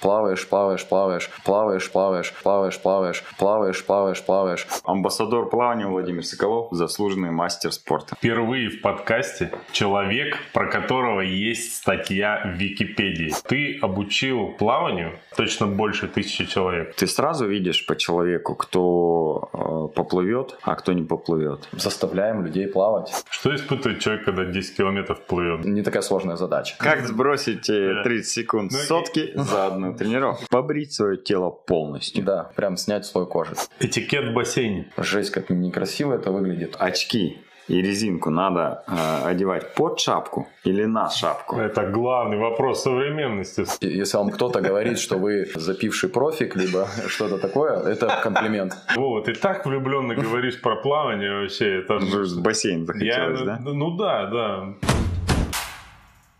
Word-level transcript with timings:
плаваешь, 0.00 0.46
плаваешь, 0.48 0.86
плаваешь, 0.86 1.30
плаваешь, 1.44 1.90
плаваешь, 1.90 2.32
плаваешь, 2.32 2.80
плаваешь, 2.80 3.24
плаваешь, 3.38 3.84
плаваешь, 3.84 4.22
плаваешь. 4.22 4.66
Амбассадор 4.84 5.48
плавания 5.48 5.86
Владимир 5.86 6.24
Соколов, 6.24 6.68
заслуженный 6.72 7.30
мастер 7.30 7.72
спорта. 7.72 8.14
Впервые 8.16 8.68
в 8.70 8.80
подкасте 8.80 9.52
человек, 9.72 10.36
про 10.52 10.66
которого 10.66 11.20
есть 11.20 11.76
статья 11.76 12.42
в 12.44 12.58
Википедии. 12.58 13.32
Ты 13.46 13.78
обучил 13.80 14.48
плаванию 14.58 15.18
точно 15.36 15.66
больше 15.66 16.08
тысячи 16.08 16.46
человек. 16.46 16.94
Ты 16.96 17.06
сразу 17.06 17.46
видишь 17.46 17.86
по 17.86 17.96
человеку, 17.96 18.54
кто 18.54 19.48
э, 19.52 19.94
поплывет, 19.94 20.56
а 20.62 20.74
кто 20.74 20.92
не 20.92 21.02
поплывет. 21.02 21.68
Заставляем 21.72 22.44
людей 22.44 22.66
плавать. 22.66 23.12
Что 23.30 23.54
испытывает 23.54 24.00
человек, 24.00 24.24
когда 24.24 24.44
10 24.44 24.76
километров 24.76 25.20
плывет? 25.26 25.64
Не 25.64 25.82
такая 25.82 26.02
сложная 26.02 26.36
задача. 26.36 26.76
Как 26.78 27.06
сбросить 27.06 27.68
э, 27.70 28.02
30 28.02 28.28
секунд 28.28 28.72
Ну, 28.72 28.78
сотки 28.78 29.32
за 29.34 29.66
одну 29.66 29.87
тренировку? 29.94 30.44
Побрить 30.50 30.92
свое 30.92 31.16
тело 31.16 31.50
полностью. 31.50 32.24
Да, 32.24 32.50
прям 32.56 32.76
снять 32.76 33.06
слой 33.06 33.26
кожи. 33.26 33.54
Этикет 33.80 34.30
в 34.30 34.32
бассейне. 34.34 34.90
Жесть, 34.96 35.30
как 35.30 35.50
некрасиво 35.50 36.14
это 36.14 36.30
выглядит. 36.30 36.76
Очки 36.78 37.38
и 37.68 37.82
резинку 37.82 38.30
надо 38.30 38.82
э, 38.86 39.28
одевать 39.28 39.74
под 39.74 40.00
шапку 40.00 40.48
или 40.64 40.84
на 40.84 41.10
шапку? 41.10 41.56
Это 41.56 41.86
главный 41.86 42.38
вопрос 42.38 42.82
современности. 42.82 43.66
Если 43.80 44.16
вам 44.16 44.30
кто-то 44.30 44.60
говорит, 44.60 44.98
что 44.98 45.18
вы 45.18 45.46
запивший 45.54 46.08
профик, 46.08 46.56
либо 46.56 46.88
что-то 47.06 47.38
такое, 47.38 47.82
это 47.82 48.20
комплимент. 48.22 48.76
Вова, 48.96 49.22
ты 49.22 49.34
так 49.34 49.66
влюбленно 49.66 50.14
говоришь 50.14 50.60
про 50.60 50.76
плавание 50.76 51.42
вообще. 51.42 51.80
Это 51.80 51.98
в 51.98 52.42
бассейн 52.42 52.86
захотелось, 52.86 53.40
Я, 53.40 53.44
да? 53.44 53.58
Ну 53.60 53.96
да, 53.96 54.26
да. 54.26 54.74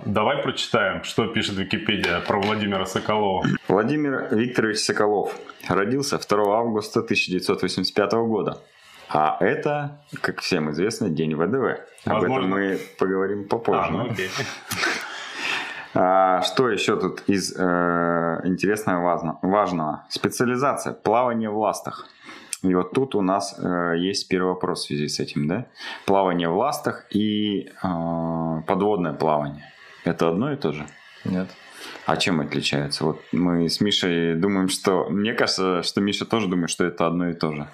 Давай 0.05 0.39
прочитаем, 0.43 1.03
что 1.03 1.27
пишет 1.27 1.57
Википедия 1.57 2.21
про 2.21 2.41
Владимира 2.41 2.87
Соколова. 2.87 3.45
Владимир 3.67 4.29
Викторович 4.31 4.79
Соколов 4.79 5.35
родился 5.69 6.19
2 6.19 6.59
августа 6.59 7.01
1985 7.01 8.13
года. 8.13 8.59
А 9.11 9.37
это, 9.41 10.01
как 10.21 10.41
всем 10.41 10.71
известно, 10.71 11.09
день 11.09 11.35
ВДВ. 11.35 11.81
Об 12.05 12.21
Возможно. 12.21 12.35
этом 12.35 12.51
мы 12.51 12.79
поговорим 12.99 13.49
попозже. 13.49 13.81
А, 13.89 13.91
ну 13.91 14.11
окей. 14.11 14.29
А, 15.95 16.43
что 16.43 16.69
еще 16.69 16.97
тут 17.01 17.23
из 17.27 17.55
э, 17.59 18.41
интересного 18.45 19.03
важно- 19.03 19.39
важного? 19.43 20.05
Специализация. 20.11 20.93
Плавание 20.93 21.51
в 21.51 21.59
ластах. 21.59 22.07
И 22.63 22.75
вот 22.75 22.93
тут 22.93 23.15
у 23.15 23.23
нас 23.23 23.59
э, 23.59 23.95
есть 23.99 24.29
первый 24.29 24.49
вопрос 24.51 24.85
в 24.85 24.87
связи 24.89 25.09
с 25.09 25.19
этим, 25.21 25.49
да? 25.49 25.67
Плавание 26.07 26.49
в 26.49 26.57
ластах 26.57 27.07
и 27.11 27.69
э, 27.83 28.63
подводное 28.67 29.15
плавание. 29.15 29.65
Это 30.09 30.29
одно 30.29 30.53
и 30.53 30.57
то 30.57 30.73
же? 30.73 30.87
Нет. 31.25 31.49
А 32.07 32.17
чем 32.17 32.41
отличается? 32.41 33.05
Вот 33.05 33.21
мы 33.33 33.69
с 33.69 33.81
Мишей 33.81 34.35
думаем, 34.37 34.69
что... 34.69 35.09
Мне 35.11 35.35
кажется, 35.35 35.83
что 35.83 36.01
Миша 36.01 36.25
тоже 36.25 36.49
думает, 36.49 36.71
что 36.71 36.85
это 36.85 37.07
одно 37.07 37.29
и 37.29 37.35
то 37.35 37.55
же. 37.55 37.69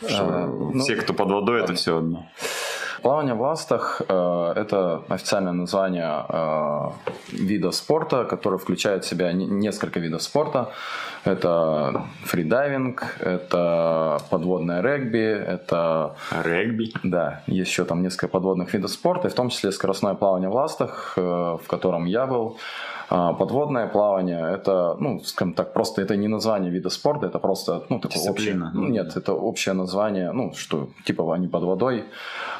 Что 0.00 0.22
А, 0.22 0.46
ну, 0.46 0.80
все, 0.80 0.96
кто 0.96 1.12
под 1.12 1.30
водой, 1.30 1.62
это 1.62 1.74
все 1.74 1.98
одно. 1.98 2.26
Плавание 3.02 3.34
в 3.34 3.40
ластах 3.40 4.00
э, 4.08 4.52
это 4.56 5.02
официальное 5.08 5.52
название 5.52 6.24
э, 6.28 6.88
вида 7.32 7.70
спорта, 7.70 8.24
который 8.24 8.58
включает 8.58 9.04
в 9.04 9.08
себя 9.08 9.32
не- 9.32 9.46
несколько 9.46 10.00
видов 10.00 10.22
спорта. 10.22 10.70
Это 11.24 12.04
фридайвинг, 12.24 13.16
это 13.20 14.18
подводное 14.30 14.80
регби, 14.80 15.18
это 15.18 16.14
Регби. 16.44 16.92
да, 17.02 17.42
есть 17.46 17.70
еще 17.70 17.84
там 17.84 18.02
несколько 18.02 18.28
подводных 18.28 18.72
видов 18.72 18.90
спорта, 18.90 19.28
в 19.28 19.34
том 19.34 19.48
числе 19.50 19.72
скоростное 19.72 20.14
плавание 20.14 20.48
в 20.48 20.54
ластах, 20.54 21.14
э, 21.16 21.20
в 21.20 21.66
котором 21.66 22.04
я 22.06 22.26
был. 22.26 22.58
А 23.08 23.32
Подводное 23.32 23.86
плавание 23.86 24.54
это, 24.54 24.96
ну, 24.98 25.20
скажем 25.20 25.54
так, 25.54 25.72
просто 25.72 26.02
это 26.02 26.16
не 26.16 26.28
название 26.28 26.70
вида 26.70 26.90
спорта, 26.90 27.26
это 27.26 27.38
просто, 27.38 27.84
ну, 27.88 28.00
такое 28.00 28.30
общее, 28.30 28.54
Дисциплина. 28.54 28.70
ну, 28.74 28.88
нет, 28.88 29.16
это 29.16 29.32
общее 29.32 29.74
название, 29.74 30.32
ну, 30.32 30.52
что, 30.54 30.88
типа, 31.04 31.34
они 31.34 31.46
под 31.46 31.62
водой. 31.62 32.04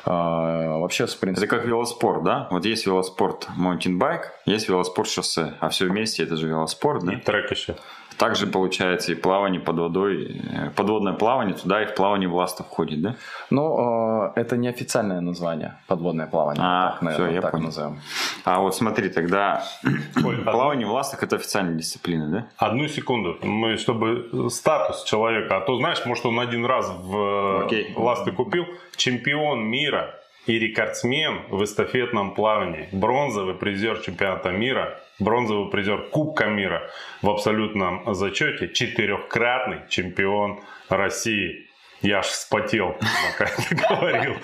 А, 0.05 0.79
вообще, 0.79 1.07
в 1.07 1.19
принципе, 1.19 1.47
Это 1.47 1.57
как 1.57 1.67
велоспорт, 1.67 2.23
да? 2.23 2.47
Вот 2.51 2.65
есть 2.65 2.87
велоспорт 2.87 3.49
маунтинбайк, 3.57 4.33
есть 4.47 4.69
велоспорт 4.69 5.09
шоссе, 5.09 5.55
а 5.61 5.69
все 5.69 5.87
вместе 5.87 6.23
это 6.23 6.37
же 6.37 6.49
велоспорт, 6.49 7.05
да? 7.05 7.15
И 7.15 7.17
трек 7.17 7.51
еще. 7.51 7.77
Также 8.19 8.47
получается 8.47 9.13
и 9.13 9.15
плавание 9.15 9.61
под 9.61 9.79
водой, 9.79 10.41
э, 10.51 10.71
подводное 10.75 11.13
плавание, 11.13 11.55
туда 11.55 11.83
и 11.83 11.87
в 11.87 11.95
плавание 11.95 12.29
в 12.29 12.35
ластах 12.35 12.67
входит, 12.67 13.03
да? 13.03 13.17
ну, 13.51 14.33
э, 14.35 14.41
это 14.41 14.57
не 14.57 14.69
официальное 14.69 15.21
название, 15.21 15.77
подводное 15.87 16.27
плавание. 16.27 16.63
А, 16.65 16.93
так, 16.93 17.03
наверное, 17.03 17.27
всё, 17.29 17.35
я 17.35 17.43
так 17.43 17.51
понял. 17.53 17.67
назовем. 17.67 18.01
А 18.45 18.61
вот 18.61 18.75
смотри, 18.75 19.09
тогда 19.09 19.65
Ой, 20.25 20.37
плавание 20.39 20.87
в 20.87 20.93
ластах 20.93 21.23
это 21.23 21.37
официальная 21.37 21.75
дисциплина, 21.75 22.29
да? 22.29 22.47
Одну 22.57 22.89
секунду, 22.89 23.37
мы, 23.43 23.77
чтобы 23.77 24.49
статус 24.51 25.05
человека, 25.05 25.57
а 25.57 25.61
то 25.61 25.77
знаешь, 25.77 26.05
может 26.07 26.25
он 26.27 26.41
один 26.41 26.65
раз 26.65 26.89
в 26.89 27.17
э, 27.17 27.65
Окей. 27.67 27.95
ласты 27.97 28.33
купил, 28.33 28.65
чемпион 28.97 29.65
мира 29.65 30.15
и 30.47 30.59
рекордсмен 30.59 31.43
в 31.51 31.63
эстафетном 31.65 32.35
плавании, 32.35 32.89
бронзовый 32.93 33.55
призер 33.55 33.99
чемпионата 33.99 34.51
мира, 34.51 34.99
бронзовый 35.19 35.71
призер 35.71 36.03
Кубка 36.11 36.47
мира 36.47 36.91
в 37.23 37.31
абсолютном 37.31 38.15
зачете, 38.15 38.69
четырехкратный 38.69 39.81
чемпион 39.89 40.61
России. 40.89 41.67
Я 42.03 42.19
аж 42.19 42.27
вспотел, 42.27 42.95
пока 43.39 43.51
это 43.51 43.75
говорил. 43.91 44.35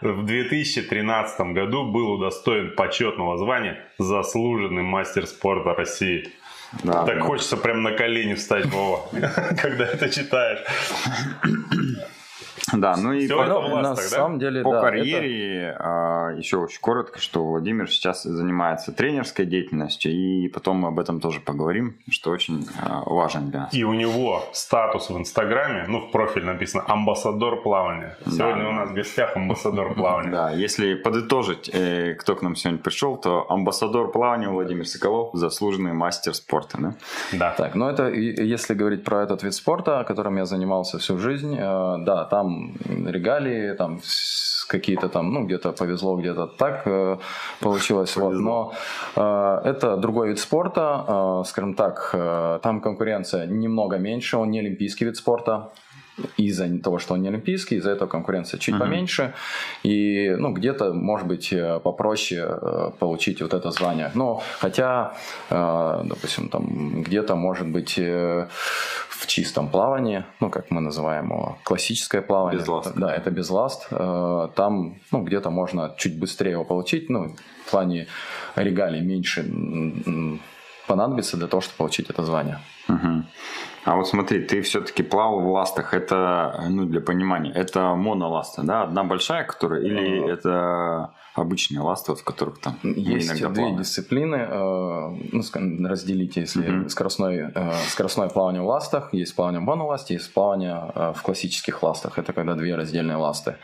В 0.00 0.24
2013 0.24 1.40
году 1.52 1.90
был 1.90 2.12
удостоен 2.12 2.74
почетного 2.76 3.36
звания 3.36 3.84
заслуженный 3.98 4.82
мастер 4.82 5.26
спорта 5.26 5.74
России. 5.74 6.28
Да, 6.84 7.04
Так 7.04 7.16
да. 7.18 7.20
хочется 7.24 7.56
прям 7.56 7.82
на 7.82 7.90
колени 7.90 8.34
встать, 8.34 8.66
Вова, 8.66 9.08
когда 9.60 9.86
это 9.86 10.08
читаешь. 10.08 10.60
Да, 12.80 12.96
ну 12.96 13.12
и 13.12 13.28
по, 13.28 13.42
это 13.42 13.60
на 13.60 13.82
да? 13.82 13.96
самом 13.96 14.38
деле, 14.38 14.62
по 14.62 14.72
да, 14.72 14.78
это- 14.78 14.86
карьере 14.86 15.76
а, 15.78 16.30
еще 16.36 16.58
очень 16.58 16.80
коротко, 16.80 17.18
что 17.20 17.44
Владимир 17.44 17.90
сейчас 17.90 18.22
занимается 18.22 18.92
тренерской 18.92 19.46
деятельностью, 19.46 20.12
и 20.12 20.48
потом 20.48 20.76
мы 20.78 20.88
об 20.88 20.98
этом 20.98 21.20
тоже 21.20 21.40
поговорим, 21.40 21.96
что 22.10 22.30
очень 22.30 22.66
а, 22.82 23.02
важно 23.06 23.42
для 23.42 23.60
нас. 23.60 23.74
И 23.74 23.84
у 23.84 23.92
него 23.92 24.42
статус 24.52 25.10
в 25.10 25.16
Инстаграме, 25.18 25.84
ну, 25.88 26.00
в 26.00 26.10
профиль 26.10 26.44
написано 26.44 26.84
«Амбассадор 26.86 27.62
плавания». 27.62 28.16
Сегодня 28.24 28.62
Да. 28.64 28.68
у 28.68 28.72
нас 28.72 28.90
в 28.90 28.94
гостях 28.94 29.36
амбассадор 29.36 29.94
плавания. 29.94 30.30
Да, 30.30 30.50
если 30.50 30.94
подытожить, 30.94 31.70
э, 31.72 32.14
кто 32.14 32.36
к 32.36 32.42
нам 32.42 32.56
сегодня 32.56 32.82
пришел, 32.82 33.16
то 33.16 33.46
амбассадор 33.50 34.10
плавания 34.10 34.48
Владимир 34.48 34.86
Соколов, 34.86 35.30
заслуженный 35.34 35.92
мастер 35.92 36.34
спорта, 36.34 36.78
да? 36.80 36.94
Да. 37.32 37.50
Так, 37.56 37.74
ну 37.74 37.88
это 37.88 38.08
если 38.10 38.74
говорить 38.74 39.04
про 39.04 39.22
этот 39.22 39.42
вид 39.42 39.54
спорта, 39.54 40.04
которым 40.04 40.36
я 40.36 40.44
занимался 40.46 40.98
всю 40.98 41.18
жизнь, 41.18 41.54
э, 41.56 41.96
да, 42.04 42.24
там 42.24 42.59
регалии, 43.06 43.74
там 43.74 44.00
какие-то 44.70 45.08
там, 45.08 45.32
ну 45.32 45.44
где-то 45.44 45.72
повезло, 45.72 46.16
где-то 46.16 46.46
так 46.46 46.82
э, 46.86 47.18
получилось, 47.60 48.16
вот, 48.16 48.34
но 48.34 48.72
э, 49.16 49.60
это 49.64 49.96
другой 49.96 50.28
вид 50.28 50.38
спорта, 50.38 51.04
э, 51.08 51.42
скажем 51.46 51.74
так, 51.74 52.10
э, 52.14 52.60
там 52.62 52.80
конкуренция 52.80 53.46
немного 53.46 53.98
меньше, 53.98 54.36
он 54.36 54.50
не 54.50 54.60
олимпийский 54.60 55.06
вид 55.06 55.16
спорта, 55.16 55.70
из-за 56.36 56.68
того, 56.78 56.98
что 56.98 57.14
он 57.14 57.22
не 57.22 57.28
олимпийский, 57.28 57.76
из-за 57.76 57.90
этого 57.90 58.08
конкуренция 58.08 58.58
чуть 58.58 58.74
Мгм. 58.74 58.84
поменьше. 58.84 59.32
И, 59.82 60.34
ну, 60.38 60.52
где-то, 60.52 60.92
может 60.92 61.26
быть, 61.26 61.52
э, 61.52 61.80
попроще 61.80 62.40
э, 62.62 62.90
получить 62.98 63.42
вот 63.42 63.54
это 63.54 63.70
звание. 63.70 64.10
Но 64.14 64.42
хотя, 64.58 65.14
э, 65.50 66.00
допустим, 66.04 66.48
там 66.48 67.02
где-то, 67.02 67.34
может 67.36 67.66
быть, 67.66 67.98
в 67.98 69.26
чистом 69.26 69.68
плавании, 69.68 70.24
ну, 70.40 70.50
как 70.50 70.70
мы 70.70 70.80
называем 70.80 71.26
его, 71.26 71.58
классическое 71.64 72.22
плавание. 72.22 72.60
Безластное. 72.60 72.94
Да, 72.96 73.14
это 73.14 73.30
без 73.30 73.50
ласт. 73.50 73.88
Там, 73.90 74.94
ну, 75.12 75.22
где-то 75.22 75.50
можно 75.50 75.94
чуть 75.98 76.18
быстрее 76.18 76.52
его 76.52 76.64
получить. 76.64 77.10
Ну, 77.10 77.36
в 77.66 77.70
плане 77.70 78.06
регалий 78.56 79.00
меньше 79.00 79.44
понадобится 80.86 81.36
для 81.36 81.46
того, 81.46 81.60
чтобы 81.60 81.76
получить 81.76 82.10
это 82.10 82.22
звание. 82.24 82.58
Мгм. 82.88 83.26
А 83.84 83.96
вот 83.96 84.06
смотри, 84.08 84.40
ты 84.42 84.60
все-таки 84.62 85.02
плавал 85.02 85.40
в 85.40 85.48
ластах. 85.50 85.94
Это, 85.94 86.64
ну, 86.68 86.84
для 86.84 87.00
понимания, 87.00 87.50
это 87.50 87.94
моноласта, 87.94 88.62
да? 88.62 88.82
Одна 88.82 89.04
большая, 89.04 89.44
которая, 89.44 89.80
или 89.82 90.28
А. 90.28 90.32
это 90.32 91.10
обычные 91.34 91.80
ласты, 91.80 92.12
вот, 92.12 92.20
в 92.20 92.24
которых 92.24 92.58
там 92.60 92.76
Есть 92.82 93.28
иногда 93.28 93.48
две 93.48 93.54
плаваем? 93.62 93.78
дисциплины, 93.78 94.36
э, 94.36 95.10
ну, 95.32 95.88
разделите, 95.88 96.40
если 96.40 96.68
Мгм. 96.68 96.88
скоростной, 96.90 97.50
э, 97.54 97.72
скоростное 97.88 98.28
плавание 98.28 98.60
в 98.60 98.66
ластах, 98.66 99.14
есть 99.14 99.34
плавание 99.34 99.60
в 99.60 99.64
моноласте, 99.64 100.14
есть 100.14 100.34
плавание 100.34 100.90
э, 100.94 101.12
в 101.16 101.22
классических 101.22 101.82
ластах. 101.82 102.18
Это 102.18 102.32
когда 102.34 102.54
две 102.54 102.74
раздельные 102.74 103.16
ласты. 103.16 103.54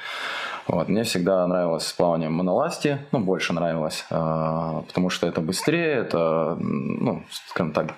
Вот. 0.68 0.88
Мне 0.88 1.02
всегда 1.02 1.46
нравилось 1.46 1.92
плавание 1.92 2.28
в 2.28 2.32
моноласте, 2.32 3.06
ну, 3.12 3.18
больше 3.20 3.52
нравилось, 3.52 4.06
э, 4.10 4.14
потому 4.86 5.10
что 5.10 5.26
это 5.26 5.40
быстрее, 5.40 5.96
это, 5.96 6.56
ну, 6.58 7.24
скажем 7.50 7.72
так, 7.72 7.92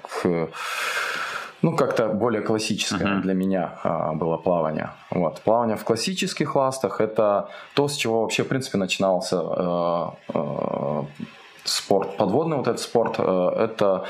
ну, 1.63 1.77
как-то 1.77 2.09
более 2.09 2.43
классическое 2.43 3.09
Мгм. 3.09 3.23
для 3.23 3.35
меня 3.35 3.73
а, 3.83 4.13
было 4.13 4.37
плавание. 4.37 4.91
Вот. 5.11 5.41
Плавание 5.41 5.77
в 5.77 5.85
классических 5.85 6.55
ластах– 6.55 7.01
это 7.03 7.49
то, 7.75 7.89
с 7.89 7.97
чего 7.97 8.23
вообще, 8.23 8.45
в 8.45 8.49
принципе, 8.49 8.79
начинался 8.79 9.37
э, 9.37 10.07
э, 10.35 11.03
спорт, 11.69 12.17
подводный 12.17 12.57
вот 12.57 12.67
этот 12.67 12.81
спорт, 12.81 13.17
э, 13.19 13.51
это 13.59 14.05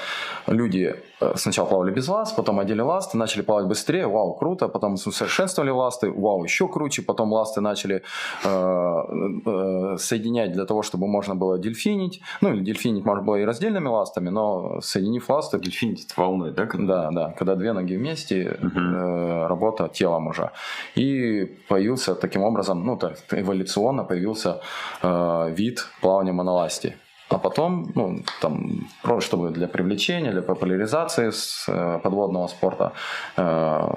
люди 0.47 0.95
э, 1.21 1.33
сначала 1.37 1.67
плавали 1.67 1.91
без 1.91 2.09
ласт, 2.09 2.37
потом 2.37 2.61
одели 2.61 2.81
ласты, 2.81 3.17
начали 3.17 3.43
плавать 3.43 3.67
быстрее, 3.67 4.07
вау, 4.07 4.35
круто, 4.35 4.69
потом 4.69 4.95
усовершенствовали 4.95 5.71
ласты, 5.71 6.11
вау, 6.11 6.45
еще 6.45 6.69
круче, 6.69 7.03
потом 7.03 7.33
ласты 7.33 7.61
начали 7.61 8.03
э, 8.45 9.03
э, 9.47 9.97
соединять 9.99 10.53
для 10.53 10.65
того, 10.65 10.83
чтобы 10.83 11.07
можно 11.07 11.35
было 11.35 11.59
дельфинить, 11.59 12.21
ну 12.41 12.53
или 12.53 12.63
дельфинить 12.65 13.05
можно 13.05 13.25
было 13.25 13.37
и 13.37 13.45
раздельными 13.45 13.89
ластами, 13.89 14.31
но 14.31 14.81
соединив 14.81 15.29
ласты... 15.29 15.59
Дельфинить 15.59 16.17
волной, 16.17 16.53
да? 16.53 16.69
Да, 16.73 17.11
да, 17.11 17.35
когда 17.39 17.55
две 17.55 17.73
ноги 17.73 17.97
вместе, 17.97 18.59
угу. 18.63 18.79
э, 18.79 19.47
работа 19.47 19.89
телом 19.89 20.29
уже. 20.29 20.51
И 20.95 21.45
появился 21.69 22.15
таким 22.15 22.43
образом, 22.43 22.85
ну 22.85 22.97
так, 22.97 23.19
эволюционно 23.31 24.05
появился 24.05 24.61
э, 25.03 25.55
вид 25.55 25.87
плавания 26.01 26.33
моноласти. 26.33 26.97
А 27.29 27.39
потом, 27.39 27.93
ну, 27.95 28.23
там, 28.41 28.89
чтобы 29.21 29.51
для 29.51 29.69
привлечения, 29.69 30.33
для 30.33 30.43
популяризации 30.43 31.31
с, 31.31 31.69
э, 31.69 32.01
подводного 32.03 32.47
спорта 32.47 32.93
э, 33.37 33.89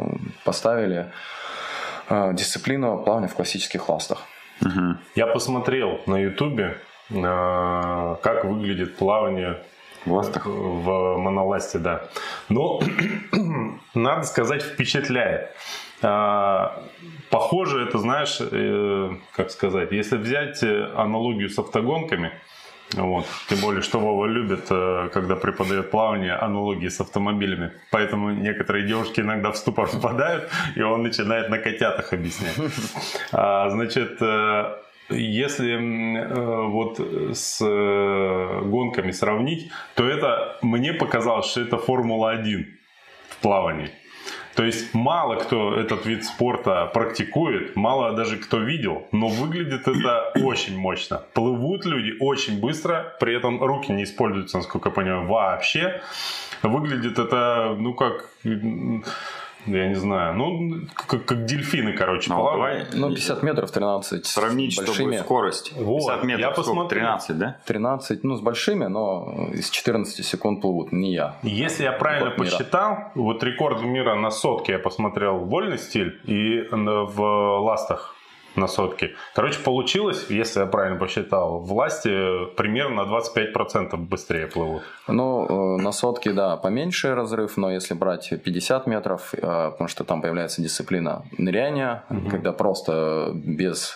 поставили 0.44 1.12
э, 2.10 2.33
дисциплину 2.33 3.01
плавания 3.04 3.28
в 3.28 3.36
классических 3.36 3.88
ластах. 3.88 4.24
Угу. 4.62 4.98
Я 5.16 5.28
посмотрел 5.28 6.01
на 6.07 6.18
ютубе, 6.18 6.78
э, 7.10 8.16
как 8.22 8.44
выглядит 8.44 8.98
плавание 8.98 9.63
в 10.06 10.12
ластах? 10.12 10.45
В 10.45 11.18
моноласте, 11.18 11.80
да. 11.80 12.10
Но, 12.50 12.81
надо 13.94 14.24
сказать, 14.24 14.62
впечатляет. 14.62 15.56
Похоже, 17.30 17.86
это, 17.88 18.00
знаешь, 18.00 18.39
э, 18.42 19.10
как 19.36 19.51
сказать, 19.51 19.92
если 19.92 20.18
взять 20.18 20.62
аналогию 20.63 21.50
с 21.50 21.57
автогонками– 21.57 22.34
вот. 22.94 23.26
Тем 23.50 23.60
более, 23.60 23.82
что 23.82 24.00
Вова 24.00 24.26
любит, 24.26 24.66
э, 24.70 25.10
когда 25.14 25.36
преподает 25.36 25.92
плавание, 25.92 26.34
аналогии 26.34 26.90
с 26.90 27.00
автомобилями. 27.00 27.72
Поэтому 27.92 28.32
некоторые 28.32 28.86
девушки 28.86 29.22
иногда 29.22 29.52
в 29.52 29.58
ступор 29.58 29.88
впадают, 29.92 30.50
и 30.76 30.82
он 30.82 31.04
начинает 31.04 31.50
на 31.50 31.58
котятах 31.58 32.14
объяснять. 32.14 32.56
А, 33.34 33.70
значит, 33.70 34.18
э, 34.22 34.76
если 35.10 35.74
э, 35.76 36.68
вот 36.68 37.00
с 37.34 37.60
гонками 37.60 39.12
сравнить, 39.12 39.72
то 39.96 40.08
это 40.08 40.58
мне 40.62 40.94
показалось, 40.94 41.48
что 41.48 41.62
это 41.62 41.78
Формула-1 41.78 42.66
в 43.30 43.38
плавании. 43.38 43.90
То 44.56 44.63
есть 44.63 44.94
мало 44.94 45.36
кто 45.36 45.75
этот 45.75 46.06
вид 46.06 46.25
спорта 46.25 46.86
практикует, 46.94 47.75
мало 47.75 48.13
даже 48.13 48.38
кто 48.38 48.57
видел, 48.57 49.07
но 49.12 49.27
выглядит 49.27 49.88
это 49.88 50.31
очень 50.44 50.77
мощно. 50.77 51.24
Плывут 51.33 51.86
люди 51.86 52.15
очень 52.19 52.59
быстро, 52.59 53.15
при 53.19 53.36
этом 53.36 53.63
руки 53.63 53.92
не 53.92 54.03
используются, 54.03 54.57
насколько 54.57 54.89
я 54.89 54.95
понимаю, 54.95 55.27
вообще. 55.27 56.01
Выглядит 56.63 57.18
это, 57.18 57.75
ну 57.77 57.94
как 57.94 58.30
я 59.66 59.88
не 59.88 59.96
знаю, 59.96 60.36
ну, 60.36 60.88
как, 60.96 61.25
как 61.25 61.46
дельфины, 61.46 61.94
короче, 61.94 62.30
ну, 62.30 62.40
плавают. 62.40 62.90
Ну, 62.94 63.10
50 63.10 63.44
метров 63.44 63.72
13 63.72 64.25
Сравнить, 64.25 64.78
большими. 64.78 64.96
чтобы 64.96 65.18
скорость. 65.18 65.74
Вот, 65.75 66.08
50 66.08 66.24
метров 66.24 66.40
я 66.40 66.52
посмотрел. 66.52 67.06
13, 67.06 67.38
да? 67.38 67.58
13, 67.66 68.24
ну, 68.24 68.36
с 68.36 68.42
большими, 68.42 68.86
но 68.86 69.50
из 69.54 69.69
14 69.69 70.25
секунд 70.25 70.62
плывут, 70.62 70.92
не 70.92 71.13
я. 71.13 71.36
Если 71.44 71.84
я 71.84 71.92
правильно 71.92 72.31
рекорд 72.31 72.52
посчитал, 72.52 72.90
мира. 72.92 73.12
вот 73.16 73.44
рекорд 73.44 73.81
мира 73.81 74.16
на 74.16 74.31
сотке 74.31 74.74
я 74.74 74.80
посмотрел 74.80 75.40
вольный 75.40 75.78
стиль 75.78 76.19
и 76.25 76.68
в 76.72 77.60
ластах 77.60 78.16
на 78.56 78.68
сотки. 78.68 79.15
Короче, 79.36 79.59
получилось, 79.59 80.25
если 80.30 80.59
я 80.59 80.65
правильно 80.65 81.00
посчитал, 81.00 81.59
власти 81.59 82.09
примерно 82.56 83.06
на 83.06 83.09
25% 83.09 83.95
быстрее 83.98 84.48
плывут. 84.48 84.83
Ну, 85.07 85.77
э, 85.77 85.81
на 85.81 85.92
сотки, 85.92 86.30
да, 86.30 86.57
поменьше 86.57 87.15
разрыв, 87.15 87.57
но 87.57 87.71
если 87.71 87.94
брать 87.94 88.30
50 88.44 88.88
метров, 88.88 89.33
э, 89.33 89.38
потому 89.71 89.88
что 89.88 90.03
там 90.03 90.21
появляется 90.21 90.62
дисциплина 90.62 91.24
ныряния, 91.38 92.03
угу. 92.09 92.30
когда 92.30 92.51
просто 92.51 93.31
без... 93.33 93.95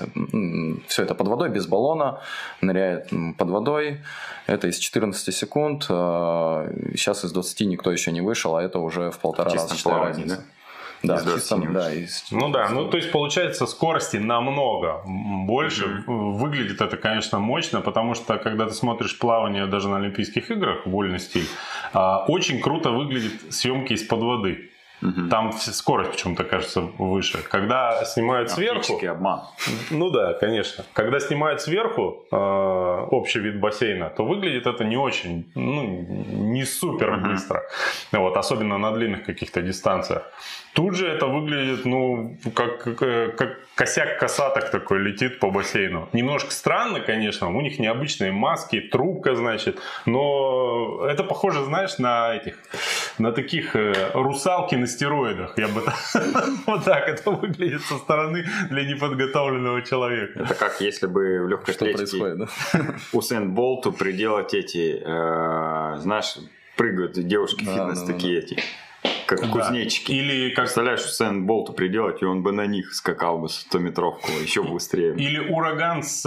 Все 0.87 1.03
это 1.03 1.15
под 1.15 1.27
водой, 1.27 1.49
без 1.49 1.67
баллона, 1.67 2.19
ныряет 2.61 3.09
под 3.37 3.49
водой. 3.49 4.01
Это 4.47 4.67
из 4.67 4.77
14 4.77 5.35
секунд. 5.35 5.83
Сейчас 5.83 7.23
э, 7.23 7.27
из 7.27 7.31
20 7.31 7.61
никто 7.61 7.91
еще 7.91 8.11
не 8.11 8.21
вышел, 8.21 8.55
а 8.55 8.63
это 8.63 8.79
уже 8.79 9.11
в 9.11 9.19
полтора 9.19 9.51
раза 9.51 9.89
разница. 9.89 10.37
Да? 10.37 10.43
Да, 11.03 11.23
чистом, 11.23 11.73
да, 11.73 11.93
из... 11.93 12.25
Ну 12.31 12.49
да, 12.49 12.69
ну 12.69 12.89
то 12.89 12.97
есть 12.97 13.11
получается 13.11 13.65
скорости 13.65 14.17
намного 14.17 15.03
больше. 15.05 15.85
Mm-hmm. 15.85 16.31
Выглядит 16.37 16.81
это, 16.81 16.97
конечно, 16.97 17.39
мощно, 17.39 17.81
потому 17.81 18.15
что 18.15 18.37
когда 18.37 18.67
ты 18.67 18.73
смотришь 18.73 19.17
плавание 19.17 19.67
даже 19.67 19.89
на 19.89 19.97
Олимпийских 19.97 20.51
играх, 20.51 20.85
вольный 20.85 21.19
стиль, 21.19 21.47
а, 21.93 22.25
очень 22.27 22.61
круто 22.61 22.91
выглядит 22.91 23.53
съемки 23.53 23.93
из-под 23.93 24.19
воды. 24.19 24.71
Угу. 25.01 25.29
Там 25.29 25.51
скорость 25.51 26.11
почему-то 26.11 26.43
кажется 26.43 26.81
выше. 26.81 27.39
Когда 27.49 28.03
снимают 28.05 28.49
сверху... 28.49 28.99
обман. 29.07 29.41
Ну 29.91 30.09
да, 30.09 30.33
конечно. 30.33 30.85
Когда 30.93 31.19
снимают 31.19 31.61
сверху 31.61 32.25
э, 32.31 32.35
общий 32.35 33.39
вид 33.39 33.59
бассейна, 33.59 34.09
то 34.09 34.25
выглядит 34.25 34.67
это 34.67 34.83
не 34.83 34.97
очень, 34.97 35.51
ну, 35.55 35.83
не 35.83 36.63
супер 36.63 37.13
угу. 37.13 37.29
быстро. 37.29 37.63
Вот, 38.11 38.37
особенно 38.37 38.77
на 38.77 38.91
длинных 38.91 39.25
каких-то 39.25 39.61
дистанциях. 39.61 40.23
Тут 40.75 40.95
же 40.95 41.07
это 41.07 41.27
выглядит, 41.27 41.85
ну, 41.85 42.37
как, 42.53 42.83
как, 42.83 43.37
как 43.37 43.59
косяк 43.75 44.19
косаток 44.19 44.71
такой 44.71 44.99
летит 44.99 45.39
по 45.39 45.49
бассейну. 45.49 46.09
Немножко 46.11 46.51
странно, 46.51 46.99
конечно, 46.99 47.47
у 47.47 47.61
них 47.61 47.79
необычные 47.79 48.33
маски, 48.33 48.81
трубка, 48.81 49.35
значит, 49.35 49.79
но 50.05 51.07
это 51.09 51.23
похоже, 51.23 51.63
знаешь, 51.63 51.97
на 51.97 52.35
этих, 52.35 52.57
на 53.17 53.31
таких 53.31 53.73
э, 53.77 54.11
русалки 54.13 54.75
на 54.75 54.85
стероидах. 54.85 55.57
Я 55.57 55.69
бы 55.69 55.81
вот 56.65 56.83
так 56.83 57.07
это 57.07 57.31
выглядит 57.31 57.81
со 57.83 57.95
стороны 57.95 58.45
для 58.69 58.83
неподготовленного 58.83 59.81
человека. 59.81 60.41
Это 60.41 60.55
как 60.55 60.81
если 60.81 61.07
бы 61.07 61.45
в 61.45 61.47
легкой 61.47 61.73
атлетике 61.73 62.47
Усен 63.13 63.53
Болту 63.53 63.93
приделать 63.93 64.53
эти, 64.53 65.01
э, 65.01 65.99
знаешь, 65.99 66.35
прыгают 66.75 67.13
девушки 67.13 67.63
фитнес 67.63 68.03
такие 68.03 68.39
эти 68.39 68.59
как 69.25 69.41
да. 69.41 69.47
кузнечики. 69.47 70.11
Или 70.11 70.49
как... 70.49 70.65
Представляешь, 70.65 71.01
Сен 71.01 71.45
Болту 71.45 71.73
приделать, 71.73 72.21
и 72.21 72.25
он 72.25 72.43
бы 72.43 72.51
на 72.51 72.65
них 72.65 72.93
скакал 72.93 73.37
бы 73.37 73.47
100-метровку 73.47 74.31
еще 74.41 74.63
быстрее. 74.63 75.15
Или 75.15 75.39
ураган 75.39 76.03
с, 76.03 76.23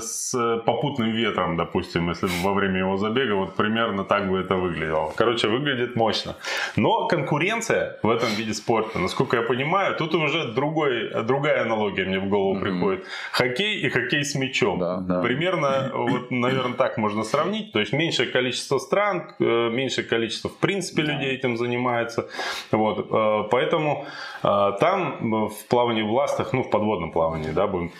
с 0.00 0.62
попутным 0.66 1.12
ветром, 1.12 1.56
допустим, 1.56 2.08
если 2.10 2.28
во 2.42 2.54
время 2.54 2.78
его 2.80 2.96
забега, 2.96 3.34
вот 3.34 3.54
примерно 3.54 4.04
так 4.04 4.30
бы 4.30 4.38
это 4.38 4.56
выглядело. 4.56 5.12
Короче, 5.16 5.48
выглядит 5.48 5.96
мощно. 5.96 6.36
Но 6.76 7.06
конкуренция 7.06 7.98
в 8.02 8.10
этом 8.10 8.28
виде 8.30 8.54
спорта, 8.54 8.98
насколько 8.98 9.36
я 9.36 9.42
понимаю, 9.42 9.96
тут 9.96 10.14
уже 10.14 10.52
другой, 10.52 11.10
другая 11.24 11.62
аналогия 11.62 12.04
мне 12.04 12.18
в 12.18 12.28
голову 12.28 12.56
mm-hmm. 12.56 12.60
приходит. 12.60 13.06
Хоккей 13.32 13.80
и 13.80 13.88
хоккей 13.88 14.24
с 14.24 14.34
мячом. 14.34 14.78
Да, 14.78 14.96
да. 14.98 15.22
Примерно, 15.22 15.90
вот, 15.94 16.30
наверное, 16.30 16.74
так 16.74 16.98
можно 16.98 17.24
сравнить. 17.24 17.72
То 17.72 17.80
есть 17.80 17.92
меньшее 17.92 18.28
количество 18.28 18.78
стран, 18.78 19.32
э, 19.38 19.70
меньшее 19.70 20.06
количество, 20.06 20.50
в 20.50 20.58
принципе, 20.58 21.02
да. 21.02 21.12
людей 21.12 21.32
этим 21.34 21.56
занимается. 21.56 22.28
Вот, 22.70 23.06
э, 23.10 23.48
поэтому 23.50 24.06
э, 24.42 24.72
там 24.80 25.48
в 25.48 25.66
плавании 25.68 26.02
в 26.02 26.12
ластах, 26.12 26.52
ну 26.52 26.62
в 26.62 26.70
подводном 26.70 27.12
плавании, 27.12 27.50
да, 27.50 27.66
будем 27.66 27.92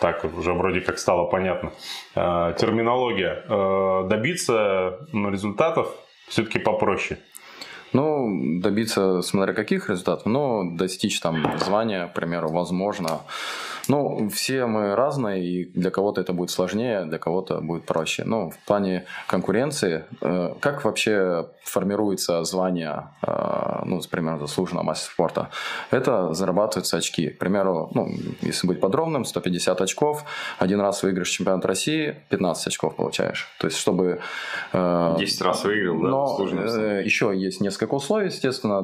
так 0.00 0.24
уже 0.24 0.52
вроде 0.52 0.80
как 0.80 0.98
стало 0.98 1.24
понятно, 1.24 1.72
э, 2.14 2.54
терминология, 2.58 3.44
добиться 4.08 5.00
ну, 5.12 5.30
результатов 5.30 5.94
все-таки 6.28 6.58
попроще. 6.58 7.18
Ну, 7.92 8.60
добиться, 8.60 9.22
смотря 9.22 9.54
каких 9.54 9.88
результатов, 9.88 10.26
но 10.26 10.64
достичь 10.64 11.20
там 11.20 11.58
звания, 11.58 12.06
к 12.08 12.14
примеру, 12.14 12.50
возможно. 12.50 13.20
Ну, 13.88 14.28
все 14.28 14.66
мы 14.66 14.94
разные, 14.94 15.44
и 15.44 15.64
для 15.64 15.90
кого-то 15.90 16.20
это 16.20 16.32
будет 16.32 16.50
сложнее, 16.50 17.04
для 17.06 17.18
кого-то 17.18 17.60
будет 17.60 17.84
проще. 17.84 18.24
Ну, 18.26 18.50
в 18.50 18.58
плане 18.66 19.04
конкуренции, 19.26 20.04
э, 20.20 20.54
как 20.60 20.84
вообще 20.84 21.46
формируется 21.64 22.44
звание, 22.44 23.08
э, 23.26 23.82
ну, 23.84 23.96
например, 23.96 24.38
заслуженного 24.38 24.84
мастера 24.84 25.12
спорта? 25.12 25.48
Это 25.90 26.34
зарабатываются 26.34 26.98
очки. 26.98 27.30
К 27.30 27.38
примеру, 27.38 27.90
ну, 27.94 28.08
если 28.42 28.66
быть 28.66 28.80
подробным, 28.80 29.24
150 29.24 29.80
очков, 29.80 30.24
один 30.58 30.80
раз 30.80 31.02
выиграешь 31.02 31.30
чемпионат 31.30 31.64
России, 31.64 32.16
15 32.28 32.66
очков 32.66 32.96
получаешь. 32.96 33.48
То 33.58 33.66
есть, 33.66 33.78
чтобы... 33.78 34.20
10 34.72 34.74
э, 34.74 35.44
раз 35.44 35.64
выиграл, 35.64 36.00
да? 36.00 36.08
Но 36.08 36.38
еще 37.02 37.32
есть 37.34 37.60
несколько 37.60 37.94
условий, 37.94 38.26
естественно. 38.26 38.82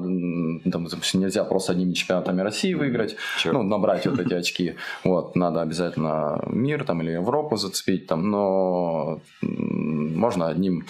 Там, 0.70 0.88
нельзя 1.14 1.44
просто 1.44 1.72
одними 1.72 1.92
чемпионатами 1.92 2.40
России 2.40 2.72
выиграть, 2.74 3.16
Черт. 3.38 3.54
ну, 3.54 3.62
набрать 3.62 4.06
вот 4.06 4.18
эти 4.18 4.32
очки. 4.32 4.76
Вот, 5.02 5.36
надо 5.36 5.62
обязательно 5.62 6.42
мир 6.46 6.84
там 6.84 7.02
или 7.02 7.12
Европу 7.12 7.56
зацепить, 7.56 8.06
там, 8.06 8.30
но 8.30 9.20
можно 9.42 10.48
одним, 10.48 10.86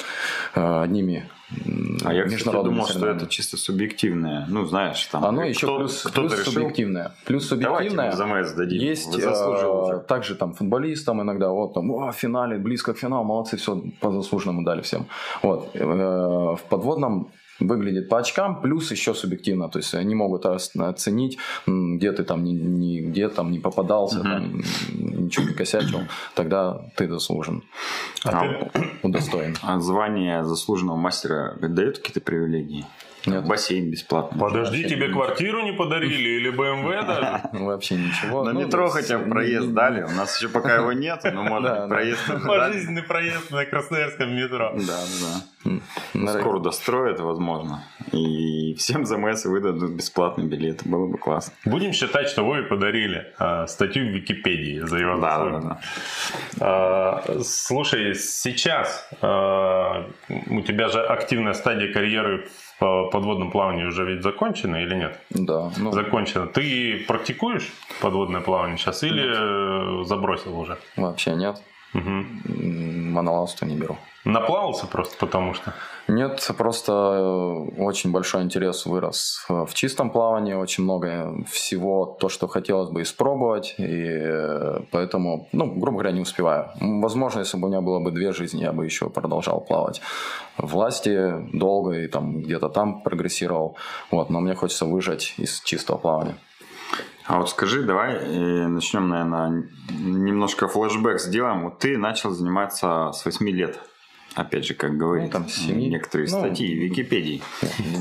э, 0.54 0.82
одними 0.82 1.28
а 2.04 2.12
я, 2.12 2.24
кстати, 2.24 2.44
думал, 2.44 2.86
что 2.86 3.06
это 3.06 3.26
чисто 3.26 3.56
субъективное. 3.56 4.46
Ну, 4.48 4.64
знаешь, 4.64 5.04
там 5.06 5.24
Оно 5.24 5.44
еще 5.44 5.66
кто, 5.66 5.78
плюс, 5.78 6.02
кто 6.02 6.22
плюс 6.22 6.32
решил... 6.32 6.52
субъективное. 6.52 7.14
Плюс 7.26 7.46
субъективное. 7.46 8.16
Давайте 8.16 8.54
дадим. 8.54 8.80
Есть 8.80 9.14
а, 9.22 9.98
также 10.08 10.34
там 10.34 10.54
футболистам 10.54 11.22
иногда, 11.22 11.50
вот 11.50 11.74
там, 11.74 11.90
о, 11.90 12.12
в 12.12 12.16
финале, 12.16 12.58
близко 12.58 12.94
к 12.94 12.98
финалу, 12.98 13.24
молодцы, 13.24 13.56
все, 13.56 13.80
по 14.00 14.10
заслуженному 14.10 14.64
дали 14.64 14.80
всем. 14.82 15.06
Вот. 15.42 15.70
Э, 15.74 15.84
в 15.84 16.60
подводном 16.68 17.30
выглядит 17.66 18.08
по 18.08 18.18
очкам, 18.18 18.60
плюс 18.60 18.90
еще 18.90 19.14
субъективно, 19.14 19.68
то 19.68 19.78
есть 19.78 19.94
они 19.94 20.14
могут 20.14 20.46
оценить, 20.46 21.38
где 21.66 22.12
ты 22.12 22.24
там 22.24 22.44
не, 22.44 22.52
не 22.52 23.00
где 23.00 23.28
там 23.28 23.50
не 23.50 23.58
попадался, 23.58 24.18
uh-huh. 24.18 24.22
там, 24.22 24.62
ничего 25.24 25.46
не 25.48 25.54
косячил, 25.54 26.00
тогда 26.34 26.80
ты 26.96 27.08
заслужен, 27.08 27.62
а, 28.24 28.70
удостоен. 29.02 29.56
А 29.62 29.80
звание 29.80 30.44
заслуженного 30.44 30.96
мастера 30.96 31.56
дает 31.60 31.98
какие-то 31.98 32.20
привилегии? 32.20 32.84
Нет. 33.26 33.46
Бассейн 33.46 33.90
бесплатно. 33.90 34.38
Подожди, 34.38 34.82
Вообще 34.82 34.88
тебе 34.88 35.06
ничего. 35.08 35.22
квартиру 35.22 35.62
не 35.62 35.72
подарили 35.72 36.28
или 36.28 36.50
БМВ 36.50 37.06
даже? 37.06 37.40
Вообще 37.64 37.96
ничего. 37.96 38.44
На 38.44 38.52
ну, 38.52 38.60
метро 38.60 38.88
хотя 38.88 39.18
бы 39.18 39.30
проезд 39.30 39.72
дали. 39.72 40.02
У 40.02 40.10
нас 40.16 40.36
еще 40.36 40.48
пока 40.48 40.76
его 40.76 40.92
нет, 40.92 41.20
но 41.24 41.42
может 41.42 41.88
проезд 41.88 42.20
Пожизненный 42.46 43.02
проезд 43.02 43.50
на 43.50 43.64
Красноярском 43.64 44.34
метро. 44.34 44.74
Да, 44.86 45.00
да. 45.64 46.38
Скоро 46.38 46.60
достроят, 46.60 47.20
возможно. 47.20 47.84
И 48.12 48.74
всем 48.74 49.04
за 49.04 49.16
МС 49.16 49.44
выдадут 49.44 49.92
бесплатный 49.92 50.46
билет. 50.46 50.82
Было 50.84 51.06
бы 51.06 51.18
классно. 51.18 51.54
Будем 51.64 51.92
считать, 51.92 52.28
что 52.28 52.44
Вове 52.44 52.64
подарили 52.64 53.32
а, 53.38 53.66
статью 53.66 54.04
в 54.04 54.10
Википедии 54.10 54.80
за 54.80 54.98
его 54.98 55.16
да, 55.16 55.44
да, 55.44 55.60
да. 55.60 55.80
А, 56.60 57.40
слушай, 57.42 58.14
сейчас 58.14 59.08
а, 59.22 60.10
у 60.28 60.60
тебя 60.60 60.88
же 60.88 61.02
активная 61.04 61.54
стадия 61.54 61.92
карьеры 61.92 62.48
по 62.78 63.08
подводному 63.10 63.50
плаванию 63.50 63.88
уже 63.88 64.04
ведь 64.04 64.22
закончено 64.22 64.76
или 64.76 64.94
нет? 64.94 65.20
Да. 65.30 65.70
Ну... 65.76 65.92
Закончено. 65.92 66.46
Ты 66.46 67.04
практикуешь 67.06 67.72
подводное 68.00 68.40
плавание 68.40 68.76
сейчас 68.76 69.02
или 69.02 69.98
нет. 69.98 70.06
забросил 70.06 70.58
уже? 70.58 70.78
Вообще 70.96 71.34
нет. 71.34 71.62
Угу. 71.94 72.24
Моноласту 73.12 73.66
не 73.66 73.76
беру. 73.76 73.96
Наплавался 74.24 74.86
просто 74.86 75.16
потому 75.18 75.54
что? 75.54 75.74
Нет, 76.08 76.50
просто 76.56 76.92
э, 76.92 77.80
очень 77.82 78.10
большой 78.10 78.42
интерес 78.42 78.86
вырос 78.86 79.44
в 79.48 79.72
чистом 79.74 80.10
плавании, 80.10 80.54
очень 80.54 80.82
много 80.82 81.44
всего, 81.50 82.16
то, 82.18 82.28
что 82.28 82.48
хотелось 82.48 82.90
бы 82.90 83.02
испробовать, 83.02 83.74
и 83.78 84.06
э, 84.06 84.80
поэтому, 84.90 85.48
ну, 85.52 85.66
грубо 85.66 85.98
говоря, 85.98 86.12
не 86.12 86.22
успеваю. 86.22 86.70
Возможно, 86.80 87.40
если 87.40 87.58
бы 87.58 87.66
у 87.66 87.70
меня 87.70 87.82
было 87.82 88.00
бы 88.00 88.10
две 88.12 88.32
жизни, 88.32 88.62
я 88.62 88.72
бы 88.72 88.86
еще 88.86 89.10
продолжал 89.10 89.60
плавать. 89.60 90.00
Власти 90.56 91.34
долго 91.52 91.92
и 91.92 92.08
там 92.08 92.40
где-то 92.40 92.70
там 92.70 93.02
прогрессировал, 93.02 93.76
вот, 94.10 94.30
но 94.30 94.40
мне 94.40 94.54
хочется 94.54 94.86
выжать 94.86 95.34
из 95.36 95.60
чистого 95.60 95.98
плавания. 95.98 96.36
А 97.26 97.38
вот 97.38 97.50
скажи, 97.50 97.82
давай 97.82 98.16
э, 98.16 98.66
начнем, 98.66 99.08
наверное, 99.08 99.64
немножко 99.90 100.68
флешбэк 100.68 101.20
сделаем. 101.20 101.64
Вот 101.64 101.78
ты 101.78 101.96
начал 101.96 102.30
заниматься 102.30 103.12
с 103.12 103.24
8 103.24 103.48
лет 103.48 103.80
опять 104.34 104.66
же, 104.66 104.74
как 104.74 104.96
говорит 104.96 105.26
ну, 105.26 105.30
там 105.30 105.48
7... 105.48 105.78
некоторые 105.78 106.28
ну, 106.30 106.38
статьи 106.38 106.74
в 106.74 106.82
Википедии 106.82 107.42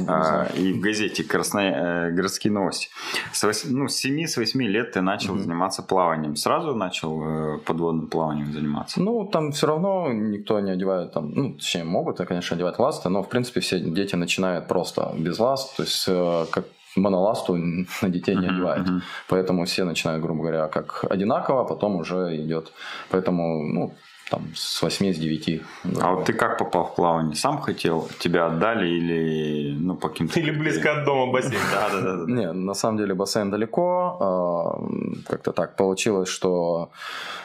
а, 0.08 0.48
и 0.56 0.74
в 0.74 0.80
газете 0.80 1.24
Красная, 1.24 2.10
э, 2.10 2.12
«Городские 2.12 2.52
новости». 2.52 2.90
С 3.32 3.44
8, 3.44 3.70
ну, 3.70 3.88
с 3.88 4.04
7-8 4.04 4.58
лет 4.64 4.94
ты 4.94 5.02
начал 5.02 5.34
угу. 5.34 5.42
заниматься 5.42 5.84
плаванием. 5.84 6.36
Сразу 6.36 6.76
начал 6.76 7.56
э, 7.56 7.58
подводным 7.60 8.08
плаванием 8.08 8.52
заниматься? 8.52 9.02
Ну, 9.02 9.26
там 9.26 9.52
все 9.52 9.68
равно 9.68 10.12
никто 10.12 10.60
не 10.60 10.72
одевает, 10.72 11.14
там, 11.14 11.32
ну, 11.32 11.54
точнее, 11.54 11.84
могут, 11.84 12.18
конечно, 12.18 12.56
одевать 12.56 12.80
ласты, 12.80 13.10
но, 13.10 13.24
в 13.24 13.30
принципе, 13.30 13.60
все 13.60 13.80
дети 13.80 14.16
начинают 14.16 14.68
просто 14.68 15.14
без 15.18 15.40
ласт, 15.40 15.76
то 15.78 15.84
есть, 15.84 16.06
э, 16.08 16.46
как 16.52 16.66
моноласту 16.96 17.56
на 17.56 18.10
детей 18.10 18.36
не 18.36 18.48
одевают. 18.48 18.88
Uh-huh, 18.88 18.98
uh-huh. 18.98 19.28
Поэтому 19.30 19.66
все 19.66 19.84
начинают, 19.84 20.24
грубо 20.24 20.42
говоря, 20.42 20.68
как 20.68 21.06
одинаково, 21.10 21.62
а 21.62 21.66
потом 21.66 21.96
уже 21.96 22.36
идет. 22.38 22.72
Поэтому, 23.10 23.64
ну, 23.64 23.94
там, 24.34 24.42
с 24.56 24.82
8 24.82 25.14
с 25.14 25.18
9. 25.18 25.62
А 26.02 26.12
вот 26.12 26.26
ты 26.26 26.34
как 26.34 26.58
попал 26.58 26.86
в 26.86 26.96
плавание? 26.96 27.36
Сам 27.36 27.58
хотел? 27.58 28.10
Тебя 28.20 28.48
отдали 28.48 28.88
или 28.88 29.76
ну, 29.80 29.96
по 29.96 30.10
каким-то... 30.10 30.40
Или 30.40 30.52
близко 30.52 30.98
от 30.98 31.06
дома 31.06 31.32
бассейн? 31.32 31.62
Да, 31.72 31.90
да, 31.90 32.02
да. 32.02 32.34
Не, 32.34 32.52
на 32.52 32.74
самом 32.74 32.98
деле 32.98 33.14
бассейн 33.14 33.52
далеко. 33.52 34.18
А, 34.20 35.30
как-то 35.30 35.52
так 35.52 35.76
получилось, 35.76 36.30
что 36.30 36.90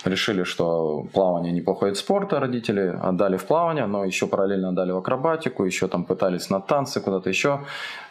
решили, 0.04 0.45
что 0.45 1.07
плавание 1.12 1.52
неплохой 1.52 1.90
вид 1.90 1.99
спорта, 1.99 2.40
родители 2.40 2.99
отдали 3.02 3.37
в 3.37 3.45
плавание, 3.45 3.87
но 3.87 4.04
еще 4.04 4.26
параллельно 4.26 4.68
отдали 4.68 4.92
в 4.92 4.97
акробатику, 4.97 5.64
еще 5.64 5.88
там 5.88 6.04
пытались 6.04 6.50
на 6.50 6.61
танцы, 6.61 7.00
куда-то 7.00 7.28
еще. 7.28 7.61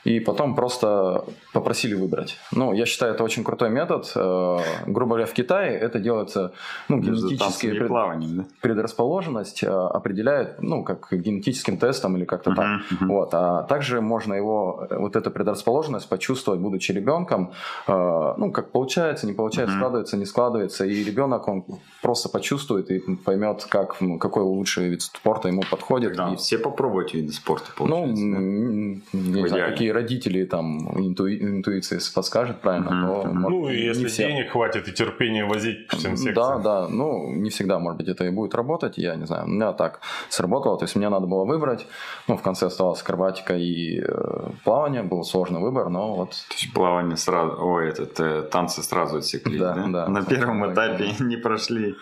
И 0.08 0.20
потом 0.20 0.56
просто 0.56 1.26
попросили 1.54 1.94
выбрать. 1.94 2.38
Ну, 2.54 2.74
я 2.74 2.86
считаю, 2.86 3.14
это 3.14 3.24
очень 3.24 3.44
крутой 3.44 3.70
метод. 3.70 4.10
Э, 4.16 4.60
грубо 4.86 5.16
говоря, 5.16 5.26
в 5.26 5.34
Китае 5.34 5.78
это 5.78 6.00
делается 6.00 6.54
ну, 6.88 7.00
генетически 7.00 7.72
пред... 7.72 7.88
плаванием, 7.88 8.38
да? 8.38 8.44
Предрасположенность 8.68 9.64
э, 9.64 9.68
определяет, 9.68 10.62
ну, 10.62 10.84
как 10.84 11.08
генетическим 11.12 11.78
тестом 11.78 12.18
или 12.18 12.26
как-то 12.26 12.52
uh-huh, 12.52 12.56
так. 12.56 12.82
Uh-huh. 12.92 13.08
Вот. 13.08 13.30
А 13.34 13.64
также 13.64 14.02
можно 14.02 14.34
его, 14.34 14.88
вот 14.92 15.16
эту 15.16 15.32
предрасположенность 15.32 16.10
почувствовать, 16.10 16.60
будучи 16.60 16.92
ребенком, 16.92 17.54
э, 17.88 18.34
ну, 18.38 18.52
как 18.52 18.72
получается, 18.72 19.26
не 19.26 19.34
получается, 19.34 19.76
uh-huh. 19.76 19.80
складывается, 19.80 20.18
не 20.18 20.26
складывается. 20.26 20.86
И 20.86 21.04
ребенок, 21.04 21.48
он 21.48 21.64
просто 22.02 22.28
почувствует 22.28 22.92
и 22.92 23.00
поймет, 23.16 23.66
как, 23.70 24.02
ну, 24.02 24.20
какой 24.20 24.44
лучший 24.44 24.90
вид 24.90 25.02
спорта 25.02 25.48
ему 25.48 25.64
подходит. 25.72 26.18
Да, 26.18 26.34
и... 26.34 26.36
все 26.36 26.58
попробовать 26.58 27.14
виды 27.14 27.32
спорта, 27.32 27.72
получается. 27.78 28.26
Ну, 28.26 29.02
да? 29.14 29.20
не 29.20 29.48
знаю, 29.48 29.72
какие 29.72 29.92
родители 29.92 30.44
там 30.44 30.90
интуи... 31.00 31.42
интуиция 31.42 32.02
подскажет 32.14 32.60
правильно. 32.60 32.90
Uh-huh. 32.90 33.32
Но, 33.34 33.50
ну, 33.50 33.70
и 33.70 33.82
если 33.82 34.08
все. 34.08 34.28
денег 34.28 34.52
хватит 34.52 34.90
и 34.90 34.92
терпения 34.92 35.46
возить 35.46 35.88
по 35.88 35.96
всем 35.96 36.18
секциям. 36.18 36.36
Да, 36.36 36.58
да, 36.58 36.88
ну, 36.90 37.32
не 37.34 37.50
всегда, 37.50 37.80
может 37.80 37.98
быть, 38.00 38.10
это 38.10 38.26
и 38.26 38.30
будет 38.30 38.54
работать, 38.58 38.98
я 38.98 39.16
не 39.16 39.26
знаю. 39.26 39.46
У 39.46 39.48
меня 39.48 39.72
так 39.72 40.02
сработало, 40.30 40.78
то 40.78 40.84
есть 40.84 40.96
мне 40.96 41.10
надо 41.10 41.28
было 41.28 41.46
выбрать, 41.46 41.88
ну, 42.28 42.36
в 42.36 42.42
конце 42.42 42.66
оставалась 42.66 43.02
акробатика 43.02 43.56
и 43.56 44.02
э, 44.02 44.50
плавание, 44.64 45.04
был 45.04 45.24
сложный 45.24 45.62
выбор, 45.62 45.90
но 45.90 46.16
вот... 46.16 46.32
То 46.32 46.56
есть 46.56 46.74
плавание 46.74 47.18
сразу, 47.18 47.56
ой, 47.60 47.90
этот, 47.90 48.20
э, 48.20 48.42
танцы 48.42 48.84
сразу 48.84 49.18
отсекли, 49.18 49.58
да? 49.60 49.74
да? 49.74 49.88
да 49.88 50.08
На 50.10 50.26
первом 50.26 50.72
этапе 50.72 51.06
так, 51.06 51.20
не 51.28 51.38
прошли 51.38 51.96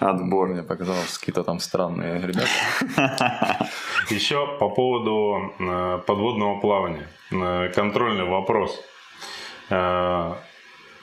отбор. 0.00 0.48
Мне 0.48 0.62
показалось, 0.62 1.18
какие-то 1.18 1.44
там 1.44 1.60
странные 1.60 2.20
ребята. 2.20 2.48
Еще 4.10 4.46
по 4.58 4.68
поводу 4.70 5.52
э, 5.58 6.00
подводного 6.06 6.60
плавания. 6.60 7.08
Э, 7.30 7.68
контрольный 7.74 8.24
вопрос. 8.24 8.82
Э, 9.70 10.34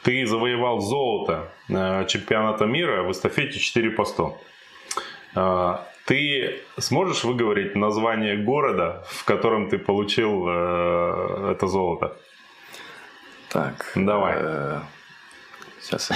ты 0.04 0.26
завоевал 0.26 0.80
золото 0.80 1.52
чемпионата 2.08 2.66
мира 2.66 3.04
в 3.04 3.12
эстафете 3.12 3.60
4 3.60 3.92
по 3.92 4.06
100. 4.06 4.38
Ты 5.34 6.60
сможешь 6.78 7.24
выговорить 7.24 7.76
название 7.76 8.38
города, 8.38 9.04
в 9.10 9.26
котором 9.26 9.70
ты 9.70 9.78
получил 9.78 10.48
это 10.48 11.68
золото? 11.68 12.16
Так. 13.50 13.92
Давай. 13.96 14.82
Сейчас. 15.82 16.12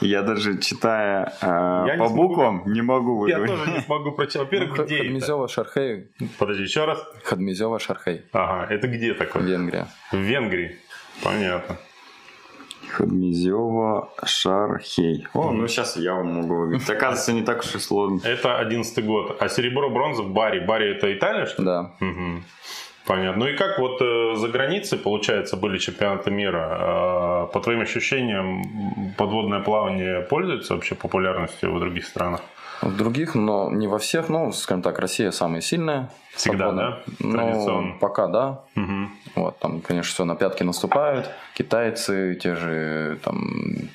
Я 0.00 0.22
даже 0.22 0.60
читая 0.60 1.32
э, 1.40 1.98
по 1.98 2.08
буквам 2.08 2.62
не 2.66 2.80
могу 2.82 3.18
выговорить. 3.18 3.50
Я 3.50 3.56
тоже 3.56 3.70
не 3.72 3.80
смогу 3.80 4.12
прочитать. 4.12 4.42
Во-первых, 4.42 4.78
ну, 4.78 4.84
где 4.84 4.98
Хадмизева 4.98 5.48
Шархей. 5.48 6.08
Подожди, 6.38 6.62
еще 6.62 6.84
раз. 6.84 7.04
Хадмизева 7.24 7.80
Шархей. 7.80 8.22
Ага, 8.32 8.72
это 8.72 8.86
где 8.86 9.14
такое? 9.14 9.42
Венгрия. 9.42 9.88
В 10.12 10.16
Венгрии. 10.16 10.78
Понятно. 11.24 11.76
Хадмизева 12.94 14.08
Шархей. 14.24 15.26
О, 15.34 15.50
ну 15.50 15.66
сейчас 15.66 15.96
я 15.96 16.14
вам 16.14 16.34
могу 16.34 16.54
выговорить. 16.54 16.88
Оказывается, 16.88 17.32
не 17.32 17.42
так 17.42 17.60
уж 17.60 17.74
и 17.74 17.78
сложно. 17.78 18.20
Это 18.24 18.58
одиннадцатый 18.58 19.04
год. 19.04 19.36
А 19.40 19.48
серебро, 19.48 19.90
бронза 19.90 20.22
в 20.22 20.30
Баре. 20.30 20.60
Баре 20.60 20.92
это 20.92 21.12
Италия, 21.12 21.46
что 21.46 21.62
ли? 21.62 21.66
Да. 21.66 21.90
Угу. 22.00 22.42
Понятно. 23.06 23.44
Ну 23.44 23.50
и 23.50 23.56
как 23.56 23.78
вот 23.78 24.00
э, 24.00 24.36
за 24.36 24.48
границей, 24.48 24.98
получается, 24.98 25.56
были 25.56 25.78
чемпионаты 25.78 26.30
мира? 26.30 27.46
Э, 27.48 27.52
по 27.52 27.60
твоим 27.60 27.80
ощущениям, 27.80 28.62
подводное 29.18 29.60
плавание 29.60 30.20
пользуется 30.22 30.74
вообще 30.74 30.94
популярностью 30.94 31.74
в 31.74 31.80
других 31.80 32.06
странах? 32.06 32.40
В 32.84 32.96
других, 32.96 33.34
но 33.34 33.70
не 33.70 33.88
во 33.88 33.98
всех. 33.98 34.28
Ну, 34.28 34.52
скажем 34.52 34.82
так, 34.82 34.98
Россия 34.98 35.30
самая 35.30 35.60
сильная. 35.60 36.10
Всегда, 36.34 36.72
да? 36.72 37.02
Ну, 37.18 37.96
пока 38.00 38.26
да. 38.26 38.64
Угу. 38.76 39.08
Вот, 39.36 39.58
там, 39.58 39.80
конечно, 39.80 40.12
все 40.12 40.24
на 40.24 40.36
пятки 40.36 40.62
наступают. 40.62 41.30
Китайцы, 41.54 42.38
те 42.40 42.54
же 42.54 43.18
там 43.24 43.90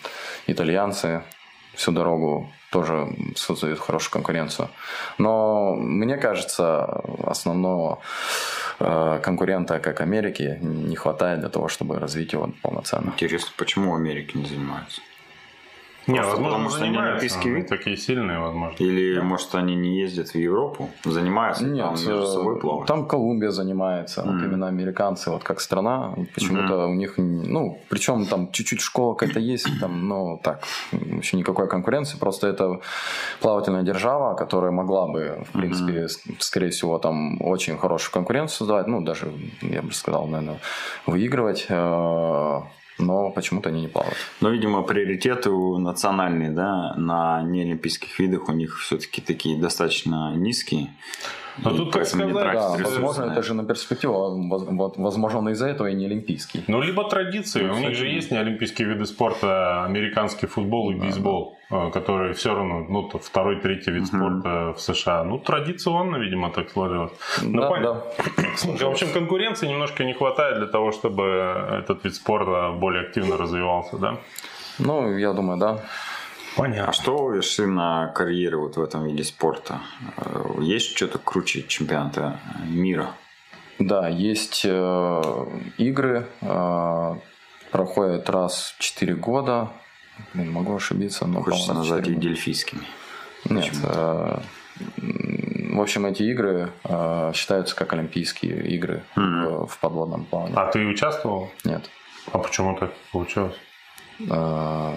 итальянцы 0.47 1.23
всю 1.75 1.91
дорогу 1.91 2.51
тоже 2.71 3.07
создают 3.35 3.79
хорошую 3.79 4.11
конкуренцию. 4.13 4.69
Но 5.17 5.75
мне 5.75 6.17
кажется, 6.17 6.85
основного 7.23 7.99
Э, 8.79 9.19
конкурента, 9.21 9.79
как 9.79 9.99
Америки, 9.99 10.57
не 10.61 10.95
хватает 10.95 11.41
для 11.41 11.49
того, 11.49 11.67
чтобы 11.67 11.99
развить 11.99 12.33
его 12.33 12.49
полноценно. 12.61 13.09
Интересно, 13.09 13.49
почему 13.57 13.95
Америки 13.95 14.37
не 14.37 14.45
занимаются? 14.45 15.01
Не, 16.09 16.21
возможно, 16.21 16.45
потому 16.45 16.69
что 16.69 16.83
они 16.83 16.93
занимаются, 16.95 17.39
но 17.39 17.55
вид. 17.55 17.67
такие 17.67 17.97
сильные, 17.97 18.39
возможно. 18.39 18.75
Или, 18.79 19.19
может, 19.21 19.55
они 19.55 19.75
не 19.75 19.99
ездят 20.01 20.29
в 20.29 20.35
Европу, 20.35 20.89
занимаются 21.05 21.65
Нет, 21.65 21.85
там 21.85 21.93
между 21.93 22.25
собой 22.25 22.55
э, 22.57 22.59
плавают? 22.59 22.87
там 22.87 23.05
Колумбия 23.07 23.51
занимается, 23.51 24.23
вот 24.23 24.35
Мгм. 24.35 24.45
именно 24.45 24.67
американцы, 24.67 25.29
вот 25.31 25.43
как 25.43 25.61
страна, 25.61 26.15
почему-то 26.35 26.87
у 26.87 26.93
них, 26.93 27.13
ну, 27.17 27.79
причем 27.89 28.25
там 28.25 28.51
чуть-чуть 28.51 28.81
школа 28.81 29.13
какая-то 29.15 29.39
есть, 29.39 29.79
там, 29.79 30.07
ну, 30.07 30.39
так, 30.43 30.63
вообще 30.91 31.37
никакой 31.37 31.67
конкуренции, 31.67 32.17
просто 32.17 32.47
это 32.47 32.79
плавательная 33.41 33.83
держава, 33.83 34.35
которая 34.35 34.71
могла 34.71 35.07
бы, 35.07 35.43
в 35.47 35.51
принципе, 35.59 36.07
с- 36.07 36.21
скорее 36.39 36.69
всего, 36.69 36.97
там 36.97 37.41
очень 37.41 37.77
хорошую 37.77 38.13
конкуренцию 38.13 38.57
создавать, 38.57 38.87
ну, 38.87 39.01
даже, 39.01 39.31
я 39.61 39.81
бы 39.81 39.91
сказал, 39.93 40.27
наверное, 40.27 40.59
выигрывать, 41.05 41.65
э, 41.69 42.61
но 42.99 43.31
почему-то 43.31 43.69
они 43.69 43.81
не 43.81 43.87
плавают. 43.87 44.17
Но, 44.41 44.49
видимо, 44.49 44.83
приоритеты 44.83 45.49
национальные, 45.49 46.51
да, 46.51 46.93
на 46.95 47.41
неолимпийских 47.41 48.19
видах 48.19 48.49
у 48.49 48.51
них 48.51 48.79
все-таки 48.79 49.21
такие 49.21 49.57
достаточно 49.57 50.33
низкие. 50.35 50.89
Но 51.63 51.71
И 51.71 51.77
тут, 51.77 51.93
как 51.93 52.01
не 52.01 52.07
сказать, 52.07 52.53
Да, 52.53 52.69
возможно, 52.83 53.31
это 53.31 53.43
же 53.43 53.53
на 53.53 53.63
перспективу, 53.63 54.13
вот, 54.49 54.97
возможно, 54.97 55.39
он 55.39 55.49
из-за 55.49 55.67
этого 55.67 55.87
и 55.87 55.93
не 55.95 56.05
олимпийский. 56.05 56.63
Ну, 56.67 56.81
либо 56.81 57.03
традиции. 57.09 57.61
Ну, 57.63 57.75
У 57.75 57.79
них 57.79 57.95
же 57.95 58.07
есть 58.07 58.31
неолимпийские 58.31 58.87
виды 58.87 59.05
спорта, 59.05 59.85
американский 59.85 60.47
футбол 60.47 60.91
и 60.91 60.95
бейсбол, 60.95 61.57
э, 61.71 61.91
которые 61.91 62.33
все 62.33 62.53
равно, 62.53 62.85
ну, 62.89 63.03
то 63.09 63.17
второй, 63.19 63.59
третий 63.61 63.91
вид 63.91 64.07
спорта 64.07 64.73
в 64.73 64.79
США. 64.79 65.23
Ну, 65.23 65.37
традиционно, 65.39 66.17
видимо, 66.17 66.49
так 66.49 66.69
сложилось. 66.69 67.11
Ну, 67.43 67.61
Да, 67.61 67.69
понятно. 67.69 68.01
да. 68.77 68.87
В 68.87 68.91
общем, 68.91 69.07
конкуренции 69.13 69.67
немножко 69.67 70.03
не 70.05 70.13
хватает 70.13 70.57
для 70.57 70.67
того, 70.67 70.91
чтобы 70.91 71.23
этот 71.83 72.03
вид 72.05 72.15
спорта 72.15 72.71
более 72.79 73.01
активно 73.03 73.37
развивался, 73.37 73.97
да? 73.97 74.17
Ну, 74.79 75.17
я 75.17 75.33
думаю, 75.33 75.59
да. 75.59 75.77
А 76.55 76.59
Понятно. 76.61 76.93
что 76.93 77.17
вы 77.25 77.37
решили 77.37 77.67
на 77.67 78.07
карьере 78.07 78.57
вот 78.57 78.75
в 78.77 78.81
этом 78.81 79.05
виде 79.05 79.23
спорта? 79.23 79.81
Э, 80.17 80.55
Есть 80.61 80.95
что-то 80.95 81.19
круче 81.19 81.63
чемпионата 81.63 82.39
мира? 82.67 83.11
Да, 83.77 84.09
есть 84.09 84.63
э, 84.65 85.45
игры, 85.77 86.27
э, 86.41 87.15
проходят 87.71 88.29
раз 88.29 88.75
в 88.77 88.81
4 88.81 89.15
года. 89.15 89.69
Блин, 90.33 90.51
могу 90.51 90.75
ошибиться, 90.75 91.25
но 91.27 91.41
Хочется 91.41 91.73
назвать 91.73 91.99
их 92.01 92.05
4 92.07 92.15
года. 92.15 92.27
дельфийскими. 92.27 92.81
Нет. 93.45 93.73
э, 93.83 94.39
в 95.71 95.81
общем, 95.81 96.05
эти 96.07 96.23
игры 96.23 96.71
э, 96.83 97.31
считаются 97.33 97.75
как 97.75 97.93
олимпийские 97.93 98.67
игры 98.75 99.03
в, 99.15 99.67
в 99.67 99.77
подводном 99.79 100.25
плавании. 100.25 100.55
А 100.57 100.65
ты 100.71 100.85
участвовал? 100.85 101.49
Нет. 101.63 101.89
А 102.33 102.37
почему 102.39 102.75
так 102.77 102.91
получилось? 103.13 103.55
Э, 104.29 104.93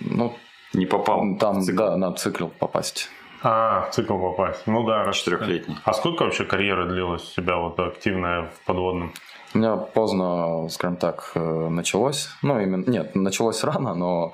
ну, 0.00 0.34
Не 0.74 0.86
попал 0.86 1.36
там, 1.38 1.60
в 1.60 1.64
цикл 1.64 1.78
да, 1.78 1.96
на 1.96 2.12
цикл 2.12 2.46
попасть. 2.48 3.08
А, 3.42 3.88
в 3.90 3.94
цикл 3.94 4.18
попасть. 4.18 4.66
Ну 4.66 4.84
да, 4.86 5.04
раз. 5.04 5.16
четырехлетний. 5.16 5.76
А 5.84 5.92
сколько 5.92 6.24
вообще 6.24 6.44
карьера 6.44 6.86
длилась 6.86 7.32
у 7.32 7.40
тебя 7.40 7.56
вот 7.56 7.78
активная 7.78 8.50
в 8.50 8.66
подводном? 8.66 9.12
У 9.54 9.58
меня 9.58 9.76
поздно, 9.76 10.68
скажем 10.68 10.96
так, 10.96 11.32
э, 11.34 11.68
началось. 11.70 12.28
Ну, 12.42 12.60
именно, 12.60 12.84
нет, 12.90 13.14
началось 13.16 13.64
рано, 13.64 13.94
но 13.94 14.32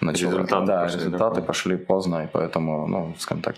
начало- 0.00 0.30
Результаты 0.32 0.66
да, 0.66 0.82
пошли, 0.82 0.98
да, 0.98 1.04
результаты 1.04 1.28
поздно. 1.34 1.42
пошли 1.46 1.76
поздно, 1.76 2.24
и 2.24 2.26
поэтому, 2.26 2.86
ну, 2.88 3.14
скажем 3.18 3.42
так, 3.42 3.54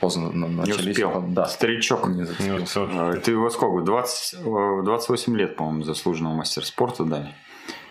поздно 0.00 0.32
на- 0.32 0.46
Не 0.46 0.54
начались. 0.56 0.88
успел. 0.90 1.22
Да, 1.28 1.46
Старичок. 1.46 2.08
не 2.08 2.22
Не 2.40 2.52
успел. 2.62 2.88
Э, 3.12 3.20
Ты 3.22 3.36
во 3.38 3.48
сколько? 3.50 3.84
20, 3.84 4.40
э, 4.44 4.82
28 4.84 5.36
лет, 5.36 5.54
по-моему, 5.56 5.82
заслуженного 5.84 6.34
мастера 6.34 6.64
спорта 6.64 7.04
дали. 7.04 7.28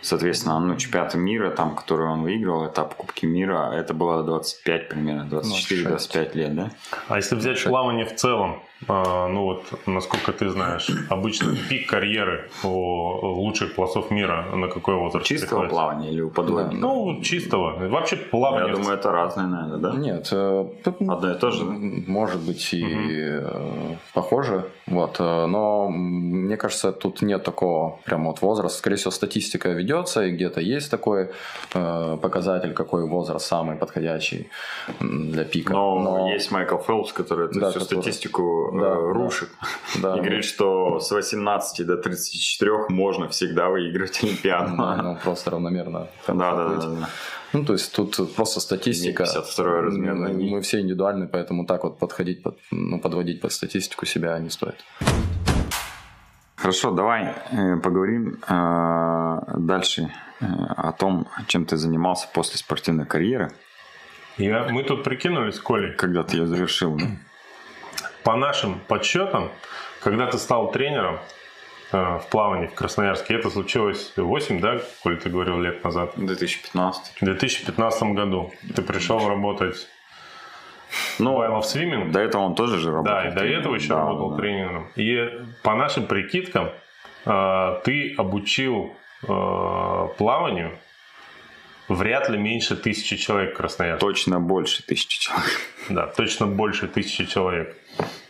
Соответственно, 0.04 0.60
ну, 0.60 0.76
чемпионаты 0.76 1.16
мира, 1.16 1.50
там, 1.50 1.74
который 1.74 2.06
он 2.06 2.22
выиграл, 2.22 2.66
этап 2.66 2.94
Кубки 2.94 3.24
мира, 3.24 3.72
это 3.72 3.94
было 3.94 4.22
25 4.22 4.88
примерно, 4.90 5.26
24-25 5.30 6.36
лет, 6.36 6.54
да? 6.54 6.70
А 7.08 7.16
если 7.16 7.34
взять 7.36 7.64
плавание 7.64 8.04
в 8.04 8.14
целом, 8.14 8.62
ну 8.88 9.42
вот, 9.44 9.62
насколько 9.86 10.32
ты 10.32 10.48
знаешь, 10.50 10.88
обычно 11.10 11.54
пик 11.68 11.88
карьеры 11.88 12.50
у 12.62 12.68
лучших 12.68 13.74
пловцов 13.74 14.10
мира 14.10 14.44
на 14.54 14.68
какой 14.68 14.94
возраст 14.96 15.26
Чистого 15.26 15.48
приходится? 15.60 15.74
плавания 15.74 16.10
или 16.10 16.20
у 16.22 16.30
подводника? 16.30 16.80
Ну, 16.80 17.20
чистого. 17.22 17.88
Вообще 17.88 18.16
плавание. 18.16 18.68
Я 18.68 18.74
в 18.74 18.78
думаю, 18.78 18.98
это 18.98 19.10
разное, 19.12 19.46
наверное, 19.46 19.78
да? 19.78 19.92
Нет, 19.98 20.28
э, 20.32 20.66
тут 20.84 20.96
Одно 21.00 21.32
и 21.32 21.38
то 21.38 21.50
же, 21.50 21.64
может 21.64 22.40
быть 22.40 22.74
и 22.74 22.84
э, 22.86 23.96
похоже, 24.12 24.64
вот, 24.86 25.16
э, 25.20 25.46
но 25.46 25.88
мне 25.88 26.56
кажется, 26.56 26.92
тут 26.92 27.22
нет 27.22 27.42
такого 27.44 27.98
прям 28.04 28.24
вот 28.26 28.42
возраста. 28.42 28.78
Скорее 28.78 28.96
всего, 28.96 29.10
статистика 29.10 29.68
ведется, 29.70 30.24
и 30.24 30.30
где-то 30.30 30.60
есть 30.60 30.90
такой 30.90 31.28
показатель, 31.72 32.72
какой 32.72 33.06
возраст 33.06 33.46
самый 33.46 33.76
подходящий 33.76 34.48
для 35.00 35.44
пика. 35.44 35.72
Но, 35.72 36.28
есть 36.32 36.50
Майкл 36.50 36.78
Фелпс, 36.78 37.12
который 37.12 37.46
эту 37.46 37.60
Да, 37.60 37.70
всю 37.70 37.80
который- 37.80 38.02
статистику 38.02 38.70
Да, 38.80 38.94
рушит. 38.94 39.48
да, 40.02 40.16
И 40.16 40.20
говорит, 40.20 40.44
что 40.44 40.98
с 41.00 41.10
18 41.10 41.86
до 41.86 41.96
34 41.96 42.86
можно 42.88 43.28
всегда 43.28 43.68
выигрывать 43.68 44.22
Олимпиаду. 44.24 44.74
ну, 44.76 45.02
ну, 45.02 45.18
просто 45.22 45.50
равномерно. 45.50 46.08
Да, 46.26 46.34
да, 46.34 46.68
да, 46.68 46.76
да. 46.86 47.08
Ну, 47.52 47.64
то 47.64 47.72
есть 47.74 47.94
тут 47.94 48.34
просто 48.34 48.60
статистика. 48.60 49.24
52 49.24 49.64
размер 49.82 50.14
Мы- 50.14 50.60
все 50.60 50.80
индивидуальны, 50.80 51.28
поэтому 51.28 51.66
так 51.66 51.84
вот 51.84 51.98
подходить, 51.98 52.42
под, 52.42 52.58
ну, 52.72 52.98
подводить 53.00 53.40
под 53.40 53.52
статистику 53.52 54.06
себя 54.06 54.38
не 54.40 54.50
стоит. 54.50 54.84
Хорошо, 56.56 56.90
давай 56.92 57.34
э, 57.52 57.76
поговорим 57.76 58.38
э, 58.48 59.38
дальше 59.58 60.10
э, 60.40 60.44
о 60.76 60.92
том, 60.92 61.26
чем 61.46 61.64
ты 61.66 61.76
занимался 61.76 62.26
после 62.32 62.56
спортивной 62.56 63.04
карьеры, 63.06 63.52
Я, 64.38 64.66
мы 64.70 64.82
тут 64.82 65.04
прикинули 65.04 65.50
с 65.50 65.60
Колей, 65.60 65.92
когда 65.94 66.22
ты 66.22 66.38
ее 66.38 66.46
завершил. 66.46 66.96
да? 66.96 67.06
По 68.24 68.36
нашим 68.36 68.80
подсчетам, 68.88 69.50
когда 70.02 70.26
ты 70.26 70.38
стал 70.38 70.70
тренером 70.72 71.18
э, 71.92 72.18
в 72.18 72.26
плавании 72.30 72.66
в 72.66 72.74
Красноярске, 72.74 73.34
это 73.34 73.50
случилось 73.50 74.12
8, 74.16 74.60
да, 74.60 74.80
Коль, 75.02 75.18
ты 75.18 75.28
говорил, 75.30 75.60
лет 75.60 75.84
назад? 75.84 76.12
2015. 76.16 77.16
В 77.20 77.24
2015 77.24 78.02
году 78.14 78.52
ты 78.74 78.82
пришел 78.82 79.28
работать 79.28 79.86
Ну, 81.18 81.40
I 81.40 81.48
Love 81.50 81.62
Swimming. 81.62 82.10
до 82.10 82.20
этого 82.20 82.42
он 82.42 82.54
тоже 82.54 82.78
же 82.78 82.90
работал. 82.92 83.14
Да, 83.14 83.28
и 83.28 83.32
до 83.32 83.44
этого 83.44 83.74
еще 83.74 83.88
Да, 83.88 83.96
работал 84.00 84.30
да. 84.30 84.36
тренером. 84.38 84.88
И 84.96 85.30
по 85.62 85.74
нашим 85.74 86.06
прикидкам, 86.06 86.70
э, 87.26 87.80
ты 87.84 88.14
обучил 88.16 88.94
э, 89.22 90.08
плаванию 90.18 90.78
вряд 91.88 92.28
ли 92.28 92.38
меньше 92.38 92.76
тысячи 92.76 93.16
человек 93.16 93.54
в 93.54 93.56
Красноярске. 93.56 94.06
Точно 94.06 94.40
больше 94.40 94.82
тысячи 94.82 95.20
человек. 95.20 95.60
Да, 95.88 96.06
точно 96.06 96.46
больше 96.46 96.88
тысячи 96.88 97.26
человек. 97.26 97.76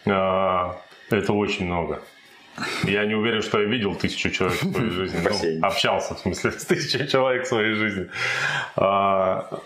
Э, 0.07 0.73
Это 1.11 1.33
очень 1.33 1.67
много. 1.67 2.03
Я 2.85 3.05
не 3.05 3.15
уверен, 3.15 3.43
что 3.43 3.61
я 3.61 3.67
видел 3.67 3.95
тысячу 3.95 4.31
человек 4.31 4.63
в 4.63 4.73
своей 4.73 4.91
жизни. 4.91 5.19
Ну, 5.23 5.67
общался, 5.67 6.15
в 6.15 6.19
смысле, 6.19 6.53
с 6.53 6.65
тысячей 6.65 7.09
человек 7.09 7.45
в 7.45 7.49
своей 7.49 7.75
жизни. 7.75 8.09
А, 8.77 9.61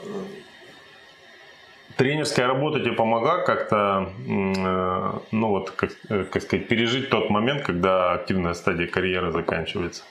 Тренерская 1.97 2.47
работа 2.47 2.79
тебе 2.79 2.93
помогла 2.93 3.39
как-то, 3.39 4.13
э, 4.25 5.13
ну 5.33 5.49
вот, 5.49 5.73
как, 5.73 5.91
э, 6.09 6.25
как 6.31 6.43
сказать, 6.43 6.69
пережить 6.69 7.11
тот 7.11 7.29
момент, 7.29 7.63
когда 7.63 8.13
активная 8.13 8.55
стадия 8.55 8.87
карьеры 8.87 9.33
заканчивается? 9.33 10.05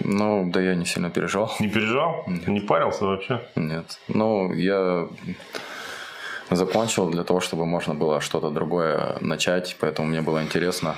Ну, 0.00 0.50
да 0.50 0.60
я 0.60 0.74
не 0.74 0.84
сильно 0.84 1.10
переживал. 1.10 1.52
Не 1.60 1.68
переживал? 1.68 2.24
Не 2.46 2.60
парился 2.60 3.04
вообще? 3.04 3.40
Нет. 3.56 3.98
Ну, 4.08 4.52
я 4.52 5.08
закончил 6.50 7.10
для 7.10 7.24
того, 7.24 7.40
чтобы 7.40 7.66
можно 7.66 7.94
было 7.94 8.20
что-то 8.20 8.50
другое 8.50 9.16
начать, 9.20 9.76
поэтому 9.80 10.08
мне 10.08 10.20
было 10.20 10.42
интересно. 10.42 10.96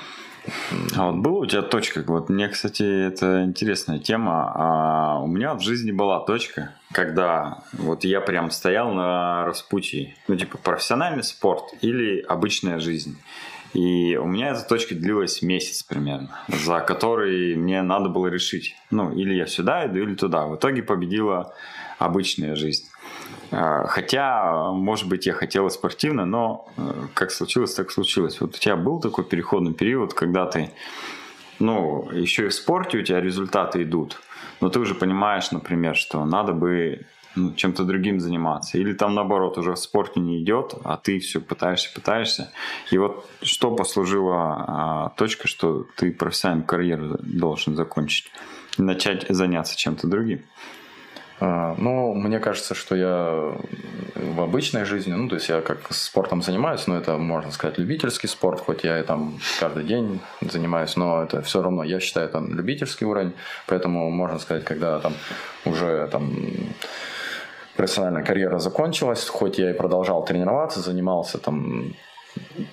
А 0.97 1.11
вот 1.11 1.17
была 1.17 1.39
у 1.41 1.47
тебя 1.47 1.63
точка? 1.63 2.05
Вот 2.07 2.29
мне, 2.29 2.49
кстати, 2.49 3.09
это 3.09 3.45
интересная 3.45 3.99
тема. 3.99 4.53
А 4.55 5.21
у 5.21 5.27
меня 5.27 5.55
в 5.55 5.61
жизни 5.61 5.91
была 5.91 6.21
точка, 6.21 6.75
когда 6.93 7.63
вот 7.73 8.05
я 8.05 8.21
прям 8.21 8.51
стоял 8.51 8.93
на 8.93 9.45
распутье. 9.45 10.15
Ну, 10.29 10.37
типа, 10.37 10.59
профессиональный 10.59 11.25
спорт 11.25 11.65
или 11.81 12.21
обычная 12.21 12.79
жизнь. 12.79 13.19
И 13.75 14.17
у 14.17 14.27
меня 14.27 14.51
эта 14.51 14.67
точка 14.67 14.95
длилась 14.95 15.43
месяц 15.43 15.83
примерно, 15.83 16.31
за 16.49 16.81
который 16.81 17.57
мне 17.57 17.83
надо 17.83 18.09
было 18.09 18.29
решить. 18.29 18.75
Ну, 18.91 19.13
или 19.13 19.35
я 19.35 19.47
сюда 19.47 19.87
иду, 19.87 19.99
или 19.99 20.15
туда. 20.15 20.47
В 20.47 20.57
итоге 20.57 20.83
победила 20.83 21.55
обычная 21.99 22.55
жизнь. 22.55 22.87
А, 23.51 23.87
Хотя, 23.87 24.73
может 24.73 25.09
быть, 25.09 25.27
я 25.27 25.33
хотела 25.33 25.69
спортивно, 25.69 26.25
но 26.25 26.69
э, 26.77 27.07
как 27.15 27.31
случилось, 27.31 27.75
так 27.75 27.91
случилось. 27.91 28.41
Вот 28.41 28.57
у 28.57 28.59
тебя 28.59 28.77
был 28.77 29.01
такой 29.01 29.25
переходный 29.25 29.75
период, 29.75 30.15
когда 30.15 30.47
ты, 30.47 30.71
ну, 31.59 32.09
еще 32.13 32.47
и 32.47 32.49
в 32.49 32.55
спорте 32.55 32.99
у 32.99 33.03
тебя 33.03 33.21
результаты 33.21 33.83
идут, 33.83 34.21
но 34.61 34.69
ты 34.69 34.79
уже 34.79 34.95
понимаешь, 34.95 35.51
например, 35.51 35.97
что 35.97 36.25
надо 36.25 36.53
бы 36.53 37.07
ну, 37.37 37.55
чем-то 37.55 37.85
другим 37.85 38.19
заниматься. 38.21 38.79
Или 38.79 38.93
там 38.93 39.15
наоборот, 39.15 39.59
уже 39.59 39.73
в 39.73 39.79
спорте 39.79 40.21
не 40.21 40.43
идет, 40.43 40.75
а 40.85 40.97
ты 40.97 41.19
все 41.19 41.41
пытаешься, 41.41 41.93
пытаешься. 41.95 42.51
И 42.91 42.99
вот 42.99 43.29
что 43.43 43.75
послужило 43.75 44.35
а, 44.37 45.13
точкой, 45.17 45.49
что 45.49 45.87
ты 45.97 46.11
профессиональную 46.13 46.67
карьеру 46.67 47.19
должен 47.21 47.77
закончить, 47.77 48.31
начать 48.79 49.27
заняться 49.29 49.77
чем-то 49.77 50.09
другим. 50.09 50.43
А, 51.39 51.75
ну, 51.77 52.15
мне 52.15 52.39
кажется, 52.39 52.75
что 52.75 52.97
я 52.97 53.55
в 54.15 54.41
обычной 54.41 54.87
жизни, 54.87 55.13
ну, 55.13 55.29
то 55.29 55.35
есть 55.35 55.49
я 55.51 55.61
как 55.61 55.93
спортом 55.93 56.41
занимаюсь, 56.43 56.87
но 56.87 56.97
это, 56.97 57.19
можно 57.19 57.51
сказать, 57.51 57.79
любительский 57.79 58.27
спорт, 58.27 58.61
хоть 58.61 58.85
я 58.85 58.99
и 58.99 59.03
там 59.03 59.39
каждый 59.61 59.85
день 59.85 60.21
занимаюсь, 60.41 60.97
но 60.97 61.23
это 61.23 61.43
все 61.43 61.61
равно, 61.61 61.85
я 61.85 62.01
считаю, 62.01 62.29
это 62.29 62.39
любительский 62.39 63.05
уровень, 63.05 63.35
поэтому, 63.67 64.11
можно 64.11 64.39
сказать, 64.39 64.65
когда 64.65 64.99
там 65.01 65.13
уже 65.67 66.09
там 66.11 66.35
профессиональная 67.77 68.25
карьера 68.25 68.59
закончилась, 68.59 69.29
хоть 69.29 69.59
я 69.59 69.71
и 69.71 69.75
продолжал 69.75 70.25
тренироваться, 70.25 70.81
занимался 70.81 71.39
там 71.39 71.95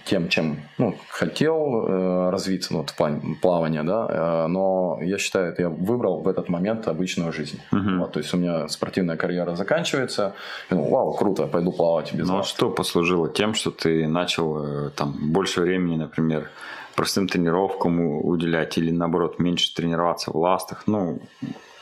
тем, 0.05 0.29
чем 0.29 0.57
ну, 0.77 0.95
хотел 1.09 1.87
э, 1.87 2.29
развиться 2.29 2.73
ну, 2.73 2.79
вот, 2.79 2.89
в 2.89 2.95
плане 2.95 3.37
плавания, 3.41 3.83
да, 3.83 4.07
э, 4.09 4.47
но 4.47 4.99
я 5.01 5.17
считаю, 5.17 5.51
это 5.51 5.63
я 5.63 5.69
выбрал 5.69 6.21
в 6.21 6.27
этот 6.27 6.49
момент 6.49 6.87
обычную 6.87 7.31
жизнь. 7.31 7.59
Uh-huh. 7.71 7.99
Вот, 7.99 8.11
то 8.13 8.19
есть 8.19 8.33
у 8.33 8.37
меня 8.37 8.67
спортивная 8.67 9.15
карьера 9.15 9.55
заканчивается, 9.55 10.33
и, 10.69 10.75
ну, 10.75 10.89
вау, 10.89 11.13
круто, 11.13 11.47
пойду 11.47 11.71
плавать 11.71 12.13
без 12.13 12.27
Ну 12.27 12.39
а 12.39 12.43
что 12.43 12.69
послужило 12.69 13.29
тем, 13.29 13.53
что 13.53 13.71
ты 13.71 14.07
начал 14.07 14.87
э, 14.87 14.89
там 14.89 15.15
больше 15.31 15.61
времени, 15.61 15.97
например, 15.97 16.49
простым 16.95 17.27
тренировкам 17.27 17.99
уделять 18.25 18.77
или 18.77 18.91
наоборот 18.91 19.39
меньше 19.39 19.73
тренироваться 19.73 20.31
в 20.31 20.37
ластах? 20.37 20.83
Ну, 20.87 21.19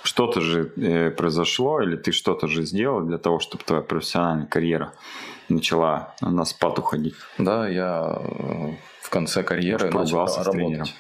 что-то 0.04 0.42
же 0.42 0.72
э, 0.78 1.12
произошло 1.12 1.82
или 1.82 1.96
ты 1.96 2.12
что-то 2.12 2.48
же 2.48 2.64
сделал 2.64 3.02
для 3.02 3.18
того, 3.18 3.40
чтобы 3.40 3.64
твоя 3.64 3.82
профессиональная 3.82 4.48
карьера 4.48 4.94
начала 5.50 6.16
на 6.22 6.46
спад 6.46 6.80
уходить? 6.80 7.16
Да, 7.38 7.68
я 7.68 8.18
э, 8.18 8.72
в 9.02 9.10
конце 9.10 9.44
карьеры 9.44 9.92
начал 9.92 10.26
работать. 10.44 10.96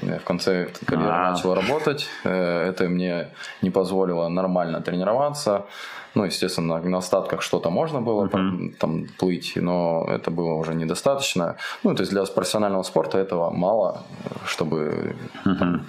Я 0.00 0.18
в 0.18 0.24
конце 0.24 0.68
карьеры 0.86 1.10
А-а-а. 1.10 1.32
начал 1.32 1.54
работать. 1.54 2.08
Э, 2.24 2.68
это 2.68 2.88
мне 2.88 3.28
не 3.62 3.70
позволило 3.70 4.28
нормально 4.28 4.80
тренироваться. 4.80 5.66
Ну, 6.14 6.24
естественно, 6.24 6.78
на 6.78 6.98
остатках 6.98 7.42
что-то 7.42 7.70
можно 7.70 8.02
было 8.02 8.26
uh-huh. 8.26 8.76
там 8.78 9.06
плыть, 9.18 9.52
но 9.56 10.06
это 10.08 10.30
было 10.30 10.54
уже 10.54 10.74
недостаточно. 10.74 11.56
Ну, 11.82 11.94
то 11.94 12.02
есть 12.02 12.12
для 12.12 12.24
профессионального 12.24 12.82
спорта 12.82 13.18
этого 13.18 13.50
мало, 13.50 14.02
чтобы 14.44 15.16
uh-huh. 15.44 15.58
там, 15.58 15.86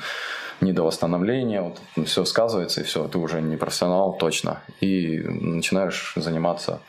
не 0.61 0.73
до 0.73 0.83
восстановления, 0.83 1.61
вот, 1.61 2.05
все 2.05 2.25
сказывается, 2.25 2.81
и 2.81 2.83
все, 2.83 3.07
ты 3.07 3.17
уже 3.17 3.41
не 3.41 3.57
профессионал 3.57 4.17
точно. 4.17 4.61
И 4.81 5.19
начинаешь 5.19 6.13
заниматься 6.15 6.81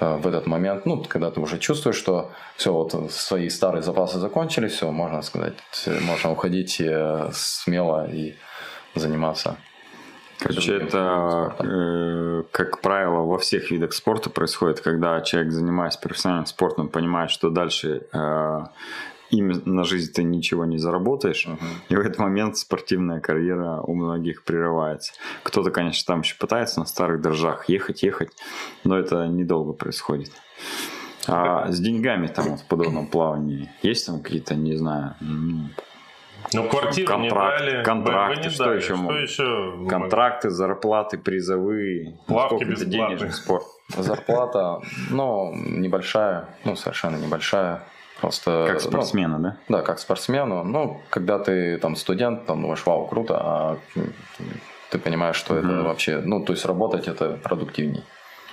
Э, 0.00 0.16
в 0.16 0.26
этот 0.26 0.46
момент, 0.46 0.86
ну, 0.86 1.02
когда 1.08 1.30
ты 1.30 1.40
уже 1.40 1.58
чувствуешь, 1.58 1.96
что 1.96 2.30
все, 2.56 2.72
вот 2.72 3.12
свои 3.12 3.48
старые 3.48 3.82
запасы 3.82 4.18
закончились, 4.18 4.72
все, 4.72 4.90
можно 4.90 5.22
сказать, 5.22 5.54
можно 6.02 6.32
уходить 6.32 6.80
э, 6.80 7.30
смело 7.32 8.06
и 8.06 8.34
заниматься. 8.94 9.56
Короче, 10.40 10.76
это, 10.76 11.54
э, 11.60 12.42
как 12.50 12.80
правило, 12.80 13.20
во 13.20 13.38
всех 13.38 13.70
видах 13.70 13.92
спорта 13.92 14.30
происходит, 14.30 14.80
когда 14.80 15.20
человек, 15.20 15.52
занимаясь 15.52 15.96
профессиональным 15.96 16.46
спортом, 16.46 16.88
понимает, 16.88 17.30
что 17.30 17.50
дальше 17.50 18.02
э, 18.12 18.60
им 19.30 19.48
на 19.64 19.84
жизнь 19.84 20.12
ты 20.12 20.22
ничего 20.22 20.64
не 20.64 20.78
заработаешь, 20.78 21.46
uh-huh. 21.46 21.58
и 21.88 21.96
в 21.96 22.00
этот 22.00 22.18
момент 22.18 22.56
спортивная 22.56 23.20
карьера 23.20 23.80
у 23.80 23.94
многих 23.94 24.44
прерывается. 24.44 25.12
Кто-то, 25.42 25.70
конечно, 25.70 26.04
там 26.06 26.20
еще 26.20 26.36
пытается 26.36 26.80
на 26.80 26.86
старых 26.86 27.20
дрожжах 27.20 27.68
ехать, 27.68 28.02
ехать, 28.02 28.30
но 28.84 28.98
это 28.98 29.26
недолго 29.26 29.72
происходит. 29.72 30.30
А 31.26 31.70
с 31.70 31.80
деньгами 31.80 32.26
там 32.26 32.50
вот 32.50 32.60
в 32.60 32.66
подобном 32.66 33.06
плавании 33.06 33.70
есть 33.82 34.06
там 34.06 34.20
какие-то, 34.20 34.54
не 34.54 34.76
знаю, 34.76 35.16
ну, 36.52 36.68
квартиру 36.68 37.08
контракт, 37.08 37.60
не 37.60 37.70
дали. 37.70 37.84
контракты, 37.84 38.42
не 38.42 38.48
что 38.50 38.64
дали. 38.64 38.76
еще? 38.76 38.96
Что 38.96 39.18
еще? 39.18 39.86
Контракты, 39.88 40.50
зарплаты, 40.50 41.18
призовые. 41.18 42.18
Плавки 42.26 42.64
бесплатные. 42.64 43.08
денежный 43.08 43.32
спорт? 43.32 43.64
Зарплата, 43.96 44.80
ну, 45.10 45.54
небольшая, 45.54 46.48
ну, 46.64 46.76
совершенно 46.76 47.16
небольшая. 47.16 47.82
Просто, 48.20 48.66
Как 48.68 48.80
спортсмена, 48.80 49.38
ну, 49.38 49.42
да? 49.42 49.56
Да, 49.68 49.82
как 49.82 49.98
спортсмену. 49.98 50.64
Ну, 50.64 51.00
когда 51.10 51.38
ты 51.38 51.78
там 51.78 51.96
студент, 51.96 52.46
там 52.46 52.62
думаешь, 52.62 52.84
вау, 52.86 53.06
круто, 53.06 53.36
а 53.38 53.78
ты 54.90 54.98
понимаешь, 54.98 55.36
что 55.36 55.56
это 55.56 55.82
вообще, 55.82 56.20
ну, 56.24 56.44
то 56.44 56.52
есть 56.52 56.64
работать 56.64 57.08
это 57.08 57.38
продуктивней. 57.42 58.04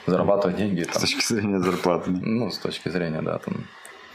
Зарабатывать 0.08 0.58
деньги. 0.58 0.84
Там, 0.84 0.96
С 0.96 1.02
точки 1.02 1.34
зрения 1.34 1.60
зарплаты. 1.60 2.10
ну, 2.12 2.50
с 2.50 2.58
точки 2.58 2.90
зрения, 2.90 3.22
да, 3.22 3.38
там, 3.38 3.66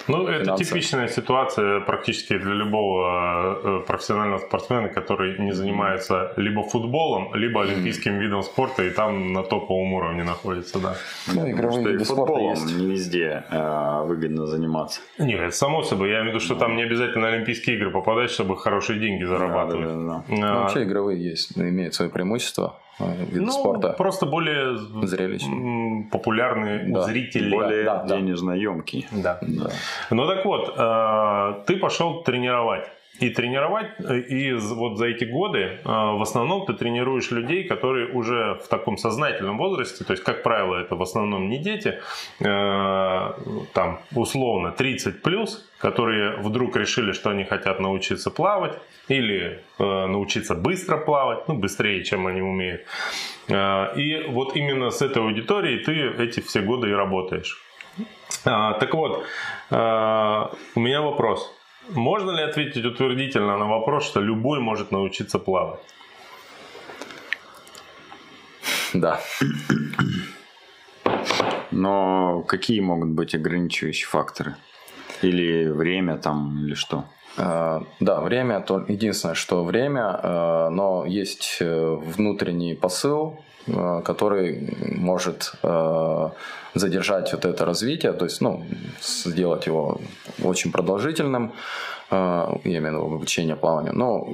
Ну, 0.09 0.27
это 0.29 0.45
финансово. 0.45 0.65
типичная 0.65 1.09
ситуация 1.09 1.81
практически 1.81 2.39
для 2.39 2.53
любого 2.53 3.81
э, 3.83 3.87
профессионального 3.87 4.39
спортсмена, 4.39 4.89
который 4.89 5.39
не 5.39 5.53
занимается 5.53 6.33
либо 6.37 6.63
футболом, 6.63 7.35
либо 7.35 7.63
олимпийским 7.63 8.19
видом 8.19 8.43
спорта, 8.43 8.85
и 8.85 8.91
там 8.91 9.33
на 9.33 9.43
топовом 9.43 9.93
уровне 9.95 10.25
находится, 10.25 10.79
да. 10.79 10.97
ну, 11.35 11.51
игровые 11.51 11.81
Что 11.81 11.89
и 11.91 11.93
виды 11.93 12.05
спорта 12.05 12.33
футболом 12.33 12.51
есть. 12.55 12.77
не 12.77 12.87
везде 12.91 13.45
э, 13.51 14.03
выгодно 14.05 14.47
заниматься. 14.47 15.01
Нет, 15.19 15.41
это 15.41 15.55
само 15.57 15.83
собой. 15.83 16.11
Я 16.11 16.17
имею 16.21 16.33
в 16.33 16.35
виду, 16.35 16.41
что 16.41 16.55
там 16.55 16.77
не 16.77 16.83
обязательно 16.83 17.29
Олимпийские 17.29 17.77
игры 17.77 17.91
попадать, 17.91 18.31
чтобы 18.31 18.57
хорошие 18.57 18.99
деньги 19.01 19.25
зарабатывать. 19.25 19.87
Да-да-да. 19.87 20.25
Ну, 20.29 20.47
А, 20.47 20.61
вообще 20.63 20.85
игровые 20.85 21.23
есть, 21.23 21.57
имеют 21.57 21.95
свои 21.95 22.09
преимущества, 22.09 22.79
э, 22.99 23.25
виды 23.25 23.41
ну, 23.41 23.53
спорта. 23.53 23.91
просто 23.91 24.27
более 24.27 24.77
популярные 26.11 26.91
у 26.91 26.95
Да. 26.95 27.03
зрителей. 27.03 27.51
Более 27.51 27.85
да, 27.85 28.03
да. 28.03 28.17
денежно 28.17 28.53
емкий. 28.53 29.07
Да. 29.13 29.39
Да. 29.43 29.71
Ну 30.11 30.27
так 30.27 30.45
вот, 30.45 30.75
э, 30.77 31.55
ты 31.67 31.77
пошел 31.77 32.23
тренировать. 32.23 32.85
И 33.21 33.31
тренировать, 33.31 33.89
и 34.29 34.53
вот 34.53 34.99
за 34.99 35.07
эти 35.07 35.25
годы 35.25 35.59
э, 35.59 35.79
в 35.85 36.21
основном 36.21 36.67
ты 36.67 36.75
тренируешь 36.75 37.31
людей, 37.31 37.65
которые 37.65 38.09
уже 38.09 38.61
в 38.63 38.69
таком 38.69 38.99
сознательном 38.99 39.59
возрасте, 39.59 40.05
то 40.05 40.13
есть, 40.13 40.23
как 40.23 40.43
правило, 40.43 40.77
это 40.77 40.97
в 40.97 41.03
основном 41.03 41.49
не 41.49 41.59
дети, 41.59 41.99
э, 42.41 43.33
там, 43.73 44.01
условно, 44.15 44.73
30 44.73 45.23
плюс, 45.23 45.69
которые 45.79 46.37
вдруг 46.37 46.77
решили, 46.77 47.13
что 47.13 47.31
они 47.31 47.45
хотят 47.45 47.81
научиться 47.81 48.31
плавать 48.31 48.79
или 49.09 49.63
э, 49.79 50.07
научиться 50.07 50.55
быстро 50.55 50.99
плавать, 50.99 51.49
ну, 51.49 51.55
быстрее, 51.55 52.05
чем 52.05 52.27
они 52.27 52.43
умеют. 52.43 52.83
Э, 53.49 53.97
И 53.97 54.27
вот 54.29 54.57
именно 54.57 54.91
с 54.91 55.01
этой 55.01 55.23
аудиторией 55.23 55.85
ты 55.85 55.93
эти 56.23 56.41
все 56.41 56.61
годы 56.61 56.91
и 56.91 56.93
работаешь. 56.93 57.63
А, 58.45 58.75
так 58.75 58.95
вот, 58.95 59.25
а, 59.71 60.53
у 60.75 60.81
меня 60.81 61.01
вопрос. 61.01 61.56
Можно 61.89 62.33
ли 62.33 62.43
ответить 62.43 62.85
утвердительно 62.85 63.57
на 63.59 63.67
вопрос, 63.67 64.07
что 64.07 64.21
любой 64.21 64.61
может 64.61 64.91
научиться 64.91 65.39
плавать? 65.39 65.81
Да. 68.93 69.21
Но 71.71 72.43
какие 72.49 72.81
могут 72.81 73.11
быть 73.11 73.35
ограничивающие 73.35 74.07
факторы? 74.07 74.57
Или 75.23 75.69
время 75.69 76.17
там, 76.17 76.65
или 76.65 76.75
что? 76.75 77.05
Э, 77.37 77.81
Да, 78.01 78.21
время, 78.21 78.61
то 78.61 78.85
единственное, 78.89 79.35
что 79.35 79.65
время, 79.65 80.21
э, 80.23 80.69
но 80.71 81.05
есть 81.07 81.59
э, 81.61 81.95
внутренний 81.95 82.75
посыл, 82.75 83.39
который 83.67 84.77
может 84.81 85.53
э, 85.63 86.29
задержать 86.75 87.33
вот 87.33 87.45
это 87.45 87.65
развитие, 87.65 88.13
то 88.13 88.25
есть, 88.25 88.41
ну, 88.41 88.65
сделать 89.01 89.67
его 89.67 90.01
очень 90.43 90.71
продолжительным, 90.71 91.53
э, 92.11 92.15
я 92.65 92.79
имею 92.79 92.83
в 92.83 92.87
виду 92.87 93.15
обучение 93.17 93.57
плаванию. 93.57 93.93
Но, 93.95 94.29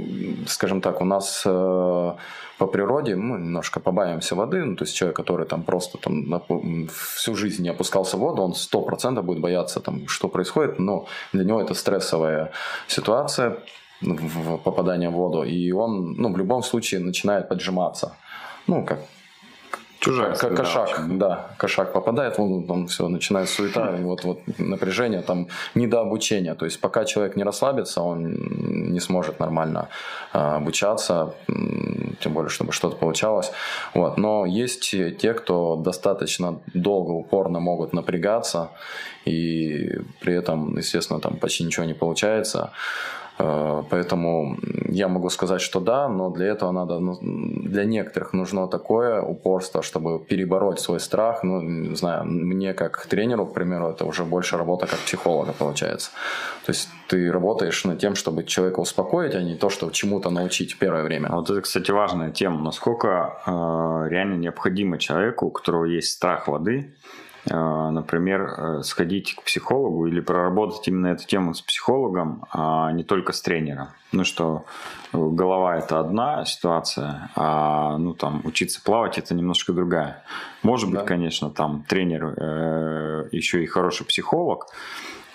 скажем 0.47 0.81
так, 0.81 1.01
у 1.01 1.05
нас 1.05 1.43
э, 1.47 2.13
по 2.59 2.67
природе 2.67 3.17
мы 3.17 3.39
немножко 3.39 3.81
побаиваемся 3.81 4.35
воды, 4.35 4.65
ну, 4.65 4.77
то 4.77 4.85
есть 4.85 4.95
человек, 4.95 5.17
который 5.17 5.47
там 5.47 5.63
просто 5.63 5.99
там 5.99 6.43
всю 6.91 7.35
жизнь 7.35 7.63
не 7.63 7.71
опускался 7.71 8.17
в 8.17 8.21
воду, 8.21 8.43
он 8.43 8.55
сто 8.55 8.83
процентов 8.83 9.25
будет 9.25 9.41
бояться 9.41 9.81
там, 9.81 10.09
что 10.09 10.29
происходит, 10.29 10.79
но 10.79 11.07
для 11.33 11.45
него 11.45 11.61
это 11.61 11.75
стрессовая 11.75 12.51
ситуация, 12.87 13.57
в 14.03 14.59
попадание 14.59 15.09
в 15.09 15.13
воду, 15.13 15.45
и 15.45 15.73
он, 15.73 16.15
ну, 16.19 16.33
в 16.33 16.37
любом 16.37 16.63
случае 16.63 17.01
начинает 17.01 17.49
поджиматься. 17.49 18.17
Ну, 18.67 18.85
как 18.85 18.99
Чужая 20.03 20.35
как 20.35 20.57
кошак, 20.57 20.89
очень. 20.89 21.19
да, 21.19 21.47
кошак 21.59 21.93
попадает, 21.93 22.35
он, 22.39 22.67
там 22.67 22.87
все, 22.89 23.07
начинает 23.07 23.49
суета, 23.49 23.97
и 23.97 24.03
вот, 24.03 24.25
вот 24.25 24.41
напряжение, 24.59 25.23
там, 25.23 25.47
недообучение. 25.77 26.55
То 26.55 26.65
есть, 26.65 26.81
пока 26.81 27.05
человек 27.05 27.37
не 27.37 27.45
расслабится, 27.45 28.03
он 28.03 28.33
не 28.93 28.99
сможет 28.99 29.39
нормально 29.39 29.89
а, 30.33 30.57
обучаться, 30.57 31.35
тем 32.19 32.33
более, 32.33 32.49
чтобы 32.49 32.73
что-то 32.73 32.97
получалось. 32.97 33.53
Вот. 33.95 34.19
Но 34.19 34.45
есть 34.45 34.91
те, 34.91 35.35
кто 35.35 35.77
достаточно 35.77 36.59
долго, 36.75 37.13
упорно 37.13 37.61
могут 37.61 37.93
напрягаться, 37.93 38.71
и 39.25 40.01
при 40.21 40.35
этом, 40.35 40.77
естественно, 40.79 41.21
там 41.21 41.37
почти 41.37 41.63
ничего 41.63 41.87
не 41.87 41.95
получается. 41.95 42.73
Э, 43.39 43.83
поэтому 43.91 44.57
я 44.89 45.09
могу 45.09 45.31
сказать, 45.31 45.61
что 45.61 45.81
да, 45.81 46.09
но 46.09 46.31
для 46.31 46.47
этого 46.47 46.73
надо, 46.73 46.99
ну, 46.99 47.19
для 47.21 47.85
некоторых 47.85 48.33
нужно 48.33 48.69
такое 48.69 49.23
упорство, 49.23 49.83
чтобы 49.83 50.19
перебороть 50.19 50.81
свой 50.81 51.01
страх. 51.01 51.43
Ну, 51.43 51.61
не 51.61 51.97
знаю, 51.97 52.25
мне 52.25 52.75
как 52.75 53.07
тренеру, 53.07 53.47
к 53.47 53.55
примеру, 53.55 53.89
это 53.89 54.05
уже 54.05 54.25
больше 54.25 54.57
работа 54.57 54.87
как 54.87 54.99
психолога 55.01 55.53
получается. 55.53 56.11
То 56.67 56.73
есть 56.73 56.89
ты 57.09 57.33
работаешь 57.33 57.85
над 57.85 57.99
тем, 57.99 58.15
чтобы 58.15 58.45
человека 58.45 58.81
успокоить, 58.81 59.35
а 59.35 59.43
не 59.43 59.57
то, 59.57 59.71
что 59.71 59.91
чему-то 59.91 60.31
научить 60.31 60.79
первое 60.79 61.05
время. 61.05 61.29
А 61.29 61.37
вот 61.37 61.51
это, 61.51 61.61
кстати, 61.61 61.91
важная 61.91 62.31
тема. 62.31 62.61
Насколько 62.63 63.39
э, 63.47 64.09
реально 64.11 64.37
необходимо 64.37 64.99
человеку, 64.99 65.47
у 65.47 65.51
которого 65.51 65.85
есть 65.85 66.11
страх 66.13 66.49
воды, 66.49 66.95
например, 67.91 68.43
э, 68.43 68.83
сходить 68.83 69.35
к 69.35 69.43
психологу 69.43 70.07
или 70.07 70.21
проработать 70.21 70.87
именно 70.87 71.09
эту 71.09 71.27
тему 71.27 71.55
с 71.55 71.61
психологом, 71.61 72.45
а 72.53 72.93
не 72.93 73.03
только 73.03 73.33
с 73.33 73.43
тренером. 73.43 73.89
Ну 74.13 74.25
что, 74.25 74.65
голова 75.13 75.77
это 75.77 75.99
одна 75.99 76.45
ситуация, 76.45 77.31
а 77.35 77.97
ну 77.99 78.15
там 78.15 78.43
учиться 78.45 78.81
плавать 78.83 79.19
это 79.19 79.35
немножко 79.35 79.73
другая. 79.73 80.23
Может 80.63 80.91
быть, 80.91 81.01
да. 81.01 81.05
конечно, 81.05 81.51
там 81.51 81.85
тренер 81.89 82.35
э, 82.37 83.29
еще 83.33 83.65
и 83.65 83.67
хороший 83.67 84.07
психолог, 84.07 84.69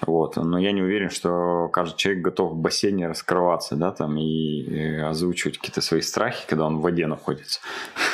вот. 0.01 0.35
Но 0.35 0.57
я 0.59 0.71
не 0.71 0.81
уверен, 0.81 1.09
что 1.09 1.69
каждый 1.71 1.97
человек 1.97 2.23
готов 2.23 2.51
в 2.51 2.55
бассейне 2.55 3.07
раскрываться, 3.07 3.75
да, 3.75 3.91
там, 3.91 4.17
и, 4.17 4.99
озвучивать 4.99 5.57
какие-то 5.57 5.81
свои 5.81 6.01
страхи, 6.01 6.45
когда 6.47 6.65
он 6.65 6.77
в 6.77 6.81
воде 6.81 7.07
находится. 7.07 7.59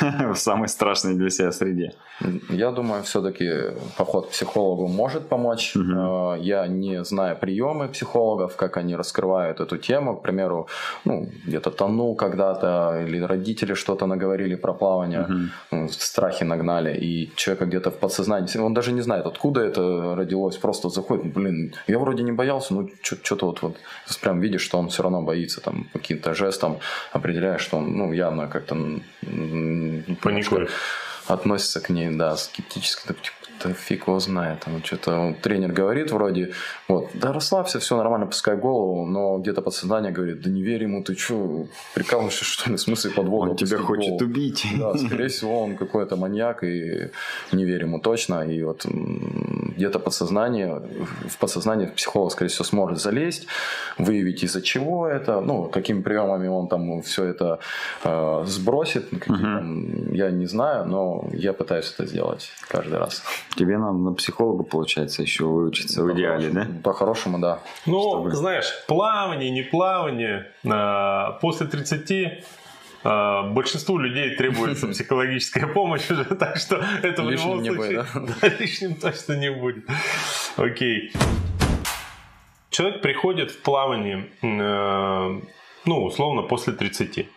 в 0.00 0.36
самой 0.36 0.68
страшной 0.68 1.14
для 1.14 1.30
себя 1.30 1.52
среде. 1.52 1.92
Я 2.48 2.70
думаю, 2.70 3.02
все-таки 3.02 3.50
поход 3.96 4.26
к 4.26 4.30
психологу 4.30 4.88
может 4.88 5.28
помочь. 5.28 5.76
Угу. 5.76 6.36
Я 6.40 6.66
не 6.66 7.04
знаю 7.04 7.36
приемы 7.36 7.88
психологов, 7.88 8.56
как 8.56 8.76
они 8.76 8.96
раскрывают 8.96 9.60
эту 9.60 9.78
тему. 9.78 10.16
К 10.16 10.22
примеру, 10.22 10.68
ну, 11.04 11.28
где-то 11.46 11.70
тонул 11.70 12.14
когда-то, 12.16 13.04
или 13.06 13.20
родители 13.20 13.74
что-то 13.74 14.06
наговорили 14.06 14.54
про 14.54 14.72
плавание, 14.72 15.48
угу. 15.70 15.88
страхи 15.88 16.44
нагнали, 16.44 16.96
и 16.96 17.32
человека 17.36 17.66
где-то 17.66 17.90
в 17.90 17.98
подсознании, 17.98 18.58
он 18.58 18.74
даже 18.74 18.92
не 18.92 19.02
знает, 19.02 19.26
откуда 19.26 19.60
это 19.60 20.14
родилось, 20.14 20.56
просто 20.56 20.88
заходит, 20.88 21.32
блин, 21.32 21.73
я 21.86 21.98
вроде 21.98 22.22
не 22.22 22.32
боялся, 22.32 22.74
но 22.74 22.88
что-то 23.02 23.46
вот, 23.46 23.62
вот 23.62 23.76
прям 24.20 24.40
видишь, 24.40 24.62
что 24.62 24.78
он 24.78 24.88
все 24.88 25.02
равно 25.02 25.22
боится, 25.22 25.60
там, 25.60 25.88
каким-то 25.92 26.34
жестом 26.34 26.80
определяешь, 27.12 27.60
что 27.60 27.78
он, 27.78 27.96
ну, 27.96 28.12
явно 28.12 28.48
как-то... 28.48 28.74
Паникует. 30.22 30.70
Относится 31.26 31.80
к 31.80 31.88
ней, 31.88 32.10
да, 32.10 32.36
скептически, 32.36 33.06
типа, 33.06 33.43
да 33.64 33.74
фиг 33.74 34.06
его 34.06 34.20
знает. 34.20 34.60
Там 34.60 34.84
что-то 34.84 35.34
тренер 35.42 35.72
говорит 35.72 36.12
вроде, 36.12 36.52
вот, 36.88 37.10
да 37.14 37.32
расслабься, 37.32 37.78
все 37.78 37.96
нормально, 37.96 38.26
пускай 38.26 38.56
голову, 38.56 39.06
но 39.06 39.38
где-то 39.38 39.62
подсознание 39.62 40.12
говорит, 40.12 40.42
да 40.42 40.50
не 40.50 40.62
верь 40.62 40.82
ему, 40.82 41.02
ты 41.02 41.16
что, 41.16 41.66
прикалываешься, 41.94 42.44
что 42.54 42.70
ли, 42.70 42.76
в 42.76 42.80
смысле 42.80 43.10
подвода? 43.10 43.50
Он 43.52 43.56
тебя 43.56 43.78
хочет 43.78 44.10
голову. 44.10 44.24
убить. 44.24 44.66
Да, 44.78 44.96
скорее 44.98 45.28
всего, 45.28 45.62
он 45.62 45.76
какой-то 45.76 46.16
маньяк, 46.16 46.64
и 46.64 47.10
не 47.52 47.64
верь 47.64 47.82
ему 47.82 47.98
точно, 48.00 48.42
и 48.42 48.62
вот 48.62 48.86
где-то 49.76 49.98
подсознание, 49.98 50.82
в 51.28 51.38
подсознание 51.38 51.88
психолог, 51.88 52.32
скорее 52.32 52.50
всего, 52.50 52.64
сможет 52.64 53.00
залезть, 53.00 53.46
выявить 53.98 54.42
из-за 54.44 54.62
чего 54.62 55.06
это, 55.06 55.40
ну, 55.40 55.64
какими 55.64 56.02
приемами 56.02 56.48
он 56.48 56.68
там 56.68 57.02
все 57.02 57.24
это 57.24 57.58
э, 58.04 58.44
сбросит, 58.46 59.08
какие, 59.10 59.34
угу. 59.34 59.42
там, 59.42 60.12
я 60.12 60.30
не 60.30 60.46
знаю, 60.46 60.86
но 60.86 61.28
я 61.32 61.52
пытаюсь 61.52 61.92
это 61.94 62.06
сделать 62.06 62.50
каждый 62.68 62.98
раз. 62.98 63.22
Тебе 63.56 63.78
надо 63.78 63.98
на 63.98 64.12
психолога, 64.14 64.64
получается, 64.64 65.22
еще 65.22 65.44
выучиться 65.44 66.02
в 66.02 66.12
идеале, 66.12 66.50
да? 66.50 66.66
По-хорошему, 66.82 67.38
да. 67.38 67.60
Ну, 67.86 68.00
Чтобы... 68.00 68.32
знаешь, 68.32 68.66
плавание, 68.88 69.50
не 69.50 69.62
плавание, 69.62 70.50
а, 70.66 71.38
после 71.40 71.66
30 71.66 72.44
а, 73.04 73.42
большинству 73.50 73.98
людей 73.98 74.34
требуется 74.34 74.86
психологическая 74.92 75.66
помощь 75.66 76.10
уже, 76.10 76.24
так 76.38 76.56
что 76.56 76.82
это 77.02 77.22
в 77.22 77.30
любом 77.30 77.64
случае 77.64 78.06
да, 78.14 78.48
лишним 78.58 78.96
точно 78.96 79.34
не 79.34 79.50
будет. 79.50 79.84
Окей. 80.56 81.12
Человек 82.70 83.02
приходит 83.02 83.52
в 83.52 83.62
плавание, 83.62 84.30
э, 84.42 85.40
ну, 85.84 86.04
условно, 86.04 86.42
после 86.42 86.72
30. 86.72 87.28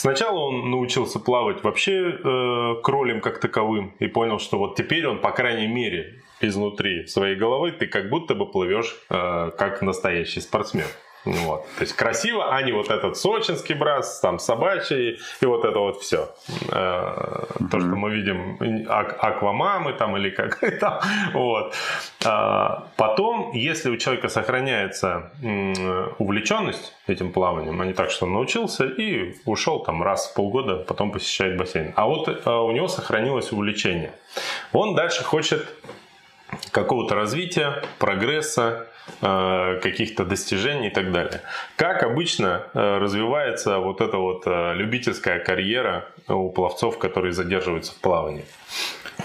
Сначала 0.00 0.38
он 0.38 0.70
научился 0.70 1.20
плавать 1.20 1.62
вообще 1.62 1.92
э, 1.92 2.74
кролем 2.82 3.20
как 3.20 3.38
таковым 3.38 3.92
и 3.98 4.06
понял, 4.06 4.38
что 4.38 4.56
вот 4.56 4.74
теперь 4.74 5.06
он, 5.06 5.20
по 5.20 5.30
крайней 5.30 5.66
мере, 5.66 6.22
изнутри 6.40 7.06
своей 7.06 7.36
головы 7.36 7.72
ты 7.72 7.86
как 7.86 8.08
будто 8.08 8.34
бы 8.34 8.50
плывешь 8.50 8.96
э, 9.10 9.50
как 9.58 9.82
настоящий 9.82 10.40
спортсмен. 10.40 10.86
Вот. 11.24 11.66
То 11.76 11.82
есть 11.82 11.94
красиво, 11.94 12.54
а 12.54 12.62
не 12.62 12.72
вот 12.72 12.90
этот 12.90 13.16
сочинский 13.16 13.74
брас, 13.74 14.20
там 14.20 14.38
собачий 14.38 15.18
и 15.40 15.46
вот 15.46 15.64
это 15.64 15.78
вот 15.78 16.00
все. 16.00 16.30
Э, 16.70 17.44
то, 17.70 17.78
что 17.78 17.96
мы 17.96 18.10
видим 18.10 18.86
ак- 18.88 19.16
аквамамы 19.22 19.92
там 19.92 20.16
или 20.16 20.30
как 20.30 20.58
там. 20.80 21.00
Вот. 21.34 21.74
А, 22.24 22.88
потом, 22.96 23.52
если 23.52 23.90
у 23.90 23.96
человека 23.96 24.28
сохраняется 24.28 25.30
увлеченность 26.18 26.94
этим 27.06 27.32
плаванием, 27.32 27.80
а 27.80 27.84
не 27.84 27.92
так, 27.92 28.10
что 28.10 28.26
он 28.26 28.32
научился 28.32 28.86
и 28.86 29.34
ушел 29.44 29.80
там 29.80 30.02
раз 30.02 30.30
в 30.30 30.34
полгода, 30.34 30.76
потом 30.76 31.12
посещает 31.12 31.56
бассейн. 31.56 31.92
А 31.96 32.06
вот 32.06 32.28
э, 32.28 32.50
у 32.50 32.70
него 32.72 32.88
сохранилось 32.88 33.52
увлечение. 33.52 34.12
Он 34.72 34.94
дальше 34.94 35.22
хочет 35.22 35.68
какого-то 36.72 37.14
развития, 37.14 37.82
прогресса, 37.98 38.86
каких-то 39.20 40.24
достижений 40.24 40.88
и 40.88 40.90
так 40.90 41.12
далее. 41.12 41.42
Как 41.76 42.02
обычно 42.02 42.62
э, 42.74 42.98
развивается 42.98 43.78
вот 43.78 44.00
эта 44.00 44.16
вот 44.16 44.42
э, 44.46 44.74
любительская 44.74 45.38
карьера 45.38 46.06
у 46.28 46.50
пловцов, 46.50 46.98
которые 46.98 47.32
задерживаются 47.32 47.92
в 47.92 47.96
плавании? 47.96 48.44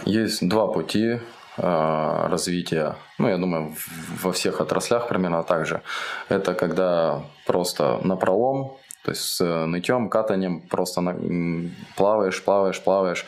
Есть 0.05 0.47
два 0.47 0.67
пути 0.67 1.19
развития, 1.57 2.97
ну, 3.17 3.29
я 3.29 3.37
думаю, 3.37 3.73
во 4.21 4.33
всех 4.33 4.59
отраслях 4.59 5.07
примерно 5.07 5.41
так 5.41 5.65
же. 5.65 5.81
Это 6.27 6.53
когда 6.53 7.21
просто 7.45 8.01
на 8.03 8.17
пролом 8.17 8.77
то 9.05 9.11
есть 9.11 9.21
с 9.21 9.41
э, 9.41 9.65
нытьем, 9.65 10.09
катанием 10.09 10.61
просто 10.61 11.01
на, 11.01 11.15
плаваешь, 11.95 12.43
плаваешь, 12.43 12.81
плаваешь, 12.81 13.25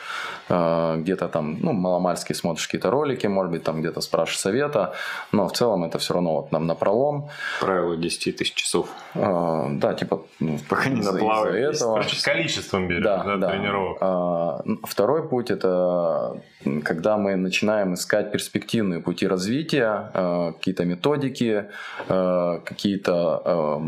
э, 0.48 0.96
где-то 0.98 1.28
там, 1.28 1.56
ну, 1.60 1.72
маломальски 1.72 2.32
смотришь 2.32 2.66
какие-то 2.66 2.90
ролики, 2.90 3.28
может 3.28 3.52
быть, 3.52 3.62
там 3.62 3.80
где-то 3.80 4.00
спрашиваешь 4.00 4.40
совета, 4.40 4.92
но 5.32 5.46
в 5.46 5.52
целом 5.52 5.84
это 5.84 5.98
все 5.98 6.14
равно 6.14 6.34
вот 6.34 6.52
нам 6.52 6.66
на 6.66 6.74
пролом. 6.74 7.28
Правило 7.60 7.96
10 7.96 8.36
тысяч 8.36 8.54
часов. 8.54 8.88
Э, 9.14 9.66
да, 9.70 9.94
типа, 9.94 10.22
ну, 10.40 10.58
пока 10.68 10.88
не 10.88 11.00
наплаваешь. 11.00 11.76
этого. 11.76 12.02
Количеством 12.24 12.88
берем, 12.88 13.02
да, 13.04 13.22
да, 13.24 13.36
да. 13.36 13.50
тренировок. 13.50 14.88
Второй 14.88 15.28
путь 15.28 15.50
это 15.50 16.42
когда 16.84 17.16
мы 17.16 17.36
начинаем 17.36 17.94
искать 17.94 18.32
перспективные 18.32 19.00
пути 19.00 19.28
развития, 19.28 20.10
какие-то 20.58 20.84
методики, 20.84 21.66
какие-то 22.08 23.80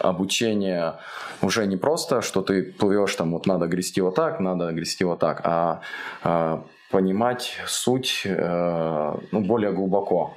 обучения 0.00 0.94
уже 1.42 1.66
не 1.66 1.76
просто, 1.76 2.22
что 2.22 2.42
ты 2.42 2.62
плывешь 2.62 3.14
там, 3.14 3.32
вот 3.32 3.46
надо 3.46 3.66
грести 3.66 4.00
вот 4.00 4.14
так, 4.14 4.40
надо 4.40 4.72
грести 4.72 5.04
вот 5.04 5.18
так, 5.18 5.40
а, 5.44 5.80
а 6.22 6.64
понимать 6.90 7.58
суть 7.66 8.22
э, 8.24 9.14
ну, 9.32 9.40
более 9.40 9.72
глубоко. 9.72 10.36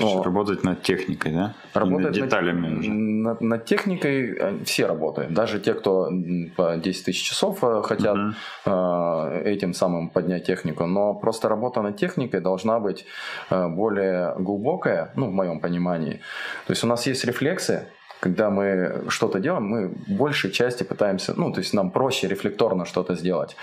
Но... 0.00 0.22
Работать 0.22 0.64
над 0.64 0.82
техникой, 0.82 1.32
да? 1.32 1.54
Работать 1.72 2.06
над 2.06 2.14
деталями 2.14 2.66
над, 2.66 2.78
уже. 2.78 2.90
Над, 2.90 3.40
над 3.40 3.64
техникой 3.66 4.36
э, 4.36 4.64
все 4.64 4.86
работают. 4.86 5.32
Даже 5.32 5.60
те, 5.60 5.74
кто 5.74 6.10
по 6.56 6.76
10 6.76 7.04
тысяч 7.04 7.22
часов 7.22 7.62
э, 7.62 7.82
хотят 7.84 8.16
угу. 8.16 8.72
этим 9.44 9.74
самым 9.74 10.10
поднять 10.10 10.44
технику. 10.44 10.86
Но 10.86 11.14
просто 11.14 11.48
работа 11.48 11.82
над 11.82 11.96
техникой 11.96 12.40
должна 12.40 12.80
быть 12.80 13.06
более 13.48 14.34
глубокая, 14.38 15.12
ну, 15.14 15.28
в 15.28 15.32
моем 15.32 15.60
понимании. 15.60 16.20
То 16.66 16.72
есть 16.72 16.82
у 16.82 16.88
нас 16.88 17.06
есть 17.06 17.24
рефлексы, 17.24 17.86
когда 18.20 18.50
мы 18.50 19.04
что-то 19.08 19.38
делаем, 19.40 19.64
мы 19.64 19.88
в 19.88 20.16
большей 20.16 20.50
части 20.50 20.84
пытаемся, 20.84 21.34
ну, 21.36 21.52
то 21.52 21.60
есть 21.60 21.74
нам 21.74 21.90
проще 21.90 22.28
рефлекторно 22.28 22.84
что-то 22.84 23.14
сделать. 23.14 23.56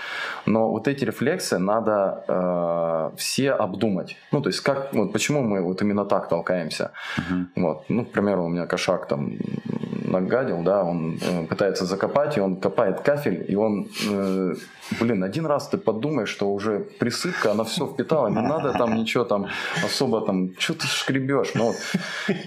Но 0.46 0.70
вот 0.70 0.88
эти 0.88 1.04
рефлексы 1.04 1.58
надо 1.58 2.24
э, 2.28 3.16
все 3.16 3.52
обдумать. 3.52 4.16
Ну, 4.32 4.40
то 4.40 4.48
есть 4.48 4.60
как, 4.60 4.92
вот 4.94 5.12
почему 5.12 5.42
мы 5.42 5.62
вот 5.62 5.82
именно 5.82 6.04
так 6.04 6.28
толкаемся. 6.28 6.90
Uh-huh. 7.16 7.46
Вот, 7.56 7.84
ну, 7.88 8.04
к 8.04 8.12
примеру, 8.12 8.44
у 8.44 8.48
меня 8.48 8.66
кошак 8.66 9.08
там 9.08 9.36
нагадил, 10.20 10.62
да, 10.62 10.82
он 10.82 11.18
э, 11.20 11.46
пытается 11.46 11.84
закопать, 11.84 12.36
и 12.36 12.40
он 12.40 12.56
копает 12.56 13.00
кафель, 13.00 13.44
и 13.48 13.56
он, 13.56 13.88
э, 14.10 14.54
блин, 15.00 15.24
один 15.24 15.46
раз 15.46 15.68
ты 15.68 15.78
подумаешь, 15.78 16.28
что 16.28 16.52
уже 16.52 16.78
присыпка, 16.98 17.52
она 17.52 17.64
все 17.64 17.86
впитала, 17.86 18.28
не 18.28 18.40
надо 18.40 18.72
там 18.72 18.94
ничего 18.94 19.24
там 19.24 19.46
особо 19.84 20.20
там, 20.20 20.50
что 20.58 20.74
ты 20.74 20.86
шкребешь, 20.86 21.54
ну, 21.54 21.64
вот. 21.66 21.76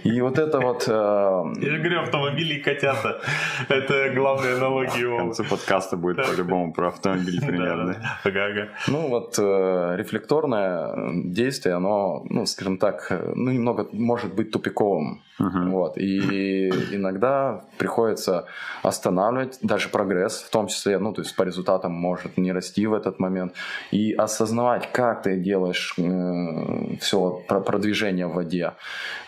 и 0.04 0.22
вот 0.22 0.40
это 0.40 0.60
вот... 0.60 0.86
Э, 0.88 1.44
Я 1.62 1.78
говорю, 1.78 2.02
автомобили 2.02 2.56
и 2.56 2.62
котята, 2.62 3.22
это 3.70 4.10
главные 4.16 4.56
аналогии. 4.56 5.06
В 5.06 5.18
конце 5.18 5.44
подкаста 5.44 5.98
будет 5.98 6.18
по-любому 6.18 6.74
про 6.74 6.88
автомобиль 6.88 7.40
примерно. 7.46 7.96
Ну, 8.88 9.10
вот 9.10 9.36
э, 9.40 9.96
рефлекторное 9.98 10.94
действие, 11.24 11.76
оно, 11.76 12.26
ну, 12.30 12.46
скажем 12.46 12.78
так, 12.78 13.12
ну, 13.36 13.52
немного 13.52 13.88
может 13.92 14.34
быть 14.34 14.52
тупиковым. 14.52 15.22
Uh-huh. 15.40 15.70
Вот. 15.70 15.98
И 15.98 16.70
иногда 16.92 17.62
приходится 17.78 18.46
останавливать 18.82 19.60
даже 19.62 19.90
прогресс, 19.90 20.42
в 20.42 20.50
том 20.50 20.68
числе, 20.68 20.98
ну, 20.98 21.14
то 21.14 21.22
есть 21.22 21.36
по 21.36 21.44
результатам 21.44 21.92
может 21.92 22.38
не 22.38 22.52
расти 22.52 22.88
в 22.88 22.94
этот 22.94 23.20
момент, 23.20 23.54
и 23.92 24.14
осознавать, 24.14 24.92
как 24.92 25.24
ты 25.24 25.38
делаешь 25.38 25.94
э, 25.98 26.98
все 27.00 27.44
продвижение 27.48 28.28
в 28.28 28.34
воде, 28.34 28.74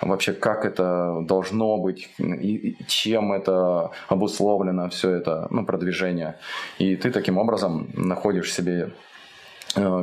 вообще 0.01 0.33
как 0.33 0.65
это 0.65 1.19
должно 1.21 1.77
быть, 1.77 2.09
и 2.17 2.75
чем 2.87 3.31
это 3.31 3.91
обусловлено, 4.07 4.89
все 4.89 5.11
это, 5.11 5.47
ну, 5.51 5.65
продвижение. 5.65 6.39
И 6.79 6.95
ты 6.95 7.11
таким 7.11 7.37
образом 7.37 7.89
находишь 7.93 8.51
себе 8.51 8.91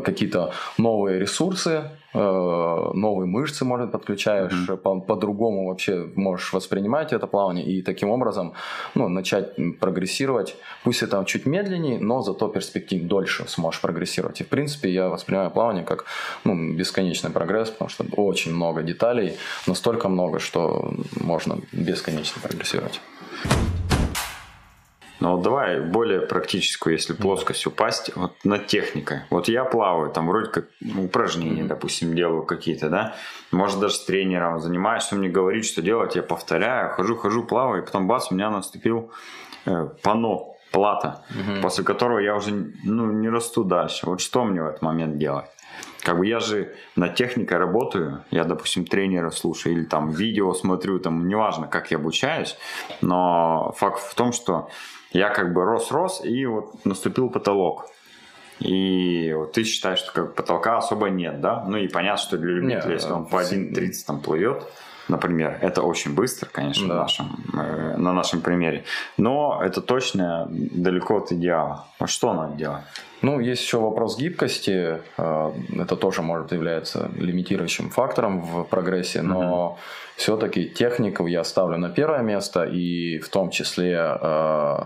какие-то 0.04 0.52
новые 0.78 1.18
ресурсы, 1.18 1.90
э, 2.14 2.18
новые 2.18 3.26
мышцы, 3.26 3.64
может, 3.64 3.92
подключаешь, 3.92 4.52
mm-hmm. 4.52 4.76
по- 4.76 5.00
по-другому 5.00 5.68
вообще 5.68 6.08
можешь 6.14 6.52
воспринимать 6.52 7.12
это 7.12 7.26
плавание 7.26 7.64
и 7.64 7.82
таким 7.82 8.10
образом 8.10 8.52
ну, 8.94 9.08
начать 9.08 9.54
прогрессировать. 9.80 10.56
Пусть 10.84 11.02
это 11.02 11.24
чуть 11.26 11.46
медленнее, 11.46 11.98
но 11.98 12.22
зато 12.22 12.48
перспектив 12.48 13.02
дольше 13.02 13.44
сможешь 13.48 13.80
прогрессировать. 13.80 14.40
И 14.40 14.44
в 14.44 14.48
принципе 14.48 14.90
я 14.90 15.08
воспринимаю 15.08 15.50
плавание 15.50 15.84
как 15.84 16.04
ну, 16.44 16.74
бесконечный 16.74 17.30
прогресс, 17.30 17.70
потому 17.70 17.88
что 17.90 18.04
очень 18.16 18.54
много 18.54 18.82
деталей, 18.82 19.36
настолько 19.66 20.08
много, 20.08 20.38
что 20.38 20.92
можно 21.20 21.58
бесконечно 21.72 22.40
прогрессировать. 22.42 23.00
Но 25.20 25.36
вот 25.36 25.42
давай 25.42 25.80
более 25.80 26.20
практическую, 26.20 26.94
если 26.94 27.14
плоскость 27.14 27.66
упасть, 27.66 28.14
вот 28.16 28.32
над 28.44 28.66
техникой. 28.66 29.20
Вот 29.30 29.48
я 29.48 29.64
плаваю, 29.64 30.10
там 30.10 30.26
вроде 30.28 30.50
как 30.50 30.66
упражнения, 30.98 31.64
допустим, 31.64 32.14
делаю 32.14 32.42
какие-то, 32.42 32.90
да. 32.90 33.14
Может, 33.50 33.80
даже 33.80 33.94
с 33.94 34.04
тренером 34.04 34.60
занимаюсь, 34.60 35.10
он 35.12 35.20
мне 35.20 35.28
говорит, 35.28 35.64
что 35.64 35.82
делать, 35.82 36.16
я 36.16 36.22
повторяю, 36.22 36.90
хожу, 36.90 37.16
хожу, 37.16 37.44
плаваю, 37.44 37.82
и 37.82 37.86
потом 37.86 38.06
бац, 38.06 38.30
у 38.30 38.34
меня 38.34 38.50
наступил 38.50 39.10
э, 39.64 39.88
пано, 40.02 40.56
плата, 40.70 41.24
mm-hmm. 41.30 41.62
после 41.62 41.84
которого 41.84 42.18
я 42.18 42.36
уже 42.36 42.72
ну, 42.84 43.10
не 43.10 43.30
расту 43.30 43.64
дальше. 43.64 44.06
Вот 44.06 44.20
что 44.20 44.44
мне 44.44 44.62
в 44.62 44.66
этот 44.66 44.82
момент 44.82 45.16
делать? 45.16 45.46
Как 46.02 46.18
бы 46.18 46.26
я 46.26 46.38
же 46.38 46.74
над 46.94 47.14
техникой 47.14 47.58
работаю, 47.58 48.24
я, 48.30 48.44
допустим, 48.44 48.84
тренера 48.84 49.30
слушаю 49.30 49.74
или 49.74 49.84
там 49.84 50.10
видео 50.10 50.52
смотрю, 50.54 50.98
там 51.00 51.26
неважно, 51.26 51.66
как 51.66 51.90
я 51.90 51.96
обучаюсь, 51.96 52.56
но 53.00 53.74
факт 53.76 54.00
в 54.00 54.14
том, 54.14 54.32
что 54.32 54.68
я 55.12 55.30
как 55.30 55.52
бы 55.52 55.64
рос-рос, 55.64 56.24
и 56.24 56.46
вот 56.46 56.84
наступил 56.84 57.30
потолок. 57.30 57.86
И 58.58 59.34
вот 59.36 59.52
ты 59.52 59.64
считаешь, 59.64 59.98
что 59.98 60.12
как 60.12 60.34
потолка 60.34 60.78
особо 60.78 61.08
нет, 61.08 61.40
да? 61.40 61.64
Ну 61.66 61.76
и 61.76 61.88
понятно, 61.88 62.22
что 62.22 62.38
для 62.38 62.52
любителя, 62.52 62.92
если 62.92 63.12
он 63.12 63.26
по 63.26 63.42
1.30 63.42 63.92
там 64.06 64.20
плывет, 64.20 64.66
например, 65.08 65.58
это 65.60 65.82
очень 65.82 66.14
быстро, 66.14 66.48
конечно, 66.50 66.88
да. 66.88 66.94
в 66.94 66.96
нашем, 66.98 67.44
э, 67.54 67.96
на 67.96 68.12
нашем 68.12 68.40
примере. 68.40 68.84
Но 69.18 69.60
это 69.62 69.80
точно 69.80 70.46
далеко 70.50 71.18
от 71.18 71.32
идеала. 71.32 71.86
А 71.98 72.06
что 72.06 72.32
надо 72.32 72.54
делать? 72.56 72.84
Ну, 73.22 73.40
есть 73.40 73.62
еще 73.62 73.78
вопрос 73.78 74.18
гибкости. 74.18 74.98
Э, 75.16 75.52
это 75.78 75.96
тоже 75.96 76.22
может 76.22 76.52
являться 76.52 77.10
лимитирующим 77.16 77.90
фактором 77.90 78.40
в 78.40 78.64
прогрессе, 78.64 79.22
но 79.22 79.66
угу. 79.66 79.78
все-таки 80.16 80.68
технику 80.68 81.26
я 81.26 81.44
ставлю 81.44 81.78
на 81.78 81.88
первое 81.88 82.22
место, 82.22 82.64
и 82.64 83.18
в 83.18 83.28
том 83.28 83.50
числе 83.50 84.18
э, 84.20 84.78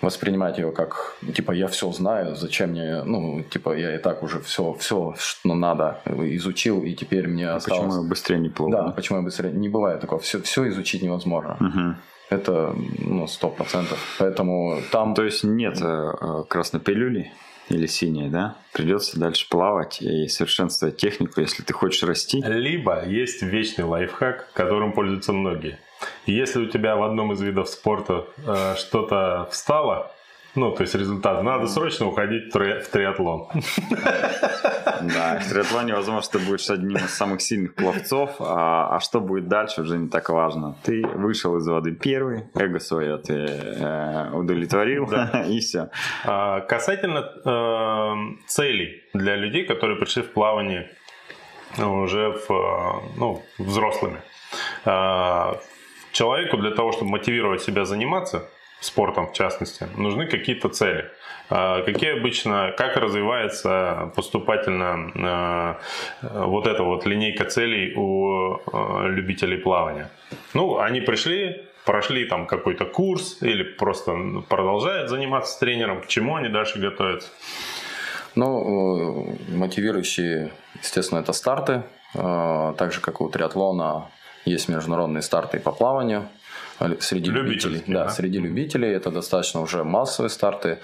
воспринимать 0.00 0.58
ее 0.58 0.70
как, 0.72 1.16
типа, 1.34 1.52
я 1.52 1.66
все 1.66 1.90
знаю, 1.92 2.36
зачем 2.36 2.70
мне, 2.70 3.02
ну, 3.04 3.42
типа, 3.42 3.76
я 3.76 3.94
и 3.94 3.98
так 3.98 4.22
уже 4.22 4.40
все, 4.40 4.74
все, 4.74 5.14
что 5.18 5.54
надо, 5.54 6.00
изучил, 6.06 6.82
и 6.82 6.94
теперь 6.94 7.28
мне 7.28 7.48
а 7.48 7.56
осталось... 7.56 7.82
Почему 7.82 8.02
я 8.02 8.08
быстрее 8.08 8.38
не 8.38 8.48
плыву? 8.48 8.72
Да, 8.72 8.90
почему 8.90 9.18
я 9.18 9.24
быстрее... 9.24 9.52
Не 9.52 9.68
бывает 9.68 10.00
такого. 10.00 10.20
Все, 10.20 10.40
все 10.40 10.68
изучить 10.68 11.02
невозможно. 11.02 11.56
Угу. 11.60 11.94
Это, 12.30 12.74
ну, 12.98 13.26
сто 13.26 13.48
процентов. 13.48 13.98
Поэтому 14.18 14.78
там... 14.90 15.14
То 15.14 15.24
есть 15.24 15.44
нет 15.44 15.78
э, 15.80 16.44
красной 16.48 16.80
пилюли? 16.80 17.30
Или 17.76 17.86
синие, 17.86 18.28
да, 18.28 18.56
придется 18.72 19.18
дальше 19.18 19.48
плавать 19.48 20.00
и 20.02 20.28
совершенствовать 20.28 20.96
технику, 20.96 21.40
если 21.40 21.62
ты 21.62 21.72
хочешь 21.72 22.02
расти. 22.02 22.42
Либо 22.44 23.04
есть 23.06 23.42
вечный 23.42 23.84
лайфхак, 23.84 24.52
которым 24.52 24.92
пользуются 24.92 25.32
многие. 25.32 25.78
Если 26.26 26.60
у 26.60 26.66
тебя 26.68 26.96
в 26.96 27.02
одном 27.02 27.32
из 27.32 27.40
видов 27.40 27.68
спорта 27.68 28.26
э, 28.44 28.74
что-то 28.76 29.48
встало, 29.50 30.12
ну, 30.54 30.70
то 30.72 30.82
есть 30.82 30.94
результат. 30.94 31.42
Надо 31.42 31.66
срочно 31.66 32.06
уходить 32.06 32.48
в, 32.48 32.52
три, 32.52 32.80
в 32.80 32.88
триатлон. 32.88 33.48
Да, 35.02 35.40
в 35.40 35.48
триатлоне, 35.48 35.94
возможно, 35.94 36.30
ты 36.30 36.38
будешь 36.38 36.70
одним 36.70 36.96
из 36.96 37.10
самых 37.10 37.40
сильных 37.40 37.74
пловцов, 37.74 38.36
а, 38.38 38.94
а 38.94 39.00
что 39.00 39.20
будет 39.20 39.48
дальше, 39.48 39.82
уже 39.82 39.98
не 39.98 40.08
так 40.08 40.28
важно. 40.28 40.76
Ты 40.84 41.04
вышел 41.04 41.56
из 41.56 41.66
воды 41.66 41.92
первый, 41.92 42.44
эго 42.54 42.78
свое 42.78 43.18
ты 43.18 43.34
э, 43.34 44.30
удовлетворил, 44.32 45.08
да. 45.08 45.44
и 45.48 45.58
все. 45.58 45.90
А, 46.24 46.60
касательно 46.60 47.24
э, 47.44 48.46
целей 48.46 49.02
для 49.12 49.34
людей, 49.34 49.64
которые 49.64 49.98
пришли 49.98 50.22
в 50.22 50.32
плавание 50.32 50.88
уже 51.78 52.38
в, 52.48 53.02
ну, 53.16 53.42
взрослыми. 53.58 54.20
Э, 54.84 55.54
человеку 56.12 56.58
для 56.58 56.70
того, 56.70 56.92
чтобы 56.92 57.10
мотивировать 57.10 57.62
себя 57.62 57.84
заниматься, 57.84 58.48
спортом 58.82 59.28
в 59.28 59.32
частности, 59.32 59.88
нужны 59.96 60.26
какие-то 60.26 60.68
цели. 60.68 61.10
А, 61.48 61.82
какие 61.82 62.18
обычно, 62.18 62.72
как 62.76 62.96
развивается 62.96 64.12
поступательно 64.16 65.12
а, 65.14 65.80
вот 66.20 66.66
эта 66.66 66.82
вот 66.82 67.06
линейка 67.06 67.44
целей 67.44 67.94
у 67.94 68.56
а, 68.72 69.06
любителей 69.06 69.58
плавания? 69.58 70.10
Ну, 70.54 70.78
они 70.78 71.00
пришли, 71.00 71.64
прошли 71.84 72.24
там 72.24 72.46
какой-то 72.46 72.84
курс 72.84 73.38
или 73.42 73.62
просто 73.62 74.16
продолжают 74.48 75.10
заниматься 75.10 75.52
с 75.52 75.58
тренером, 75.58 76.00
к 76.02 76.08
чему 76.08 76.36
они 76.36 76.48
дальше 76.48 76.78
готовятся? 76.78 77.28
Ну, 78.34 79.36
э, 79.50 79.54
мотивирующие, 79.54 80.52
естественно, 80.80 81.20
это 81.20 81.34
старты. 81.34 81.82
Так 82.14 82.92
же, 82.92 83.00
как 83.00 83.20
и 83.20 83.24
у 83.24 83.28
триатлона, 83.28 84.10
есть 84.44 84.68
международные 84.68 85.22
старты 85.22 85.58
по 85.58 85.70
плаванию– 85.72 86.28
среди 87.00 87.30
любителей. 87.30 87.82
Да, 87.86 88.04
да, 88.04 88.10
среди 88.10 88.38
любителей 88.38 88.90
это 88.90 89.10
достаточно 89.10 89.60
уже 89.60 89.84
массовые 89.84 90.30
старты. 90.30 90.78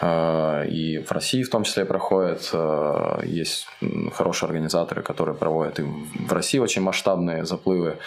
Э, 0.00 0.66
и 0.66 0.98
в 0.98 1.12
России 1.12 1.42
в 1.42 1.50
том 1.50 1.64
числе 1.64 1.84
проходят. 1.84 2.50
Э, 2.52 3.20
есть 3.24 3.66
хорошие 4.12 4.48
организаторы, 4.48 5.02
которые 5.02 5.36
проводят 5.36 5.78
и 5.78 5.82
в 5.82 6.32
России 6.32 6.58
очень 6.58 6.82
масштабные 6.82 7.44
заплывы. 7.44 7.98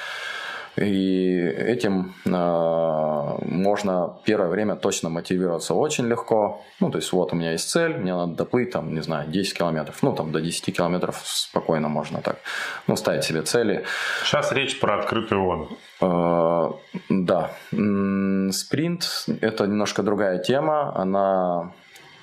И 0.77 1.39
этим 1.39 2.13
э, 2.25 2.29
можно 2.29 4.17
первое 4.25 4.47
время 4.47 4.75
точно 4.75 5.09
мотивироваться 5.09 5.73
очень 5.73 6.07
легко. 6.07 6.61
Ну, 6.79 6.91
то 6.91 6.99
есть, 6.99 7.11
вот 7.13 7.33
у 7.33 7.35
меня 7.35 7.51
есть 7.53 7.69
цель, 7.69 7.97
мне 7.97 8.13
надо 8.13 8.35
доплыть, 8.35 8.71
там, 8.71 8.93
не 8.93 9.01
знаю, 9.01 9.27
10 9.27 9.57
километров. 9.57 9.97
Ну, 10.03 10.13
там, 10.13 10.31
до 10.31 10.39
10 10.39 10.75
километров 10.75 11.19
спокойно 11.23 11.89
можно 11.89 12.21
так, 12.21 12.37
ну, 12.85 12.95
ставить 12.95 13.23
себе 13.23 13.41
цели. 13.41 13.85
Сейчас 14.23 14.51
речь 14.51 14.79
про 14.79 14.99
открытую 14.99 15.41
воду. 15.41 15.77
Э, 16.01 16.71
да. 17.09 17.51
Спринт– 18.51 19.25
это 19.41 19.65
немножко 19.65 20.03
другая 20.03 20.37
тема. 20.37 20.95
Она 20.95 21.71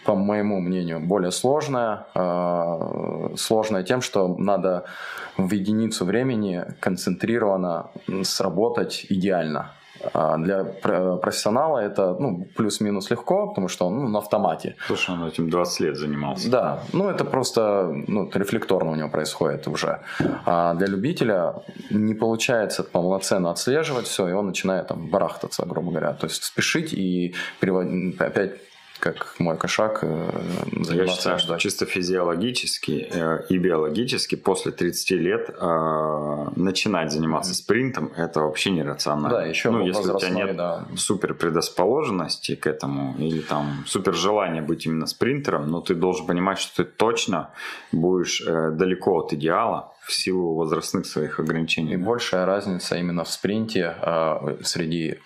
по 0.05 0.15
моему 0.15 0.61
мнению, 0.61 1.01
более 1.01 1.31
сложная. 1.31 2.07
Э, 2.15 3.35
сложная 3.37 3.83
тем, 3.83 4.03
что 4.03 4.29
надо 4.39 4.85
в 5.37 5.53
единицу 5.53 6.05
времени 6.05 6.65
концентрированно 6.81 7.91
сработать 8.23 9.07
идеально. 9.09 9.73
А 10.13 10.37
для 10.37 10.65
профессионала 10.65 11.79
это 11.79 12.17
ну, 12.19 12.47
плюс-минус 12.57 13.11
легко, 13.11 13.49
потому 13.49 13.69
что 13.69 13.87
он 13.87 14.01
ну, 14.01 14.09
на 14.09 14.19
автомате. 14.19 14.77
Слушай, 14.87 15.15
он 15.15 15.27
этим 15.27 15.49
20 15.49 15.81
лет 15.81 15.97
занимался. 15.97 16.51
Да, 16.51 16.81
ну 16.93 17.09
это 17.09 17.25
просто 17.25 17.91
ну, 18.07 18.31
рефлекторно 18.35 18.91
у 18.93 18.95
него 18.95 19.09
происходит 19.09 19.67
уже. 19.69 20.01
А 20.45 20.75
для 20.75 20.89
любителя 20.89 21.55
не 21.91 22.15
получается 22.15 22.83
полноценно 22.83 23.51
отслеживать 23.51 24.07
все, 24.07 24.29
и 24.29 24.33
он 24.33 24.47
начинает 24.47 24.89
там 24.89 25.09
барахтаться, 25.09 25.65
грубо 25.65 25.91
говоря. 25.91 26.13
То 26.13 26.27
есть 26.27 26.45
спешить 26.45 26.93
и 26.93 27.35
перевод... 27.61 27.87
опять 28.19 28.53
как 29.05 29.35
мой 29.39 29.57
кошак, 29.59 29.99
э. 30.03 30.31
Я 30.73 31.07
считаю, 31.07 31.39
что 31.39 31.59
чисто 31.59 31.85
физиологически 31.85 33.09
э, 33.13 33.45
и 33.51 33.59
биологически 33.59 34.37
после 34.37 34.73
30 34.73 35.11
лет 35.11 35.51
э, 35.51 36.47
начинать 36.57 37.13
заниматься 37.13 37.55
спринтом 37.55 38.13
это 38.17 38.41
вообще 38.41 38.71
нерационально. 38.71 39.39
Да, 39.39 39.45
еще 39.45 39.71
ну, 39.71 39.87
если 39.87 40.11
у 40.11 40.19
тебя 40.19 40.31
нет 40.31 40.57
да. 40.57 40.87
супер 40.97 41.35
предрасположенности 41.35 42.55
к 42.55 42.67
этому 42.67 43.15
или 43.19 43.41
там 43.41 43.85
супер 43.87 44.15
желания 44.15 44.63
быть 44.63 44.87
именно 44.87 45.07
спринтером, 45.07 45.71
но 45.71 45.81
ты 45.83 45.95
должен 45.95 46.27
понимать, 46.27 46.59
что 46.59 46.85
ты 46.85 46.91
точно 46.91 47.51
будешь 47.93 48.43
далеко 48.45 49.19
от 49.19 49.33
идеала 49.35 49.93
в 50.07 50.13
силу 50.13 50.55
возрастных 50.55 51.07
своих 51.07 51.41
ограничений. 51.41 51.95
И 51.95 51.97
большая 51.97 52.47
разница 52.47 52.97
именно 52.97 53.25
в 53.25 53.29
спринте 53.29 53.95
э, 54.01 54.57
среди 54.63 55.19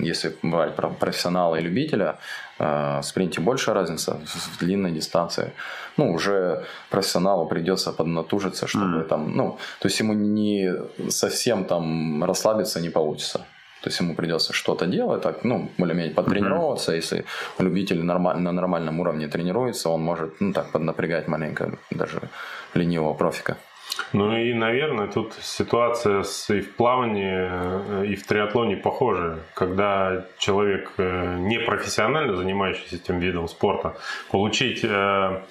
если 0.00 0.36
бывает 0.42 0.76
про 0.76 0.88
профессионала 0.88 1.56
и 1.56 1.62
любителя, 1.62 2.18
в 2.58 3.02
спринте 3.02 3.40
большая 3.40 3.74
разница, 3.74 4.20
в 4.24 4.58
длинной 4.58 4.90
дистанции. 4.90 5.52
Ну, 5.96 6.12
уже 6.12 6.64
профессионалу 6.90 7.46
придется 7.46 7.92
поднатужиться, 7.92 8.66
чтобы 8.66 8.98
mm. 8.98 9.04
там, 9.04 9.36
ну, 9.36 9.58
то 9.80 9.88
есть 9.88 10.00
ему 10.00 10.12
не 10.12 10.72
совсем 11.08 11.64
там 11.64 12.24
расслабиться 12.24 12.80
не 12.80 12.90
получится. 12.90 13.46
То 13.82 13.90
есть 13.90 14.00
ему 14.00 14.14
придется 14.14 14.52
что-то 14.52 14.86
делать, 14.86 15.22
так, 15.22 15.44
ну, 15.44 15.70
более-менее 15.78 16.14
потренироваться. 16.14 16.92
Mm-hmm. 16.92 16.96
Если 16.96 17.24
любитель 17.58 18.02
нормаль, 18.02 18.38
на 18.38 18.50
нормальном 18.50 18.98
уровне 18.98 19.28
тренируется, 19.28 19.88
он 19.88 20.02
может, 20.02 20.40
ну, 20.40 20.52
так, 20.52 20.72
поднапрягать 20.72 21.28
маленько 21.28 21.78
даже 21.90 22.22
ленивого 22.74 23.14
профика. 23.14 23.56
Ну 24.12 24.36
и, 24.36 24.52
наверное, 24.54 25.06
тут 25.08 25.34
ситуация 25.40 26.22
с, 26.22 26.50
и 26.50 26.60
в 26.60 26.76
плавании, 26.76 28.06
и 28.10 28.14
в 28.14 28.26
триатлоне 28.26 28.76
похожая. 28.76 29.38
Когда 29.54 30.26
человек 30.38 30.92
э, 30.98 31.36
не 31.38 31.58
профессионально 31.58 32.36
занимающийся 32.36 32.96
этим 32.96 33.18
видом 33.18 33.48
спорта, 33.48 33.96
получить 34.30 34.84
э, 34.84 35.42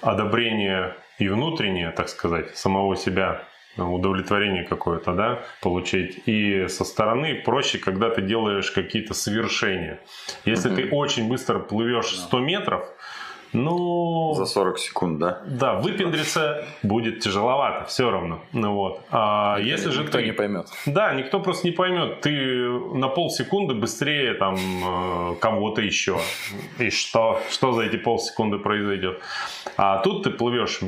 одобрение 0.00 0.94
и 1.18 1.28
внутреннее, 1.28 1.90
так 1.90 2.08
сказать, 2.08 2.56
самого 2.56 2.96
себя 2.96 3.42
удовлетворение 3.76 4.64
какое-то, 4.64 5.12
да, 5.12 5.42
получить. 5.62 6.22
И 6.26 6.66
со 6.68 6.84
стороны 6.84 7.42
проще, 7.44 7.78
когда 7.78 8.10
ты 8.10 8.22
делаешь 8.22 8.70
какие-то 8.70 9.14
совершения. 9.14 10.00
Если 10.44 10.70
mm-hmm. 10.70 10.88
ты 10.88 10.94
очень 10.94 11.28
быстро 11.28 11.58
плывешь 11.58 12.08
100 12.08 12.38
метров, 12.40 12.88
ну... 13.52 14.34
За 14.34 14.46
40 14.46 14.78
секунд, 14.78 15.18
да? 15.18 15.42
Да, 15.46 15.74
выпендриться 15.74 16.64
будет 16.82 17.20
тяжеловато, 17.20 17.86
все 17.86 18.10
равно. 18.10 18.40
Ну, 18.52 18.74
вот. 18.74 19.00
А 19.10 19.58
никто, 19.58 19.70
если 19.70 19.90
же 19.90 20.02
никто 20.02 20.18
ты... 20.18 20.24
не 20.24 20.32
поймет. 20.32 20.66
Да, 20.86 21.14
никто 21.14 21.40
просто 21.40 21.66
не 21.66 21.72
поймет. 21.72 22.20
Ты 22.20 22.68
на 22.94 23.08
полсекунды 23.08 23.74
быстрее 23.74 24.34
там 24.34 24.56
э, 24.56 25.34
кого-то 25.40 25.80
еще. 25.80 26.18
И 26.78 26.90
что? 26.90 27.40
Что 27.50 27.72
за 27.72 27.82
эти 27.82 27.96
полсекунды 27.96 28.58
произойдет? 28.58 29.20
А 29.76 29.98
тут 29.98 30.24
ты 30.24 30.30
плывешь 30.30 30.80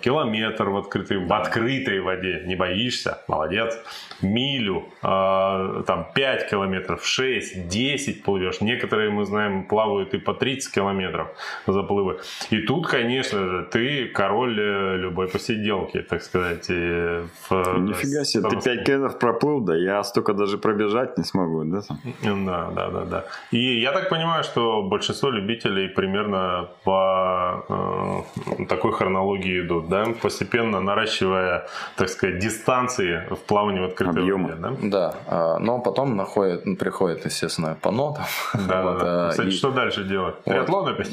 километр 0.00 0.68
в 0.68 0.76
открытой, 0.78 1.18
в 1.18 1.32
открытой 1.32 2.00
воде, 2.00 2.42
не 2.46 2.56
боишься, 2.56 3.22
молодец. 3.28 3.78
Милю, 4.20 4.84
э, 5.02 5.82
там 5.86 6.08
5 6.14 6.50
километров, 6.50 7.06
6, 7.06 7.68
10 7.68 8.22
плывешь. 8.24 8.60
Некоторые, 8.60 9.10
мы 9.10 9.24
знаем, 9.24 9.64
плавают 9.64 10.14
и 10.14 10.18
по 10.18 10.34
30 10.34 10.74
километров 10.74 11.28
заплывают 11.66 11.99
наплывы. 12.00 12.18
И 12.50 12.58
тут, 12.66 12.86
конечно 12.86 13.38
же, 13.38 13.68
ты 13.70 14.06
король 14.06 14.58
э, 14.58 14.96
любой 14.96 15.28
посиделки, 15.28 16.02
так 16.02 16.22
сказать. 16.22 16.68
В, 16.68 17.78
Нифига 17.78 18.24
себе, 18.24 18.48
ты 18.48 18.60
5 18.60 18.84
километров 18.84 19.18
проплыл, 19.18 19.60
да 19.60 19.76
я 19.76 20.02
столько 20.04 20.34
даже 20.34 20.58
пробежать 20.58 21.18
не 21.18 21.24
смогу, 21.24 21.64
да? 21.64 21.82
Да, 22.22 22.70
да, 22.70 22.90
да, 22.90 23.04
да. 23.04 23.24
И 23.50 23.80
я 23.80 23.92
так 23.92 24.08
понимаю, 24.08 24.44
что 24.44 24.82
большинство 24.82 25.30
любителей 25.30 25.88
примерно 25.88 26.68
по 26.84 27.64
э, 27.68 28.64
такой 28.68 28.92
хронологии 28.92 29.60
идут, 29.60 29.88
да, 29.88 30.06
постепенно 30.22 30.80
наращивая, 30.80 31.66
так 31.96 32.08
сказать, 32.08 32.38
дистанции 32.38 33.26
в 33.30 33.38
плавании 33.38 33.80
в 33.80 33.84
открытой 33.84 34.32
воде, 34.32 34.54
да? 34.54 34.72
Да, 34.82 35.14
а, 35.26 35.58
но 35.58 35.80
потом 35.80 36.16
находит, 36.16 36.78
приходит, 36.78 37.24
естественно, 37.24 37.76
пано 37.80 38.14
там. 38.14 38.24
Да, 38.68 38.82
вот, 38.82 38.98
да. 38.98 39.26
А, 39.26 39.30
Кстати, 39.30 39.48
и... 39.48 39.50
что 39.50 39.70
дальше 39.70 40.04
делать? 40.04 40.42
Триатлон 40.44 40.88
опять? 40.88 41.10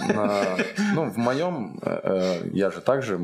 Ну, 0.95 1.09
в 1.09 1.17
моем, 1.17 1.79
э, 1.81 1.99
э, 2.03 2.49
я 2.53 2.69
же 2.69 2.81
также 2.81 3.19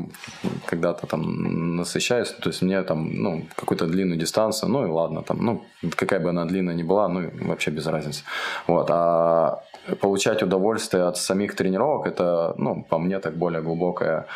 когда-то 0.66 1.06
там 1.06 1.76
насыщаюсь, 1.76 2.30
то 2.30 2.50
есть 2.50 2.62
мне 2.62 2.82
там, 2.82 3.22
ну, 3.22 3.46
какую-то 3.56 3.86
длинную 3.86 4.18
дистанцию, 4.18 4.70
ну 4.70 4.86
и 4.86 4.90
ладно, 4.90 5.22
там, 5.22 5.44
ну, 5.44 5.64
какая 5.96 6.20
бы 6.20 6.30
она 6.30 6.44
длинная 6.44 6.74
ни 6.74 6.82
была, 6.82 7.08
ну, 7.08 7.30
вообще 7.48 7.70
без 7.70 7.86
разницы. 7.86 8.22
Вот, 8.66 8.90
а 8.90 9.62
получать 10.00 10.42
удовольствие 10.42 11.04
от 11.04 11.16
самих 11.16 11.54
тренировок, 11.54 12.06
это, 12.06 12.54
ну, 12.58 12.82
по 12.82 12.98
мне, 12.98 13.18
так 13.18 13.36
более 13.36 13.60
глубокое 13.62 14.26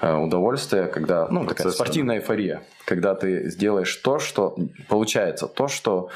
э, 0.00 0.16
удовольствие, 0.16 0.86
когда, 0.86 1.28
ну, 1.30 1.46
такая 1.46 1.72
спортивная 1.72 2.16
эйфория, 2.16 2.62
когда 2.86 3.14
ты 3.14 3.50
сделаешь 3.50 3.94
то, 3.96 4.18
что 4.18 4.56
получается, 4.88 5.46
то, 5.46 5.68
что 5.68 6.08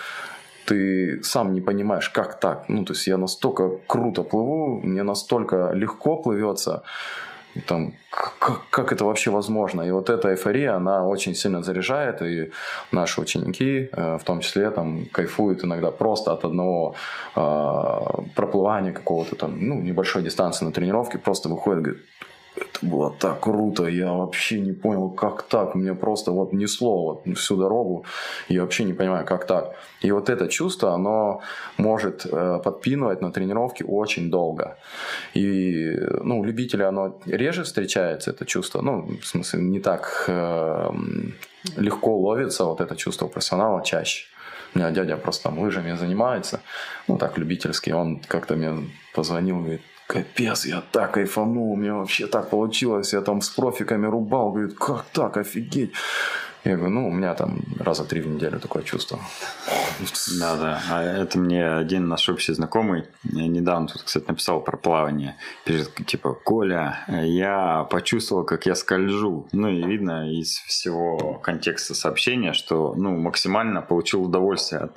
ты 0.68 1.22
сам 1.22 1.54
не 1.54 1.60
понимаешь, 1.60 2.10
как 2.10 2.40
так. 2.40 2.68
Ну, 2.68 2.84
то 2.84 2.92
есть 2.92 3.06
я 3.06 3.16
настолько 3.16 3.70
круто 3.86 4.22
плыву, 4.22 4.80
мне 4.82 5.02
настолько 5.02 5.72
легко 5.72 6.16
плывется, 6.16 6.82
там, 7.66 7.92
как, 8.10 8.60
как 8.70 8.92
это 8.92 9.04
вообще 9.04 9.30
возможно? 9.30 9.82
И 9.82 9.90
вот 9.90 10.10
эта 10.10 10.28
эйфория, 10.28 10.76
она 10.76 11.06
очень 11.06 11.34
сильно 11.34 11.62
заряжает, 11.62 12.22
и 12.22 12.50
наши 12.92 13.20
ученики, 13.20 13.88
э, 13.92 14.18
в 14.18 14.24
том 14.24 14.40
числе, 14.40 14.70
там, 14.70 15.06
кайфуют 15.12 15.64
иногда 15.64 15.90
просто 15.90 16.32
от 16.32 16.44
одного 16.44 16.94
э, 17.36 18.00
проплывания 18.34 18.92
какого-то 18.92 19.36
там, 19.36 19.56
ну, 19.58 19.80
небольшой 19.80 20.22
дистанции 20.22 20.66
на 20.66 20.72
тренировке, 20.72 21.18
просто 21.18 21.48
выходят, 21.48 21.82
говорят, 21.82 22.02
это 22.60 22.86
было 22.86 23.10
так 23.18 23.40
круто, 23.40 23.86
я 23.86 24.12
вообще 24.12 24.60
не 24.60 24.72
понял, 24.72 25.10
как 25.10 25.42
так, 25.42 25.74
мне 25.74 25.94
просто 25.94 26.32
вот 26.32 26.52
несло 26.52 27.22
вот 27.24 27.36
всю 27.36 27.56
дорогу, 27.56 28.04
я 28.48 28.62
вообще 28.62 28.84
не 28.84 28.92
понимаю, 28.92 29.26
как 29.26 29.46
так. 29.46 29.74
И 30.00 30.12
вот 30.12 30.28
это 30.28 30.48
чувство, 30.48 30.94
оно 30.94 31.40
может 31.76 32.26
э, 32.26 32.60
подпинывать 32.64 33.20
на 33.20 33.32
тренировке 33.32 33.84
очень 33.84 34.30
долго. 34.30 34.76
И, 35.34 35.96
ну, 36.22 36.40
у 36.40 36.44
любителя 36.44 36.88
оно 36.88 37.20
реже 37.26 37.62
встречается, 37.64 38.30
это 38.30 38.44
чувство, 38.46 38.82
ну, 38.82 39.08
в 39.20 39.26
смысле, 39.26 39.60
не 39.60 39.80
так 39.80 40.24
э, 40.28 40.90
легко 41.76 42.16
ловится 42.16 42.64
вот 42.64 42.80
это 42.80 42.96
чувство 42.96 43.28
профессионала 43.28 43.82
чаще. 43.84 44.26
У 44.74 44.78
меня 44.78 44.90
дядя 44.90 45.16
просто 45.16 45.44
там 45.44 45.58
лыжами 45.58 45.96
занимается, 45.96 46.60
ну 47.06 47.16
так 47.16 47.38
любительский, 47.38 47.92
он 47.92 48.20
как-то 48.28 48.54
мне 48.54 48.90
позвонил, 49.14 49.60
говорит, 49.60 49.80
капец, 50.08 50.64
я 50.66 50.80
так 50.80 51.12
кайфанул, 51.12 51.72
у 51.72 51.76
меня 51.76 51.94
вообще 51.94 52.26
так 52.26 52.48
получилось, 52.50 53.12
я 53.12 53.20
там 53.20 53.42
с 53.42 53.50
профиками 53.50 54.06
рубал, 54.06 54.52
говорит, 54.52 54.74
как 54.74 55.04
так, 55.12 55.36
офигеть. 55.36 55.92
Я 56.64 56.76
говорю, 56.76 56.94
ну, 56.94 57.08
у 57.08 57.12
меня 57.12 57.34
там 57.34 57.60
раза 57.78 58.04
три 58.04 58.20
в 58.20 58.26
неделю 58.26 58.58
такое 58.58 58.82
чувство. 58.82 59.20
Да, 60.40 60.56
да. 60.56 60.82
А 60.90 61.02
это 61.02 61.38
мне 61.38 61.66
один 61.66 62.08
наш 62.08 62.28
общий 62.28 62.52
знакомый 62.52 63.04
недавно 63.22 63.86
тут, 63.86 64.02
кстати, 64.02 64.24
написал 64.26 64.60
про 64.60 64.76
плавание. 64.76 65.36
Пишет, 65.64 65.94
типа, 66.06 66.34
Коля, 66.34 67.06
я 67.08 67.86
почувствовал, 67.90 68.44
как 68.44 68.66
я 68.66 68.74
скольжу. 68.74 69.46
Ну, 69.52 69.68
и 69.68 69.82
видно 69.82 70.30
из 70.32 70.58
всего 70.66 71.34
контекста 71.42 71.94
сообщения, 71.94 72.52
что, 72.52 72.94
ну, 72.96 73.16
максимально 73.16 73.80
получил 73.80 74.24
удовольствие 74.24 74.82
от 74.82 74.96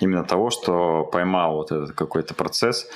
именно 0.00 0.24
того, 0.24 0.50
что 0.50 1.04
поймал 1.04 1.56
вот 1.56 1.72
этот 1.72 1.92
какой-то 1.92 2.34
процесс 2.34 2.86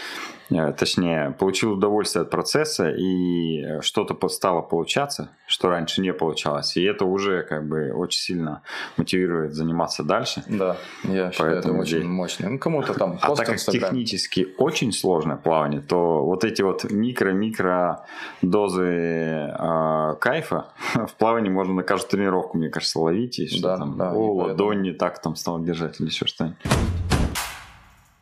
точнее, 0.76 1.34
получил 1.38 1.72
удовольствие 1.72 2.22
от 2.22 2.30
процесса 2.30 2.90
и 2.90 3.80
что-то 3.80 4.28
стало 4.28 4.62
получаться, 4.62 5.30
что 5.46 5.68
раньше 5.68 6.00
не 6.00 6.12
получалось. 6.12 6.76
И 6.76 6.82
это 6.82 7.04
уже 7.04 7.42
как 7.42 7.68
бы 7.68 7.92
очень 7.92 8.20
сильно 8.20 8.62
мотивирует 8.96 9.54
заниматься 9.54 10.02
дальше. 10.02 10.42
Да, 10.48 10.76
я 11.04 11.30
считаю, 11.30 11.56
это 11.56 11.72
очень 11.72 12.04
мощно. 12.04 12.50
Ну, 12.50 12.58
кому-то 12.58 12.94
там 12.94 13.18
А 13.20 13.34
так 13.34 13.46
как 13.46 13.58
технически 13.58 14.48
очень 14.58 14.92
сложное 14.92 15.36
плавание, 15.36 15.80
то 15.80 16.24
вот 16.24 16.44
эти 16.44 16.62
вот 16.62 16.84
микро-микро 16.84 17.98
дозы 18.42 18.84
э, 18.84 20.14
кайфа 20.20 20.66
в 20.94 21.14
плавании 21.14 21.50
можно 21.50 21.74
на 21.74 21.82
каждую 21.82 22.10
тренировку, 22.10 22.58
мне 22.58 22.68
кажется, 22.68 22.98
ловить. 22.98 23.38
И 23.38 23.48
что 23.48 23.62
да, 23.62 23.76
там, 23.76 23.96
да, 23.96 24.12
о, 24.12 24.34
ладонь 24.34 24.82
не 24.82 24.92
так 24.92 25.20
там 25.20 25.36
стал 25.36 25.62
держать 25.62 26.00
или 26.00 26.08
еще 26.08 26.26
что-нибудь. 26.26 26.58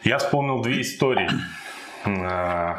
Я 0.03 0.19
вспомнил 0.19 0.63
две 0.63 0.81
истории. 0.81 1.29
Э, 2.05 2.77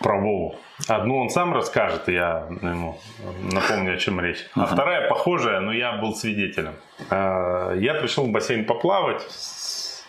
про 0.00 0.20
Вову. 0.20 0.56
Одну 0.88 1.18
он 1.20 1.30
сам 1.30 1.54
расскажет, 1.54 2.08
я 2.08 2.46
ему 2.62 2.98
напомню, 3.40 3.94
о 3.94 3.96
чем 3.96 4.20
речь. 4.20 4.44
А 4.54 4.66
вторая 4.66 5.08
похожая, 5.08 5.60
но 5.60 5.72
я 5.72 5.92
был 5.92 6.14
свидетелем. 6.14 6.74
Э, 7.10 7.76
я 7.78 7.94
пришел 7.94 8.26
в 8.26 8.30
бассейн 8.30 8.64
поплавать, 8.64 9.22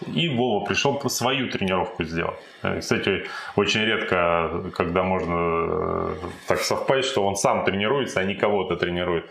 и 0.08 0.30
Вова 0.30 0.66
пришел 0.66 1.00
свою 1.10 1.50
тренировку 1.50 2.04
сделать. 2.04 2.40
Э, 2.64 2.80
кстати, 2.80 3.26
очень 3.56 3.82
редко, 3.82 4.72
когда 4.76 5.04
можно 5.04 6.16
так 6.48 6.60
совпасть, 6.60 7.10
что 7.10 7.26
он 7.26 7.36
сам 7.36 7.64
тренируется, 7.64 8.20
а 8.20 8.24
не 8.24 8.36
кого-то 8.36 8.76
тренирует, 8.76 9.30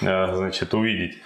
значит, 0.00 0.74
увидеть. 0.74 1.18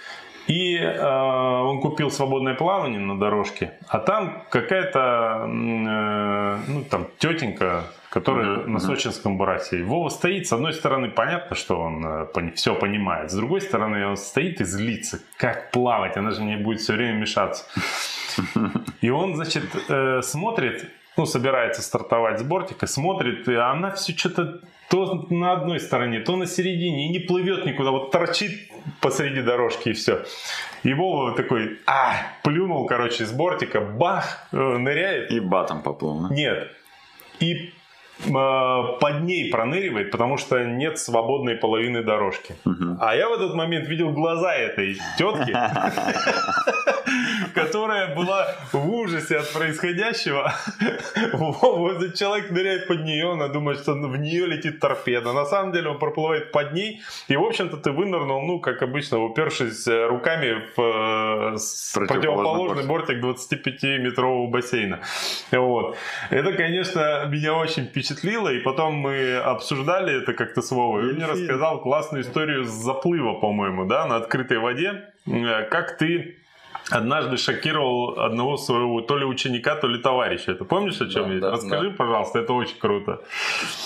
И 0.49 0.77
э, 0.77 1.61
он 1.61 1.79
купил 1.79 2.09
свободное 2.09 2.55
плавание 2.55 2.99
на 2.99 3.19
дорожке, 3.19 3.73
а 3.87 3.99
там 3.99 4.45
какая-то, 4.49 5.45
э, 5.45 6.57
ну 6.67 6.83
там 6.89 7.05
тетенька, 7.19 7.83
которая 8.09 8.57
mm-hmm. 8.57 8.67
на 8.67 8.79
сочинском 8.79 9.37
барасе. 9.37 9.83
Вова 9.83 10.09
стоит, 10.09 10.47
с 10.47 10.53
одной 10.53 10.73
стороны, 10.73 11.11
понятно, 11.11 11.55
что 11.55 11.79
он 11.79 12.03
э, 12.03 12.51
все 12.55 12.73
понимает, 12.73 13.29
с 13.29 13.35
другой 13.35 13.61
стороны, 13.61 14.07
он 14.07 14.17
стоит 14.17 14.59
и 14.59 14.63
злится, 14.63 15.19
как 15.37 15.69
плавать, 15.69 16.17
она 16.17 16.31
же 16.31 16.41
мне 16.41 16.57
будет 16.57 16.79
все 16.79 16.93
время 16.93 17.19
мешаться. 17.19 17.65
И 19.01 19.11
он, 19.11 19.35
значит, 19.35 19.65
э, 19.87 20.23
смотрит, 20.23 20.89
ну, 21.15 21.27
собирается 21.27 21.83
стартовать 21.83 22.39
с 22.39 22.43
бортика, 22.43 22.87
смотрит, 22.87 23.47
и 23.47 23.53
она 23.53 23.91
все 23.91 24.17
что-то 24.17 24.61
то 24.89 25.27
на 25.29 25.53
одной 25.53 25.79
стороне, 25.79 26.19
то 26.19 26.35
на 26.35 26.47
середине, 26.47 27.07
и 27.07 27.09
не 27.09 27.19
плывет 27.19 27.65
никуда, 27.65 27.91
вот 27.91 28.11
торчит 28.11 28.69
посреди 29.01 29.41
дорожки 29.41 29.89
и 29.89 29.93
все. 29.93 30.25
И 30.83 30.93
Вова 30.93 31.35
такой, 31.35 31.79
а, 31.85 32.15
плюнул, 32.43 32.85
короче, 32.87 33.25
с 33.25 33.31
бортика, 33.31 33.81
бах, 33.81 34.47
э, 34.51 34.57
ныряет. 34.57 35.31
И 35.31 35.39
батом 35.39 35.83
поплыл? 35.83 36.29
Нет. 36.31 36.71
И 37.39 37.71
под 38.25 39.21
ней 39.21 39.49
проныривает, 39.49 40.11
потому 40.11 40.37
что 40.37 40.63
нет 40.63 40.99
свободной 40.99 41.55
половины 41.55 42.03
дорожки. 42.03 42.55
А 42.99 43.15
я 43.15 43.29
в 43.29 43.33
этот 43.33 43.55
момент 43.55 43.87
видел 43.87 44.11
глаза 44.11 44.53
этой 44.53 44.97
тетки, 45.17 45.51
которая 47.53 48.15
была 48.15 48.55
в 48.71 48.89
ужасе 48.89 49.37
от 49.37 49.51
происходящего. 49.53 50.53
Вот 51.33 51.97
этот 51.97 52.15
человек 52.15 52.51
ныряет 52.51 52.87
под 52.87 53.03
нее, 53.03 53.33
она 53.33 53.47
думает, 53.47 53.79
что 53.79 53.93
в 53.93 54.17
нее 54.17 54.45
летит 54.45 54.79
торпеда. 54.79 55.33
На 55.33 55.45
самом 55.45 55.71
деле 55.71 55.89
он 55.89 55.99
проплывает 55.99 56.51
под 56.51 56.73
ней, 56.73 57.01
и, 57.27 57.35
в 57.35 57.43
общем-то, 57.43 57.77
ты 57.77 57.91
вынырнул, 57.91 58.41
ну, 58.41 58.59
как 58.59 58.81
обычно, 58.81 59.23
упершись 59.23 59.87
э, 59.87 60.07
руками 60.07 60.63
в 60.75 60.81
э, 60.81 62.07
противоположный 62.07 62.85
бортик 62.85 63.23
25-метрового 63.23 64.49
бассейна. 64.49 64.99
Вот. 65.51 65.97
Это, 66.29 66.53
конечно, 66.53 67.27
меня 67.29 67.53
очень 67.53 67.85
впечатлило, 67.85 68.08
и 68.57 68.59
потом 68.59 68.95
мы 68.95 69.37
обсуждали 69.37 70.21
это 70.21 70.33
как-то 70.33 70.61
с 70.61 70.71
Вовой. 70.71 71.09
Он 71.09 71.15
мне 71.15 71.25
рассказал 71.25 71.81
классную 71.81 72.23
историю 72.23 72.63
с 72.65 72.69
заплыва, 72.69 73.33
по-моему, 73.33 73.85
да, 73.85 74.05
на 74.05 74.17
открытой 74.17 74.59
воде. 74.59 75.05
Э, 75.25 75.63
Как 75.69 75.97
ты 75.97 76.37
однажды 76.91 77.37
шокировал 77.37 78.19
одного 78.19 78.57
своего 78.57 79.01
то 79.01 79.17
ли 79.17 79.25
ученика, 79.25 79.75
то 79.75 79.87
ли 79.87 79.99
товарища. 80.01 80.55
Ты 80.55 80.65
помнишь, 80.65 80.99
о 81.01 81.07
чем 81.07 81.27
Да, 81.27 81.33
я? 81.33 81.39
да, 81.39 81.51
Расскажи, 81.51 81.91
пожалуйста, 81.91 82.39
это 82.39 82.53
очень 82.53 82.79
круто. 82.79 83.21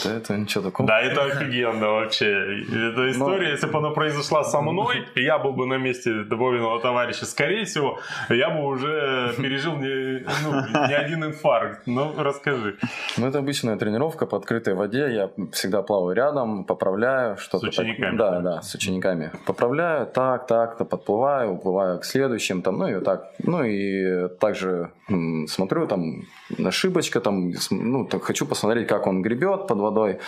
Да 0.03 0.15
это 0.15 0.37
ничего 0.37 0.63
такого. 0.63 0.87
Да, 0.87 1.01
это 1.01 1.23
офигенно 1.25 1.89
вообще. 1.89 2.27
Эта 2.63 3.11
история, 3.11 3.49
если 3.51 3.67
бы 3.67 3.77
она 3.79 3.89
произошла 3.89 4.43
со 4.43 4.61
мной, 4.61 5.05
я 5.15 5.37
был 5.37 5.51
бы 5.53 5.65
на 5.65 5.77
месте 5.77 6.13
Вовиного 6.29 6.79
товарища, 6.79 7.25
скорее 7.25 7.65
всего, 7.65 7.99
я 8.29 8.49
бы 8.49 8.63
уже 8.65 9.33
пережил 9.37 9.75
не, 9.77 10.25
ну, 10.43 10.87
не 10.87 10.93
один 10.93 11.23
инфаркт. 11.25 11.81
Ну, 11.85 12.13
расскажи. 12.17 12.77
Ну, 13.17 13.27
это 13.27 13.39
обычная 13.39 13.77
тренировка 13.77 14.25
по 14.25 14.37
открытой 14.37 14.73
воде. 14.73 15.13
Я 15.13 15.29
всегда 15.51 15.81
плаваю 15.81 16.15
рядом, 16.15 16.63
поправляю 16.63 17.37
что-то. 17.37 17.65
С 17.71 17.77
учениками? 17.79 18.17
Так. 18.17 18.31
Да, 18.31 18.39
да, 18.39 18.61
с 18.61 18.73
учениками. 18.75 19.31
Поправляю, 19.45 20.05
так, 20.07 20.47
так-то 20.47 20.85
подплываю, 20.85 21.51
уплываю 21.51 21.99
к 21.99 22.05
следующим, 22.05 22.61
там, 22.61 22.72
ну 22.77 22.87
и 22.87 23.03
так. 23.03 23.31
Ну 23.39 23.63
и 23.63 24.27
также 24.39 24.91
м, 25.09 25.47
смотрю, 25.47 25.87
там, 25.87 26.23
ошибочка, 26.65 27.19
там, 27.19 27.51
ну, 27.71 28.05
так 28.05 28.23
хочу 28.23 28.45
посмотреть, 28.45 28.87
как 28.87 29.07
он 29.07 29.21
гребет 29.21 29.67
под 29.67 29.77
водой. 29.77 30.19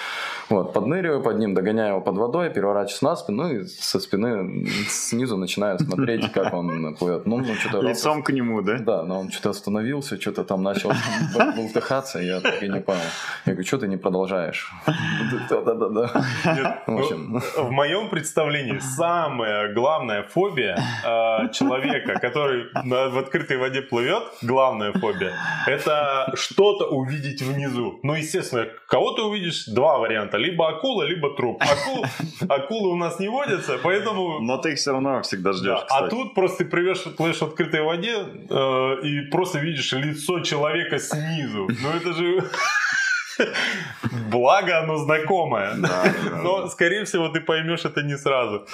Вот, 0.49 0.73
подныриваю 0.73 1.21
под 1.23 1.39
ним, 1.39 1.53
догоняю 1.53 1.95
его 1.95 2.01
под 2.01 2.17
водой, 2.17 2.49
переворачиваюсь 2.49 3.01
на 3.01 3.15
спину, 3.15 3.43
ну 3.43 3.49
и 3.49 3.65
со 3.65 3.99
спины 3.99 4.65
снизу 4.89 5.37
начинаю 5.37 5.79
смотреть, 5.79 6.31
как 6.31 6.53
он 6.53 6.95
плывет. 6.95 7.25
Ну, 7.25 7.37
ну 7.37 7.55
что-то 7.55 7.81
Лицом 7.81 8.23
к 8.23 8.33
нему, 8.33 8.61
да? 8.61 8.77
да, 8.79 9.03
но 9.03 9.19
он 9.19 9.31
что-то 9.31 9.49
остановился, 9.49 10.19
что-то 10.19 10.43
там 10.43 10.63
начал 10.63 10.91
бултыхаться, 11.55 12.19
я 12.19 12.41
так 12.41 12.63
и 12.63 12.69
не 12.69 12.79
понял. 12.79 12.99
Я 13.45 13.53
говорю, 13.53 13.67
что 13.67 13.77
ты 13.77 13.87
не 13.87 13.97
продолжаешь? 13.97 14.71
Да-да-да. 15.49 16.81
В 16.87 16.97
общем. 16.97 17.41
в 17.57 17.71
моем 17.71 18.09
представлении 18.09 18.79
самая 18.79 19.73
главная 19.73 20.23
фобия 20.23 20.75
э, 20.75 21.51
человека, 21.53 22.19
который 22.19 22.34
на- 22.83 23.09
в 23.09 23.17
открытой 23.17 23.57
воде 23.57 23.81
плывет, 23.81 24.23
главная 24.41 24.91
фобия, 24.93 25.33
это 25.67 26.31
что-то 26.35 26.85
увидеть 26.85 27.41
внизу. 27.41 27.99
Ну, 28.03 28.15
естественно, 28.15 28.67
кого 28.87 29.11
ты 29.11 29.21
увидишь? 29.21 29.65
Два 29.67 29.97
варианта. 29.97 30.37
Либо 30.37 30.69
акула, 30.69 31.03
либо 31.03 31.35
труп. 31.35 31.61
Акул, 31.61 32.05
акулы 32.49 32.89
у 32.89 32.95
нас 32.95 33.19
не 33.19 33.29
водятся, 33.29 33.77
поэтому... 33.83 34.39
Но 34.39 34.57
ты 34.57 34.73
их 34.73 34.77
все 34.77 34.91
равно 34.91 35.21
всегда 35.21 35.53
ждешь, 35.53 35.65
Да, 35.65 35.85
а 35.89 36.07
тут 36.07 36.33
просто 36.33 36.59
ты 36.59 36.65
плывешь, 36.65 37.03
плывешь 37.17 37.37
в 37.37 37.43
открытой 37.43 37.81
воде 37.81 38.15
э, 38.49 38.95
и 39.03 39.21
просто 39.31 39.59
видишь 39.59 39.91
лицо 39.93 40.39
человека 40.41 40.99
снизу. 40.99 41.67
Ну 41.67 41.89
это 41.89 42.13
же... 42.13 42.43
Благо 44.29 44.79
оно 44.79 44.97
знакомое. 44.97 45.73
Да, 45.77 46.03
да, 46.03 46.29
да. 46.29 46.41
Но, 46.41 46.67
скорее 46.67 47.03
всего, 47.05 47.29
ты 47.29 47.41
поймешь 47.41 47.85
это 47.85 48.01
не 48.01 48.17
сразу. 48.17 48.65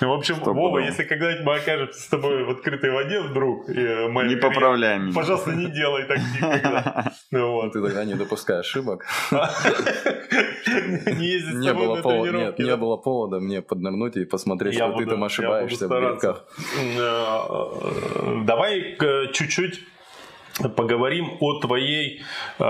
В 0.00 0.12
общем, 0.12 0.36
Сто 0.36 0.52
Вова, 0.52 0.78
если 0.78 1.04
когда-нибудь 1.04 1.44
мы 1.44 1.56
окажемся 1.56 2.00
с 2.00 2.06
тобой 2.06 2.44
в 2.44 2.50
открытой 2.50 2.90
воде 2.90 3.20
вдруг, 3.20 3.68
э, 3.68 4.08
Не 4.08 4.36
поправляй 4.36 4.98
меня. 4.98 5.14
Пожалуйста, 5.14 5.52
не 5.52 5.66
делай 5.66 6.04
так 6.04 6.18
никогда. 6.18 7.12
Ну 7.30 7.52
вот. 7.52 7.72
Ты 7.72 7.80
тогда 7.80 8.04
не 8.04 8.14
допускай 8.14 8.58
ошибок. 8.60 9.04
Не 9.30 11.26
ездить 11.26 11.54
с 11.54 11.58
Не 11.58 11.68
тобой 11.68 11.86
было 11.86 12.24
на 12.24 12.36
нет, 12.38 12.58
не 12.58 12.76
было 12.76 12.96
повода 12.96 13.40
мне 13.40 13.62
поднырнуть 13.62 14.16
и 14.16 14.24
посмотреть, 14.24 14.74
Я 14.74 14.88
что 14.88 14.98
ты 14.98 15.06
там 15.06 15.22
ошибаешься 15.24 15.84
в 15.84 15.86
стараться. 15.86 16.10
грибках. 16.10 16.44
Э, 16.98 18.42
Давай 18.44 18.96
э, 19.00 19.32
чуть-чуть 19.32 19.80
поговорим 20.76 21.36
о 21.40 21.60
твоей 21.60 22.22
э, 22.58 22.62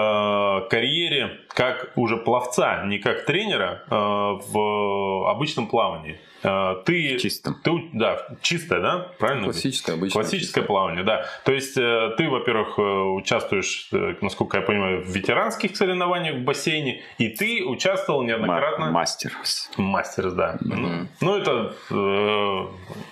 карьере 0.71 1.41
как 1.49 1.93
уже 1.97 2.17
пловца, 2.17 2.85
не 2.85 2.99
как 2.99 3.25
тренера 3.25 3.83
э, 3.87 3.95
в 3.95 5.31
обычном 5.31 5.67
плавании. 5.67 6.19
Э, 6.43 6.77
ты, 6.87 7.19
Чисто. 7.19 7.55
ты, 7.63 7.71
да, 7.93 8.27
чистое, 8.43 8.81
да, 8.81 8.99
правильно? 9.19 9.45
Классическое, 9.45 9.97
обычное. 9.97 10.23
Классическое 10.23 10.41
чистое. 10.63 10.65
плавание, 10.65 11.05
да. 11.05 11.27
То 11.45 11.53
есть 11.53 11.77
э, 11.77 12.15
ты, 12.17 12.29
во-первых, 12.29 12.79
э, 12.79 12.83
участвуешь, 12.83 13.91
насколько 14.21 14.59
я 14.59 14.63
понимаю, 14.63 15.03
в 15.05 15.09
ветеранских 15.09 15.77
соревнованиях 15.77 16.37
в 16.37 16.45
бассейне, 16.45 17.03
и 17.19 17.29
ты 17.29 17.65
участвовал 17.65 18.23
неоднократно. 18.23 18.87
Ма- 18.87 18.93
Мастер. 18.93 19.33
Мастерс, 19.77 20.33
да. 20.33 20.57
Мгм. 20.61 21.09
Ну, 21.21 21.37
это 21.37 21.75
э, 21.91 22.67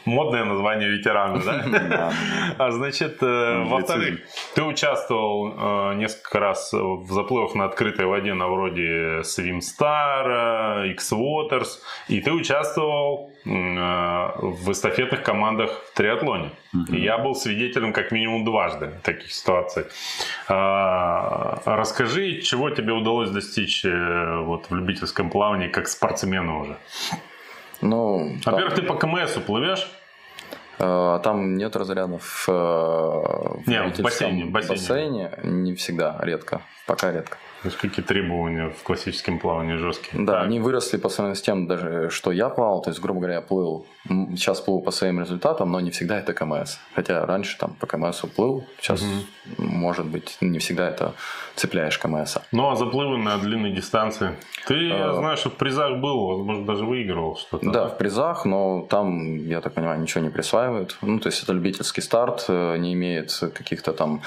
модное 0.04 0.44
название 0.44 0.88
ветерана, 0.88 1.40
да? 1.44 2.12
А 2.58 2.70
значит, 2.70 3.18
во-вторых, 3.20 4.20
ты 4.54 4.62
участвовал 4.62 5.94
несколько 5.94 6.38
раз 6.40 6.72
в 6.72 7.10
заплывах 7.12 7.54
на 7.54 7.64
открытой 7.66 8.06
воде 8.06 8.34
на 8.34 8.48
вроде 8.48 9.20
Swimstar, 9.20 10.88
X-Waters, 10.92 11.68
и 12.08 12.20
ты 12.20 12.32
участвовал 12.32 13.17
э, 13.44 13.48
в 13.48 14.70
эстафетных 14.72 15.22
командах 15.22 15.70
в 15.92 15.96
триатлоне. 15.96 16.50
И 16.88 17.00
я 17.00 17.18
был 17.18 17.34
свидетелем 17.34 17.92
как 17.92 18.12
минимум 18.12 18.44
дважды 18.44 18.90
таких 19.02 19.32
ситуаций. 19.32 19.84
А, 20.48 21.60
Расскажи, 21.64 22.40
чего 22.42 22.70
тебе 22.70 22.92
удалось 22.92 23.30
достичь 23.30 23.84
э, 23.84 24.42
вот, 24.44 24.70
в 24.70 24.74
любительском 24.74 25.30
плавании 25.30 25.68
как 25.68 25.88
спортсмену 25.88 26.60
уже? 26.60 26.76
Ну, 27.80 28.36
там, 28.44 28.54
Во-первых, 28.54 28.74
ты 28.74 28.82
по 28.82 28.94
КМСу 28.94 29.40
плывешь? 29.40 29.88
э, 30.80 31.20
там 31.22 31.56
нет 31.56 31.76
разрядов 31.76 32.46
в 32.46 33.62
Не, 33.66 33.82
в 33.82 34.00
бассейне, 34.00 34.44
в 34.44 34.50
бассейне. 34.50 34.76
бассейне. 34.76 35.30
Не 35.42 35.74
всегда, 35.74 36.18
редко. 36.22 36.60
Пока 36.86 37.12
редко. 37.12 37.36
То 37.62 37.68
есть 37.68 37.76
какие 37.78 38.04
требования 38.04 38.68
в 38.70 38.82
классическом 38.84 39.38
плавании 39.40 39.76
жесткие? 39.76 40.24
Да, 40.24 40.34
Так. 40.34 40.44
они 40.44 40.60
выросли 40.60 40.96
по 40.96 41.08
сравнению 41.08 41.36
с 41.36 41.42
тем, 41.42 41.66
даже 41.66 42.08
что 42.10 42.30
я 42.30 42.48
плавал. 42.50 42.82
То 42.82 42.90
есть, 42.90 43.00
грубо 43.00 43.18
говоря, 43.20 43.34
я 43.36 43.40
плыл. 43.40 43.84
Сейчас 44.08 44.60
плыву 44.60 44.80
по 44.80 44.90
своим 44.92 45.20
результатам, 45.20 45.72
но 45.72 45.80
не 45.80 45.90
всегда 45.90 46.18
это 46.18 46.32
КМС. 46.32 46.76
Хотя 46.94 47.26
раньше 47.26 47.58
там 47.58 47.74
по 47.74 47.86
КМС 47.86 48.20
плыл. 48.36 48.64
Сейчас, 48.80 49.04
может 49.58 50.06
быть, 50.06 50.36
не 50.40 50.58
всегда 50.60 50.88
это 50.88 51.14
цепляешь 51.56 51.98
КМС. 51.98 52.36
Ну, 52.52 52.70
а 52.70 52.76
заплывы 52.76 53.18
на 53.18 53.36
длинной 53.38 53.72
дистанции? 53.72 54.36
Ты, 54.66 54.74
я 54.88 55.10
А. 55.10 55.14
знаю, 55.14 55.36
что 55.36 55.50
в 55.50 55.54
призах 55.54 55.98
был, 55.98 56.26
возможно, 56.28 56.64
даже 56.64 56.84
выигрывал 56.84 57.36
что-то. 57.36 57.70
Да, 57.70 57.88
в 57.88 57.98
призах, 57.98 58.44
но 58.44 58.86
там, 58.88 59.36
я 59.36 59.60
так 59.60 59.74
понимаю, 59.74 60.00
ничего 60.00 60.22
не 60.22 60.30
присваивают. 60.30 60.96
Ну, 61.02 61.18
то 61.18 61.28
есть 61.28 61.42
это 61.42 61.52
любительский 61.52 62.02
старт, 62.02 62.44
э, 62.48 62.76
не 62.78 62.92
имеет 62.92 63.32
каких-то 63.54 63.92
там 63.92 64.22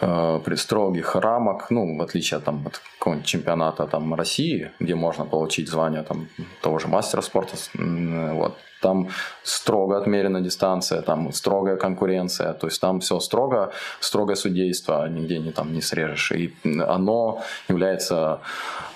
э, 0.00 0.40
строгих 0.56 1.14
рамок, 1.16 1.70
ну, 1.70 1.96
в 1.98 2.02
отличие 2.02 2.40
там, 2.40 2.61
от 2.66 2.80
какого-нибудь 2.98 3.26
чемпионата 3.26 3.86
там, 3.86 4.14
России, 4.14 4.70
где 4.80 4.94
можно 4.94 5.24
получить 5.24 5.68
звание 5.68 6.02
там, 6.02 6.28
того 6.62 6.78
же 6.78 6.88
мастера 6.88 7.22
спорта. 7.22 7.56
Вот. 7.74 8.56
Там 8.80 9.08
строго 9.44 9.96
отмерена 9.96 10.40
дистанция, 10.40 11.02
там 11.02 11.32
строгая 11.32 11.76
конкуренция, 11.76 12.52
то 12.52 12.66
есть 12.66 12.80
там 12.80 12.98
все 12.98 13.20
строго, 13.20 13.70
строгое 14.00 14.34
судейство, 14.34 15.08
нигде 15.08 15.38
не, 15.38 15.52
там, 15.52 15.72
не 15.72 15.80
срежешь. 15.80 16.32
И 16.32 16.52
оно 16.64 17.42
является 17.68 18.40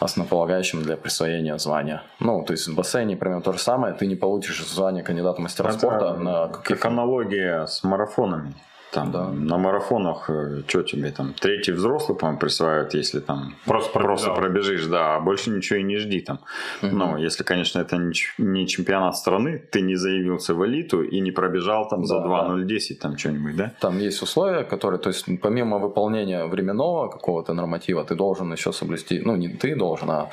основополагающим 0.01 0.83
для 0.83 0.97
присвоения 0.97 1.57
звания. 1.59 2.03
Ну, 2.19 2.43
то 2.43 2.53
есть 2.53 2.67
в 2.67 2.75
бассейне 2.75 3.17
примерно 3.17 3.43
то 3.43 3.53
же 3.53 3.61
самое, 3.61 3.95
ты 3.95 4.09
не 4.09 4.17
получишь 4.17 4.67
звание 4.67 5.05
кандидата 5.05 5.41
мастера 5.41 5.69
Это 5.69 5.79
спорта 5.79 6.15
на 6.15 6.49
Как 6.49 6.63
каких-то 6.63 6.89
аналогия 6.89 7.67
с 7.67 7.85
марафонами. 7.85 8.55
Там 8.97 9.11
Да. 9.13 9.29
на 9.31 9.59
марафонах, 9.59 10.31
что 10.67 10.83
тебе 10.83 11.11
там, 11.11 11.35
третий 11.41 11.73
взрослый, 11.73 12.17
по-моему, 12.19 12.39
присваивают, 12.41 12.95
если 12.95 13.21
там 13.21 13.55
Просто 13.67 13.91
просто 13.99 14.31
пробежишь, 14.31 14.87
да, 14.87 15.17
а 15.17 15.21
больше 15.21 15.51
ничего 15.51 15.79
и 15.79 15.83
не 15.83 15.99
жди 15.99 16.21
там. 16.21 16.39
Ну, 16.83 17.19
если, 17.19 17.45
конечно, 17.45 17.81
это 17.81 17.97
не, 18.39 18.67
чемпионат 18.67 19.17
страны, 19.17 19.59
ты 19.71 19.83
не 19.83 19.97
заявился 19.97 20.55
в 20.55 20.65
элиту 20.65 21.03
и 21.03 21.21
не 21.21 21.31
пробежал 21.33 21.89
там 21.89 22.05
за 22.07 22.15
Да. 22.21 22.27
2.010 22.27 22.95
там 23.01 23.19
что-нибудь, 23.19 23.57
да? 23.57 23.73
Там 23.81 23.99
есть 23.99 24.23
условия, 24.23 24.65
которые, 24.65 24.99
то 24.99 25.11
есть 25.11 25.27
помимо 25.43 25.79
выполнения 25.79 26.47
временного 26.47 27.09
какого-то 27.09 27.53
норматива, 27.55 28.03
ты 28.05 28.15
должен 28.15 28.53
еще 28.53 28.73
соблюсти, 28.73 29.21
ну 29.25 29.37
не 29.37 29.49
ты 29.49 29.77
должен, 29.77 30.11
а 30.11 30.29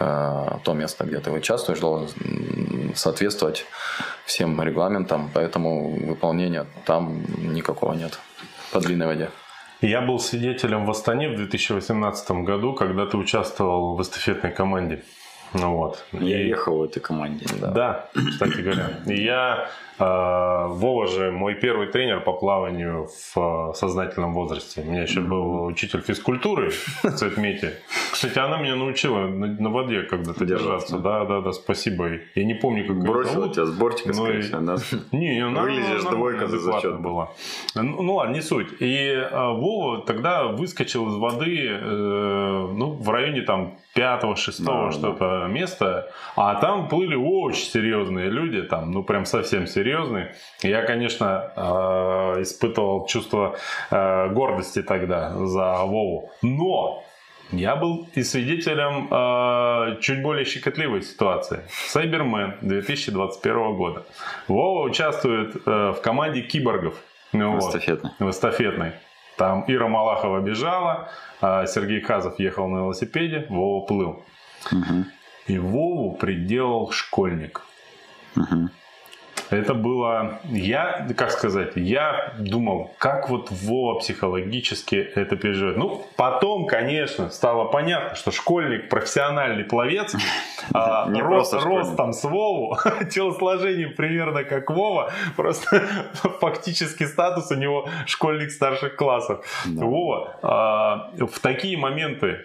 э, 0.00 0.58
то 0.64 0.74
место, 0.74 1.04
где 1.04 1.18
ты 1.18 1.30
участвуешь, 1.30 1.80
должен 1.80 2.08
соответствовать 2.94 3.64
всем 4.24 4.60
регламентам, 4.62 5.30
поэтому 5.34 5.90
выполнения 6.06 6.66
там 6.84 7.22
никакого 7.54 7.94
нет 7.94 8.18
по 8.72 8.80
длинной 8.80 9.06
воде. 9.06 9.30
Я 9.80 10.00
был 10.00 10.18
свидетелем 10.20 10.86
в 10.86 10.90
Астане 10.90 11.28
в 11.28 11.36
2018 11.36 12.30
году, 12.44 12.72
когда 12.72 13.04
ты 13.06 13.16
участвовал 13.16 13.96
в 13.96 14.02
эстафетной 14.02 14.52
команде. 14.52 15.02
Ну 15.54 15.76
вот. 15.76 16.04
Я 16.12 16.40
И- 16.42 16.48
ехал 16.48 16.78
в 16.78 16.82
этой 16.84 17.00
команде. 17.00 17.46
Да, 17.60 18.08
кстати 18.14 18.60
говоря. 18.60 18.90
И 19.06 19.22
я, 19.22 19.68
Вова 19.98 21.06
же 21.06 21.30
мой 21.30 21.54
первый 21.54 21.86
тренер 21.86 22.20
по 22.20 22.32
плаванию 22.32 23.06
в 23.06 23.70
э, 23.70 23.74
сознательном 23.74 24.34
возрасте. 24.34 24.82
У 24.82 24.90
меня 24.90 25.02
еще 25.02 25.20
был 25.20 25.64
учитель 25.66 26.00
физкультуры 26.00 26.70
в 26.70 27.10
Цветмете. 27.10 27.74
Кстати, 28.10 28.38
она 28.38 28.58
меня 28.58 28.76
научила 28.76 29.26
на, 29.26 29.70
воде 29.70 30.02
когда-то 30.02 30.44
Держаться. 30.44 30.98
Да, 30.98 31.24
да, 31.24 31.40
да, 31.40 31.52
спасибо. 31.52 32.10
Я 32.34 32.44
не 32.44 32.54
помню, 32.54 32.86
как 32.86 32.96
её 32.96 33.06
Бросил 33.06 33.32
зовут. 33.32 33.52
тебя 33.54 33.66
с 33.66 33.72
бортика, 33.72 34.12
скорее? 34.12 34.42
Не, 35.12 35.40
она 35.40 35.62
Вылезешь, 35.62 36.02
двойка 36.04 36.46
за 36.46 36.58
зачет. 36.58 37.00
была. 37.00 37.30
Ну, 37.74 38.02
ну 38.02 38.14
ладно, 38.14 38.34
не 38.34 38.42
суть. 38.42 38.68
И 38.80 38.96
э, 38.96 39.30
Вова 39.30 40.02
тогда 40.02 40.44
выскочил 40.44 41.08
из 41.08 41.14
воды 41.16 41.68
э, 41.68 42.68
ну, 42.74 42.92
в 42.92 43.08
районе 43.10 43.42
там 43.42 43.78
пятого, 43.94 44.36
шестого 44.36 44.90
что-то 44.90 45.46
места, 45.48 46.10
а 46.36 46.54
там 46.54 46.88
плыли 46.88 47.14
очень 47.14 47.66
серьезные 47.66 48.30
люди, 48.30 48.62
там, 48.62 48.90
ну 48.90 49.02
прям 49.02 49.26
совсем 49.26 49.66
серьезные. 49.66 49.91
Я, 50.62 50.82
конечно, 50.82 51.52
э, 51.56 52.42
испытывал 52.42 53.06
чувство 53.06 53.56
э, 53.90 54.28
гордости 54.28 54.82
тогда 54.82 55.30
за 55.46 55.84
Вову, 55.84 56.30
но 56.42 57.04
я 57.52 57.76
был 57.76 58.08
и 58.14 58.22
свидетелем 58.22 59.08
э, 59.10 60.00
чуть 60.00 60.22
более 60.22 60.44
щекотливой 60.44 61.02
ситуации. 61.02 61.60
Сайбермен 61.88 62.54
2021 62.62 63.76
года. 63.76 64.06
Вова 64.48 64.84
участвует 64.88 65.56
э, 65.56 65.92
в 65.92 66.00
команде 66.00 66.42
киборгов. 66.42 66.94
Ну, 67.32 67.52
вот, 67.52 67.68
Эстафетно. 67.68 68.14
в 68.18 68.30
эстафетной. 68.30 68.92
Там 69.36 69.64
Ира 69.66 69.88
Малахова 69.88 70.40
бежала, 70.40 71.10
а 71.40 71.66
Сергей 71.66 72.00
Хазов 72.00 72.38
ехал 72.38 72.68
на 72.68 72.78
велосипеде, 72.78 73.46
Вова 73.48 73.86
плыл. 73.86 74.24
Мгм. 74.70 75.06
И 75.46 75.58
Вову 75.58 76.12
приделал 76.14 76.90
школьник. 76.90 77.62
Мгм. 78.34 78.70
Это 79.52 79.74
было... 79.74 80.40
Я, 80.44 81.06
как 81.16 81.30
сказать, 81.30 81.72
я 81.76 82.34
думал, 82.38 82.94
как 82.98 83.28
вот 83.28 83.50
Вова 83.50 83.98
психологически 83.98 84.96
это 84.96 85.36
переживет. 85.36 85.76
Ну, 85.76 86.06
потом, 86.16 86.66
конечно, 86.66 87.28
стало 87.30 87.66
понятно, 87.66 88.16
что 88.16 88.30
школьник, 88.30 88.88
профессиональный 88.88 89.64
пловец, 89.64 90.16
а, 90.72 91.06
ростом 91.08 92.12
с 92.12 92.24
Вову, 92.24 92.78
телосложением 93.10 93.94
примерно 93.94 94.44
как 94.44 94.70
Вова, 94.70 95.12
просто 95.36 95.82
фактически 96.40 97.04
статус 97.04 97.50
у 97.50 97.56
него 97.56 97.88
школьник 98.06 98.50
старших 98.50 98.96
классов. 98.96 99.44
Вова 99.66 100.36
а, 100.42 101.10
в 101.18 101.38
такие 101.40 101.76
моменты 101.76 102.38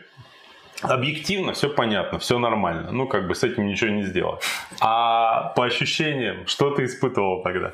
объективно 0.82 1.54
все 1.54 1.70
понятно, 1.70 2.20
все 2.20 2.40
нормально. 2.40 2.92
Ну, 2.92 3.08
как 3.08 3.28
бы 3.28 3.36
с 3.36 3.44
этим 3.44 3.68
ничего 3.68 3.90
не 3.92 4.04
сделать. 4.04 4.42
А 4.80 5.54
по 5.56 5.66
ощущениям, 5.66 6.46
что 6.48 6.72
ты 6.72 6.86
испытывал 6.86 7.44
тогда? 7.44 7.74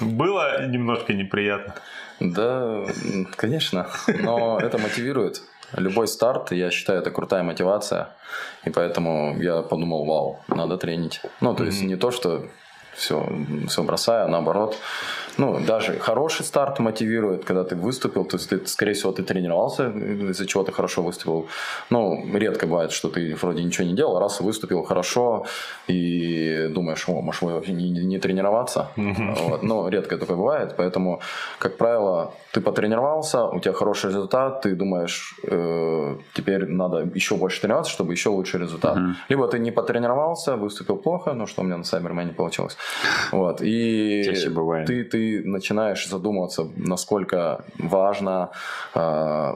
Было 0.00 0.66
немножко 0.66 1.12
неприятно. 1.12 1.74
Да, 2.20 2.84
конечно, 3.36 3.88
но 4.06 4.58
это 4.58 4.78
мотивирует. 4.78 5.42
Любой 5.76 6.08
старт, 6.08 6.52
я 6.52 6.70
считаю, 6.70 7.00
это 7.00 7.10
крутая 7.10 7.42
мотивация. 7.42 8.08
И 8.64 8.70
поэтому 8.70 9.36
я 9.40 9.62
подумал, 9.62 10.04
вау, 10.04 10.40
надо 10.48 10.78
тренить. 10.78 11.20
Ну, 11.40 11.54
то 11.54 11.64
есть 11.64 11.82
не 11.82 11.96
то, 11.96 12.10
что 12.10 12.46
все, 12.94 13.28
все 13.68 13.82
бросаю, 13.82 14.24
а 14.24 14.28
наоборот. 14.28 14.76
Ну, 15.38 15.60
даже 15.60 15.98
хороший 15.98 16.44
старт 16.44 16.78
мотивирует, 16.80 17.44
когда 17.44 17.64
ты 17.64 17.76
выступил, 17.76 18.24
то 18.24 18.36
есть 18.36 18.50
ты, 18.50 18.66
скорее 18.66 18.92
всего, 18.92 19.12
ты 19.12 19.22
тренировался, 19.22 19.88
из-за 20.30 20.46
чего 20.46 20.64
ты 20.64 20.72
хорошо 20.72 21.02
выступил. 21.02 21.46
Ну, 21.90 22.24
редко 22.34 22.66
бывает, 22.66 22.90
что 22.92 23.08
ты 23.08 23.34
вроде 23.36 23.62
ничего 23.62 23.86
не 23.86 23.94
делал, 23.94 24.18
раз 24.18 24.40
выступил 24.40 24.82
хорошо 24.82 25.46
и 25.86 26.68
думаешь, 26.74 27.08
о, 27.08 27.20
может, 27.22 27.42
вообще 27.42 27.72
не, 27.72 27.90
не- 27.90 28.18
тренироваться. 28.18 28.88
Вот. 28.96 29.62
Но 29.62 29.88
редко 29.88 30.18
такое 30.18 30.36
бывает, 30.36 30.74
поэтому, 30.76 31.20
как 31.58 31.76
правило, 31.76 32.32
ты 32.52 32.60
потренировался, 32.60 33.44
у 33.44 33.60
тебя 33.60 33.72
хороший 33.74 34.08
результат, 34.10 34.62
ты 34.62 34.74
думаешь, 34.74 35.34
э, 35.44 36.16
теперь 36.34 36.66
надо 36.66 37.08
еще 37.14 37.36
больше 37.36 37.60
тренироваться, 37.60 37.92
чтобы 37.92 38.12
еще 38.12 38.30
лучший 38.30 38.60
результат. 38.60 38.98
Либо 39.28 39.46
ты 39.46 39.58
не 39.58 39.70
потренировался, 39.70 40.56
выступил 40.56 40.96
плохо, 40.96 41.32
ну 41.32 41.46
что 41.46 41.62
у 41.62 41.64
меня 41.64 41.76
на 41.76 41.84
Сайбермене 41.84 42.32
получилось. 42.32 42.76
Вот. 43.32 43.62
И 43.62 44.22
бывает. 44.50 44.86
ты, 44.86 45.04
начинаешь 45.44 46.08
задумываться, 46.08 46.68
насколько 46.76 47.64
важно 47.78 48.50
э, 48.94 49.54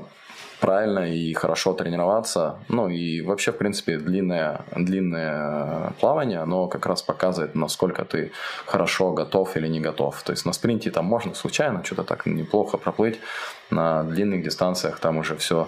правильно 0.63 1.13
и 1.13 1.33
хорошо 1.35 1.73
тренироваться. 1.73 2.55
Ну 2.69 2.89
и 2.89 3.21
вообще, 3.21 3.51
в 3.51 3.59
принципе, 3.59 3.99
длинное, 3.99 4.61
длинное 4.77 5.93
плавание, 6.01 6.39
оно 6.39 6.69
как 6.69 6.87
раз 6.87 7.03
показывает, 7.03 7.57
насколько 7.57 8.05
ты 8.05 8.31
хорошо 8.65 9.13
готов 9.13 9.57
или 9.57 9.69
не 9.69 9.81
готов. 9.81 10.23
То 10.23 10.33
есть 10.33 10.47
на 10.47 10.53
спринте 10.53 10.91
там 10.91 11.05
можно 11.05 11.35
случайно 11.35 11.83
что-то 11.85 12.05
так 12.05 12.27
неплохо 12.27 12.79
проплыть, 12.79 13.19
на 13.71 14.05
длинных 14.05 14.45
дистанциях 14.45 15.01
там 15.01 15.17
уже 15.19 15.35
все, 15.35 15.67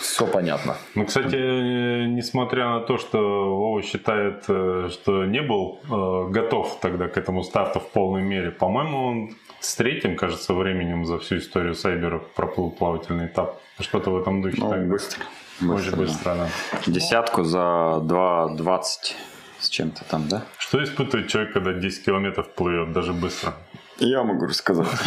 все 0.00 0.26
понятно. 0.26 0.76
Ну, 0.94 1.04
кстати, 1.04 1.36
э, 1.36 2.06
несмотря 2.06 2.70
на 2.70 2.80
то, 2.80 2.98
что 2.98 3.18
Вова 3.56 3.82
считает, 3.82 4.44
э, 4.48 4.88
что 4.90 5.24
не 5.24 5.42
был 5.42 5.80
э, 5.84 6.30
готов 6.30 6.80
тогда 6.80 7.08
к 7.08 7.16
этому 7.16 7.42
старту 7.42 7.80
в 7.80 7.88
полной 7.90 8.22
мере, 8.22 8.50
по-моему, 8.50 9.06
он 9.06 9.30
с 9.60 9.76
третьим, 9.76 10.16
кажется, 10.16 10.54
временем 10.54 11.04
за 11.04 11.18
всю 11.18 11.36
историю 11.36 11.74
Сайбера 11.74 12.18
проплыл 12.18 12.70
плавательный 12.70 13.26
этап. 13.26 13.60
Что-то 13.78 14.10
в 14.10 14.20
этом 14.20 14.42
духе. 14.42 14.56
Ну, 14.60 14.70
тогда. 14.70 14.86
быстро. 14.86 15.24
Очень 15.60 15.90
да. 15.90 15.96
быстро, 15.96 16.34
да. 16.34 16.48
Десятку 16.86 17.44
за 17.44 17.58
2.20 17.58 18.82
с 19.58 19.68
чем-то 19.68 20.04
там, 20.04 20.28
да? 20.28 20.44
Что 20.58 20.82
испытывает 20.82 21.28
человек, 21.28 21.52
когда 21.52 21.72
10 21.74 22.04
километров 22.04 22.54
плывет, 22.54 22.92
даже 22.92 23.12
быстро? 23.12 23.54
Я 24.00 24.24
могу 24.24 24.46
рассказать. 24.46 24.88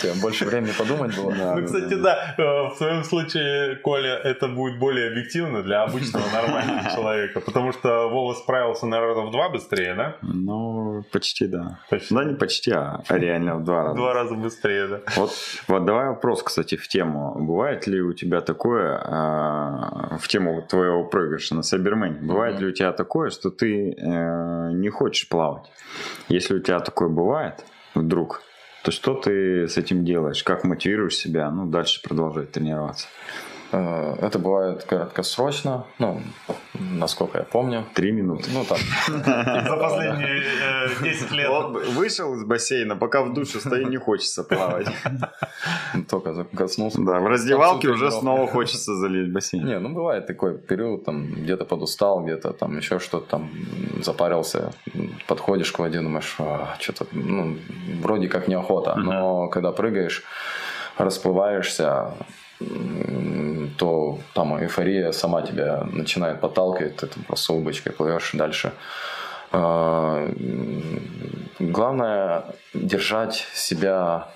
Тебе 0.00 0.12
больше 0.20 0.46
времени 0.46 0.72
подумать 0.76 1.14
было? 1.16 1.30
Ну, 1.30 1.64
кстати, 1.64 1.94
да, 1.94 2.34
э, 2.38 2.42
в 2.42 2.74
своем 2.76 3.04
случае, 3.04 3.76
Коля, 3.76 4.14
это 4.16 4.48
будет 4.48 4.78
более 4.78 5.08
объективно 5.10 5.62
для 5.62 5.82
обычного 5.82 6.24
нормального 6.32 6.90
человека, 6.94 7.40
потому 7.40 7.72
что 7.72 8.08
Вова 8.08 8.32
справился, 8.32 8.86
наверное, 8.86 9.14
раза 9.14 9.26
в 9.28 9.30
два 9.30 9.50
быстрее, 9.50 9.94
да? 9.94 10.16
Ну, 10.22 11.04
почти 11.12 11.46
да. 11.46 11.78
Почти. 11.90 12.14
Да 12.14 12.24
не 12.24 12.34
почти, 12.34 12.72
а 12.72 13.02
реально 13.10 13.56
в 13.56 13.64
два 13.64 13.84
раза. 13.84 13.96
два 13.96 14.14
раза 14.14 14.34
быстрее, 14.34 14.86
да. 14.86 15.00
Вот, 15.16 15.30
вот 15.68 15.84
давай 15.84 16.08
вопрос, 16.08 16.42
кстати, 16.42 16.76
в 16.76 16.88
тему. 16.88 17.36
Бывает 17.38 17.86
ли 17.86 18.00
у 18.00 18.14
тебя 18.14 18.40
такое, 18.40 18.98
а, 19.04 20.16
в 20.18 20.26
тему 20.28 20.62
твоего 20.62 21.04
проигрыша 21.04 21.54
на 21.54 21.62
Сайбермене, 21.62 22.18
бывает 22.22 22.60
ли 22.60 22.68
у 22.68 22.72
тебя 22.72 22.92
такое, 22.92 23.30
что 23.30 23.50
ты 23.50 23.92
э, 23.92 24.70
не 24.72 24.88
хочешь 24.88 25.28
плавать? 25.28 25.70
Если 26.28 26.54
у 26.54 26.60
тебя 26.60 26.80
такое 26.80 27.08
бывает, 27.08 27.41
вдруг, 27.94 28.42
то 28.82 28.90
что 28.90 29.14
ты 29.14 29.68
с 29.68 29.76
этим 29.76 30.04
делаешь? 30.04 30.42
Как 30.42 30.64
мотивируешь 30.64 31.16
себя, 31.16 31.50
ну, 31.50 31.66
дальше 31.66 32.02
продолжать 32.02 32.52
тренироваться? 32.52 33.06
Э, 33.72 34.16
Это 34.20 34.38
бывает 34.38 34.84
краткосрочно, 34.84 35.84
ну, 35.98 36.20
насколько 36.78 37.38
я 37.38 37.44
помню. 37.44 37.84
Три 37.94 38.12
минуты. 38.12 38.50
Ну, 38.52 38.64
там, 38.64 38.78
За 39.06 39.76
последние 39.76 40.42
э, 40.62 41.02
10 41.02 41.32
лет. 41.32 41.48
Вот 41.48 41.86
вышел 41.88 42.34
из 42.34 42.44
бассейна, 42.44 42.96
пока 42.96 43.22
в 43.22 43.32
душе 43.32 43.60
стою, 43.60 43.88
не 43.88 43.96
хочется 43.96 44.44
плавать. 44.44 44.88
только 46.08 46.44
коснулся. 46.56 47.00
Да, 47.00 47.18
в 47.20 47.26
раздевалке 47.26 47.88
уже 47.88 48.10
снова 48.10 48.46
хочется 48.46 48.94
залезть 48.94 49.30
в 49.30 49.32
бассейн. 49.32 49.66
Не, 49.66 49.78
ну 49.78 49.88
бывает 49.88 50.26
такой 50.26 50.58
период, 50.58 51.04
там 51.04 51.32
где-то 51.32 51.64
подустал, 51.64 52.22
где-то 52.22 52.52
там 52.52 52.76
еще 52.76 52.98
что-то 52.98 53.26
там 53.26 53.50
запарился, 54.02 54.72
подходишь 55.26 55.72
к 55.72 55.78
воде, 55.78 56.00
думаешь, 56.00 56.36
что-то, 56.80 57.06
ну, 57.12 57.56
вроде 58.02 58.28
как 58.28 58.48
неохота, 58.48 58.94
но 58.96 59.48
когда 59.48 59.72
прыгаешь, 59.72 60.22
расплываешься, 60.98 62.12
то 63.78 64.18
там 64.34 64.62
эйфория 64.62 65.12
сама 65.12 65.42
тебя 65.42 65.84
начинает 65.92 66.40
подталкивать, 66.40 66.96
ты 66.96 67.06
там 67.06 67.24
просто 67.24 67.52
улыбочкой 67.52 67.92
плывешь 67.92 68.30
дальше. 68.34 68.72
А, 69.52 70.30
главное 71.58 72.44
держать 72.72 73.46
себя, 73.54 74.28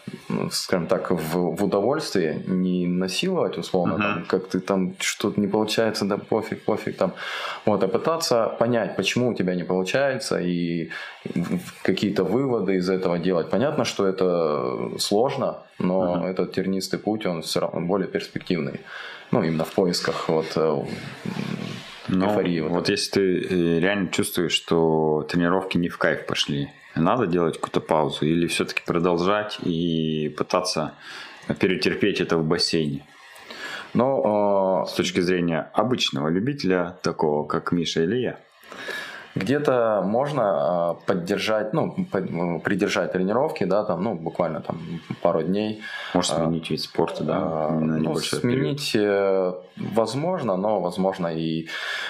скажем 0.51 0.87
так, 0.87 1.11
в, 1.11 1.57
в 1.57 1.65
удовольствии, 1.65 2.43
не 2.47 2.87
насиловать 2.87 3.57
условно, 3.59 3.95
uh-huh. 3.95 4.15
там, 4.15 4.25
как 4.27 4.49
ты 4.49 4.61
там 4.61 4.95
что-то 4.99 5.41
не 5.41 5.47
получается, 5.47 6.05
да 6.05 6.19
пофиг, 6.19 6.65
пофиг 6.65 6.97
там, 6.97 7.15
вот, 7.65 7.83
а 7.83 7.89
пытаться 7.89 8.55
понять, 8.59 8.97
почему 8.97 9.31
у 9.31 9.35
тебя 9.35 9.55
не 9.55 9.65
получается 9.65 10.39
и 10.39 10.91
какие-то 11.83 12.23
выводы 12.25 12.77
из 12.77 12.91
этого 12.91 13.19
делать. 13.19 13.49
Понятно, 13.51 13.85
что 13.85 14.07
это 14.07 14.99
сложно, 14.99 15.59
но 15.79 16.17
uh-huh. 16.17 16.31
этот 16.31 16.53
тернистый 16.53 16.99
путь, 16.99 17.27
он 17.27 17.41
все 17.41 17.61
равно 17.61 17.81
более 17.81 18.09
перспективный. 18.09 18.81
Ну, 19.31 19.43
именно 19.43 19.65
в 19.65 19.73
поисках 19.73 20.29
вот 20.29 20.53
э, 20.57 20.85
но 22.09 22.31
эйфории. 22.31 22.61
Вот, 22.61 22.73
вот 22.73 22.89
если 22.89 23.11
ты 23.11 23.41
э, 23.41 23.81
реально 23.81 24.09
чувствуешь, 24.09 24.53
что 24.53 25.27
тренировки 25.29 25.79
не 25.79 25.89
в 25.89 25.99
кайф 25.99 26.27
пошли, 26.27 26.71
надо 26.95 27.27
делать 27.27 27.57
какую-то 27.57 27.81
паузу 27.81 28.25
или 28.25 28.47
все-таки 28.47 28.83
продолжать 28.85 29.59
и 29.63 30.35
пытаться 30.37 30.95
перетерпеть 31.61 32.21
это 32.21 32.37
в 32.37 32.45
бассейне? 32.45 33.05
Но 33.95 34.85
э, 34.85 34.91
с 34.91 34.95
точки 34.95 35.21
зрения 35.21 35.71
обычного 35.73 36.29
любителя, 36.29 36.99
такого 37.03 37.47
как 37.47 37.73
Миша 37.73 38.03
или 38.03 38.17
я, 38.17 38.39
где-то 39.37 40.03
можно 40.05 40.43
а, 40.45 40.95
поддержать, 41.07 41.75
ну, 41.75 41.95
ну, 42.13 42.61
придержать 42.61 43.13
тренировки, 43.13 43.65
да, 43.65 43.85
там, 43.85 44.03
ну, 44.03 44.15
буквально 44.15 44.61
там 44.61 44.79
пару 45.23 45.43
дней. 45.43 45.83
Может 46.15 46.33
а, 46.33 46.37
сменить 46.37 46.71
вид 46.71 46.81
спорта, 46.81 47.23
да? 47.23 47.37
А, 47.39 47.71
ну, 47.71 48.17
сменить 48.17 48.93
период. 48.93 49.07
Э, 49.07 49.53
возможно, 49.77 50.57
но 50.57 50.81
возможно 50.81 51.29
и... 51.29 51.67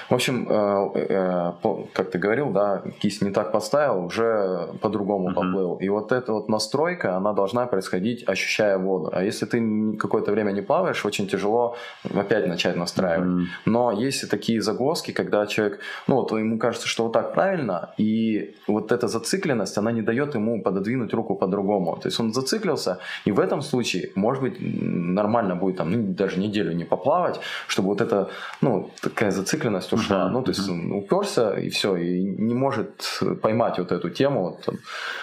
В 0.09 0.15
общем, 0.15 0.47
э, 0.49 0.91
э, 0.95 1.53
как 1.93 2.11
ты 2.11 2.19
говорил, 2.19 2.51
да, 2.51 2.83
кисть 3.01 3.23
не 3.23 3.31
так 3.31 3.51
поставил, 3.51 4.05
уже 4.05 4.69
по-другому 4.81 5.31
uh-huh. 5.31 5.35
поплыл. 5.35 5.77
И 5.77 5.89
вот 5.89 6.13
эта 6.13 6.33
вот 6.33 6.49
настройка, 6.49 7.17
она 7.17 7.33
должна 7.33 7.67
происходить, 7.67 8.29
ощущая 8.29 8.79
воду. 8.79 9.11
А 9.13 9.25
если 9.25 9.47
ты 9.47 9.97
какое-то 9.99 10.31
время 10.31 10.53
не 10.53 10.63
плаваешь, 10.63 11.05
очень 11.05 11.27
тяжело 11.27 11.77
опять 12.15 12.47
начать 12.47 12.77
настраивать. 12.77 13.29
Uh-huh. 13.29 13.45
Но 13.65 13.91
есть 13.91 14.31
такие 14.31 14.61
загвоздки, 14.63 15.11
когда 15.11 15.47
человек, 15.47 15.81
ну, 16.07 16.17
вот 16.17 16.31
ему 16.31 16.59
кажется, 16.59 16.87
что 16.87 17.05
вот 17.05 17.16
так 17.17 17.35
правильно, 17.35 17.95
и 17.97 18.55
вот 18.69 18.93
эта 18.93 19.09
зацикленность, 19.09 19.79
она 19.79 19.93
не 19.93 20.03
дает 20.03 20.35
ему 20.35 20.63
пододвинуть 20.63 21.15
руку 21.15 21.35
по-другому. 21.35 21.97
То 22.03 22.09
есть 22.09 22.21
он 22.21 22.33
зациклился, 22.33 22.99
и 23.25 23.33
в 23.33 23.41
этом 23.41 23.63
случае, 23.63 24.11
может 24.15 24.43
быть, 24.43 24.57
нормально 24.61 25.57
будет 25.57 25.77
там, 25.77 25.93
ну, 25.93 26.15
даже 26.15 26.39
неделю 26.39 26.73
не 26.73 26.85
поплавать, 26.85 27.41
чтобы 27.69 27.89
вот 27.89 28.01
эта, 28.01 28.29
ну, 28.61 28.91
такая 29.01 29.31
зацикленность 29.31 29.93
ушла. 29.93 30.17
Uh-huh, 30.17 30.33
ну, 30.33 30.43
то 30.43 30.51
есть 30.51 30.69
он 30.69 30.93
уперся, 30.93 31.59
и 31.59 31.69
все, 31.69 31.97
и 31.97 32.23
не 32.23 32.55
может 32.55 33.21
поймать 33.43 33.79
вот 33.79 33.93
эту 33.93 34.11
тему, 34.11 34.43
вот, 34.43 34.77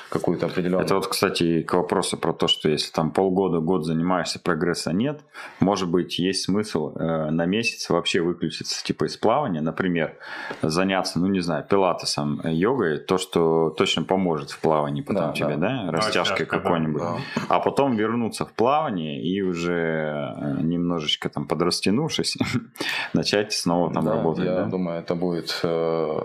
какую-то 0.10 0.48
определенную. 0.48 0.86
Это 0.86 0.96
вот, 0.96 1.08
кстати, 1.08 1.62
к 1.62 1.74
вопросу 1.76 2.18
про 2.18 2.34
то, 2.34 2.48
что 2.48 2.70
если 2.70 2.91
там 2.91 3.12
полгода, 3.12 3.60
год 3.60 3.86
занимаешься, 3.86 4.39
прогресса 4.39 4.94
нет, 4.94 5.22
может 5.60 5.89
быть, 5.89 6.20
есть 6.20 6.46
смысл 6.46 6.91
э, 6.96 7.30
на 7.30 7.46
месяц 7.46 7.89
вообще 7.89 8.22
выключиться 8.22 8.84
типа 8.84 9.06
из 9.06 9.18
плавания, 9.18 9.62
например, 9.62 10.16
заняться, 10.64 11.20
ну, 11.20 11.28
не 11.28 11.41
знаю, 11.41 11.64
пилатесом 11.70 11.82
пилатесом, 11.84 12.41
э, 12.43 12.53
йогой, 12.53 12.97
то, 12.97 13.17
что 13.17 13.69
точно 13.69 14.03
поможет 14.03 14.51
в 14.51 14.59
плавании 14.59 15.01
потом 15.01 15.27
да, 15.27 15.34
тебе, 15.34 15.57
да, 15.57 15.84
да? 15.86 15.91
растяжкой 15.91 16.45
какой-нибудь. 16.45 17.01
Да. 17.01 17.17
А 17.49 17.59
потом 17.59 17.95
вернуться 17.95 18.45
в 18.45 18.53
плавание 18.53 19.21
и 19.21 19.41
уже 19.41 20.34
э, 20.38 20.61
немножечко 20.61 21.29
там 21.29 21.45
подрастянувшись, 21.45 22.38
начать 23.13 23.53
снова 23.53 23.93
там 23.93 24.05
да, 24.05 24.13
работать. 24.13 24.45
Я 24.45 24.55
да? 24.55 24.65
думаю, 24.65 24.99
это 24.99 25.15
будет, 25.15 25.59
э, 25.63 26.19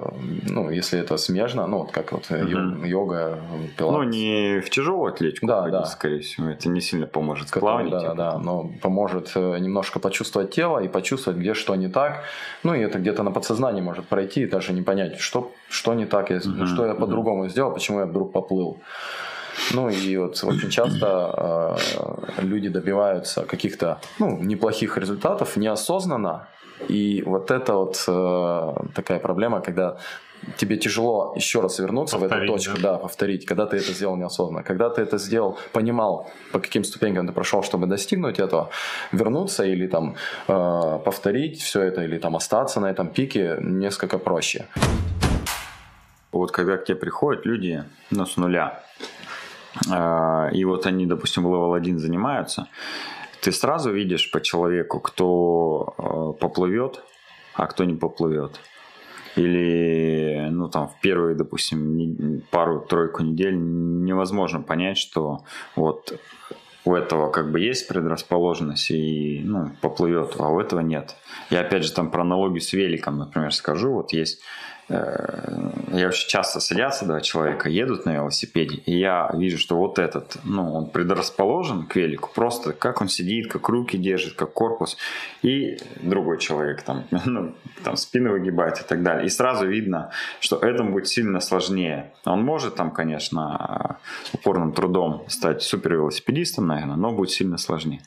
ну, 0.49 0.71
если 0.71 1.01
это 1.01 1.17
смежно, 1.17 1.67
ну, 1.67 1.79
вот 1.79 1.91
как 1.91 2.13
вот 2.13 2.31
угу. 2.31 2.85
йога, 2.85 3.39
пилатес. 3.77 3.99
Ну, 3.99 4.03
не 4.05 4.61
в 4.61 4.71
тяжелую 4.71 5.13
атлетику, 5.13 5.47
да, 5.47 5.63
ходить, 5.63 5.73
да. 5.73 5.85
скорее 5.87 6.21
всего, 6.21 6.49
это 6.49 6.69
не 6.69 6.81
сильно 6.81 7.07
поможет 7.07 7.49
в 7.49 7.59
плавании. 7.59 7.91
Да, 7.91 8.01
типа. 8.01 8.15
да, 8.15 8.39
но 8.39 8.71
поможет 8.81 9.35
немножко 9.35 9.99
почувствовать 9.99 10.51
тело 10.51 10.79
и 10.79 10.89
почувствовать, 10.89 11.41
где 11.41 11.55
что 11.55 11.75
не 11.75 11.89
так. 11.89 12.23
Ну, 12.63 12.75
и 12.75 12.81
это 12.81 12.99
где-то 12.99 13.23
на 13.23 13.31
подсознании 13.31 13.83
может 13.83 14.07
пройти, 14.07 14.47
даже 14.47 14.73
не 14.73 14.83
понять, 14.83 15.19
что 15.19 15.48
что 15.69 15.95
не 15.95 16.07
так, 16.07 16.31
я, 16.31 16.37
mm-hmm. 16.37 16.67
что 16.67 16.87
я 16.87 16.95
по-другому 16.95 17.49
сделал, 17.49 17.73
почему 17.73 18.01
я 18.01 18.07
вдруг 18.07 18.33
поплыл. 18.33 18.79
Ну 19.75 19.89
и 19.89 20.17
вот 20.17 20.43
очень 20.45 20.71
часто 20.71 21.77
э, 22.39 22.43
люди 22.43 22.69
добиваются 22.69 23.43
каких-то 23.43 24.01
ну, 24.19 24.39
неплохих 24.39 24.97
результатов 24.99 25.57
неосознанно. 25.57 26.49
И 26.89 27.23
вот 27.27 27.51
это 27.51 27.75
вот 27.75 28.05
э, 28.07 28.75
такая 28.95 29.19
проблема, 29.19 29.61
когда 29.61 29.97
тебе 30.57 30.77
тяжело 30.77 31.33
еще 31.37 31.61
раз 31.61 31.79
вернуться 31.79 32.19
повторить, 32.19 32.43
в 32.43 32.45
эту 32.45 32.53
точку, 32.53 32.83
да? 32.83 32.93
да, 32.93 32.99
повторить, 32.99 33.47
когда 33.47 33.67
ты 33.67 33.77
это 33.77 33.93
сделал 33.93 34.17
неосознанно. 34.17 34.63
Когда 34.63 34.89
ты 34.89 35.03
это 35.03 35.19
сделал, 35.19 35.59
понимал, 35.73 36.31
по 36.53 36.61
каким 36.61 36.85
ступенькам 36.85 37.27
ты 37.27 37.33
прошел, 37.33 37.63
чтобы 37.63 37.87
достигнуть 37.87 38.39
этого, 38.39 38.71
вернуться 39.13 39.65
или 39.65 39.87
там 39.87 40.15
э, 40.47 40.99
повторить 41.05 41.61
все 41.61 41.83
это, 41.83 42.03
или 42.05 42.19
там 42.19 42.37
остаться 42.37 42.81
на 42.81 42.91
этом 42.91 43.09
пике 43.09 43.57
несколько 43.61 44.19
проще. 44.19 44.67
Вот 46.33 46.51
когда 46.51 46.77
к 46.77 46.85
тебе 46.85 46.97
приходят 46.97 47.47
люди 47.47 47.85
ну, 48.11 48.27
с 48.27 48.37
нуля, 48.37 48.83
э, 49.91 50.51
и 50.53 50.65
вот 50.65 50.87
они, 50.87 51.07
допустим, 51.07 51.45
level 51.45 51.75
1 51.75 51.99
занимаются, 51.99 52.69
ты 53.41 53.53
сразу 53.53 53.93
видишь 53.93 54.31
по 54.31 54.41
человеку, 54.41 55.01
кто 55.01 55.95
э, 55.97 56.41
поплывет, 56.41 57.03
а 57.55 57.67
кто 57.67 57.85
не 57.85 57.95
поплывет. 57.95 58.61
Или, 59.37 60.49
ну, 60.51 60.69
там, 60.69 60.89
в 60.89 61.01
первые, 61.01 61.37
допустим, 61.37 62.43
пару-тройку 62.51 63.23
недель 63.23 63.57
невозможно 63.57 64.61
понять, 64.61 64.99
что 64.99 65.45
вот 65.77 66.19
у 66.85 66.95
этого 66.95 67.31
как 67.31 67.51
бы 67.53 67.61
есть 67.61 67.87
предрасположенность 67.87 68.91
и 68.91 69.43
ну, 69.45 69.71
поплывет, 69.81 70.35
а 70.39 70.49
у 70.49 70.59
этого 70.59 70.81
нет. 70.81 71.17
Я 71.51 71.61
опять 71.61 71.85
же 71.85 71.93
там 71.93 72.11
про 72.11 72.23
аналогию 72.23 72.61
с 72.61 72.73
великом, 72.73 73.19
например, 73.19 73.53
скажу. 73.53 73.93
Вот 73.93 74.13
есть 74.13 74.41
я 74.89 76.09
очень 76.09 76.29
часто 76.29 76.61
садятся 76.61 77.05
два 77.05 77.21
человека, 77.21 77.69
едут 77.69 78.07
на 78.07 78.15
велосипеде, 78.15 78.77
и 78.77 78.99
я 78.99 79.31
вижу, 79.35 79.59
что 79.59 79.77
вот 79.77 79.99
этот, 79.99 80.39
ну, 80.45 80.73
он 80.73 80.89
предрасположен 80.89 81.87
к 81.87 81.97
велику, 81.97 82.31
просто 82.35 82.73
как 82.73 83.03
он 83.03 83.09
сидит, 83.09 83.53
как 83.53 83.69
руки 83.69 83.99
держит, 83.99 84.35
как 84.35 84.53
корпус, 84.55 84.97
и 85.43 85.77
другой 86.01 86.39
человек 86.39 86.83
там, 86.83 87.05
ну, 87.27 87.55
там 87.85 87.97
спину 87.97 88.33
выгибает 88.33 88.81
и 88.81 88.85
так 88.85 89.03
далее. 89.03 89.27
И 89.27 89.29
сразу 89.29 89.67
видно, 89.67 90.11
что 90.41 90.57
этому 90.57 90.93
будет 90.93 91.09
сильно 91.09 91.41
сложнее. 91.41 92.13
Он 92.25 92.43
может 92.43 92.77
там, 92.77 92.91
конечно, 92.91 93.99
упорным 94.33 94.73
трудом 94.73 95.25
стать 95.29 95.63
супер 95.63 95.95
велосипедистом, 95.95 96.67
наверное, 96.67 96.97
но 96.97 97.13
будет 97.13 97.31
сильно 97.31 97.59
сложнее. 97.59 98.01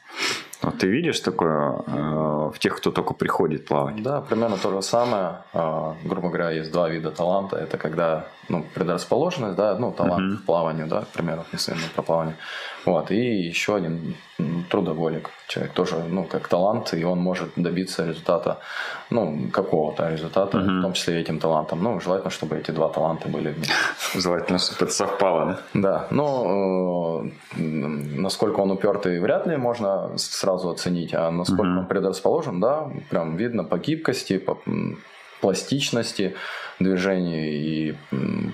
Вот 0.62 0.78
ты 0.78 0.88
видишь 0.88 1.20
такое 1.20 1.82
э, 1.88 2.52
в 2.54 2.60
тех, 2.60 2.78
кто 2.78 2.92
только 2.92 3.14
приходит 3.14 3.66
плавать? 3.66 4.04
Да, 4.04 4.22
примерно 4.22 4.58
то 4.58 4.72
же 4.72 4.82
самое. 4.82 5.38
Э, 5.54 5.94
грубо 6.04 6.30
говоря, 6.30 6.52
есть 6.52 6.72
два 6.72 6.90
вида 6.90 7.12
таланта. 7.12 7.58
Это 7.58 7.78
когда 7.78 8.26
ну, 8.50 8.66
предрасположенность, 8.76 9.56
да, 9.56 9.76
ну, 9.80 9.92
талант 9.92 10.34
uh-huh. 10.34 10.38
к 10.38 10.46
плаванию, 10.46 10.88
да, 10.88 11.02
к 11.02 11.08
примеру, 11.08 11.46
если 11.52 11.74
мы 11.74 11.82
про 11.96 12.02
плавание. 12.04 12.36
Вот, 12.86 13.12
и 13.12 13.48
еще 13.50 13.76
один 13.76 14.16
трудоголик. 14.70 15.30
Человек 15.48 15.74
тоже, 15.74 15.96
ну, 16.10 16.24
как 16.24 16.48
талант, 16.48 16.94
и 16.94 17.04
он 17.04 17.20
может 17.20 17.50
добиться 17.56 18.06
результата, 18.06 18.60
ну, 19.10 19.50
какого-то 19.52 20.10
результата, 20.10 20.58
uh-huh. 20.58 20.80
в 20.80 20.82
том 20.82 20.94
числе 20.94 21.22
этим 21.22 21.40
талантом. 21.40 21.84
Ну, 21.84 22.00
желательно, 22.00 22.32
чтобы 22.32 22.58
эти 22.58 22.72
два 22.72 22.90
таланта 22.90 23.30
были 23.30 23.52
вместе. 23.52 23.74
Желательно, 24.16 24.60
чтобы 24.60 24.86
это 24.86 24.94
совпало, 24.94 25.60
да? 25.74 25.82
Да, 25.92 26.08
э, 26.12 27.30
насколько 27.58 28.62
он 28.62 28.72
упертый, 28.72 29.20
вряд 29.20 29.48
ли 29.48 29.58
можно 29.58 30.18
сразу 30.18 30.70
оценить, 30.70 31.14
а 31.14 31.30
насколько 31.32 31.80
он 31.80 31.86
предрасположен, 31.86 32.60
да, 32.60 32.90
прям 33.10 33.38
видно 33.38 33.64
по 33.64 33.78
гибкости, 33.78 34.38
по 34.38 34.58
пластичности, 35.42 36.36
движении 36.84 37.54
и 37.54 37.96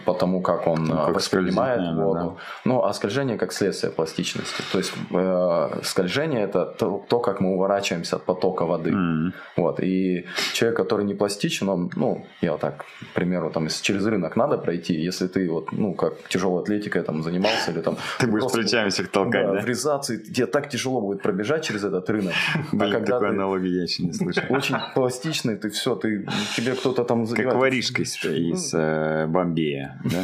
по 0.06 0.14
тому, 0.14 0.42
как 0.42 0.68
он 0.68 0.84
ну, 0.86 0.96
как 0.96 1.16
воспринимает 1.16 1.96
воду. 1.96 2.20
Да. 2.20 2.42
Ну, 2.66 2.84
а 2.84 2.94
скольжение 2.94 3.38
как 3.38 3.54
следствие 3.54 3.92
пластичности. 3.92 4.64
То 4.72 4.78
есть 4.78 4.94
э, 5.12 5.80
скольжение 5.84 6.44
это 6.44 6.66
то, 6.66 7.06
то, 7.08 7.20
как 7.20 7.42
мы 7.42 7.54
уворачиваемся 7.54 8.16
от 8.16 8.24
потока 8.24 8.66
воды. 8.66 8.92
Mm. 8.92 9.32
Вот. 9.58 9.80
И 9.80 10.26
человек, 10.54 10.78
который 10.78 11.06
не 11.06 11.14
пластичен, 11.14 11.70
он, 11.70 11.90
ну, 11.96 12.26
я 12.42 12.52
вот 12.52 12.62
так, 12.62 12.86
к 13.12 13.14
примеру, 13.14 13.52
там, 13.52 13.66
если 13.66 13.84
через 13.84 14.06
рынок 14.06 14.36
надо 14.36 14.58
пройти, 14.58 14.94
если 14.94 15.28
ты 15.28 15.50
вот, 15.50 15.72
ну, 15.72 15.94
как 15.94 16.14
тяжелой 16.30 16.62
атлетикой 16.62 17.04
там 17.04 17.24
занимался 17.24 17.72
или 17.72 17.82
там... 17.82 17.98
Ты 18.20 18.28
будешь 18.28 18.52
плечами 18.52 18.90
всех 18.90 19.10
толкать, 19.10 19.46
да? 19.46 19.62
врезаться, 19.62 20.18
тебе 20.18 20.46
так 20.46 20.70
тяжело 20.70 21.02
будет 21.02 21.22
пробежать 21.22 21.64
через 21.64 21.84
этот 21.84 22.10
рынок. 22.10 22.34
Блин, 22.72 22.92
а 22.92 23.00
когда 23.00 23.14
такой 23.14 23.30
аналогии 23.30 23.70
я 23.70 23.84
еще 23.84 24.04
не 24.04 24.14
слышал. 24.14 24.44
Очень 24.50 24.76
пластичный, 24.96 25.56
ты 25.56 25.70
все, 25.70 25.96
ты, 25.96 26.26
тебе 26.56 26.74
кто-то 26.74 27.04
там... 27.04 27.28
Как 27.28 27.56
воришкой 27.56 28.06
из, 28.26 28.66
из 28.66 28.74
э, 28.74 29.26
Бомбея, 29.28 30.00
да? 30.04 30.24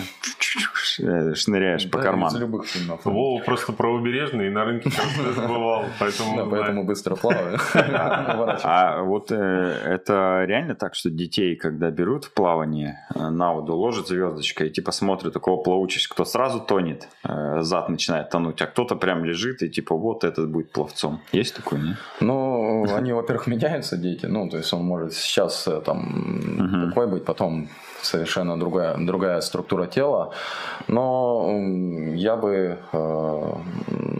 Э, 0.99 1.33
шныряешь 1.33 1.89
по 1.89 1.99
карману. 1.99 2.35
из 2.35 2.39
любых 2.39 2.65
фильмов. 2.65 3.03
Вова 3.05 3.41
просто 3.43 3.73
правобережный 3.73 4.47
и 4.47 4.49
на 4.49 4.65
рынке 4.65 4.91
часто 4.91 5.47
бывал, 5.47 5.85
поэтому... 5.99 6.37
Да, 6.37 6.45
поэтому 6.45 6.83
быстро 6.83 7.15
плаваю. 7.15 7.57
А 8.63 9.01
вот 9.03 9.31
э, 9.31 9.35
это 9.35 10.45
реально 10.47 10.75
так, 10.75 10.95
что 10.95 11.09
детей, 11.09 11.55
когда 11.55 11.89
берут 11.89 12.25
в 12.25 12.33
плавание 12.33 13.07
на 13.15 13.53
воду, 13.53 13.75
ложат 13.75 14.07
звездочкой 14.07 14.67
и 14.67 14.69
типа 14.71 14.91
смотрят 14.91 15.33
такого 15.33 15.61
плавучесть, 15.63 16.07
кто 16.07 16.25
сразу 16.25 16.59
тонет, 16.59 17.07
зад 17.23 17.89
начинает 17.89 18.29
тонуть, 18.29 18.61
а 18.61 18.67
кто-то 18.67 18.95
прям 18.95 19.25
лежит 19.25 19.63
и 19.63 19.69
типа 19.69 19.95
вот 19.95 20.23
этот 20.23 20.49
будет 20.49 20.71
пловцом. 20.71 21.21
Есть 21.31 21.55
такое, 21.55 21.79
нет? 21.79 21.97
Ну, 22.19 22.85
они, 22.93 23.13
во-первых, 23.13 23.47
меняются, 23.47 23.97
дети. 23.97 24.25
Ну, 24.25 24.49
то 24.49 24.57
есть 24.57 24.71
он 24.73 24.83
может 24.83 25.13
сейчас 25.13 25.67
там 25.85 26.89
такой 26.89 27.07
быть, 27.07 27.25
потом 27.25 27.69
совершенно 28.01 28.59
другая, 28.59 28.97
другая 28.97 29.41
структура 29.41 29.87
тела. 29.87 30.31
Но 30.87 31.59
я 32.13 32.35
бы 32.35 32.77
э, 32.91 33.53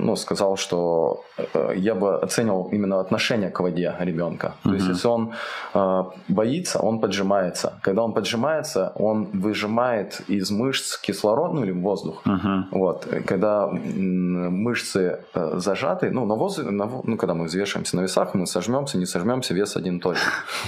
ну, 0.03 0.15
сказал, 0.15 0.57
что 0.57 1.23
э, 1.37 1.73
я 1.75 1.95
бы 1.95 2.19
оценил 2.23 2.69
именно 2.71 2.99
отношение 2.99 3.49
к 3.49 3.59
воде 3.59 3.95
ребенка. 3.99 4.53
То 4.63 4.73
есть, 4.73 4.87
если 4.87 5.07
он 5.07 5.33
э, 5.73 6.03
боится, 6.27 6.79
он 6.79 6.99
поджимается. 6.99 7.73
Когда 7.81 8.03
он 8.03 8.13
поджимается, 8.13 8.91
он 8.95 9.27
выжимает 9.33 10.21
из 10.29 10.51
мышц 10.51 10.97
кислород, 10.97 11.53
ну 11.53 11.63
или 11.63 11.71
воздух. 11.71 12.21
Мгм. 12.25 12.67
Вот, 12.71 13.07
когда 13.25 13.67
мышцы 13.67 15.19
зажаты, 15.33 16.11
ну, 16.11 16.25
на 16.25 16.35
воздухе, 16.35 16.71
на 16.71 16.89
ну, 17.03 17.17
когда 17.17 17.33
мы 17.33 17.45
взвешиваемся 17.45 17.95
на 17.95 18.01
весах, 18.01 18.33
мы 18.33 18.45
сожмемся, 18.47 18.97
не 18.97 19.05
сожмемся, 19.05 19.53
вес 19.53 19.75
один 19.75 20.01
же. 20.03 20.15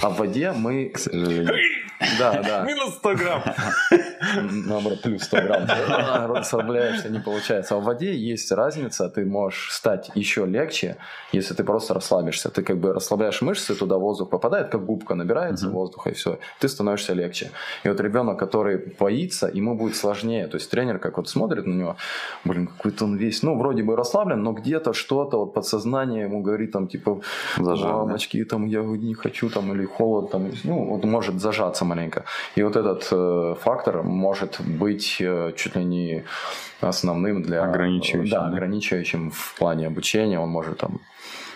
А 0.02 0.08
в 0.08 0.18
воде 0.18 0.52
мы... 0.52 0.90
К 0.94 0.98
сожалению. 0.98 1.54
Да, 2.18 2.42
да. 2.46 2.62
Минус 2.62 2.94
100 2.94 3.14
грамм. 3.14 3.42
Наоборот, 4.66 5.02
плюс 5.02 5.22
100 5.22 5.36
грамм. 5.36 5.66
Расслабляешься, 6.36 7.08
не 7.08 7.20
получается. 7.20 7.74
А 7.74 7.78
в 7.78 7.84
воде 7.84 8.14
есть 8.14 8.52
разница, 8.52 9.08
ты 9.08 9.24
можешь 9.24 9.72
стать 9.72 10.10
еще 10.14 10.46
легче, 10.46 10.96
если 11.32 11.54
ты 11.54 11.64
просто 11.64 11.94
расслабишься. 11.94 12.50
Ты 12.50 12.62
как 12.62 12.78
бы 12.78 12.92
расслабляешь 12.92 13.42
мышцы, 13.42 13.74
туда 13.74 13.96
воздух 13.96 14.30
попадает, 14.30 14.68
как 14.68 14.84
губка 14.84 15.14
набирается 15.14 15.68
воздуха, 15.68 16.10
и 16.10 16.12
все. 16.12 16.38
Ты 16.60 16.68
становишься 16.68 17.14
легче. 17.14 17.50
И 17.84 17.88
вот 17.88 18.00
ребенок, 18.00 18.38
который 18.38 18.94
боится, 18.98 19.50
ему 19.52 19.76
будет 19.76 19.96
сложнее. 19.96 20.46
То 20.46 20.56
есть 20.56 20.70
тренер 20.70 20.98
как 20.98 21.16
вот 21.16 21.28
смотрит 21.28 21.66
на 21.66 21.74
него, 21.74 21.96
блин, 22.44 22.66
какой-то 22.66 23.04
он 23.04 23.16
весь, 23.16 23.42
ну, 23.42 23.58
вроде 23.58 23.82
бы 23.82 23.96
расслаблен, 23.96 24.42
но 24.42 24.52
где-то 24.52 24.92
что-то, 24.92 25.38
вот 25.38 25.54
подсознание 25.54 26.24
ему 26.24 26.42
говорит 26.42 26.72
там, 26.72 26.88
типа, 26.88 27.20
мамочки, 27.58 28.44
там, 28.44 28.66
я 28.66 28.82
не 28.82 29.14
хочу, 29.14 29.48
там, 29.50 29.72
или 29.72 29.84
холод, 29.84 30.30
там, 30.30 30.50
ну, 30.64 30.84
вот 30.84 31.04
может 31.04 31.40
зажаться 31.40 31.85
маленько. 31.86 32.24
И 32.54 32.62
вот 32.62 32.76
этот 32.76 33.08
э, 33.10 33.54
фактор 33.60 34.02
может 34.02 34.60
быть 34.60 35.16
э, 35.20 35.52
чуть 35.56 35.76
ли 35.76 35.84
не 35.84 36.24
основным 36.80 37.42
для... 37.42 37.62
Ограничивающим, 37.64 38.30
Да, 38.30 38.40
да? 38.40 38.48
ограничивающим 38.56 39.30
в 39.30 39.54
плане 39.58 39.86
обучения. 39.86 40.38
Он 40.38 40.48
может 40.48 40.78
там 40.78 41.00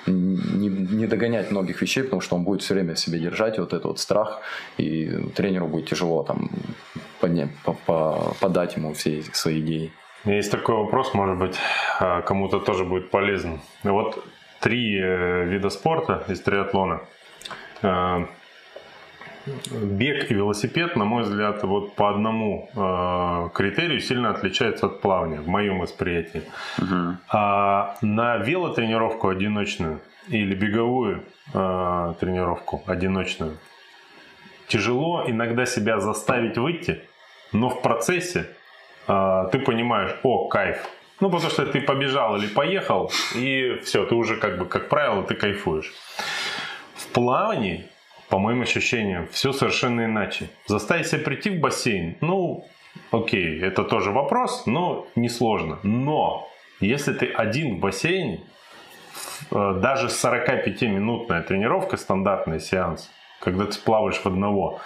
не, 0.06 0.68
не 0.68 1.06
догонять 1.06 1.50
многих 1.50 1.82
вещей, 1.82 2.02
потому 2.04 2.22
что 2.22 2.36
он 2.36 2.44
будет 2.44 2.62
все 2.62 2.74
время 2.74 2.94
в 2.94 2.98
себе 2.98 3.18
держать 3.18 3.58
вот 3.58 3.72
этот 3.72 3.84
вот 3.84 3.98
страх, 3.98 4.40
и 4.78 5.06
тренеру 5.36 5.66
будет 5.66 5.88
тяжело 5.90 6.22
там 6.22 6.50
поднять, 7.20 7.50
по- 7.64 7.74
по- 7.86 8.34
подать 8.40 8.76
ему 8.76 8.94
все 8.94 9.22
свои 9.32 9.60
идеи. 9.60 9.92
Есть 10.24 10.50
такой 10.50 10.74
вопрос, 10.74 11.14
может 11.14 11.38
быть, 11.38 11.56
а, 11.98 12.22
кому-то 12.22 12.60
тоже 12.60 12.84
будет 12.84 13.10
полезен. 13.10 13.60
Вот 13.84 14.24
три 14.60 14.98
э, 14.98 15.44
вида 15.44 15.70
спорта 15.70 16.24
из 16.28 16.40
триатлона. 16.40 17.00
Бег 19.46 20.30
и 20.30 20.34
велосипед, 20.34 20.96
на 20.96 21.04
мой 21.04 21.22
взгляд, 21.22 21.62
вот 21.62 21.94
по 21.94 22.10
одному 22.10 22.68
э, 22.74 23.48
критерию 23.54 24.00
сильно 24.00 24.30
отличаются 24.30 24.86
от 24.86 25.00
плавания, 25.00 25.40
в 25.40 25.48
моем 25.48 25.80
восприятии. 25.80 26.42
Мгм. 26.78 27.18
А 27.32 27.96
на 28.02 28.36
велотренировку 28.36 29.28
одиночную 29.28 30.00
или 30.28 30.54
беговую 30.54 31.24
э, 31.54 32.14
тренировку 32.20 32.82
одиночную 32.86 33.56
тяжело 34.68 35.24
иногда 35.26 35.66
себя 35.66 36.00
заставить 36.00 36.56
выйти, 36.56 37.02
но 37.52 37.68
в 37.70 37.82
процессе 37.82 38.46
э, 39.08 39.48
ты 39.52 39.58
понимаешь, 39.58 40.14
о, 40.22 40.48
кайф. 40.48 40.86
Ну, 41.20 41.28
потому 41.30 41.50
что 41.50 41.66
ты 41.66 41.82
побежал 41.82 42.36
или 42.36 42.46
поехал, 42.46 43.12
и 43.34 43.80
все, 43.84 44.06
ты 44.06 44.14
уже 44.14 44.36
как 44.36 44.58
бы, 44.58 44.64
как 44.64 44.88
правило, 44.88 45.22
ты 45.22 45.34
кайфуешь. 45.34 45.92
В 46.94 47.06
плавании, 47.08 47.89
по 48.30 48.38
моим 48.38 48.62
ощущениям, 48.62 49.28
все 49.32 49.52
совершенно 49.52 50.04
иначе. 50.04 50.48
Заставить 50.66 51.08
себя 51.08 51.22
прийти 51.22 51.50
в 51.50 51.60
бассейн, 51.60 52.16
ну, 52.20 52.64
окей, 53.10 53.60
это 53.60 53.84
тоже 53.84 54.12
вопрос, 54.12 54.66
но 54.66 55.08
несложно. 55.16 55.80
Но 55.82 56.48
если 56.80 57.12
ты 57.12 57.26
один 57.26 57.76
в 57.76 57.80
бассейне, 57.80 58.40
э, 59.50 59.78
даже 59.82 60.06
45-минутная 60.06 61.42
тренировка, 61.42 61.96
стандартный 61.96 62.60
сеанс, 62.60 63.10
когда 63.40 63.66
ты 63.66 63.78
плаваешь 63.80 64.18
в 64.18 64.26
одного, 64.26 64.80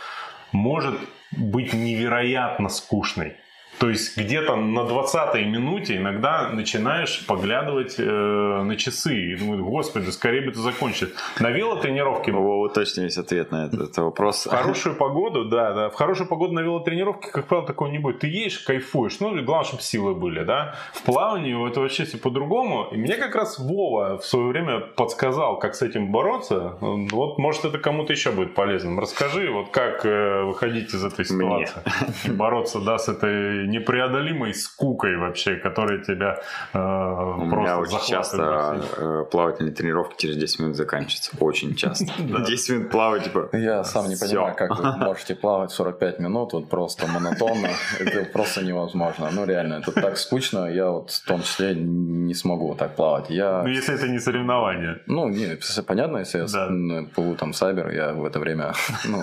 может 0.53 0.99
быть 1.33 1.75
невероятно 1.75 2.69
скучной. 2.69 3.37
То 3.79 3.91
есть 3.91 4.17
где-то 4.17 4.57
на 4.57 4.81
20-й 4.81 5.45
минуте 5.45 5.97
иногда 5.97 6.49
начинаешь 6.51 7.25
поглядывать 7.27 7.97
э, 7.99 8.03
на 8.05 8.77
часы 8.77 9.15
и 9.17 9.37
думаешь, 9.37 9.63
господи, 9.63 10.11
скорее 10.11 10.43
бы 10.43 10.51
это 10.51 10.61
закончилось. 10.61 11.13
На 11.41 11.51
велотренировке 11.51 12.33
У 12.33 12.43
Вовы 12.43 12.69
точно 12.71 13.03
есть 13.03 13.19
ответ 13.19 13.51
на 13.51 13.67
этот, 13.67 13.81
этот 13.81 13.99
вопрос. 13.99 14.47
в 14.47 14.51
хорошую 14.51 14.95
погоду, 14.97 15.45
да, 15.45 15.73
да. 15.73 15.91
В 15.91 15.95
хорошую 15.95 16.29
погоду 16.29 16.53
на 16.55 16.61
велотренировке, 16.61 17.31
как 17.31 17.47
правило, 17.47 17.67
такого 17.67 17.89
не 17.89 17.99
будет. 17.99 18.21
Ты 18.21 18.29
едешь, 18.29 18.59
кайфуешь. 18.61 19.21
Ну, 19.21 19.31
главное, 19.43 19.65
чтобы 19.65 19.83
силы 19.83 20.15
были, 20.15 20.45
да. 20.45 20.77
В 20.93 21.03
плавании 21.03 21.55
это 21.69 21.81
вообще 21.81 22.05
все 22.05 22.19
по-другому. 22.19 22.89
И 22.93 22.97
мне 22.97 23.17
как 23.17 23.35
раз 23.35 23.59
Вова 23.59 24.19
в 24.19 24.25
свое 24.25 24.47
время 24.47 24.81
подсказал, 24.81 25.59
как 25.59 25.75
с 25.75 25.83
этим 25.83 26.13
бороться. 26.13 26.77
Вот, 26.81 27.39
может, 27.39 27.65
это 27.65 27.79
кому-то 27.79 28.13
еще 28.13 28.31
будет 28.31 28.55
полезным. 28.55 28.99
Расскажи, 29.01 29.51
вот 29.51 29.71
как 29.71 30.05
э, 30.07 30.43
выходить 30.45 30.95
из 30.95 31.05
этой 31.05 31.25
Мне. 31.31 31.67
ситуации. 31.67 31.83
И 32.25 32.31
бороться, 32.31 32.81
да, 32.81 32.99
с 32.99 33.09
этой 33.09 33.64
непреодолимой 33.67 34.55
скукой 34.55 35.17
вообще, 35.17 35.57
которая 35.57 35.99
тебя 35.99 36.41
э, 36.73 36.79
У 36.79 37.47
просто 37.49 37.57
меня 37.57 37.79
очень 37.79 37.93
захватывает 37.93 38.09
часто 38.09 39.03
э, 39.03 39.25
плавательные 39.31 39.75
тренировки 39.75 40.21
через 40.21 40.37
10 40.37 40.61
минут 40.61 40.77
заканчиваются. 40.77 41.31
Очень 41.41 41.75
часто. 41.75 42.07
10 42.19 42.71
минут 42.71 42.91
плавать, 42.91 43.25
типа... 43.25 43.49
Я 43.53 43.85
сам 43.85 44.09
не 44.09 44.17
понимаю, 44.17 44.55
как 44.57 44.79
вы 44.79 44.97
можете 45.05 45.35
плавать 45.35 45.71
45 45.71 46.21
минут, 46.21 46.53
вот 46.53 46.69
просто 46.69 47.07
монотонно. 47.07 47.71
Это 47.99 48.25
просто 48.33 48.65
невозможно. 48.65 49.29
Ну, 49.33 49.45
реально, 49.45 49.75
это 49.75 49.93
так 49.93 50.17
скучно. 50.17 50.71
Я 50.71 50.91
вот 50.91 51.11
в 51.11 51.25
том 51.25 51.43
числе 51.43 51.75
не 51.75 52.35
смогу 52.35 52.69
вот 52.69 52.79
так 52.79 52.95
плавать. 52.97 53.31
Я 53.31 53.63
Ну, 53.63 53.69
если 53.69 53.95
это 53.95 54.09
не 54.09 54.19
соревнование. 54.19 55.01
Ну, 55.07 55.29
не, 55.29 55.59
понятно, 55.87 56.19
если 56.19 56.39
я 56.39 57.05
плыву 57.15 57.35
там 57.35 57.53
сайбер, 57.53 57.91
я 57.91 58.13
в 58.13 58.25
это 58.25 58.39
время, 58.39 58.73
ну, 59.05 59.23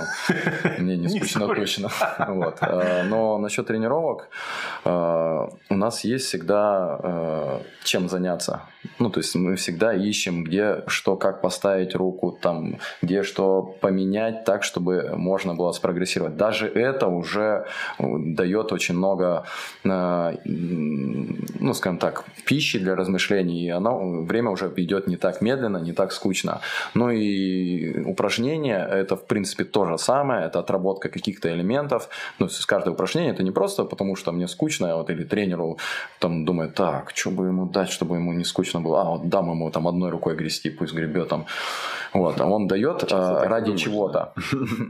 мне 0.77 0.97
не 0.97 1.05
Не 1.05 1.19
скучно 1.19 1.47
точно. 1.47 1.89
Вот. 2.27 2.57
А, 2.61 3.03
Но 3.03 3.37
насчет 3.37 3.67
тренировок, 3.67 4.29
у 4.83 5.75
нас 5.75 6.03
есть 6.03 6.25
всегда 6.25 6.99
а, 7.03 7.61
чем 7.83 8.09
заняться. 8.09 8.61
Ну, 8.99 9.09
то 9.09 9.19
есть 9.19 9.35
мы 9.35 9.55
всегда 9.55 9.93
ищем, 9.93 10.43
где 10.43 10.83
что, 10.87 11.15
как 11.15 11.41
поставить 11.41 11.95
руку, 11.95 12.37
там, 12.41 12.77
где 13.01 13.23
что 13.23 13.61
поменять 13.81 14.43
так, 14.43 14.63
чтобы 14.63 15.11
можно 15.15 15.55
было 15.55 15.71
спрогрессировать. 15.71 16.35
Даже 16.37 16.67
это 16.67 17.07
уже 17.07 17.65
э, 17.99 18.03
дает 18.17 18.71
очень 18.71 18.95
много, 18.95 19.45
ну, 19.83 21.73
скажем 21.73 21.97
так, 21.99 22.25
пищи 22.45 22.79
для 22.79 22.95
размышлений, 22.95 23.65
и 23.65 23.69
оно, 23.69 24.23
время 24.23 24.49
уже 24.49 24.71
идет 24.77 25.07
не 25.07 25.17
так 25.17 25.41
медленно, 25.41 25.77
не 25.77 25.93
так 25.93 26.11
скучно. 26.11 26.61
Ну 26.93 27.09
и 27.09 28.03
упражнения, 28.03 28.87
это, 28.91 29.15
в 29.15 29.25
принципе, 29.25 29.63
то 29.63 29.85
же 29.85 29.97
самое, 29.97 30.45
это 30.45 30.59
отработка 30.59 31.09
каких-то 31.09 31.49
элементов. 31.49 32.09
Ну, 32.39 32.47
есть 32.47 32.65
каждое 32.65 32.91
упражнение, 32.91 33.33
это 33.33 33.43
не 33.43 33.51
просто 33.51 33.85
потому, 33.85 34.15
что 34.15 34.20
мне 34.29 34.47
скучно, 34.47 34.95
вот, 34.95 35.09
или 35.09 35.23
тренеру 35.23 35.77
там 36.19 36.45
думает, 36.45 36.75
так, 36.75 37.11
что 37.15 37.31
бы 37.31 37.47
ему 37.47 37.65
дать, 37.65 37.89
чтобы 37.89 38.17
ему 38.17 38.33
не 38.33 38.43
скучно 38.43 38.81
было. 38.81 39.01
А, 39.01 39.09
вот 39.09 39.29
дам 39.29 39.49
ему 39.49 39.71
там 39.71 39.87
одной 39.87 40.11
рукой 40.11 40.35
грести, 40.35 40.69
пусть 40.69 40.93
гребет 40.93 41.29
там. 41.29 41.45
Вот, 42.13 42.41
а 42.41 42.45
он 42.45 42.67
дает 42.67 43.11
а, 43.11 43.45
ради 43.47 43.75
чего-то. 43.77 44.33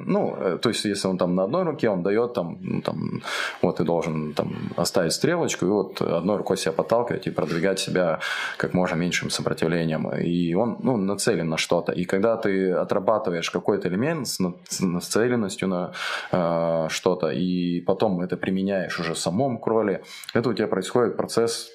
Ну, 0.05 0.36
э, 0.38 0.57
то 0.57 0.69
есть, 0.69 0.86
если 0.86 1.07
он 1.07 1.17
там 1.17 1.36
на 1.36 1.43
одной 1.43 1.63
руке, 1.63 1.89
он 1.89 2.01
дает 2.03 2.34
там, 2.34 2.57
ну, 2.61 2.82
там, 2.82 3.21
вот 3.61 3.77
ты 3.77 3.84
должен 3.84 4.34
там 4.34 4.53
оставить 4.75 5.13
стрелочку 5.13 5.65
и 5.65 5.69
вот 5.69 6.01
одной 6.01 6.38
рукой 6.38 6.57
себя 6.57 6.71
подталкивать 6.71 7.27
и 7.27 7.32
продвигать 7.32 7.79
себя 7.79 8.19
как 8.57 8.73
можно 8.73 8.95
меньшим 8.95 9.29
сопротивлением. 9.29 10.09
И 10.09 10.53
он, 10.55 10.77
ну, 10.84 10.97
нацелен 10.97 11.49
на 11.49 11.57
что-то. 11.57 11.91
И 11.91 12.05
когда 12.05 12.38
ты 12.38 12.71
отрабатываешь 12.71 13.51
какой-то 13.51 13.88
элемент 13.88 14.27
с 14.27 14.39
на- 14.39 14.53
с 14.67 14.82
нацеленностью 14.82 15.67
на 15.67 15.91
э, 16.32 16.88
что-то, 16.89 17.29
и 17.29 17.82
потом 17.82 18.21
это 18.21 18.38
применяешь 18.38 18.99
уже 18.99 19.15
самом 19.22 19.57
кроле, 19.59 20.03
это 20.34 20.49
у 20.49 20.53
тебя 20.53 20.67
происходит 20.67 21.15
процесс 21.15 21.69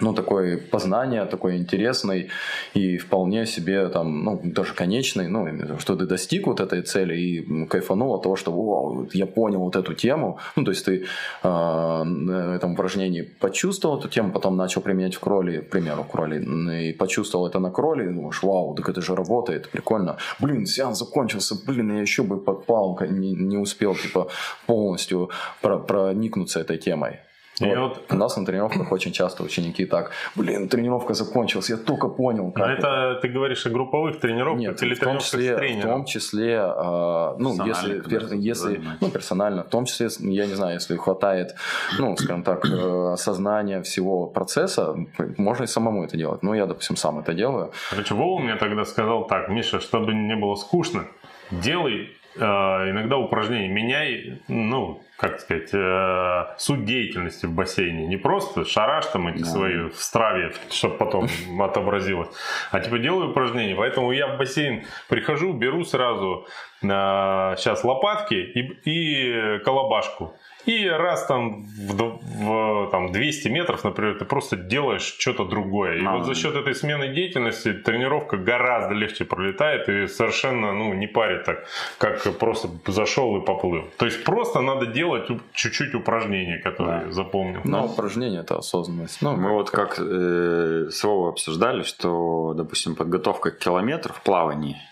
ну, 0.00 0.12
такой 0.12 0.56
познание, 0.56 1.24
такой 1.24 1.56
интересный 1.56 2.28
и 2.74 2.98
вполне 2.98 3.46
себе 3.46 3.88
там, 3.88 4.24
ну, 4.24 4.40
даже 4.44 4.74
конечный, 4.74 5.28
ну, 5.28 5.78
что 5.78 5.96
ты 5.96 6.06
достиг 6.06 6.46
вот 6.46 6.60
этой 6.60 6.82
цели 6.82 7.16
и 7.16 7.66
кайфанул 7.66 8.14
от 8.14 8.22
того, 8.22 8.36
что, 8.36 9.06
я 9.12 9.26
понял 9.26 9.60
вот 9.60 9.76
эту 9.76 9.94
тему, 9.94 10.38
ну, 10.56 10.64
то 10.64 10.70
есть 10.70 10.84
ты 10.84 11.04
э, 11.42 12.02
на 12.04 12.54
этом 12.56 12.72
упражнении 12.72 13.22
почувствовал 13.22 13.98
эту 13.98 14.08
тему, 14.08 14.32
потом 14.32 14.56
начал 14.56 14.82
применять 14.82 15.14
в 15.14 15.20
кроли, 15.20 15.60
к 15.60 15.70
примеру, 15.70 16.02
в 16.02 16.08
кроли, 16.08 16.88
и 16.88 16.92
почувствовал 16.92 17.46
это 17.46 17.58
на 17.58 17.70
кроли, 17.70 18.04
и 18.04 18.12
думаешь, 18.12 18.42
вау, 18.42 18.74
так 18.74 18.88
это 18.88 19.00
же 19.00 19.14
работает, 19.14 19.68
прикольно. 19.70 20.16
Блин, 20.40 20.66
сеанс 20.66 20.98
закончился, 20.98 21.54
блин, 21.66 21.94
я 21.94 22.00
еще 22.02 22.22
бы 22.22 22.38
подпал, 22.38 22.98
не, 23.08 23.32
не 23.32 23.56
успел, 23.56 23.94
типа, 23.94 24.28
полностью 24.66 25.30
проникнуться 25.60 26.60
этой 26.60 26.78
темой. 26.78 27.20
Вот, 27.60 27.78
вот... 27.78 28.04
У 28.10 28.16
нас 28.16 28.36
на 28.36 28.44
тренировках 28.44 28.92
очень 28.92 29.12
часто 29.12 29.42
ученики 29.42 29.86
так, 29.86 30.10
блин, 30.34 30.68
тренировка 30.68 31.14
закончилась, 31.14 31.70
я 31.70 31.76
только 31.76 32.08
понял. 32.08 32.52
Как 32.52 32.66
Но 32.66 32.72
это, 32.72 32.86
это 32.86 33.20
ты 33.22 33.28
говоришь 33.28 33.66
о 33.66 33.70
групповых 33.70 34.20
тренировках 34.20 34.60
Нет, 34.60 34.82
или 34.82 34.94
в 34.94 35.00
том 35.00 35.18
числе, 35.18 35.56
в 35.56 35.82
том 35.82 36.04
числе, 36.04 36.54
э, 36.54 37.34
ну, 37.38 37.66
если, 37.66 38.00
пер, 38.00 38.34
если 38.34 38.82
ну, 39.00 39.10
персонально, 39.10 39.62
в 39.62 39.68
том 39.68 39.86
числе, 39.86 40.08
я 40.20 40.46
не 40.46 40.54
знаю, 40.54 40.74
если 40.74 40.96
хватает, 40.96 41.54
ну, 41.98 42.16
скажем 42.16 42.42
так, 42.42 42.64
э, 42.66 43.12
осознания 43.12 43.82
всего 43.82 44.26
процесса, 44.26 44.94
можно 45.38 45.64
и 45.64 45.66
самому 45.66 46.04
это 46.04 46.16
делать. 46.16 46.42
Ну, 46.42 46.54
я, 46.54 46.66
допустим, 46.66 46.96
сам 46.96 47.18
это 47.18 47.32
делаю. 47.32 47.72
Короче, 47.90 48.14
Вова 48.14 48.40
мне 48.40 48.56
тогда 48.56 48.84
сказал 48.84 49.26
так, 49.26 49.48
Миша, 49.48 49.80
чтобы 49.80 50.12
не 50.12 50.36
было 50.36 50.56
скучно, 50.56 51.04
делай 51.50 52.10
э, 52.36 52.40
иногда 52.40 53.16
упражнения, 53.16 53.68
меняй, 53.68 54.42
ну, 54.48 55.00
как 55.16 55.40
сказать, 55.40 55.70
э, 55.72 56.54
суть 56.58 56.84
деятельности 56.84 57.46
в 57.46 57.52
бассейне. 57.52 58.06
Не 58.06 58.16
просто 58.16 58.64
шараш 58.64 59.06
там 59.06 59.28
эти 59.28 59.38
да. 59.38 59.46
свои 59.46 59.88
в 59.88 59.96
страве, 59.96 60.52
чтобы 60.70 60.96
потом 60.96 61.28
отобразилось, 61.60 62.28
а 62.70 62.80
типа 62.80 62.98
делаю 62.98 63.30
упражнения. 63.30 63.74
Поэтому 63.74 64.12
я 64.12 64.26
в 64.28 64.38
бассейн 64.38 64.84
прихожу, 65.08 65.52
беру 65.52 65.84
сразу 65.84 66.46
э, 66.82 66.86
сейчас 66.86 67.84
лопатки 67.84 68.34
и, 68.34 68.60
и 68.84 69.58
колобашку. 69.60 70.34
И 70.66 70.88
раз 70.88 71.26
там 71.26 71.64
в, 71.64 72.18
в 72.22 72.90
там, 72.90 73.12
200 73.12 73.48
метров, 73.48 73.84
например, 73.84 74.18
ты 74.18 74.24
просто 74.24 74.56
делаешь 74.56 75.16
что-то 75.18 75.44
другое. 75.44 75.98
И 75.98 76.04
а, 76.04 76.16
вот 76.16 76.26
за 76.26 76.34
счет 76.34 76.56
этой 76.56 76.74
смены 76.74 77.08
деятельности 77.14 77.72
тренировка 77.72 78.36
гораздо 78.36 78.92
легче 78.94 79.24
пролетает 79.24 79.88
и 79.88 80.08
совершенно 80.08 80.72
ну, 80.72 80.92
не 80.92 81.06
парит 81.06 81.44
так, 81.44 81.66
как 81.98 82.38
просто 82.38 82.68
зашел 82.86 83.40
и 83.40 83.46
поплыл. 83.46 83.84
То 83.96 84.06
есть 84.06 84.24
просто 84.24 84.60
надо 84.60 84.86
делать 84.86 85.05
чуть-чуть 85.52 85.94
упражнения, 85.94 86.58
которые 86.58 87.06
да. 87.06 87.12
запомнил. 87.12 87.60
Но 87.64 87.86
упражнение 87.86 88.40
это 88.40 88.56
осознанность. 88.56 89.22
Ну, 89.22 89.36
Мы 89.36 89.52
вот 89.52 89.70
как 89.70 89.98
э, 89.98 90.88
с 90.90 91.04
Вовой 91.04 91.30
обсуждали, 91.30 91.82
что, 91.82 92.54
допустим, 92.54 92.94
подготовка 92.94 93.50
к 93.50 93.58
километру 93.58 94.12
в 94.14 94.22
плавании– 94.22 94.76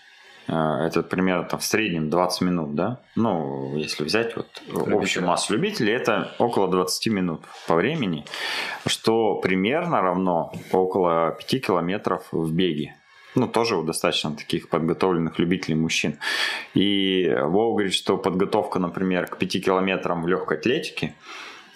Э, 0.47 0.85
это 0.85 1.01
примерно 1.01 1.43
там, 1.43 1.59
в 1.59 1.65
среднем 1.65 2.09
20 2.09 2.41
минут, 2.41 2.75
да? 2.75 2.99
Ну, 3.15 3.75
если 3.75 4.03
взять 4.03 4.35
вот 4.35 4.47
общую 4.73 5.25
массу 5.25 5.53
любителей, 5.53 5.93
это 5.93 6.31
около 6.39 6.67
20 6.67 7.07
минут 7.07 7.41
по 7.67 7.75
времени, 7.75 8.25
что 8.85 9.35
примерно 9.35 10.01
равно 10.01 10.53
около 10.71 11.31
5 11.31 11.65
километров 11.65 12.27
в 12.31 12.51
беге. 12.53 12.95
Ну, 13.35 13.47
тоже 13.47 13.75
у 13.75 13.83
достаточно 13.83 14.35
таких 14.35 14.69
подготовленных 14.69 15.39
любителей 15.39 15.75
мужчин. 15.75 16.17
И 16.73 17.29
Вова 17.41 17.73
говорит, 17.73 17.93
что 17.93 18.17
подготовка, 18.17 18.79
например, 18.79 19.27
к 19.27 19.37
5 19.37 19.65
километрам 19.65 20.23
в 20.23 20.27
легкой 20.27 20.57
атлетике 20.57 21.15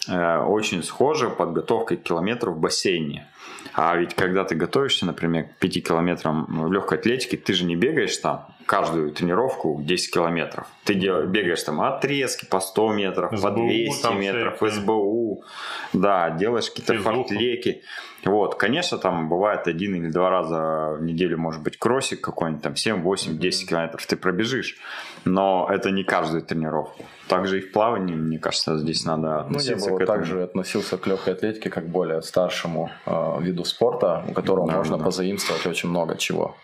э, 0.08 0.38
очень 0.38 0.82
схожа 0.82 1.28
подготовкой 1.28 1.98
к 1.98 2.02
километру 2.02 2.52
в 2.52 2.58
бассейне. 2.58 3.26
А 3.74 3.94
ведь 3.96 4.14
когда 4.14 4.44
ты 4.44 4.54
готовишься, 4.54 5.04
например, 5.04 5.44
к 5.44 5.58
5 5.58 5.86
километрам 5.86 6.46
в 6.48 6.72
легкой 6.72 6.98
атлетике, 6.98 7.36
ты 7.36 7.52
же 7.52 7.64
не 7.64 7.76
бегаешь 7.76 8.16
там 8.16 8.48
каждую 8.70 9.10
тренировку 9.10 9.80
10 9.82 10.14
километров. 10.14 10.68
Ты 10.84 10.94
делаешь, 10.94 11.28
бегаешь 11.28 11.60
там 11.64 11.80
отрезки 11.80 12.44
по 12.44 12.60
100 12.60 12.92
метров, 12.92 13.36
СБУ, 13.36 13.48
по 13.48 13.50
200 13.50 14.14
метров, 14.14 14.56
всякие. 14.58 14.70
СБУ, 14.70 15.44
да, 15.92 16.30
делаешь 16.30 16.70
какие-то 16.70 16.96
фортлеки. 17.02 17.82
Вот, 18.24 18.54
конечно, 18.54 18.98
там 18.98 19.28
бывает 19.28 19.66
один 19.66 19.96
или 19.96 20.08
два 20.08 20.30
раза 20.30 20.94
в 20.96 21.02
неделю, 21.02 21.36
может 21.36 21.62
быть, 21.62 21.78
кроссик 21.78 22.20
какой-нибудь, 22.20 22.62
там 22.62 22.76
7, 22.76 23.02
8, 23.02 23.38
10 23.38 23.68
километров 23.68 24.06
ты 24.06 24.16
пробежишь, 24.16 24.76
но 25.24 25.68
это 25.68 25.90
не 25.90 26.04
каждую 26.04 26.42
тренировку. 26.42 27.04
Также 27.26 27.58
и 27.58 27.62
в 27.62 27.72
плавании, 27.72 28.14
мне 28.14 28.38
кажется, 28.38 28.78
здесь 28.78 29.04
надо 29.04 29.40
относиться 29.40 29.74
ну, 29.78 29.84
я 29.84 29.90
бы 29.90 29.98
к 29.98 30.02
этому. 30.02 30.18
также 30.18 30.42
относился 30.44 30.96
к 30.96 31.08
легкой 31.08 31.34
атлетике 31.34 31.70
как 31.70 31.88
более 31.88 32.22
старшему 32.22 32.88
э, 33.04 33.36
виду 33.40 33.64
спорта, 33.64 34.24
у 34.28 34.32
которого 34.32 34.68
да, 34.68 34.76
можно 34.76 34.96
да. 34.96 35.04
позаимствовать 35.06 35.66
очень 35.66 35.88
много 35.88 36.16
чего. 36.16 36.54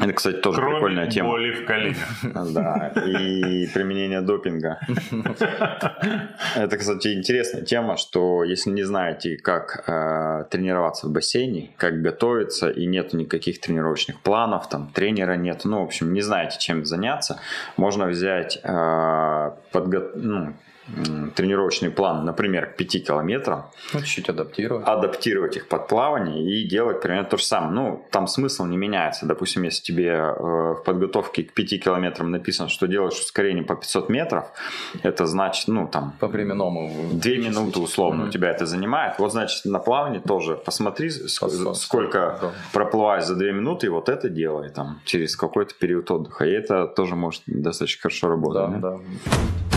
Это, 0.00 0.12
кстати, 0.12 0.36
тоже 0.36 0.58
Кроме 0.58 0.74
прикольная 0.74 1.06
тема. 1.10 1.30
боли 1.30 1.52
в 1.52 1.66
коленях. 1.66 1.96
Да, 2.54 2.92
и 3.06 3.66
применение 3.74 4.20
допинга. 4.22 4.78
Это, 6.56 6.76
кстати, 6.78 7.14
интересная 7.14 7.62
тема, 7.62 7.96
что 7.96 8.44
если 8.44 8.70
не 8.70 8.82
знаете, 8.82 9.36
как 9.36 9.84
э, 9.86 10.44
тренироваться 10.50 11.06
в 11.06 11.10
бассейне, 11.12 11.70
как 11.76 12.00
готовиться, 12.00 12.70
и 12.70 12.86
нет 12.86 13.12
никаких 13.12 13.60
тренировочных 13.60 14.20
планов, 14.20 14.68
там 14.68 14.90
тренера 14.92 15.34
нет, 15.34 15.62
ну, 15.64 15.80
в 15.80 15.84
общем, 15.84 16.12
не 16.12 16.22
знаете, 16.22 16.56
чем 16.58 16.84
заняться, 16.84 17.38
можно 17.76 18.06
взять 18.06 18.58
э, 18.62 19.50
подго... 19.72 20.10
ну, 20.14 20.54
тренировочный 21.34 21.90
план, 21.90 22.24
например, 22.24 22.66
к 22.66 22.76
5 22.76 23.06
километрам. 23.06 23.70
Ну, 23.92 24.00
чуть-чуть 24.00 24.28
адаптировать. 24.28 24.86
Адаптировать 24.86 25.56
их 25.56 25.68
под 25.68 25.88
плавание 25.88 26.42
и 26.42 26.68
делать 26.68 27.00
примерно 27.00 27.28
то 27.28 27.36
же 27.36 27.44
самое. 27.44 27.72
Ну, 27.72 28.06
там 28.10 28.26
смысл 28.26 28.64
не 28.64 28.76
меняется. 28.76 29.26
Допустим, 29.26 29.62
если 29.62 29.82
тебе 29.82 30.08
э, 30.08 30.32
в 30.32 30.82
подготовке 30.84 31.44
к 31.44 31.52
5 31.52 31.84
километрам 31.84 32.30
написано, 32.30 32.68
что 32.68 32.86
делаешь 32.86 33.18
ускорение 33.18 33.64
по 33.64 33.76
500 33.76 34.08
метров, 34.08 34.44
это 35.02 35.26
значит, 35.26 35.68
ну, 35.68 35.88
там... 35.88 36.14
По 36.20 36.28
временному. 36.28 36.90
2 37.12 37.32
минуты 37.32 37.80
условно 37.80 38.24
mm-hmm. 38.24 38.28
у 38.28 38.30
тебя 38.30 38.50
это 38.50 38.66
занимает. 38.66 39.18
Вот, 39.18 39.32
значит, 39.32 39.64
на 39.64 39.78
плавании 39.78 40.20
тоже 40.20 40.56
посмотри, 40.56 41.10
Посмотри. 41.10 41.74
сколько 41.74 42.38
да. 42.40 42.50
проплываешь 42.72 43.24
за 43.24 43.34
2 43.34 43.52
минуты, 43.52 43.86
и 43.86 43.90
вот 43.90 44.08
это 44.08 44.28
делай 44.28 44.70
там 44.70 45.00
через 45.04 45.36
какой-то 45.36 45.74
период 45.74 46.10
отдыха. 46.10 46.44
И 46.44 46.50
это 46.50 46.86
тоже 46.86 47.16
может 47.16 47.42
достаточно 47.46 48.02
хорошо 48.02 48.28
работать. 48.28 48.80
Да, 48.80 48.90
да. 48.90 48.96
да. 48.96 49.69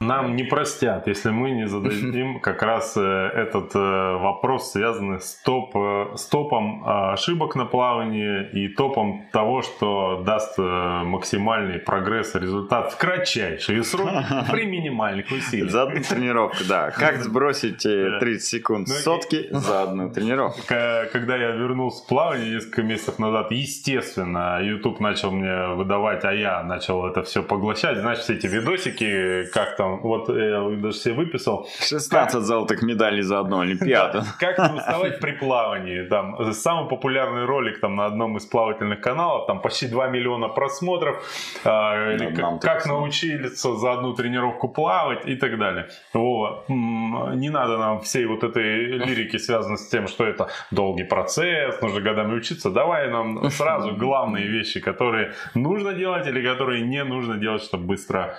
Нам 0.00 0.36
не 0.36 0.44
простят, 0.44 1.08
если 1.08 1.30
мы 1.30 1.50
не 1.50 1.66
зададим 1.66 2.40
как 2.42 2.62
раз 2.62 2.96
э, 2.96 3.00
этот 3.00 3.74
э, 3.74 3.78
вопрос, 3.78 4.72
связанный 4.72 5.20
с, 5.20 5.34
топ, 5.44 5.76
э, 5.76 6.16
с 6.16 6.26
топом 6.26 6.84
ошибок 6.86 7.56
на 7.56 7.64
плавании 7.64 8.48
и 8.52 8.68
топом 8.68 9.26
того, 9.32 9.62
что 9.62 10.22
даст 10.24 10.56
максимальный 10.58 11.80
прогресс 11.80 12.36
и 12.36 12.38
результат 12.38 12.92
в 12.92 12.96
кратчайшие 12.96 13.82
сроки 13.82 14.24
при 14.50 14.66
минимальных 14.66 15.30
усилиях. 15.32 15.70
За 15.70 15.82
одну 15.82 16.02
тренировку, 16.02 16.64
да. 16.68 16.90
Как 16.96 17.16
сбросить 17.22 17.82
30 17.82 18.42
секунд 18.42 18.88
ну, 18.88 18.94
сотки 18.94 19.48
за 19.50 19.82
одну 19.82 20.10
тренировку? 20.10 20.60
Когда 20.66 21.36
я 21.36 21.50
вернулся 21.50 22.04
в 22.04 22.06
плавание 22.06 22.54
несколько 22.54 22.82
месяцев 22.82 23.18
назад, 23.18 23.50
естественно, 23.50 24.60
YouTube 24.62 25.00
начал 25.00 25.32
мне 25.32 25.74
выдавать, 25.74 26.24
а 26.24 26.32
я 26.32 26.62
начал 26.62 27.04
это 27.06 27.24
все 27.24 27.42
поглощать. 27.42 27.98
Значит, 27.98 28.30
эти 28.30 28.46
видосики, 28.46 29.48
как 29.52 29.76
там 29.76 29.87
там, 29.88 30.00
вот 30.00 30.28
я 30.28 30.68
даже 30.76 30.96
себе 30.96 31.14
выписал. 31.14 31.66
16 31.80 32.32
как, 32.32 32.42
золотых 32.42 32.82
медалей 32.82 33.22
за 33.22 33.40
одну 33.40 33.60
Олимпиаду. 33.60 34.22
Как 34.38 34.58
не 34.58 34.78
уставать 34.78 35.20
при 35.20 35.32
плавании. 35.32 36.02
Там, 36.08 36.52
самый 36.52 36.88
популярный 36.88 37.44
ролик 37.44 37.80
там, 37.80 37.96
на 37.96 38.06
одном 38.06 38.36
из 38.36 38.46
плавательных 38.46 39.00
каналов, 39.00 39.46
там 39.46 39.60
почти 39.60 39.88
2 39.88 40.08
миллиона 40.08 40.48
просмотров. 40.48 41.16
А, 41.64 42.16
как, 42.60 42.86
научиться 42.86 43.76
за 43.76 43.92
одну 43.92 44.14
тренировку 44.14 44.68
плавать 44.68 45.26
и 45.26 45.36
так 45.36 45.58
далее. 45.58 45.88
Не 46.14 47.50
надо 47.50 47.78
нам 47.78 48.00
всей 48.00 48.26
вот 48.26 48.44
этой 48.44 48.98
лирики, 48.98 49.38
связанной 49.38 49.78
с 49.78 49.88
тем, 49.88 50.06
что 50.06 50.24
это 50.24 50.48
долгий 50.70 51.04
процесс, 51.04 51.80
нужно 51.82 52.00
годами 52.00 52.34
учиться. 52.34 52.70
Давай 52.70 53.10
нам 53.10 53.50
сразу 53.50 53.96
главные 53.98 54.46
вещи, 54.48 54.80
которые 54.80 55.32
нужно 55.54 55.92
делать 55.94 56.26
или 56.26 56.42
которые 56.42 56.82
не 56.82 57.04
нужно 57.04 57.36
делать, 57.36 57.62
чтобы 57.62 57.84
быстро 57.84 58.36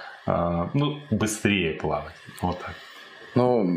ну, 0.73 0.99
быстрее 1.11 1.73
плавать. 1.73 2.15
Вот 2.41 2.59
так. 2.59 2.75
Ну, 3.35 3.69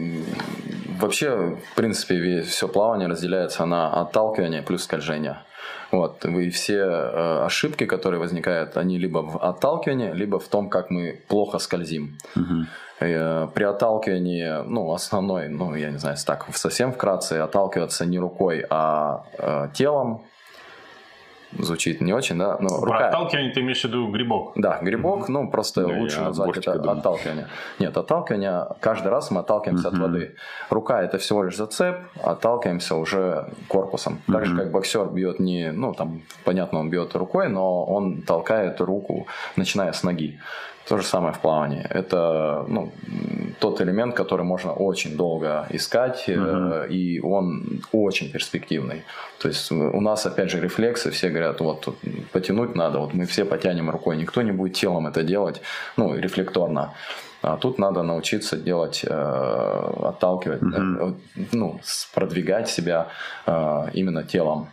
вообще, 0.99 1.57
в 1.73 1.75
принципе, 1.75 2.43
все 2.43 2.69
плавание 2.69 3.09
разделяется 3.09 3.67
на 3.67 4.03
отталкивание 4.03 4.63
плюс 4.63 4.85
скольжение. 4.85 5.37
Вот, 5.93 6.25
и 6.25 6.49
все 6.49 6.79
э, 6.79 7.45
ошибки, 7.45 7.85
которые 7.85 8.19
возникают, 8.19 8.79
они 8.79 8.99
либо 8.99 9.19
в 9.19 9.37
отталкивании, 9.37 10.11
либо 10.13 10.39
в 10.39 10.49
том, 10.49 10.71
как 10.71 10.91
мы 10.91 11.21
плохо 11.29 11.59
скользим. 11.59 12.17
Угу. 12.35 12.67
При 13.55 13.65
отталкивании, 13.65 14.65
ну, 14.67 14.93
основной, 14.93 15.49
ну, 15.49 15.75
я 15.75 15.91
не 15.91 15.99
знаю, 15.99 16.17
так 16.25 16.47
совсем 16.55 16.93
вкратце, 16.93 17.35
отталкиваться 17.35 18.07
не 18.07 18.19
рукой, 18.19 18.65
а 18.71 19.25
э, 19.39 19.69
телом, 19.75 20.23
звучит 21.59 22.01
не 22.01 22.13
очень, 22.13 22.39
да, 22.39 22.57
но 22.61 22.81
Про 22.81 22.93
рука... 22.93 23.09
отталкивание 23.09 23.53
ты 23.53 23.61
имеешь 23.61 23.81
в 23.81 23.85
виду 23.85 24.09
грибок? 24.09 24.53
Да, 24.57 24.79
грибок, 24.83 25.29
ну 25.29 25.51
просто 25.51 25.87
Да, 25.87 25.95
лучше 25.99 26.21
назвать 26.21 26.57
это 26.57 26.79
думал. 26.79 26.99
отталкивание. 26.99 27.49
Нет, 27.79 27.97
отталкивание, 27.97 28.67
каждый 28.81 29.09
раз 29.09 29.31
мы 29.31 29.41
отталкиваемся 29.41 29.89
от 29.89 29.99
воды. 29.99 30.35
Рука 30.71 31.03
это 31.03 31.19
всего 31.19 31.45
лишь 31.45 31.57
зацеп, 31.57 31.97
отталкиваемся 32.23 32.97
уже 32.97 33.47
корпусом. 33.69 34.21
Так 34.27 34.47
же, 34.47 34.57
как 34.57 34.71
боксер 34.71 35.07
бьет 35.07 35.41
не, 35.41 35.73
ну 35.73 35.95
там, 35.95 36.23
понятно, 36.45 36.81
он 36.81 36.91
бьет 36.91 37.15
рукой, 37.15 37.49
но 37.49 37.85
он 37.85 38.23
толкает 38.23 38.81
руку, 38.81 39.27
начиная 39.57 39.93
с 39.93 40.03
ноги. 40.03 40.39
То 40.89 40.99
же 40.99 41.05
самое 41.05 41.33
в 41.33 41.41
плавании. 41.41 41.87
Это 41.91 42.64
ну, 42.68 42.93
тот 43.61 43.80
элемент, 43.80 44.14
который 44.14 44.45
можно 44.45 44.72
очень 44.72 45.16
долго 45.16 45.66
искать, 45.70 46.24
э, 46.28 46.87
и 46.91 47.20
он 47.20 47.83
очень 47.93 48.30
перспективный. 48.30 49.03
То 49.39 49.49
есть 49.49 49.72
у 49.72 50.01
нас, 50.01 50.26
опять 50.26 50.51
же, 50.51 50.61
рефлексы, 50.61 51.11
все 51.11 51.28
говорят, 51.28 51.61
вот 51.61 51.89
потянуть 52.33 52.74
надо, 52.74 52.99
вот 52.99 53.14
мы 53.14 53.26
все 53.26 53.45
потянем 53.45 53.91
рукой, 53.91 54.16
никто 54.16 54.43
не 54.43 54.53
будет 54.53 54.74
телом 54.74 55.07
это 55.07 55.22
делать, 55.22 55.62
ну, 55.97 56.16
рефлекторно. 56.16 56.93
А 57.43 57.57
тут 57.57 57.78
надо 57.78 58.03
научиться 58.03 58.57
делать, 58.57 59.05
э, 59.05 59.93
отталкивать, 60.05 60.62
э, 60.62 61.12
ну, 61.53 61.80
продвигать 62.14 62.68
себя 62.68 63.09
э, 63.47 63.89
именно 63.95 64.22
телом 64.22 64.68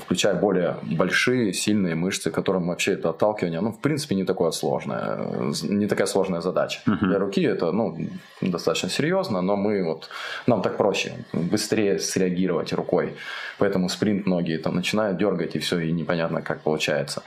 включая 0.00 0.34
более 0.34 0.76
большие, 0.82 1.52
сильные 1.52 1.94
мышцы, 1.94 2.30
которым 2.30 2.68
вообще 2.68 2.92
это 2.92 3.10
отталкивание, 3.10 3.60
ну, 3.60 3.72
в 3.72 3.80
принципе, 3.80 4.14
не 4.14 4.24
такое 4.24 4.50
сложное, 4.50 5.18
э, 5.18 5.52
не 5.62 5.86
такая 5.86 6.06
сложная 6.06 6.40
задача. 6.40 6.80
Для 6.86 7.18
руки 7.18 7.42
это, 7.42 7.72
ну, 7.72 7.96
достаточно 8.40 8.88
серьезно, 8.88 9.42
но 9.42 9.56
мы 9.56 9.84
вот, 9.84 10.08
нам 10.46 10.62
так 10.62 10.76
проще, 10.76 11.12
быстрее 11.32 11.98
среагировать 11.98 12.72
рукой, 12.72 13.16
поэтому 13.58 13.88
спринт 13.88 14.26
многие 14.26 14.58
там 14.58 14.74
начинают 14.74 15.18
дергать, 15.18 15.56
и 15.56 15.58
все, 15.58 15.78
и 15.80 15.92
непонятно, 15.92 16.42
как 16.42 16.60
получается. 16.60 17.22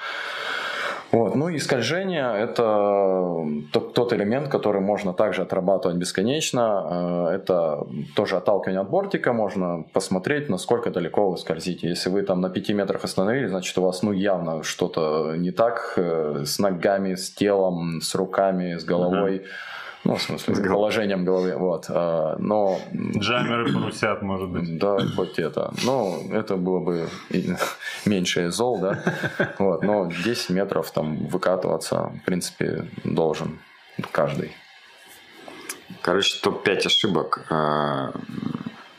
Вот. 1.12 1.36
Ну 1.36 1.49
и 1.49 1.59
скольжение– 1.59 2.34
это 2.38 3.45
тот, 3.74 3.93
тот 3.93 4.14
элемент, 4.14 4.47
который 4.47 4.82
можно 4.82 5.14
также 5.14 5.41
отрабатывать 5.41 5.97
бесконечно. 5.97 7.28
Э, 7.30 7.36
Это 7.36 7.86
тоже 8.16 8.38
отталкивание 8.38 8.82
от 8.82 8.89
бортика. 8.89 9.34
Можно 9.34 9.84
посмотреть, 9.93 10.49
насколько 10.49 10.89
далеко 10.89 11.30
вы 11.30 11.38
скользите. 11.38 11.89
Если 11.89 12.09
вы 12.09 12.22
там 12.22 12.41
на 12.41 12.49
5 12.49 12.70
метрах 12.70 13.03
остановились, 13.03 13.49
значит 13.49 13.78
у 13.78 13.82
вас 13.82 14.03
ну 14.03 14.14
явно 14.14 14.64
что-то 14.64 15.36
не 15.38 15.51
так 15.51 15.93
э, 15.97 16.43
с 16.45 16.59
ногами, 16.59 17.16
с 17.16 17.30
телом, 17.32 18.01
с 18.01 18.16
руками, 18.16 18.78
с 18.78 18.86
головой. 18.86 19.43
Ну, 20.04 20.16
в 20.16 20.22
смысле, 20.22 20.56
с 20.56 20.60
положением 20.60 21.26
головы. 21.26 21.56
Вот. 21.58 21.86
Э, 21.89 22.36
Но 22.39 22.80
Джамеры 22.93 23.72
порусят, 23.72 24.22
может 24.24 24.49
быть. 24.49 24.80
да, 24.80 24.97
хоть 25.16 25.38
это. 25.38 25.72
Ну, 25.84 26.28
это 26.32 26.56
было 26.56 26.80
бы 26.80 27.08
и 27.30 27.54
меньше 28.06 28.49
зол, 28.52 28.80
да. 28.80 28.99
Вот, 29.60 29.84
но 29.84 30.10
10 30.12 30.49
метров 30.49 30.89
там 30.91 31.28
выкатываться, 31.28 32.12
в 32.22 32.26
принципе, 32.26 32.88
должен 33.04 33.60
каждый. 34.12 34.52
Короче, 36.02 36.39
топ-5 36.41 36.86
ошибок 36.88 37.45
э, 37.52 38.12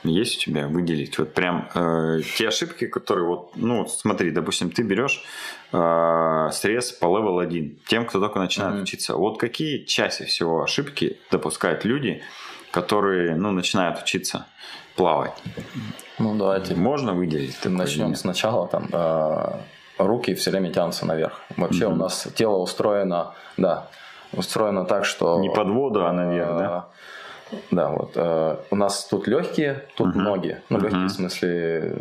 есть 0.05 0.36
у 0.38 0.40
тебя 0.40 0.66
выделить? 0.68 1.18
Вот 1.18 1.34
прям 1.34 1.68
э, 1.74 2.20
те 2.36 2.48
ошибки, 2.48 2.86
которые 2.86 3.26
вот, 3.26 3.53
ну, 3.57 3.86
смотри, 3.86 4.30
допустим, 4.30 4.70
ты 4.70 4.82
берешь 4.82 5.22
э, 5.72 6.48
срез 6.53 6.92
по 6.92 7.07
level 7.07 7.40
1, 7.42 7.78
тем, 7.86 8.07
кто 8.07 8.20
только 8.20 8.38
начинает 8.38 8.74
Мгм. 8.74 8.82
учиться. 8.82 9.16
Вот 9.16 9.38
какие 9.38 9.84
чаще 9.84 10.24
всего 10.24 10.62
ошибки 10.62 11.18
допускают 11.30 11.84
люди, 11.84 12.22
которые, 12.70 13.36
ну, 13.36 13.50
начинают 13.53 14.03
учиться 14.03 14.46
плавать? 14.96 15.34
Ну, 16.18 16.34
давайте 16.36 16.74
Можно 16.74 17.14
выделить? 17.14 17.64
начнем 17.64 18.14
сначала. 18.14 18.66
Там, 18.68 18.88
э, 18.92 19.61
руки 19.98 20.34
все 20.34 20.50
время 20.50 20.72
тянутся 20.72 21.07
наверх. 21.07 21.40
Вообще 21.57 21.86
у 21.86 21.94
нас 21.94 22.26
тело 22.34 22.57
устроено, 22.59 23.34
да, 23.57 23.88
устроено 24.32 24.84
так, 24.84 25.05
что... 25.05 25.38
Не 25.40 25.50
под 25.50 25.68
воду, 25.68 26.07
а 26.07 26.12
наверх, 26.12 26.48
да? 26.59 26.88
Да, 27.70 27.90
вот. 27.90 28.12
э, 28.14 28.57
у 28.70 28.76
нас 28.76 29.05
тут 29.07 29.26
легкие, 29.28 29.84
тут 29.96 30.09
Мгм. 30.14 30.22
ноги. 30.24 30.59
Ну, 30.68 30.78
легкие 30.78 30.98
Мгм. 31.00 31.09
в 31.09 31.12
смысле 31.12 31.96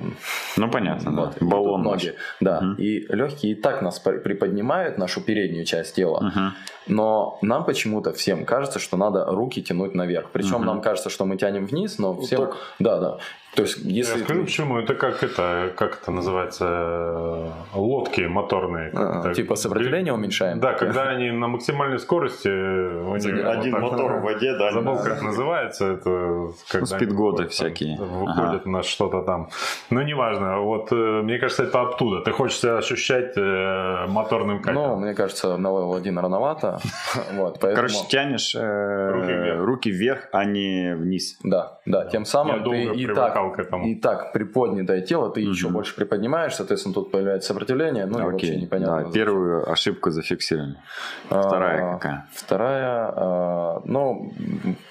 Ну, 0.58 0.70
понятно, 0.70 1.12
да. 1.12 1.22
Вот, 1.24 1.36
тут 1.40 1.50
Баллон 1.50 1.84
ноги. 1.84 2.14
Да. 2.40 2.62
Мгм. 2.62 2.76
И 2.76 3.00
легкие 3.10 3.54
и 3.54 3.56
так 3.56 3.82
нас 3.82 4.00
при- 4.00 4.18
приподнимают, 4.20 4.98
нашу 4.98 5.22
переднюю 5.22 5.66
часть 5.66 5.96
тела. 5.96 6.22
Мгм. 6.22 6.54
Но 6.88 7.38
нам 7.42 7.64
почему-то 7.66 8.12
всем 8.14 8.46
кажется, 8.46 8.80
что 8.80 8.98
надо 8.98 9.26
руки 9.26 9.62
тянуть 9.62 9.94
наверх. 9.96 10.30
Причем 10.32 10.58
Мгм. 10.58 10.66
нам 10.66 10.82
кажется, 10.82 11.10
что 11.10 11.26
мы 11.26 11.38
тянем 11.38 11.66
вниз, 11.66 12.00
но 12.00 12.20
всем... 12.22 12.40
так. 12.40 12.58
Да, 12.80 13.00
да. 13.00 13.18
То 13.56 13.64
есть, 13.64 13.78
Я 13.84 13.92
если... 13.92 14.24
скажу 14.24 14.44
почему. 14.44 14.78
Это 14.80 14.96
как 14.96 15.24
это, 15.24 15.72
как 15.76 16.00
это 16.02 16.12
называется, 16.12 16.66
э, 16.70 17.50
лодки 17.76 18.22
моторные. 18.22 18.92
А, 18.94 19.34
типа 19.34 19.56
сопротивление 19.56 20.14
уменьшаем? 20.14 20.60
Да, 20.60 20.74
когда 20.74 21.10
они 21.10 21.32
на 21.32 21.48
максимальной 21.48 22.00
скорости. 22.00 22.48
у 22.48 23.16
них 23.16 23.46
Один 23.46 23.72
вот 23.74 23.82
так- 23.82 23.92
мотор 23.92 24.14
в 24.20 24.22
воде, 24.24 24.58
да? 24.58 24.72
Забыл, 24.72 24.98
как 25.04 25.22
называется 25.22 25.86
это. 25.94 26.48
Когда 26.70 26.86
спидгоды 26.86 27.48
всякие. 27.48 27.98
Выходят 28.00 28.66
на 28.66 28.84
что-то 28.84 29.22
там. 29.24 29.50
Ну, 29.90 30.02
неважно. 30.02 30.62
Вот, 30.62 30.92
э, 30.92 31.22
мне 31.22 31.38
кажется, 31.38 31.64
это 31.64 31.82
оттуда. 31.82 32.22
Ты 32.22 32.32
хочешь 32.32 32.58
себя 32.60 32.78
ощущать 32.78 33.34
э, 33.38 34.06
моторным 34.08 34.58
Ну, 34.58 34.64
кайфом. 34.64 35.02
мне 35.02 35.14
кажется, 35.14 35.58
на 35.58 35.68
level 35.68 35.98
1 35.98 36.18
рановато. 36.20 36.80
Вот, 37.34 37.60
поэтому... 37.60 37.76
Короче, 37.76 38.08
тянешь 38.10 38.56
э, 38.56 39.12
Руки 39.12 39.32
вверх. 39.34 39.66
руки 39.66 39.92
вверх, 39.92 40.28
а 40.32 40.46
не 40.46 40.96
вниз. 40.96 41.38
Да, 41.44 41.80
да, 41.86 42.06
тем 42.06 42.22
Я 42.22 42.26
самым 42.26 42.64
ты 42.64 42.84
и 42.84 43.06
привыкал 43.42 43.52
к 43.56 43.60
этому. 43.68 43.88
и 43.88 43.96
так 43.96 44.34
приподнятое 44.34 45.02
тело, 45.02 45.30
ты 45.30 45.42
еще 45.42 45.66
Мгм. 45.68 45.74
больше 45.76 45.96
приподнимаешь, 45.96 46.56
соответственно, 46.56 46.94
тут 46.94 47.12
появляется 47.12 47.48
сопротивление, 47.50 48.06
ну 48.06 48.20
и 48.20 48.24
вообще 48.24 48.56
непонятно. 48.58 49.04
да, 49.06 49.12
первую 49.12 49.70
ошибку 49.72 50.10
зафиксировали. 50.12 50.76
А, 51.30 51.42
Вторая 51.42 51.94
какая? 51.94 52.26
Вторая, 52.34 53.14
а, 53.16 53.82
ну, 53.86 54.32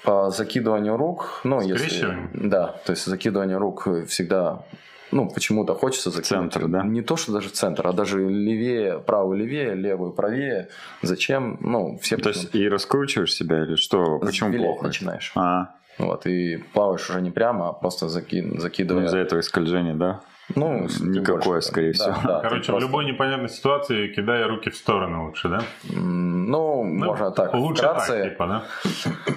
по 0.03 0.29
закидыванию 0.29 0.97
рук, 0.97 1.41
ну, 1.43 1.61
если... 1.61 2.17
Да, 2.33 2.75
то 2.85 2.91
есть 2.91 3.05
закидывание 3.05 3.57
рук 3.57 3.87
всегда, 4.07 4.63
ну, 5.11 5.29
почему-то 5.29 5.73
хочется 5.75 6.09
закинуть. 6.09 6.53
центр, 6.53 6.67
да? 6.69 6.83
Не 6.83 7.01
то, 7.01 7.17
что 7.17 7.31
даже 7.33 7.49
центр, 7.49 7.85
а 7.87 7.93
даже 7.93 8.19
левее, 8.27 8.99
правую 8.99 9.37
левее, 9.37 9.75
левую 9.75 10.11
правее. 10.13 10.69
Зачем? 11.01 11.57
Ну, 11.61 11.97
все 12.01 12.17
То 12.17 12.29
есть 12.29 12.55
и 12.55 12.67
раскручиваешь 12.69 13.33
себя 13.33 13.63
или 13.63 13.75
что? 13.75 14.19
Почему 14.19 14.49
вилять 14.51 14.67
плохо? 14.67 14.87
начинаешь. 14.87 15.31
А, 15.35 15.71
Вот, 16.05 16.25
и 16.25 16.57
плаваешь 16.73 17.09
уже 17.09 17.21
не 17.21 17.31
прямо, 17.31 17.69
а 17.69 17.73
просто 17.73 18.09
заки... 18.09 18.41
ну, 18.41 18.59
закидывая. 18.59 19.05
из-за 19.05 19.17
этого 19.19 19.39
и 19.39 19.43
скольжение, 19.43 19.93
да? 19.93 20.19
Ну, 20.55 20.87
Никакое, 20.99 21.41
больше- 21.53 21.67
скорее 21.67 21.91
всего. 21.93 22.15
да, 22.25 22.39
Короче, 22.41 22.63
в 22.63 22.65
просто- 22.67 22.81
любой 22.87 23.05
непонятной 23.05 23.49
ситуации 23.49 24.07
кидая 24.07 24.47
руки 24.47 24.69
в 24.69 24.75
стороны 24.75 25.19
лучше, 25.25 25.47
да? 25.49 25.61
Ну, 25.89 26.83
Ну, 26.83 27.05
можно 27.05 27.31
так. 27.31 27.53
Лучше 27.53 27.83
вкратце. 27.83 28.13
так, 28.23 28.31
типа, 28.31 28.47
да? 28.47 28.63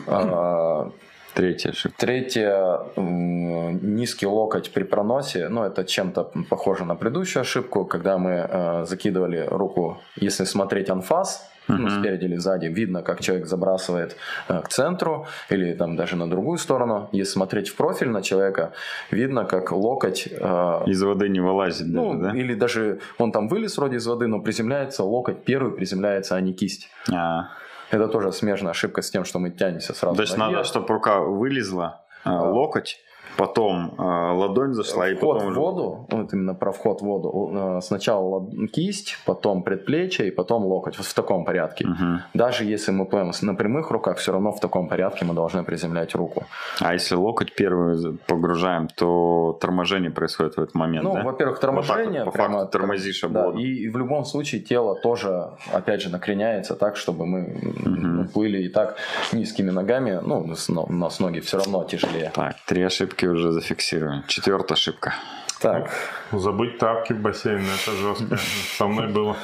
А, 0.08 0.90
Третья 1.34 1.70
ошибка. 1.70 1.98
Третье, 1.98 2.78
м, 2.96 3.96
низкий 3.96 4.26
локоть 4.26 4.70
при 4.72 4.84
проносе, 4.84 5.48
ну, 5.48 5.64
это 5.64 5.84
чем-то 5.84 6.30
похоже 6.48 6.84
на 6.84 6.94
предыдущую 6.94 7.40
ошибку, 7.40 7.84
когда 7.84 8.18
мы 8.18 8.30
э, 8.48 8.84
закидывали 8.86 9.44
руку, 9.50 9.98
если 10.14 10.44
смотреть 10.44 10.90
анфас, 10.90 11.50
ну, 11.68 11.88
спереди 11.88 12.24
или 12.24 12.36
сзади, 12.36 12.66
видно, 12.66 13.02
как 13.02 13.20
человек 13.20 13.46
забрасывает 13.46 14.16
э, 14.48 14.60
к 14.60 14.68
центру 14.68 15.26
или 15.48 15.72
там 15.74 15.96
даже 15.96 16.16
на 16.16 16.28
другую 16.28 16.58
сторону. 16.58 17.08
Если 17.12 17.32
смотреть 17.32 17.68
в 17.68 17.76
профиль 17.76 18.08
на 18.08 18.22
человека, 18.22 18.72
видно, 19.10 19.44
как 19.44 19.72
локоть 19.72 20.28
э, 20.30 20.82
Из 20.86 21.02
воды 21.02 21.28
не 21.28 21.40
вылазит 21.40 21.92
даже, 21.92 22.06
ну, 22.06 22.22
да? 22.22 22.30
или 22.36 22.54
даже 22.54 23.00
он 23.18 23.32
там 23.32 23.48
вылез 23.48 23.76
вроде 23.78 23.96
из 23.96 24.06
воды, 24.06 24.26
но 24.26 24.40
приземляется, 24.40 25.04
локоть 25.04 25.44
первый 25.44 25.72
приземляется, 25.72 26.36
а 26.36 26.40
не 26.40 26.52
кисть. 26.52 26.88
А, 27.12 27.48
Это 27.90 28.08
тоже 28.08 28.32
смежная 28.32 28.72
ошибка 28.72 29.02
с 29.02 29.10
тем, 29.10 29.24
что 29.24 29.38
мы 29.38 29.50
тянемся 29.50 29.94
сразу. 29.94 30.16
то 30.16 30.22
есть 30.22 30.36
наверх. 30.36 30.56
надо, 30.58 30.68
чтобы 30.68 30.88
рука 30.88 31.20
вылезла, 31.20 32.04
а, 32.24 32.42
локоть, 32.42 32.98
потом 33.36 33.94
а, 33.98 34.32
ладонь 34.32 34.74
зашла, 34.74 35.08
и 35.08 35.14
Вход 35.14 35.38
потом 35.38 35.52
в 35.52 35.56
воду, 35.56 36.06
вот 36.10 36.32
именно 36.32 36.54
про 36.54 36.72
вход 36.72 37.00
в 37.00 37.04
воду, 37.04 37.50
э, 37.54 37.80
сначала 37.82 38.46
кисть, 38.72 39.18
потом 39.26 39.62
предплечье 39.62 40.28
и 40.28 40.30
потом 40.30 40.64
локоть, 40.64 40.96
вот 40.98 41.06
в 41.06 41.14
таком 41.14 41.44
порядке. 41.44 41.86
Мгм. 41.86 42.20
Даже 42.34 42.64
если 42.64 42.92
мы 42.92 43.06
плывем 43.06 43.32
на 43.42 43.54
прямых 43.54 43.90
руках, 43.90 44.18
все 44.18 44.32
равно 44.32 44.52
в 44.52 44.60
таком 44.60 44.88
порядке 44.88 45.24
мы 45.24 45.34
должны 45.34 45.64
приземлять 45.64 46.14
руку. 46.14 46.44
А 46.80 46.92
если 46.92 47.14
локоть 47.16 47.54
первый 47.54 47.94
за- 47.94 48.12
погружаем, 48.26 48.88
то 48.88 49.56
торможение 49.60 50.10
происходит 50.10 50.56
в 50.56 50.60
этот 50.60 50.74
момент, 50.74 51.04
ну, 51.04 51.14
да? 51.14 51.22
во-первых, 51.22 51.56
Вот 51.56 51.60
так 51.60 51.74
вот, 51.74 51.86
торможение. 51.86 52.24
по 52.24 52.30
прямо 52.30 52.58
факту 52.60 52.78
тормозишь 52.78 53.24
об 53.24 53.32
Да, 53.32 53.46
воду. 53.46 53.58
и 53.58 53.88
в 53.88 53.96
любом 53.96 54.24
случае 54.24 54.60
тело 54.60 54.94
тоже, 54.96 55.50
опять 55.72 56.02
же, 56.02 56.08
накреняется 56.10 56.74
так, 56.74 56.96
чтобы 56.96 57.26
мы 57.26 57.58
ну, 57.84 58.24
плыли 58.28 58.62
и 58.62 58.68
так 58.68 58.96
низкими 59.32 59.70
ногами. 59.70 60.20
Ну, 60.22 60.46
у 60.88 60.92
нас 60.92 61.20
ноги 61.20 61.40
все 61.40 61.58
равно 61.58 61.84
тяжелее. 61.84 62.30
Так, 62.34 62.56
три 62.66 62.82
ошибки 62.82 63.23
уже 63.26 63.52
зафиксировали. 63.52 64.22
Четвертая 64.28 64.76
ошибка. 64.76 65.14
Так, 65.60 65.90
Забыть 66.32 66.78
тапки 66.78 67.12
в 67.12 67.20
бассейне, 67.20 67.66
это 67.82 67.92
жестко. 67.96 68.38
Со 68.76 68.86
мной 68.86 69.08
было. 69.08 69.36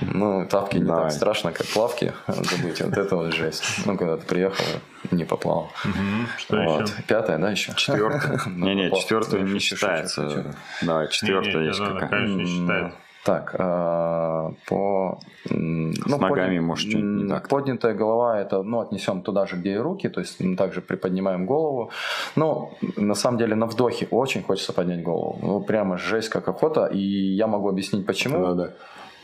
ну, 0.00 0.46
тапки 0.48 0.78
не 0.78 0.84
Давай. 0.84 1.04
так 1.04 1.12
страшно, 1.12 1.52
как 1.52 1.66
плавки. 1.68 2.12
Забыть, 2.26 2.80
вот 2.80 2.96
это 2.96 3.16
вот 3.16 3.32
жесть. 3.34 3.64
Ну, 3.86 3.96
когда 3.96 4.16
ты 4.16 4.26
приехал, 4.26 4.64
не 5.10 5.24
поплавал. 5.24 5.70
Мгм. 5.84 6.26
Что 6.38 6.56
Вот. 6.62 6.82
еще? 6.88 7.02
Пятая, 7.06 7.38
да, 7.38 7.50
еще? 7.50 7.72
Четвертая. 7.76 8.40
Ну, 8.46 8.66
Не-не, 8.66 8.84
попал. 8.88 9.02
четвертую 9.02 9.44
не 9.44 9.58
считается. 9.60 10.54
Давай, 10.80 11.08
четвертая 11.10 11.62
есть 11.64 11.78
какая. 11.78 12.08
Конечно, 12.08 12.34
не 12.36 12.46
считается. 12.46 12.96
Так, 13.24 13.54
э, 13.56 14.50
по... 14.66 15.18
С 15.44 16.18
ногами, 16.18 16.58
может, 16.58 16.88
что-нибудь 16.90 17.22
не 17.24 17.28
так. 17.28 17.48
Поднятая 17.48 17.94
голова, 17.94 18.40
это, 18.40 18.62
ну, 18.62 18.80
отнесем 18.80 19.22
туда 19.22 19.46
же, 19.46 19.56
где 19.56 19.74
и 19.74 19.76
руки, 19.76 20.08
то 20.08 20.20
есть 20.20 20.40
м, 20.40 20.56
также 20.56 20.80
приподнимаем 20.80 21.46
голову. 21.46 21.90
Но, 22.36 22.72
на 22.96 23.14
самом 23.14 23.38
деле, 23.38 23.54
на 23.54 23.66
вдохе 23.66 24.08
очень 24.10 24.42
хочется 24.42 24.72
поднять 24.72 25.02
голову. 25.04 25.38
Ну, 25.42 25.60
прямо 25.60 25.98
жесть 25.98 26.30
как 26.30 26.48
охота, 26.48 26.86
и 26.86 26.98
я 26.98 27.46
могу 27.46 27.68
объяснить, 27.68 28.06
почему. 28.06 28.42
Да, 28.44 28.54
да. 28.54 28.70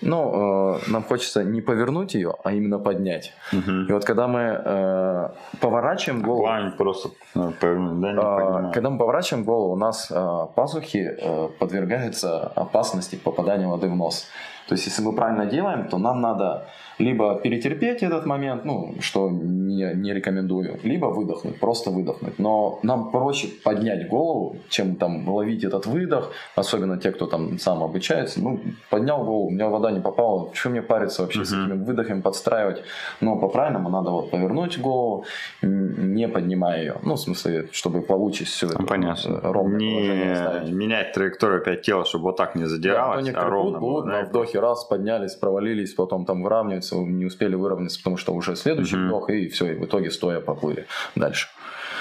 Ну, 0.00 0.76
э, 0.76 0.90
нам 0.90 1.02
хочется 1.02 1.42
не 1.44 1.60
повернуть 1.60 2.14
ее, 2.14 2.34
а 2.44 2.52
именно 2.52 2.78
поднять. 2.78 3.32
И 3.52 3.92
вот 3.92 4.04
когда 4.04 4.28
мы 4.28 4.40
э, 4.40 5.28
поворачиваем 5.60 6.22
голову... 6.22 6.42
Плавание 6.42 6.70
просто 6.72 7.10
э, 7.34 7.52
повернуть, 7.60 8.00
да, 8.00 8.12
не 8.12 8.20
поднимать. 8.20 8.74
Когда 8.74 8.90
мы 8.90 8.98
поворачиваем 8.98 9.44
голову, 9.44 9.72
у 9.72 9.76
нас 9.76 10.10
а, 10.10 10.46
пазухи 10.46 11.16
э, 11.20 11.48
подвергаются 11.58 12.46
опасности 12.54 13.16
попадания 13.16 13.66
воды 13.66 13.88
в 13.88 13.96
нос. 13.96 14.26
То 14.68 14.74
есть, 14.74 14.86
если 14.86 15.02
мы 15.02 15.12
правильно 15.14 15.46
делаем, 15.46 15.88
то 15.88 15.98
нам 15.98 16.20
надо 16.20 16.66
либо 16.98 17.34
перетерпеть 17.36 18.02
этот 18.02 18.26
момент, 18.26 18.64
ну, 18.64 18.94
что 19.00 19.30
не, 19.30 19.92
не 19.94 20.12
рекомендую, 20.14 20.78
либо 20.82 21.06
выдохнуть, 21.06 21.58
просто 21.60 21.90
выдохнуть. 21.90 22.38
Но 22.38 22.78
нам 22.82 23.10
проще 23.10 23.48
поднять 23.64 24.08
голову, 24.08 24.56
чем 24.68 24.96
там 24.96 25.28
ловить 25.28 25.64
этот 25.64 25.86
выдох, 25.86 26.32
особенно 26.56 26.96
те, 26.98 27.12
кто 27.12 27.26
там 27.26 27.58
сам 27.58 27.82
обучается. 27.82 28.40
Ну, 28.42 28.58
поднял 28.90 29.24
голову, 29.24 29.46
у 29.46 29.50
меня 29.50 29.68
вода 29.68 29.90
не 29.92 30.00
попала, 30.00 30.48
что 30.54 30.70
мне 30.70 30.82
париться 30.82 31.22
вообще 31.22 31.44
с 31.44 31.52
Мгм. 31.52 31.64
этими 31.72 31.84
выдохами 31.84 32.20
подстраивать? 32.20 32.82
Но 33.20 33.36
по-правильному 33.36 33.88
надо 33.90 34.10
вот 34.10 34.30
повернуть 34.30 34.78
голову, 34.80 35.24
не 35.62 36.28
поднимая 36.28 36.80
ее. 36.80 36.94
Ну, 37.02 37.14
в 37.14 37.20
смысле, 37.20 37.68
чтобы 37.72 38.00
получить 38.02 38.48
все 38.48 38.66
это 38.66 38.80
Ну, 38.82 38.86
понятно. 38.86 39.36
э, 39.36 39.40
положение 39.40 40.28
Не 40.28 40.34
ставить. 40.36 40.70
менять 40.72 41.12
траекторию 41.12 41.58
опять 41.60 41.82
тела, 41.82 42.04
чтобы 42.04 42.24
вот 42.24 42.36
так 42.36 42.54
не 42.54 42.62
Да, 42.62 42.66
а 42.66 42.68
задиралось, 42.70 43.28
а 43.34 43.44
ровно 43.48 43.78
будут, 43.78 44.04
было. 44.04 44.12
да, 44.12 44.22
на 44.22 44.28
вдохе 44.28 44.60
раз, 44.60 44.84
поднялись, 44.84 45.34
провалились, 45.34 45.94
потом 45.94 46.24
там 46.24 46.42
выравниваются, 46.42 46.87
не 46.96 47.26
успели 47.26 47.54
выровняться, 47.54 47.98
потому 47.98 48.16
что 48.16 48.34
уже 48.34 48.56
следующий 48.56 48.96
вдох, 48.96 49.30
и 49.30 49.48
все, 49.48 49.72
и 49.72 49.74
в 49.74 49.84
итоге 49.84 50.10
стоя 50.10 50.40
поплыли 50.40 50.86
дальше. 51.14 51.48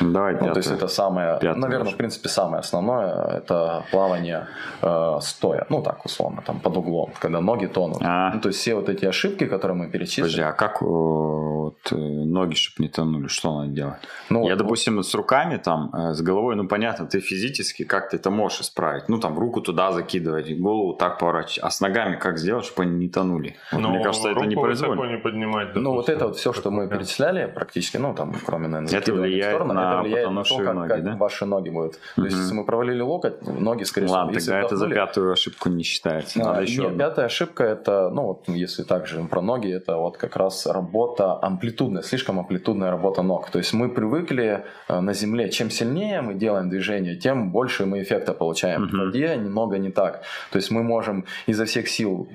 Давай 0.01 0.33
Ну, 0.39 0.51
то 0.53 0.57
есть 0.57 0.71
это 0.71 0.87
самое, 0.87 1.33
Пятое 1.39 1.55
наверное, 1.55 1.85
ваше. 1.85 1.95
в 1.95 1.97
принципе, 1.97 2.29
самое 2.29 2.59
основное, 2.59 3.37
это 3.37 3.83
плавание 3.91 4.47
э, 4.81 5.17
стоя, 5.21 5.65
ну 5.69 5.81
так 5.81 6.05
условно, 6.05 6.41
там 6.45 6.59
под 6.59 6.77
углом, 6.77 7.11
когда 7.19 7.41
ноги 7.41 7.65
тонут. 7.67 7.97
А. 8.01 8.31
Ну, 8.33 8.41
то 8.41 8.49
есть 8.49 8.59
все 8.59 8.75
вот 8.75 8.89
эти 8.89 9.05
ошибки, 9.05 9.45
которые 9.45 9.77
мы 9.77 9.89
перечислили. 9.89 10.23
Подожди, 10.23 10.41
а 10.41 10.51
как 10.51 10.81
э, 10.81 10.85
вот, 10.85 11.77
э, 11.91 11.95
ноги, 11.95 12.55
чтобы 12.55 12.83
не 12.87 12.89
тонули, 12.89 13.27
что 13.27 13.59
надо 13.61 13.71
делать? 13.73 13.95
ну, 14.29 14.43
Я, 14.43 14.49
вот- 14.55 14.57
допустим, 14.63 15.01
с 15.03 15.13
руками 15.15 15.57
там, 15.57 15.91
э, 15.93 16.13
с 16.13 16.21
головой, 16.21 16.55
ну, 16.55 16.67
понятно, 16.67 17.05
ты 17.05 17.19
физически 17.19 17.83
как 17.83 18.09
ты 18.09 18.17
это 18.17 18.29
можешь 18.31 18.61
исправить. 18.61 19.09
Ну, 19.09 19.19
там, 19.19 19.37
руку 19.39 19.61
туда 19.61 19.91
закидывать, 19.91 20.59
голову 20.59 20.93
так 20.93 21.17
поворачивать. 21.19 21.59
А 21.63 21.69
с 21.69 21.81
ногами 21.81 22.15
как 22.15 22.37
сделать, 22.37 22.65
чтобы 22.65 22.83
они 22.83 22.95
не 22.97 23.09
тонули? 23.09 23.55
Вот 23.71 23.81
Ну, 23.81 23.89
мне 23.89 24.03
кажется, 24.03 24.29
это 24.29 24.45
не 24.45 24.55
произвольно. 24.55 25.05
не 25.05 25.17
поднимать. 25.17 25.75
Ну, 25.75 25.91
вот 25.91 26.05
допустим. 26.07 26.15
это 26.15 26.27
вот 26.27 26.35
все, 26.37 26.53
что 26.53 26.71
мы 26.71 26.87
перечисляли, 26.87 27.51
практически, 27.53 27.97
ну, 27.97 28.13
там, 28.13 28.33
кроме, 28.45 28.67
наверное, 28.67 28.97
Это 28.99 29.13
влияет 29.13 29.65
на 29.65 29.73
это 29.93 30.01
влияет 30.03 30.31
на 30.31 30.43
то, 30.43 30.57
как, 30.57 30.73
ноги, 30.75 30.87
как 30.89 31.03
да? 31.03 31.15
ваши 31.15 31.45
ноги 31.45 31.69
будут. 31.69 31.99
То 32.15 32.25
есть, 32.25 32.37
если 32.37 32.53
мы 32.53 32.65
провалили 32.65 33.01
локоть, 33.01 33.41
ноги, 33.47 33.83
скорее 33.83 34.07
всего, 34.07 34.17
Ладно, 34.19 34.33
если 34.33 34.51
тогда 34.51 34.65
это 34.65 34.75
за 34.75 34.85
вдохнули- 34.85 34.95
пятую 34.95 35.31
ошибку 35.33 35.69
не 35.69 35.83
считается. 35.83 36.39
Надо 36.39 36.59
А, 36.59 36.61
еще 36.61 36.77
нет, 36.81 36.87
одну. 36.87 36.99
пятая 36.99 37.25
ошибка 37.25 37.63
это, 37.63 38.09
ну 38.09 38.23
вот 38.23 38.43
если 38.47 38.83
также 38.83 39.23
про 39.23 39.41
ноги, 39.41 39.71
это 39.71 39.97
вот 39.97 40.17
как 40.17 40.35
раз 40.35 40.65
работа 40.65 41.37
амплитудная, 41.41 42.01
слишком 42.03 42.39
амплитудная 42.39 42.89
работа 42.91 43.21
ног. 43.21 43.49
То 43.49 43.59
есть 43.59 43.73
мы 43.73 43.89
привыкли 43.89 44.63
э, 44.89 44.99
на 44.99 45.13
земле, 45.13 45.49
чем 45.49 45.69
сильнее 45.69 46.21
мы 46.21 46.33
делаем 46.33 46.69
движение, 46.69 47.15
тем 47.15 47.51
больше 47.51 47.85
мы 47.85 48.01
эффекта 48.01 48.33
получаем. 48.33 48.83
Мгм. 48.83 48.91
В 48.91 49.05
воде 49.05 49.35
немного 49.37 49.77
не 49.77 49.89
так. 49.91 50.21
То 50.51 50.57
есть 50.57 50.71
мы 50.71 50.83
можем 50.83 51.25
изо 51.47 51.65
всех 51.65 51.87
сил 51.87 52.27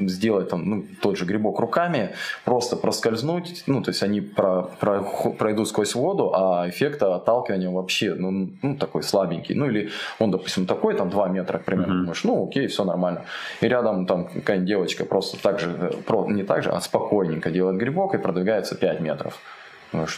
сделать 0.00 0.48
там, 0.48 0.68
ну, 0.68 0.84
тот 1.00 1.16
же 1.16 1.24
грибок 1.24 1.58
руками, 1.60 2.10
просто 2.44 2.76
проскользнуть, 2.76 3.64
ну 3.66 3.82
то 3.82 3.90
есть 3.90 4.02
они 4.02 4.20
про- 4.20 4.62
про- 4.80 5.02
пройдут 5.38 5.68
сквозь 5.68 5.94
воду, 5.94 6.32
а 6.34 6.68
эффекта 6.94 7.14
отталкивания 7.14 7.70
вообще, 7.70 8.14
ну, 8.14 8.48
ну, 8.62 8.76
такой 8.76 9.02
слабенький. 9.02 9.54
Ну 9.54 9.66
или 9.66 9.90
он, 10.18 10.30
допустим, 10.30 10.66
такой, 10.66 10.94
там 10.94 11.10
2 11.10 11.28
метра, 11.28 11.58
к 11.58 11.64
примеру, 11.64 11.90
Мгм. 11.90 12.00
думаешь, 12.00 12.24
ну 12.24 12.46
окей, 12.48 12.66
все 12.66 12.84
нормально. 12.84 13.20
И 13.62 13.68
рядом 13.68 14.06
там 14.06 14.24
какая-нибудь 14.26 14.68
девочка 14.68 15.04
просто 15.04 15.42
так 15.42 15.60
же, 15.60 15.70
э, 15.80 16.24
не 16.28 16.42
так 16.44 16.62
же, 16.62 16.70
а 16.70 16.80
спокойненько 16.80 17.50
делает 17.50 17.78
грибок 17.78 18.14
и 18.14 18.18
продвигается 18.18 18.74
5 18.74 19.00
метров. 19.00 19.38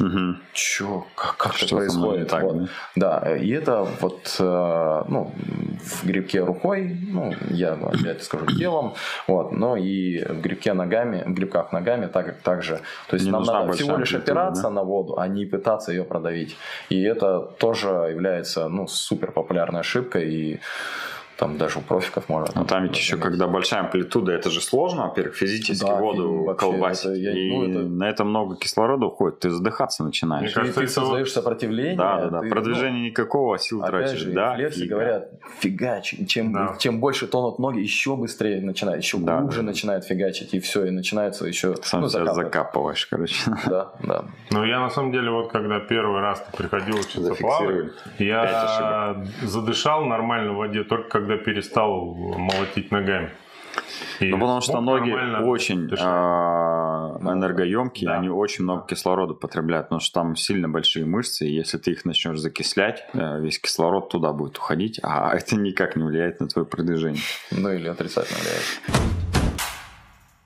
Мгм. 0.01 0.41
Чё, 0.53 1.07
как, 1.15 1.37
как 1.37 1.55
Что 1.55 1.67
это 1.67 1.77
происходит? 1.77 2.29
так, 2.29 2.43
Вот. 2.43 2.69
Да, 2.97 3.37
и 3.37 3.51
это 3.51 3.87
вот, 4.01 4.37
э, 4.39 5.03
ну, 5.09 5.33
в 5.85 6.07
грибке 6.07 6.41
рукой, 6.41 6.97
ну, 7.13 7.35
я 7.51 7.73
опять 7.73 8.23
скажу 8.23 8.47
телом, 8.59 8.95
вот, 9.27 9.53
но 9.53 9.77
и 9.77 10.25
в 10.25 10.41
грибке 10.41 10.73
ногами, 10.73 11.23
в 11.27 11.35
грибках 11.35 11.73
ногами 11.73 12.07
так, 12.07 12.41
так 12.43 12.63
же. 12.63 12.81
То 13.09 13.15
есть 13.17 13.27
Не 13.27 13.33
нам 13.33 13.43
надо 13.45 13.73
всего 13.73 13.97
лишь 13.97 14.15
опираться 14.15 14.63
да? 14.65 14.71
на 14.71 14.83
воду, 14.83 15.19
а 15.19 15.29
не 15.29 15.47
пытаться 15.47 15.93
ее 15.93 16.05
продавить. 16.05 16.57
И 16.89 17.03
это 17.03 17.41
тоже 17.59 17.89
является, 17.89 18.69
ну, 18.69 18.87
супер 18.87 19.33
популярной 19.33 19.81
ошибкой, 19.81 20.35
и 20.35 20.61
там 21.37 21.59
даже 21.59 21.79
у 21.79 21.83
профиков 21.83 22.29
можно. 22.29 22.53
Ну, 22.61 22.65
там 22.67 22.85
ведь 22.85 22.97
еще, 22.97 23.17
когда 23.17 23.47
большая 23.47 23.81
амплитуда, 23.81 24.33
это 24.33 24.51
же 24.51 24.61
сложно, 24.61 25.09
во-первых, 25.09 25.35
физически 25.37 25.85
Да, 25.85 25.97
воду 25.97 26.55
колбасить. 26.59 27.05
это 27.07 27.15
я- 27.15 27.33
и 27.33 27.51
ну, 27.51 27.71
это- 27.71 27.79
на 27.81 28.09
это 28.09 28.25
много 28.25 28.57
кислорода 28.57 29.07
уходит, 29.07 29.41
ты 29.41 29.51
задыхаться 29.51 30.03
начинаешь. 30.05 30.43
Мне 30.43 30.51
И 30.51 30.55
кажется, 30.55 30.81
ты 30.81 30.85
это 30.85 30.93
создаешь 30.93 31.31
сопротивление. 31.33 31.97
Да, 31.97 32.17
да, 32.23 32.31
да. 32.31 32.41
ты, 32.41 32.47
ну, 32.47 32.51
Продвижение 32.51 33.11
никакого, 33.11 33.57
а 33.57 33.59
сил 33.59 33.83
Опять 33.83 33.91
тратишь. 34.07 34.19
же, 34.21 34.33
да, 34.33 34.55
рефлексы 34.57 34.81
фига. 34.81 34.95
говорят, 34.95 35.31
фигач. 35.61 36.15
Чем, 36.27 36.53
Да. 36.53 36.77
чем 36.79 37.01
больше 37.01 37.27
тонут 37.27 37.59
ноги, 37.59 37.81
еще 37.81 38.17
быстрее 38.17 38.61
начинает, 38.63 39.03
еще 39.03 39.19
Да, 39.19 39.39
глубже 39.41 39.61
да. 39.61 39.67
начинает 39.67 40.05
фигачить, 40.05 40.55
и 40.55 40.61
все, 40.61 40.87
и 40.87 40.91
начинается 40.91 41.47
еще 41.47 41.75
Сам 41.83 42.03
ну, 42.03 42.09
себя 42.09 42.21
закапывать. 42.25 42.47
закапываешь, 42.47 43.07
короче. 43.07 43.51
Да, 43.67 43.93
да. 44.03 44.25
Ну, 44.51 44.65
я 44.65 44.81
на 44.81 44.89
самом 44.91 45.13
деле, 45.13 45.31
вот 45.31 45.53
когда 45.53 45.81
первый 45.81 46.21
раз 46.21 46.41
ты 46.51 46.57
приходил 46.57 46.95
учиться 46.97 47.35
плавать, 47.35 47.93
я 48.19 49.17
задышал 49.43 50.05
нормально 50.05 50.53
в 50.53 50.57
воде 50.57 50.85
только 50.85 51.21
когда 51.27 51.43
перестал 51.43 52.15
молотить 52.15 52.91
ногами. 52.91 53.31
И 54.21 54.31
Ну, 54.31 54.39
потому 54.39 54.61
что 54.63 54.81
ноги 54.81 55.11
очень 55.45 55.87
дышать. 55.87 56.07
а, 56.09 57.19
энергоемкие, 57.21 58.09
Да. 58.09 58.19
они 58.19 58.31
очень 58.31 58.65
много 58.65 58.87
кислорода 58.87 59.35
потребляют, 59.35 59.89
потому 59.89 60.01
что 60.01 60.21
там 60.21 60.35
сильно 60.37 60.69
большие 60.69 61.05
мышцы, 61.05 61.47
и 61.47 61.53
если 61.53 61.77
ты 61.77 61.91
их 61.93 62.05
начнешь 62.07 62.39
закислять, 62.39 63.05
э, 63.13 63.41
весь 63.41 63.59
кислород 63.59 64.09
туда 64.09 64.33
будет 64.33 64.57
уходить, 64.57 64.99
а 65.03 65.31
это 65.37 65.57
никак 65.57 65.97
не 65.97 66.05
влияет 66.05 66.41
на 66.41 66.49
твое 66.49 66.67
продвижение. 66.67 67.21
Ну 67.51 67.71
или 67.71 67.89
отрицательно 67.89 68.39
влияет. 68.41 69.36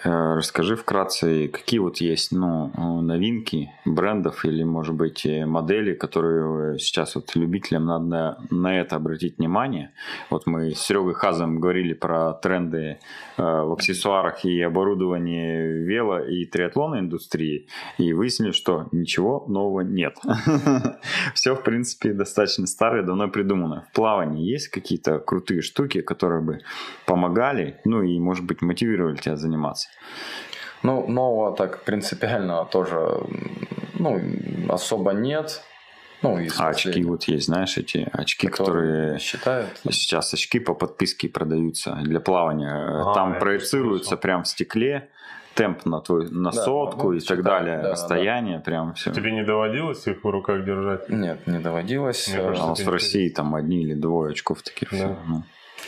Э, 0.02 0.34
Расскажи 0.36 0.76
вкратце, 0.76 1.48
какие 1.48 1.80
вот 1.80 1.98
есть 1.98 2.32
ну, 2.32 2.70
новинки 3.02 3.70
брендов 3.84 4.44
или, 4.44 4.62
может 4.62 4.94
быть, 4.94 5.26
э, 5.26 5.44
модели, 5.44 5.92
которые 5.92 6.74
э, 6.74 6.78
сейчас 6.78 7.14
вот 7.14 7.34
любителям 7.36 7.84
надо 7.84 8.38
на 8.50 8.80
это 8.80 8.96
обратить 8.96 9.38
внимание. 9.38 9.92
Вот 10.30 10.46
мы 10.46 10.70
с 10.70 10.78
Серегой 10.80 11.14
Хазом 11.14 11.60
говорили 11.60 11.92
про 11.92 12.32
тренды 12.34 12.98
в 13.36 13.72
аксессуарах 13.72 14.44
и 14.44 14.60
оборудовании 14.60 15.84
вело 15.84 16.18
и 16.20 16.44
триатлонной 16.44 17.00
индустрии, 17.00 17.68
и 17.98 18.12
выяснили, 18.12 18.52
что 18.52 18.88
ничего 18.92 19.44
нового 19.48 19.80
нет. 19.80 20.16
Все, 21.34 21.54
в 21.54 21.62
принципе, 21.62 22.12
достаточно 22.12 22.66
старое, 22.66 23.02
давно 23.02 23.28
придумано. 23.28 23.86
В 23.90 23.94
плавании 23.94 24.44
есть 24.44 24.68
какие-то 24.68 25.18
крутые 25.18 25.62
штуки, 25.62 26.00
которые 26.00 26.42
бы 26.42 26.58
помогали, 27.06 27.80
ну 27.84 28.02
и, 28.02 28.18
может 28.18 28.44
быть, 28.44 28.62
мотивировали 28.62 29.16
тебя 29.16 29.36
заниматься? 29.36 29.89
Ну, 30.82 31.06
нового 31.08 31.54
так 31.56 31.84
принципиально 31.84 32.64
тоже, 32.64 33.20
ну, 33.98 34.20
особо 34.68 35.12
нет. 35.12 35.62
Ну, 36.22 36.38
из 36.38 36.58
А 36.60 36.68
очки 36.68 37.02
вот 37.04 37.24
есть, 37.24 37.46
знаешь, 37.46 37.78
эти 37.78 38.06
очки, 38.12 38.48
которые 38.48 39.18
считают. 39.18 39.68
сейчас 39.90 40.34
очки 40.34 40.58
по 40.58 40.74
подписке 40.74 41.28
продаются 41.28 41.98
для 42.02 42.20
плавания. 42.20 42.72
А, 42.72 43.14
Там 43.14 43.38
проецируется 43.38 44.16
прям 44.18 44.42
в 44.44 44.48
стекле 44.48 45.08
темп 45.54 45.84
на 45.86 46.00
твой 46.00 46.30
на 46.30 46.50
Да, 46.50 46.62
сотку 46.62 47.08
ну, 47.08 47.12
и 47.14 47.20
так 47.20 47.38
считаю, 47.38 47.42
далее, 47.42 47.76
да, 47.78 47.82
да. 47.84 47.90
расстояние 47.92 48.60
прям 48.60 48.92
все. 48.94 49.12
Тебе 49.12 49.32
не 49.32 49.42
доводилось 49.44 50.06
их 50.06 50.22
в 50.22 50.28
руках 50.30 50.64
держать? 50.64 51.08
Нет, 51.08 51.46
не 51.46 51.58
доводилось. 51.58 52.28
Мне 52.28 52.36
Э, 52.38 52.42
кажется, 52.42 52.62
А 52.62 52.66
у 52.66 52.70
нас 52.70 52.80
в 52.80 52.90
России 52.90 53.28
там 53.30 53.54
одни 53.54 53.82
или 53.82 53.94
двое 53.94 54.32
очков 54.32 54.62
таких. 54.62 54.90
Да. 54.90 54.96
всё, 54.96 55.16
ну. 55.26 55.42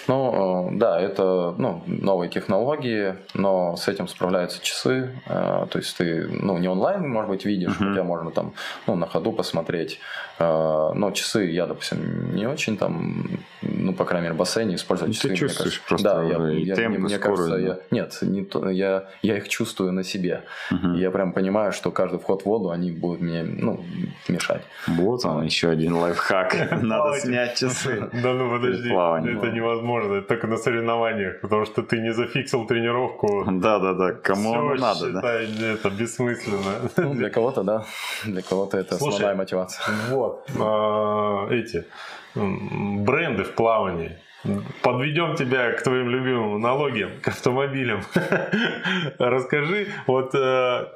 Ну, 0.09 0.69
э, 0.73 0.79
да, 0.79 1.01
это 1.01 1.55
ну, 1.59 1.83
новые 1.87 2.29
технологии, 2.29 3.15
но 3.35 3.77
с 3.77 3.89
этим 3.89 4.09
справляются 4.09 4.63
часы. 4.63 5.11
Э, 5.27 5.67
То 5.71 5.79
есть 5.79 5.97
ты 5.97 6.27
ну, 6.29 6.59
не 6.59 6.69
онлайн, 6.69 7.09
может 7.09 7.31
быть, 7.31 7.45
видишь, 7.45 7.79
Мгм. 7.79 7.91
хотя 7.91 8.03
можно 8.05 8.31
там 8.31 8.53
ну, 8.87 8.97
на 8.97 9.07
ходу 9.07 9.33
посмотреть. 9.33 10.01
Э, 10.39 10.91
Но 10.95 11.11
часы 11.13 11.45
я, 11.51 11.67
допустим, 11.67 12.35
не 12.35 12.47
очень 12.47 12.77
там 12.77 13.27
ну, 13.63 13.93
по 13.93 14.05
крайней 14.05 14.25
мере, 14.27 14.37
бассейне 14.37 14.75
использовать 14.75 15.11
Ну, 15.11 15.15
ты 15.15 15.21
часы. 15.21 15.29
мне 15.29 15.37
чувствуешь 15.37 15.79
кажется. 15.81 15.89
просто 15.89 16.15
да, 16.15 16.23
я, 16.25 16.39
уже 16.39 16.61
и 16.61 16.65
я- 16.65 16.75
темп, 16.75 16.89
мне, 16.89 16.97
и 16.97 17.01
мне 17.01 17.19
кажется, 17.19 17.45
скорость, 17.47 17.67
я, 17.67 17.79
нет, 17.97 18.19
не 18.23 18.45
то, 18.45 18.69
я, 18.71 19.05
я 19.23 19.37
их 19.37 19.49
чувствую 19.49 19.93
на 19.93 20.03
себе. 20.05 20.43
Мгм. 20.71 20.95
Я 20.95 21.11
прям 21.11 21.33
понимаю, 21.33 21.73
что 21.73 21.91
каждый 21.91 22.19
вход 22.19 22.43
в 22.43 22.47
воду, 22.47 22.71
они 22.71 22.91
будут 22.91 23.21
мне, 23.21 23.43
ну, 23.43 23.85
мешать. 24.29 24.63
Вот 24.89 25.25
он, 25.25 25.45
еще 25.45 25.69
один 25.71 25.95
лайфхак. 25.95 26.57
Надо 26.83 27.19
снять 27.21 27.57
часы. 27.57 28.11
Да 28.13 28.33
ну 28.33 28.51
подожди, 28.51 28.89
это 28.91 29.51
невозможно, 29.51 29.82
это 29.83 30.29
только 30.29 30.47
на 30.47 30.57
соревнованиях, 30.57 31.41
потому 31.41 31.65
что 31.65 31.83
ты 31.83 32.01
не 32.01 32.13
зафиксил 32.13 32.67
тренировку. 32.67 33.45
Да-да-да, 33.47 34.13
кому 34.13 34.55
оно 34.55 34.75
надо, 34.75 35.13
да? 35.13 35.21
считай, 35.21 35.75
это 35.75 35.91
бессмысленно. 35.91 36.91
Ну, 36.97 37.15
для 37.15 37.31
кого-то, 37.31 37.63
да. 37.63 37.85
Для 38.25 38.43
кого-то 38.43 38.79
это 38.79 38.97
Слушай, 38.97 39.15
основная 39.15 39.37
мотивация. 39.37 39.85
Вот, 40.11 40.49
а, 40.59 41.49
эти 41.51 41.85
бренды 42.35 43.45
в 43.45 43.55
плавании. 43.55 44.19
Подведем 44.83 45.37
тебя 45.37 45.73
к 45.73 45.83
твоим 45.83 46.09
любимым 46.09 46.61
налогам, 46.61 47.11
к 47.21 47.29
автомобилям. 47.29 48.03
Расскажи, 49.19 49.87
вот 50.09 50.35
э, 50.35 50.87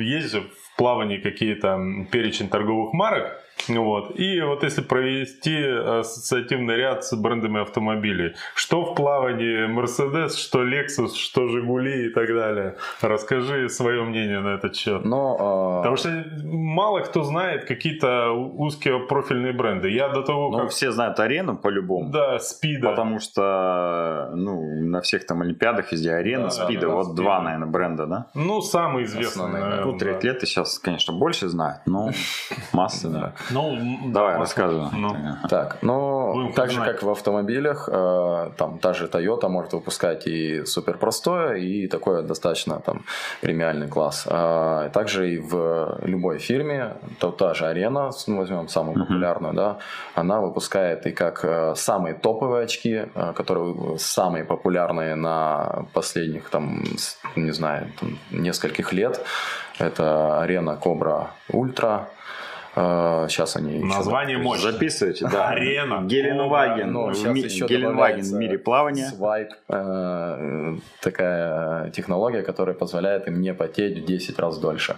есть 0.00 0.32
же 0.32 0.44
плавании 0.76 1.18
какие-то 1.18 1.78
перечень 2.10 2.48
торговых 2.48 2.92
марок, 2.92 3.42
ну 3.68 3.84
вот, 3.84 4.20
и 4.20 4.40
вот 4.42 4.62
если 4.62 4.82
провести 4.82 5.56
ассоциативный 6.00 6.76
ряд 6.76 7.04
с 7.04 7.16
брендами 7.16 7.62
автомобилей, 7.62 8.34
что 8.54 8.84
в 8.84 8.94
плавании 8.94 9.66
Mercedes, 9.66 10.36
что 10.36 10.62
Lexus, 10.62 11.14
что 11.16 11.48
Жигули 11.48 12.06
и 12.06 12.10
так 12.10 12.28
далее. 12.28 12.76
Расскажи 13.00 13.68
свое 13.70 14.02
мнение 14.02 14.40
на 14.40 14.54
этот 14.54 14.76
счет. 14.76 15.04
Но, 15.04 15.36
а, 15.40 15.78
Потому 15.78 15.96
что 15.96 16.24
мало 16.44 17.00
кто 17.00 17.22
знает 17.22 17.64
какие-то 17.64 18.30
узкие 18.32 19.00
профильные 19.00 19.52
бренды. 19.54 19.88
Я 19.90 20.10
до 20.10 20.22
того, 20.22 20.50
Ну, 20.50 20.58
как... 20.58 20.70
все 20.70 20.92
знают 20.92 21.18
арену 21.18 21.56
по-любому. 21.56 22.10
Да, 22.12 22.38
спида. 22.38 22.90
Потому 22.90 23.18
что, 23.20 24.30
ну, 24.34 24.84
на 24.84 25.00
всех 25.00 25.26
там 25.26 25.40
Олимпиадах 25.42 25.92
везде 25.92 26.12
арена, 26.12 26.44
Да, 26.44 26.50
спида, 26.50 26.86
да, 26.88 26.94
вот 26.94 27.04
спида. 27.06 27.22
два, 27.22 27.40
наверное, 27.42 27.68
бренда, 27.68 28.06
да? 28.06 28.26
Ну, 28.34 28.60
самый 28.60 29.04
известный, 29.04 29.44
Основные, 29.44 29.62
да. 29.62 29.68
наверное, 29.70 29.86
Ну, 29.86 29.92
да. 29.92 29.98
триатлеты 29.98 30.46
сейчас, 30.66 30.78
конечно, 30.78 31.14
больше 31.14 31.48
знают, 31.48 31.80
но 31.86 32.10
массы, 32.72 33.08
да. 33.08 33.32
Ну, 33.50 33.78
Давай, 34.06 34.34
да, 34.34 34.38
рассказывай. 34.38 34.88
ну. 34.92 35.16
Так, 35.48 35.78
ну, 35.82 36.52
так 36.54 36.70
же, 36.70 36.80
как 36.84 37.02
в 37.02 37.10
автомобилях, 37.10 37.88
э, 37.92 38.50
там 38.56 38.78
та 38.78 38.92
же 38.92 39.06
Toyota 39.06 39.48
может 39.48 39.72
выпускать 39.72 40.26
и 40.26 40.64
супер 40.64 40.98
простое, 40.98 41.56
и 41.56 41.86
такое 41.86 42.22
достаточно 42.22 42.80
там 42.80 43.04
премиальный 43.40 43.88
класс. 43.88 44.26
А 44.30 44.88
также 44.90 45.34
и 45.34 45.38
в 45.38 45.98
любой 46.02 46.38
фирме, 46.38 46.96
то 47.18 47.30
та 47.30 47.54
же 47.54 47.66
арена, 47.66 48.10
возьмем 48.26 48.68
самую 48.68 48.98
популярную, 48.98 49.54
да, 49.54 49.78
она 50.14 50.40
выпускает 50.40 51.06
и 51.06 51.12
как 51.12 51.44
э, 51.44 51.74
самые 51.76 52.14
топовые 52.14 52.64
очки, 52.64 53.06
э, 53.14 53.32
которые 53.34 53.98
самые 53.98 54.44
популярные 54.44 55.14
на 55.14 55.86
последних, 55.92 56.50
там, 56.50 56.82
не 57.36 57.52
знаю, 57.52 57.86
там, 58.00 58.18
нескольких 58.30 58.92
лет. 58.92 59.24
Это 59.78 60.40
арена 60.40 60.78
Ultra. 61.50 62.04
Э, 62.74 63.26
Сейчас 63.28 63.56
они 63.56 63.78
еще 63.78 63.86
Название 63.86 64.36
мощное. 64.38 64.72
Записывайте, 64.72 65.26
да. 65.28 65.48
Арена, 65.48 66.02
Геленваген. 66.04 66.92
Ну, 66.92 67.10
ми- 67.32 67.40
еще 67.40 67.66
Геленваген 67.66 68.22
в 68.24 68.32
мире 68.34 68.58
плавания. 68.58 69.06
Свайп, 69.06 69.48
э, 69.68 70.74
такая 71.00 71.90
технология, 71.90 72.42
которая 72.42 72.74
позволяет 72.74 73.28
им 73.28 73.40
не 73.40 73.54
потеть 73.54 73.98
в 73.98 74.04
10 74.04 74.38
раз 74.38 74.58
дольше. 74.58 74.96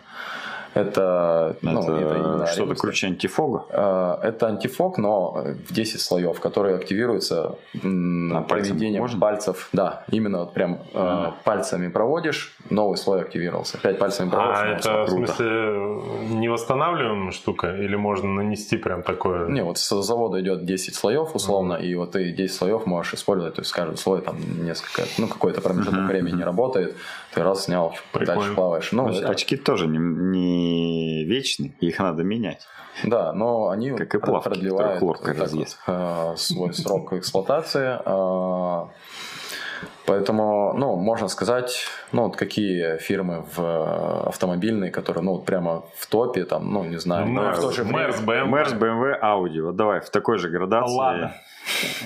Это, 0.78 1.56
ну, 1.62 1.80
это 1.82 1.92
Это 1.92 2.14
именно 2.16 2.46
что-то 2.46 2.74
круче 2.74 3.06
антифога. 3.08 3.64
Э, 3.70 4.28
Это 4.28 4.46
антифок, 4.48 4.98
но 4.98 5.44
в 5.68 5.72
10 5.72 6.00
слоев, 6.00 6.38
которые 6.40 6.76
активируются 6.76 7.56
А, 7.74 8.42
проведением 8.42 9.02
можно? 9.02 9.20
пальцев. 9.20 9.68
Да, 9.72 10.04
именно 10.10 10.40
вот 10.40 10.52
прям 10.54 10.74
э, 10.74 10.76
А. 10.94 11.34
пальцами 11.44 11.88
проводишь, 11.88 12.56
новый 12.70 12.96
слой 12.96 13.20
активировался. 13.22 13.78
Опять 13.78 13.98
пальцами 13.98 14.30
проводишь, 14.30 14.58
А 14.60 14.64
новый 14.64 14.80
слой. 14.80 14.94
это, 14.94 15.04
в 15.04 15.10
смысле, 15.10 16.38
невосстанавливаемая 16.38 17.32
штука? 17.32 17.74
Или 17.76 17.96
можно 17.96 18.28
нанести 18.30 18.76
прям 18.76 19.02
такое? 19.02 19.48
Не, 19.48 19.62
вот 19.64 19.78
с 19.78 20.02
завода 20.02 20.40
идет 20.40 20.64
10 20.64 20.94
слоев 20.94 21.34
условно, 21.34 21.74
и 21.74 21.94
вот 21.94 22.12
ты 22.12 22.30
10 22.32 22.54
слоев 22.54 22.86
можешь 22.86 23.14
использовать, 23.14 23.54
то 23.54 23.60
есть 23.62 23.72
каждый 23.72 23.96
слой 23.96 24.20
там 24.20 24.36
несколько, 24.64 25.02
ну 25.18 25.26
какой-то 25.28 25.60
промежуток 25.60 26.06
времени 26.08 26.42
работает, 26.42 26.96
ты 27.34 27.42
раз 27.42 27.64
снял, 27.64 27.94
Прикольно. 28.12 28.40
дальше 28.40 28.54
плаваешь. 28.54 28.92
Ну, 28.92 29.08
это- 29.08 29.28
Очки 29.28 29.56
тоже 29.56 29.86
не, 29.86 29.98
не 29.98 31.24
вечны, 31.24 31.74
их 31.80 31.98
надо 31.98 32.22
менять. 32.24 32.66
да, 33.04 33.32
но 33.32 33.68
они 33.68 33.90
Как 33.92 34.14
и 34.14 34.18
плавки, 34.18 34.48
продлевают 34.48 34.98
хлоркой 34.98 35.34
так 35.34 35.42
разъест. 35.44 35.78
вот, 35.86 35.94
э, 35.94 36.36
свой 36.36 36.72
срок 36.74 37.12
эксплуатации. 37.12 37.98
э, 38.04 38.88
Поэтому, 40.06 40.72
ну, 40.72 40.96
можно 40.96 41.28
сказать, 41.28 41.84
ну, 42.12 42.22
вот 42.24 42.36
какие 42.36 42.96
фирмы 42.96 43.44
в 43.54 43.60
э, 43.60 44.28
автомобильные, 44.28 44.90
которые, 44.90 45.22
ну, 45.22 45.32
вот 45.32 45.44
прямо 45.44 45.84
в 45.96 46.06
топе, 46.06 46.44
там, 46.46 46.72
ну, 46.72 46.82
не 46.82 46.98
знаю, 46.98 47.26
но 47.26 47.42
Мерс, 47.42 47.58
в 47.58 47.60
то 47.60 47.70
же 47.72 47.82
время- 47.84 47.98
Мерс, 48.06 48.20
BMW. 48.22 48.46
Мерс, 48.46 48.72
BMW, 48.72 49.20
Audi. 49.22 49.60
Вот 49.62 49.76
давай 49.76 50.00
в 50.00 50.08
такой 50.10 50.38
же 50.38 50.48
градации 50.48 50.96
Ладно. 50.96 51.34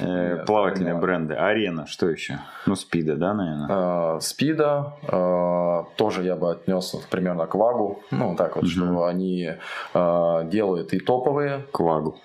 Э, 0.01 0.45
плавательные 0.47 0.95
бренды. 0.95 1.35
Арена, 1.35 1.87
что 1.87 2.09
еще? 2.09 2.39
Ну, 2.67 2.77
Спида, 2.77 3.17
да, 3.17 3.35
наверное? 3.35 4.17
Э, 4.17 4.21
Спида 4.21 4.95
э, 5.03 5.85
тоже 5.97 6.23
я 6.23 6.37
бы 6.37 6.53
отнес 6.53 6.95
примерно 7.11 7.47
к 7.47 7.55
Вагу. 7.55 8.03
Ну, 8.11 8.37
так 8.37 8.57
вот, 8.57 8.67
что 8.67 9.05
они 9.05 9.51
делают 9.93 10.93
и 10.93 10.99
топовые, 10.99 11.67
Квагу. 11.73 12.19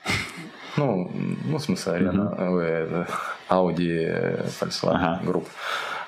ну, 0.77 1.11
ну 1.45 1.57
в 1.57 1.61
смысле, 1.61 1.93
арена, 1.93 3.05
Audi, 3.49 4.45
Volkswagen. 4.59 5.26
Group. 5.26 5.45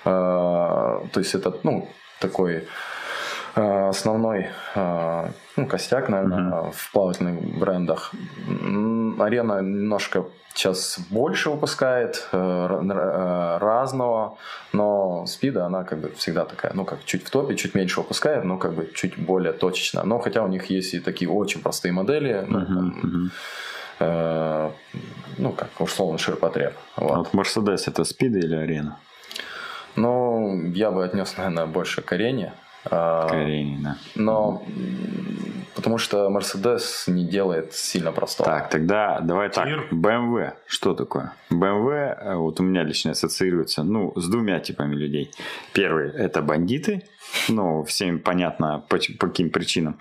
То 0.03 1.19
есть 1.19 1.35
это, 1.35 1.53
ну, 1.64 1.88
такой 2.19 2.68
основной 3.55 4.47
э, 4.76 5.30
ну, 5.55 5.67
костяк, 5.67 6.09
наверное, 6.09 6.71
в 6.71 6.91
плавательных 6.91 7.57
брендах. 7.57 8.11
Арена 9.19 9.61
немножко 9.61 10.26
сейчас 10.53 10.99
больше 11.09 11.49
выпускает 11.49 12.27
э, 12.31 12.38
э, 12.38 13.57
разного, 13.59 14.38
но 14.73 15.26
спида, 15.26 15.65
она 15.65 15.84
как 15.84 15.99
бы 15.99 16.11
всегда 16.17 16.45
такая, 16.45 16.73
ну, 16.73 16.85
как 16.85 17.05
чуть 17.05 17.23
в 17.23 17.30
топе, 17.30 17.55
чуть 17.55 17.76
меньше 17.76 18.01
выпускает, 18.01 18.43
но 18.43 18.57
как 18.57 18.73
бы 18.73 18.91
чуть 18.93 19.17
более 19.17 19.53
точечно. 19.53 20.03
Но 20.03 20.19
хотя 20.19 20.43
у 20.43 20.47
них 20.47 20.65
есть 20.65 20.93
и 20.93 20.99
такие 20.99 21.30
очень 21.30 21.61
простые 21.61 21.91
модели, 21.91 22.45
ну, 22.47 22.59
Мгм, 22.59 23.01
там, 23.01 23.31
э, 23.99 24.71
ну, 25.38 25.51
как 25.53 25.69
условно 25.80 26.17
ширпотреб. 26.17 26.73
А 26.95 27.01
Вот. 27.01 27.17
Вот 27.17 27.34
Мерседес 27.34 27.88
это 27.88 28.03
Спида 28.03 28.39
или 28.39 28.55
Арена? 28.55 28.97
Ну, 29.95 30.71
я 30.73 30.91
бы 30.91 31.03
отнес, 31.03 31.38
наверное, 31.38 31.65
больше 31.65 32.01
к 32.01 32.11
арене. 32.11 32.53
А, 32.91 33.30
да. 33.30 33.98
Но 34.16 34.64
потому 35.80 35.98
что 35.98 36.30
Mercedes 36.30 37.07
не 37.07 37.26
делает 37.26 37.74
сильно 37.74 38.11
простого. 38.11 38.49
Так, 38.49 38.70
тогда 38.70 39.20
давай 39.22 39.49
так. 39.49 39.68
BMW. 39.91 40.53
Что 40.68 40.94
такое? 40.94 41.34
BMW, 41.52 41.91
э, 41.91 42.36
вот 42.36 42.60
у 42.60 42.64
меня 42.64 42.84
лично 42.84 43.11
ассоциируется, 43.11 43.84
ну, 43.84 44.14
с 44.16 44.28
двумя 44.30 44.60
типами 44.60 44.95
людей. 44.95 45.32
Первый– 45.74 46.10
это 46.14 46.41
бандиты, 46.41 47.03
ну, 47.48 47.84
всем 47.84 48.20
понятно, 48.20 48.84
по, 48.90 48.98
по 49.20 49.28
каким 49.28 49.49
причинам. 49.49 49.98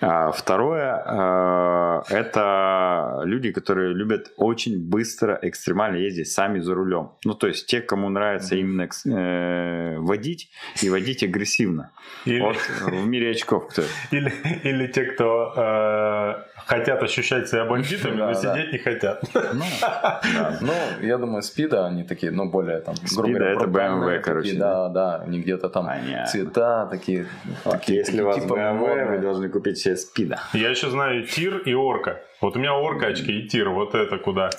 А 0.00 0.30
второе 0.32 1.02
э,– 1.06 2.02
это 2.10 3.22
люди, 3.24 3.52
которые 3.52 3.94
любят 3.94 4.32
очень 4.36 4.78
быстро, 4.78 5.38
экстремально 5.42 5.96
ездить 5.96 6.28
сами 6.28 6.60
за 6.60 6.74
рулем. 6.74 7.12
Ну, 7.24 7.34
то 7.34 7.46
есть 7.46 7.66
те, 7.66 7.80
кому 7.80 8.08
нравится 8.08 8.56
именно 8.56 8.88
э, 9.06 9.98
водить 9.98 10.50
и 10.82 10.90
водить 10.90 11.22
агрессивно. 11.22 11.92
Или, 12.30 12.40
Вот 12.40 12.56
в 12.56 13.06
мире 13.06 13.30
очков 13.30 13.68
кто? 13.68 13.82
или, 14.10 14.32
или 14.62 14.86
те, 14.86 15.04
кто 15.04 15.52
э, 15.56 16.34
хотят 16.66 17.02
ощущать 17.02 17.48
себя 17.48 17.64
бандитами, 17.64 18.16
Да, 18.16 18.26
но 18.28 18.32
да. 18.32 18.54
сидеть 18.54 18.72
не 18.72 18.78
хотят. 18.78 19.22
Ну, 19.34 19.64
да. 19.80 20.20
Ну, 20.60 20.72
я 21.06 21.18
думаю, 21.18 21.42
спида, 21.42 21.86
они 21.86 22.04
такие, 22.04 22.30
ну, 22.32 22.48
более 22.50 22.80
там, 22.80 22.94
грубо 22.94 23.08
Спида 23.08 23.38
говоря, 23.38 23.52
это 23.52 23.64
BMW, 23.64 24.04
такие, 24.06 24.20
короче, 24.20 24.54
Да, 24.54 24.88
да, 24.88 25.16
они 25.16 25.40
где-то 25.40 25.68
там 25.68 25.86
Понятно. 25.86 26.26
цвета 26.26 26.86
такие. 26.86 27.26
такие 27.64 27.98
Если 27.98 28.12
такие 28.12 28.24
у 28.24 28.26
вас 28.26 28.36
типа 28.42 28.54
BMW, 28.54 28.72
вы 28.78 28.78
модные. 28.78 29.18
должны 29.18 29.48
купить 29.48 29.78
себе 29.78 29.96
спида. 29.96 30.40
Я 30.52 30.68
еще 30.70 30.88
знаю 30.90 31.24
тир 31.26 31.58
и 31.58 31.74
орка. 31.74 32.20
Вот 32.40 32.56
у 32.56 32.58
меня 32.58 32.74
орка 32.74 33.08
очки 33.08 33.32
и 33.40 33.48
тир. 33.48 33.68
Вот 33.70 33.94
это 33.94 34.16
куда? 34.18 34.50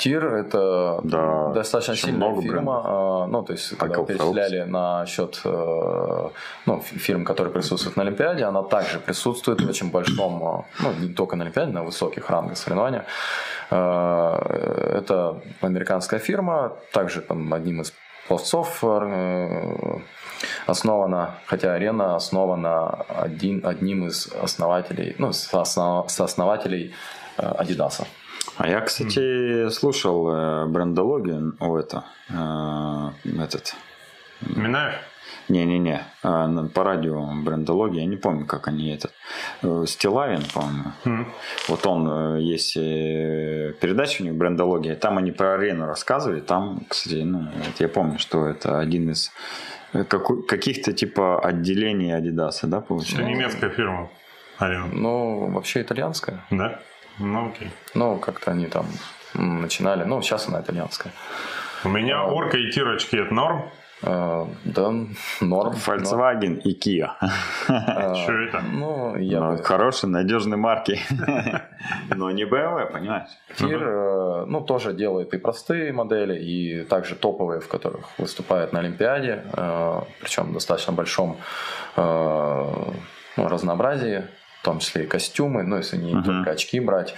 Тир 0.00 0.24
это 0.24 1.00
Да, 1.04 1.52
достаточно 1.52 1.94
сильная 1.94 2.28
много 2.30 2.42
фирма. 2.42 2.82
а, 2.84 3.26
Ну, 3.26 3.42
то 3.42 3.52
есть, 3.52 3.76
когда 3.78 4.02
перечисляли 4.04 4.62
на 4.70 5.04
счет 5.06 5.40
э, 5.44 6.28
ну, 6.66 6.80
фи- 6.80 6.98
фирм, 6.98 7.24
которые 7.24 7.52
присутствуют 7.52 7.96
на 7.96 8.02
Олимпиаде, 8.02 8.44
она 8.44 8.62
также 8.62 8.98
присутствует 8.98 9.60
в 9.60 9.68
очень 9.68 9.90
большом, 9.90 10.42
э, 10.42 10.62
ну, 10.82 10.92
не 11.00 11.08
только 11.12 11.36
на 11.36 11.44
Олимпиаде, 11.44 11.72
на 11.72 11.82
высоких 11.84 12.30
рангах 12.30 12.56
соревнования. 12.56 13.04
Э, 13.70 14.96
Это 14.98 15.40
американская 15.60 16.18
фирма, 16.20 16.72
также 16.92 17.20
там 17.20 17.52
одним 17.52 17.80
из 17.82 17.92
пловцов 18.28 18.78
э, 18.82 19.98
основана, 20.66 21.34
хотя 21.46 21.74
арена 21.74 22.16
основана 22.16 23.04
один, 23.08 23.66
одним 23.66 24.06
из 24.06 24.28
основателей, 24.42 25.14
ну, 25.18 25.32
сооснователей 25.32 26.94
э, 27.38 27.42
Адидаса. 27.42 28.06
А 28.62 28.68
я, 28.68 28.80
кстати, 28.82 29.70
слушал 29.70 30.28
э, 30.30 30.66
брендологию, 30.66 31.56
о, 31.60 31.78
это, 31.78 32.04
э, 32.28 33.40
этот, 33.42 33.74
Минаев? 34.42 34.96
не-не-не, 35.48 36.02
э, 36.22 36.28
на- 36.46 36.68
по 36.68 36.84
радио 36.84 37.26
брендология, 37.42 38.02
я 38.02 38.06
не 38.06 38.16
помню, 38.18 38.44
как 38.46 38.68
они 38.68 38.90
этот, 38.94 39.12
э, 39.62 39.84
Стилавин, 39.86 40.42
по-моему, 40.54 40.92
Мгм. 41.06 41.26
вот 41.68 41.86
он, 41.86 42.36
э, 42.36 42.40
есть 42.42 42.76
э, 42.76 43.72
передача 43.80 44.20
у 44.22 44.24
них 44.26 44.34
брендология, 44.34 44.94
там 44.94 45.16
они 45.16 45.32
про 45.32 45.54
арену 45.54 45.86
рассказывали, 45.86 46.40
там, 46.40 46.84
кстати, 46.86 47.22
ну, 47.22 47.48
я 47.78 47.88
помню, 47.88 48.18
что 48.18 48.46
это 48.46 48.78
один 48.78 49.10
из 49.10 49.32
э, 49.94 50.04
каких-то 50.04 50.92
типа 50.92 51.40
отделений 51.40 52.14
Адидаса, 52.14 52.66
да, 52.66 52.76
Это 52.78 52.86
получается? 52.88 53.22
немецкая 53.24 53.70
фирма. 53.70 54.10
Арена. 54.58 54.86
Ну, 54.92 55.50
вообще 55.50 55.80
итальянская. 55.80 56.44
Да? 56.50 56.78
Ну 57.20 57.48
окей. 57.50 57.70
Ну, 57.94 58.16
как-то 58.18 58.50
они 58.50 58.66
там 58.66 58.86
начинали. 59.34 60.04
Ну, 60.04 60.20
сейчас 60.22 60.48
она 60.48 60.60
итальянская. 60.60 61.12
У 61.84 61.88
меня 61.88 62.24
орка 62.24 62.56
и 62.58 62.70
тирочки 62.70 63.16
это 63.16 63.32
норм. 63.32 63.70
Э, 64.02 64.46
да, 64.64 64.90
норм. 65.42 65.72
Volkswagen 65.74 66.58
и 66.62 66.74
Kia. 66.74 67.10
Э, 67.68 68.14
Что 68.14 68.32
это? 68.32 68.62
Ну, 68.62 69.16
я 69.16 69.40
Ну, 69.40 69.56
бы... 69.56 69.62
Хорошие, 69.62 70.10
надежные 70.10 70.56
марки. 70.56 70.98
Но 72.14 72.30
не 72.30 72.44
BMW, 72.44 72.90
понимаешь? 72.92 73.28
Тир, 73.56 74.46
ну, 74.46 74.60
тоже 74.62 74.94
делает 74.94 75.34
и 75.34 75.38
простые 75.38 75.92
модели, 75.92 76.38
и 76.38 76.82
также 76.84 77.14
топовые, 77.14 77.60
в 77.60 77.68
которых 77.68 78.08
выступает 78.18 78.72
на 78.72 78.78
Олимпиаде, 78.80 79.44
причем 80.20 80.44
в 80.50 80.52
достаточно 80.54 80.92
большом 80.94 81.36
ну, 81.96 83.48
разнообразии, 83.48 84.24
в 84.60 84.64
том 84.64 84.78
числе 84.78 85.04
и 85.04 85.06
костюмы, 85.06 85.62
ну, 85.62 85.76
если 85.78 85.96
не 85.96 86.12
Мгм. 86.14 86.22
только 86.24 86.50
очки 86.50 86.80
брать, 86.80 87.14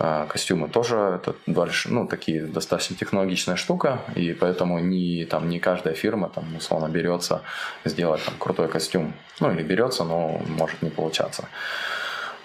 э, 0.00 0.26
костюмы 0.28 0.68
тоже 0.68 0.96
это 0.96 1.34
больш- 1.46 1.86
ну, 1.88 2.06
такие 2.08 2.44
достаточно 2.46 2.96
технологичная 2.96 3.56
штука, 3.56 4.00
и 4.16 4.32
поэтому 4.32 4.80
не, 4.80 5.24
там, 5.24 5.48
не 5.48 5.60
каждая 5.60 5.94
фирма 5.94 6.28
там, 6.28 6.44
условно 6.56 6.88
берется 6.88 7.42
сделать 7.84 8.24
там, 8.24 8.34
крутой 8.38 8.68
костюм. 8.68 9.12
Ну, 9.40 9.52
или 9.52 9.62
берется, 9.62 10.02
но 10.04 10.40
может 10.58 10.82
не 10.82 10.90
получаться. 10.90 11.44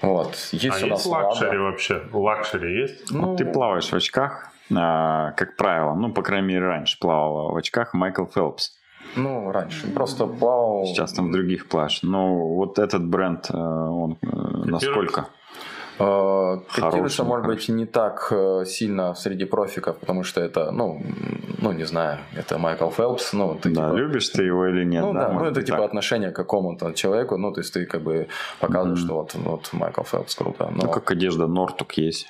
Вот. 0.02 0.36
Есть 0.52 0.84
А 0.84 0.86
у 0.86 0.90
нас 0.90 1.00
есть 1.00 1.06
luxury 1.08 1.58
Lada. 1.58 1.72
вообще? 1.72 2.02
Luxury 2.14 2.82
есть? 2.82 3.12
Ну, 3.12 3.36
Ты 3.36 3.46
плаваешь 3.46 3.90
в 3.90 3.96
очках, 3.96 4.50
а, 4.76 5.32
как 5.32 5.56
правило, 5.56 5.96
ну, 5.96 6.12
по 6.14 6.22
крайней 6.22 6.48
мере, 6.48 6.68
раньше 6.68 7.00
плавал 7.00 7.52
в 7.54 7.58
очках 7.58 7.96
Майкл 7.96 8.26
Фелпс. 8.26 8.77
Ну, 9.18 9.52
раньше. 9.52 9.88
Просто 9.88 10.26
плавал. 10.28 10.86
Сейчас 10.86 11.12
там 11.14 11.30
в 11.30 11.32
других 11.32 11.68
плаваешь. 11.68 12.04
Но 12.04 12.36
вот 12.56 12.80
этот 12.80 13.06
бренд, 13.06 13.50
э, 13.50 13.58
он 13.58 14.18
э, 14.22 14.28
насколько? 14.66 15.26
Э, 16.00 16.58
Котируется, 16.76 17.24
может 17.24 17.46
хороший. 17.46 17.58
быть, 17.58 17.70
не 17.70 17.86
так 17.88 18.32
сильно 18.66 19.16
среди 19.16 19.46
профиков, 19.46 19.98
потому 19.98 20.24
что 20.24 20.42
это, 20.42 20.70
ну, 20.72 21.02
ну, 21.60 21.72
не 21.72 21.86
знаю, 21.86 22.20
это 22.36 22.60
Майкл 22.60 22.90
Фелпс, 22.90 23.34
ну, 23.34 23.56
ты 23.56 23.70
Да, 23.74 23.88
типа- 23.90 23.96
любишь 23.98 24.30
ты 24.30 24.44
его 24.44 24.68
или 24.68 24.86
нет? 24.86 25.02
ну 25.04 25.14
да, 25.14 25.28
ну 25.30 25.34
может 25.40 25.54
это 25.58 25.64
типа 25.66 25.78
так? 25.78 25.86
отношение 25.88 26.30
к 26.30 26.36
какому-то 26.36 26.94
человеку, 26.94 27.38
ну 27.38 27.52
то 27.52 27.62
есть 27.62 27.74
ты 27.74 27.86
как 27.88 28.02
бы 28.04 28.28
показываешь, 28.60 29.00
Мгм. 29.00 29.08
что 29.08 29.16
вот, 29.16 29.36
вот 29.36 29.70
Майкл 29.74 30.04
Фелпс 30.04 30.36
круто. 30.36 30.70
Но, 30.76 30.84
Ну, 30.86 30.90
как 30.92 31.10
одежда 31.10 31.48
Нортук 31.48 31.94
есть. 31.94 32.28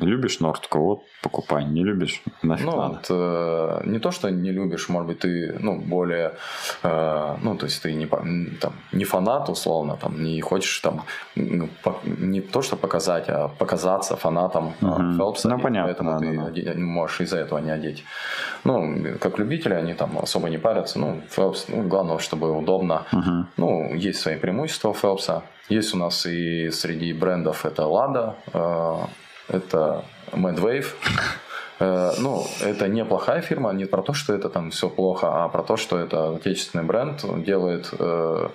Любишь 0.00 0.40
Нортука, 0.40 0.78
вот 0.78 1.02
покупай. 1.22 1.64
Не 1.64 1.84
любишь, 1.84 2.22
нафиг 2.42 2.66
ну, 2.66 2.76
надо. 2.76 2.88
вот, 2.94 3.06
э, 3.10 3.82
не 3.84 3.98
то, 3.98 4.10
что 4.10 4.30
не 4.30 4.50
любишь, 4.50 4.88
может 4.88 5.06
быть, 5.08 5.18
ты, 5.20 5.56
ну, 5.60 5.78
более, 5.80 6.32
э, 6.82 7.36
ну, 7.42 7.56
то 7.56 7.66
есть 7.66 7.82
ты 7.82 7.92
не, 7.94 8.06
там, 8.06 8.72
не 8.92 9.04
фанат, 9.04 9.48
условно, 9.48 9.96
там, 10.00 10.22
не 10.22 10.40
хочешь 10.40 10.80
там, 10.80 11.04
по- 11.84 11.96
не 12.06 12.40
то, 12.40 12.62
что 12.62 12.76
показать, 12.76 13.28
а 13.28 13.48
показаться 13.48 14.16
фанатом 14.16 14.72
Мгм. 14.80 15.16
Фелпса, 15.16 15.48
Ну, 15.48 15.58
понятно, 15.60 15.86
поэтому 15.94 16.10
да, 16.12 16.18
ты 16.18 16.36
да, 16.36 16.44
оде- 16.72 16.74
можешь 16.74 17.20
из-за 17.20 17.38
этого 17.38 17.58
не 17.60 17.70
одеть. 17.70 18.04
Ну, 18.64 18.96
как 19.20 19.38
любители, 19.38 19.74
они 19.74 19.94
там 19.94 20.18
особо 20.18 20.48
не 20.48 20.58
парятся, 20.58 20.98
ну, 20.98 21.20
Фелпс, 21.30 21.66
ну, 21.68 21.82
главное, 21.88 22.18
чтобы 22.18 22.50
удобно, 22.56 23.02
Мгм. 23.12 23.46
Ну, 23.56 23.94
есть 23.94 24.20
свои 24.20 24.36
преимущества 24.36 24.88
у 24.90 24.94
Фелпса. 24.94 25.42
Есть 25.68 25.94
у 25.94 25.98
нас 25.98 26.26
и 26.26 26.70
среди 26.70 27.12
брендов 27.12 27.66
это 27.66 27.82
Lada, 27.82 28.34
э, 28.52 29.54
это 29.56 30.04
Madwave. 30.32 30.86
Э, 31.80 32.12
Ну, 32.18 32.44
это 32.60 32.88
неплохая 32.88 33.40
фирма, 33.40 33.72
не 33.72 33.84
про 33.84 34.02
то, 34.02 34.12
что 34.12 34.34
это 34.34 34.48
там 34.48 34.70
все 34.70 34.88
плохо, 34.88 35.44
а 35.44 35.48
про 35.48 35.62
то, 35.62 35.76
что 35.76 35.96
это 35.98 36.36
отечественный 36.36 36.84
бренд, 36.84 37.24
делает 37.44 37.90
э, 37.98 38.48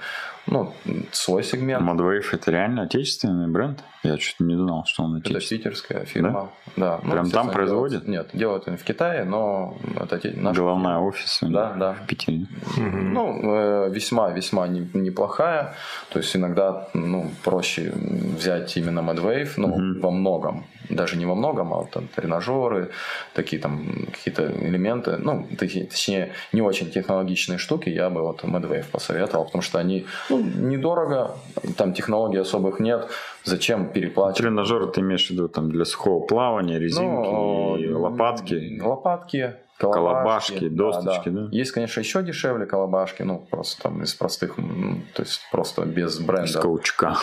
ну, 0.48 0.74
свой 1.12 1.44
сегмент. 1.44 1.82
Модвейв 1.84 2.34
это 2.34 2.52
реально 2.52 2.84
отечественный 2.84 3.48
бренд? 3.48 3.84
Я 4.04 4.18
что-то 4.18 4.44
не 4.44 4.56
знал, 4.58 4.84
что 4.86 5.04
он 5.04 5.18
Это 5.18 5.30
отечественный. 5.30 5.58
питерская 5.60 6.06
фирма. 6.06 6.50
Да? 6.76 7.00
Ну, 7.04 7.12
Прям 7.12 7.16
там 7.16 7.24
естественно, 7.26 7.54
производят? 7.54 8.06
делают- 8.06 8.08
Нет, 8.34 8.40
делают 8.40 8.68
они 8.68 8.78
в 8.78 8.84
Китае, 8.84 9.24
но 9.24 9.78
это 9.96 10.20
наша 10.36 10.60
Головная 10.60 10.98
офис 10.98 11.42
у 11.42 11.46
них 11.46 11.56
Да, 11.56 11.74
да. 11.74 11.94
в 11.94 12.06
Питере. 12.08 12.46
Ну, 12.78 13.40
э, 13.88 13.90
весьма-весьма 13.92 14.68
не- 14.68 14.90
неплохая. 14.94 15.74
То 16.10 16.20
есть 16.20 16.36
иногда 16.36 16.88
ну, 16.94 17.32
проще 17.44 17.94
взять 17.96 18.76
именно 18.76 19.00
Madwave, 19.00 19.52
ну, 19.58 19.68
Мгм. 19.70 20.02
во 20.02 20.12
многом. 20.12 20.66
Даже 20.96 21.18
не 21.18 21.26
во 21.26 21.36
многом, 21.36 21.74
а 21.74 21.86
там 21.86 22.08
тренажеры, 22.08 22.90
такие 23.34 23.62
там 23.62 24.08
какие-то 24.12 24.52
элементы, 24.52 25.18
ну, 25.18 25.48
точнее, 25.58 26.32
не 26.52 26.62
очень 26.62 26.92
технологичные 26.92 27.58
штуки, 27.58 27.90
я 27.90 28.10
бы 28.10 28.22
вот 28.22 28.44
Madwave 28.44 28.86
посоветовал, 28.92 29.46
потому 29.46 29.62
что 29.62 29.80
они 29.80 30.06
ну, 30.30 30.40
недорого, 30.42 31.32
там 31.78 31.94
технологий 31.94 32.38
особых 32.40 32.80
нет, 32.80 33.10
зачем 33.44 33.90
переплачивать? 33.90 34.38
Тренажеры 34.38 34.88
ты 34.88 35.02
имеешь 35.02 35.28
в 35.28 35.32
виду 35.32 35.48
там 35.48 35.70
для 35.70 35.86
сухого 35.86 36.26
плавания, 36.26 36.80
резинки, 36.80 37.28
Ну, 37.28 38.02
лопатки? 38.02 38.80
Лопатки, 38.82 39.56
Колобашки, 39.92 40.68
досточки, 40.70 41.30
да? 41.30 41.48
Есть, 41.52 41.72
конечно, 41.72 42.00
еще 42.02 42.24
дешевле 42.24 42.66
колобашки, 42.66 43.24
ну, 43.24 43.46
просто 43.50 43.84
там 43.84 44.02
из 44.04 44.14
простых, 44.14 44.56
то 44.56 45.24
есть 45.24 45.42
просто 45.52 45.86
без 45.86 46.16
Из 46.20 46.26
бренда. 46.26 46.62
каучука. 46.62 47.16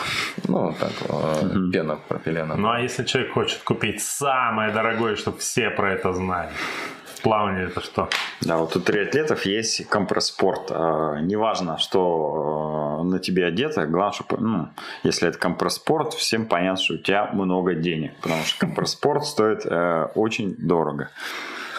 Ну, 0.47 0.73
так, 0.79 0.91
Мгм. 1.43 1.71
пена 1.71 1.97
пропилена. 2.07 2.55
Ну 2.55 2.69
а 2.69 2.79
если 2.79 3.03
человек 3.05 3.33
хочет 3.33 3.63
купить 3.63 4.01
самое 4.01 4.71
дорогое, 4.71 5.15
чтобы 5.15 5.37
все 5.39 5.69
про 5.69 5.93
это 5.93 6.13
знали? 6.13 6.49
Плавание 7.23 7.65
это 7.67 7.81
что? 7.81 8.09
Да, 8.41 8.57
вот 8.57 8.75
у 8.75 8.79
триатлетов 8.79 9.45
есть 9.45 9.87
компресспорт. 9.89 10.71
А, 10.71 11.19
Неважно, 11.21 11.77
что 11.77 13.01
э, 13.01 13.03
на 13.03 13.19
тебе 13.19 13.45
одето, 13.45 13.85
главное, 13.85 14.11
чтобы, 14.13 14.37
ну, 14.41 14.69
если 15.03 15.27
это 15.29 15.37
компресспорт, 15.37 16.13
всем 16.13 16.47
понятно, 16.47 16.81
что 16.83 16.95
у 16.95 16.97
тебя 16.97 17.29
много 17.33 17.75
денег, 17.75 18.13
потому 18.21 18.43
что 18.43 18.59
компресспорт 18.59 19.23
стоит 19.25 19.65
э, 19.67 20.07
очень 20.15 20.55
дорого. 20.57 21.09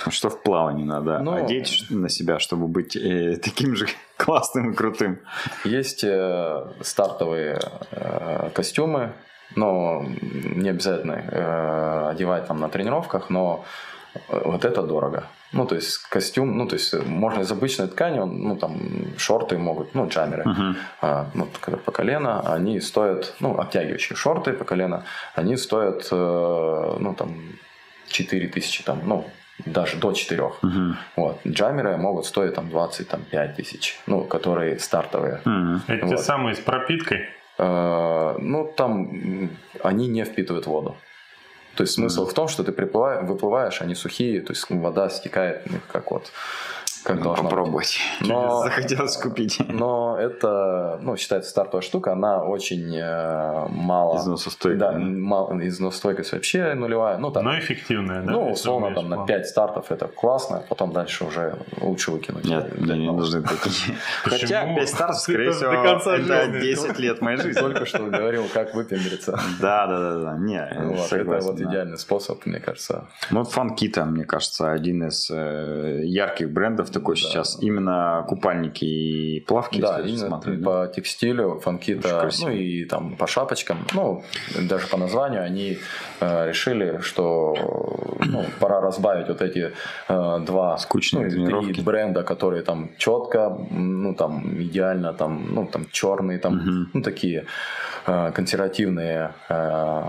Что 0.10 0.28
в 0.30 0.42
плавании 0.42 0.84
надо 0.84 1.18
Ну, 1.18 1.34
одеть 1.34 1.86
на 1.90 2.08
себя, 2.08 2.38
чтобы 2.38 2.66
быть 2.68 2.96
э, 2.96 3.36
таким 3.42 3.74
же 3.76 3.86
классным 4.16 4.72
и 4.72 4.74
крутым. 4.74 5.18
Есть 5.64 6.04
э, 6.04 6.64
стартовые 6.80 7.58
э, 7.90 8.50
костюмы, 8.54 9.12
но 9.56 10.04
не 10.56 10.70
обязательно 10.70 11.12
э, 11.12 12.08
одевать 12.10 12.46
там 12.46 12.60
на 12.60 12.68
тренировках, 12.68 13.30
но 13.30 13.64
э, 14.14 14.18
вот 14.44 14.64
это 14.64 14.82
дорого. 14.82 15.24
Ну, 15.52 15.66
то 15.66 15.74
есть 15.74 15.98
костюм, 15.98 16.56
ну, 16.56 16.66
то 16.66 16.76
есть 16.76 16.94
можно 17.06 17.42
из 17.42 17.52
обычной 17.52 17.86
ткани, 17.86 18.20
он, 18.20 18.38
ну, 18.42 18.56
там, 18.56 18.78
шорты 19.18 19.58
могут, 19.58 19.94
ну, 19.94 20.08
джаммеры, 20.08 20.44
Мгм. 20.48 20.76
а, 21.02 21.26
ну, 21.34 21.46
по 21.84 21.92
колено, 21.92 22.40
они 22.54 22.80
стоят, 22.80 23.34
ну, 23.40 23.58
обтягивающие 23.58 24.16
шорты 24.16 24.54
по 24.54 24.64
колено, 24.64 25.04
они 25.34 25.58
стоят, 25.58 26.08
э, 26.10 26.96
ну, 27.00 27.14
там, 27.14 27.34
4 28.08 28.48
тысячи, 28.48 28.82
там, 28.82 29.00
ну, 29.04 29.26
даже 29.66 29.96
до 29.96 30.12
4. 30.12 30.52
Мгм. 30.62 30.96
Вот. 31.16 31.40
Джаммеры 31.46 31.96
могут 31.96 32.26
стоить 32.26 32.54
там 32.54 32.68
25 32.68 33.56
тысяч, 33.56 33.98
ну, 34.06 34.22
которые 34.24 34.78
стартовые. 34.78 35.40
Мгм. 35.44 35.82
Эти 35.88 36.04
Вот. 36.04 36.20
самые 36.20 36.54
с 36.54 36.60
пропиткой? 36.60 37.26
Э, 37.58 38.36
ну, 38.38 38.72
там 38.76 39.50
они 39.82 40.08
не 40.08 40.24
впитывают 40.24 40.66
воду. 40.66 40.96
То 41.74 41.84
есть 41.84 41.94
смысл 41.94 42.26
в 42.26 42.34
том, 42.34 42.48
что 42.48 42.64
ты 42.64 42.72
приплываешь, 42.72 43.26
выплываешь, 43.26 43.80
они 43.80 43.94
сухие, 43.94 44.40
то 44.42 44.52
есть 44.52 44.66
вода 44.68 45.08
стекает, 45.08 45.62
ну, 45.70 45.78
как 45.90 46.10
вот, 46.10 46.30
как 47.02 47.22
должна 47.22 47.42
быть. 47.42 47.50
попробовать. 47.50 47.98
Но- 48.20 48.62
Захотелось 48.62 49.16
купить. 49.16 49.58
Но 49.68 50.16
это, 50.18 50.98
ну, 51.02 51.16
считается 51.16 51.50
стартовая 51.50 51.82
штука, 51.82 52.12
она 52.12 52.42
очень 52.42 52.94
э, 52.96 53.66
мало... 53.68 54.18
Износостойкая, 54.18 54.92
Да, 54.92 54.98
мало, 54.98 55.66
износостойкость 55.66 56.32
вообще 56.32 56.74
нулевая. 56.74 57.18
Ну, 57.18 57.30
там, 57.30 57.44
Но 57.44 57.58
эффективная, 57.58 58.22
да? 58.22 58.30
ну 58.32 58.50
условно, 58.50 58.94
там 58.94 59.08
на 59.08 59.16
плавать? 59.16 59.28
5 59.28 59.46
стартов 59.48 59.90
это 59.90 60.06
классно, 60.08 60.62
потом 60.68 60.92
дальше 60.92 61.24
уже 61.24 61.58
лучше 61.80 62.10
выкинуть. 62.12 62.44
Нет, 62.44 62.78
мне 62.78 62.98
не 62.98 63.10
нужны 63.10 63.42
такие. 63.42 63.96
Хотя 64.24 64.74
5 64.74 64.88
стартов, 64.88 65.20
скорее 65.20 65.52
всего, 65.52 65.72
это 65.72 66.16
жизни. 66.16 66.60
10 66.60 66.98
лет 66.98 67.20
моей 67.20 67.38
жизни. 67.38 67.60
Только 67.60 67.86
что 67.86 67.98
говорил, 68.04 68.44
как 68.52 68.74
выпендриться. 68.74 69.38
Да, 69.60 69.86
да, 69.86 69.98
да, 69.98 70.18
да. 70.22 70.36
Не, 70.38 70.58
это 70.58 71.40
вот 71.40 71.60
идеальный 71.60 71.98
способ, 71.98 72.44
мне 72.46 72.58
кажется. 72.58 73.06
Ну, 73.30 73.44
Фанкита, 73.44 74.04
мне 74.04 74.24
кажется, 74.24 74.72
один 74.72 75.06
из 75.06 75.30
э, 75.30 76.00
ярких 76.04 76.50
брендов 76.50 76.90
такой 76.92 77.16
сейчас? 77.16 77.58
Именно 77.60 78.24
купальники 78.28 78.84
и 78.84 79.40
плавки? 79.40 79.80
Да, 79.80 80.00
именно 80.00 80.28
смотреть, 80.28 80.64
по 80.64 80.86
текстилю, 80.94 81.60
фанкита, 81.60 82.28
ну 82.40 82.50
и 82.50 82.84
там 82.84 83.16
по 83.16 83.26
шапочкам, 83.26 83.78
ну 83.94 84.22
даже 84.68 84.86
по 84.86 84.96
названию 84.96 85.42
они 85.42 85.78
э, 86.20 86.48
решили, 86.48 86.98
что 87.00 87.54
ну, 88.20 88.44
пора 88.60 88.80
разбавить 88.80 89.28
вот 89.28 89.42
эти 89.42 89.72
э, 90.08 90.38
два 90.46 90.76
Скучные 90.78 91.30
ну, 91.30 91.62
три 91.62 91.82
бренда, 91.82 92.22
которые 92.22 92.62
там 92.62 92.90
четко, 92.98 93.56
ну 93.70 94.14
там 94.14 94.42
идеально, 94.62 95.12
там, 95.12 95.54
ну 95.54 95.66
там 95.66 95.86
черные, 95.90 96.38
там, 96.38 96.52
Мгм. 96.56 96.90
ну 96.94 97.02
такие 97.02 97.44
э, 98.06 98.32
консервативные 98.34 99.32
э, 99.48 100.02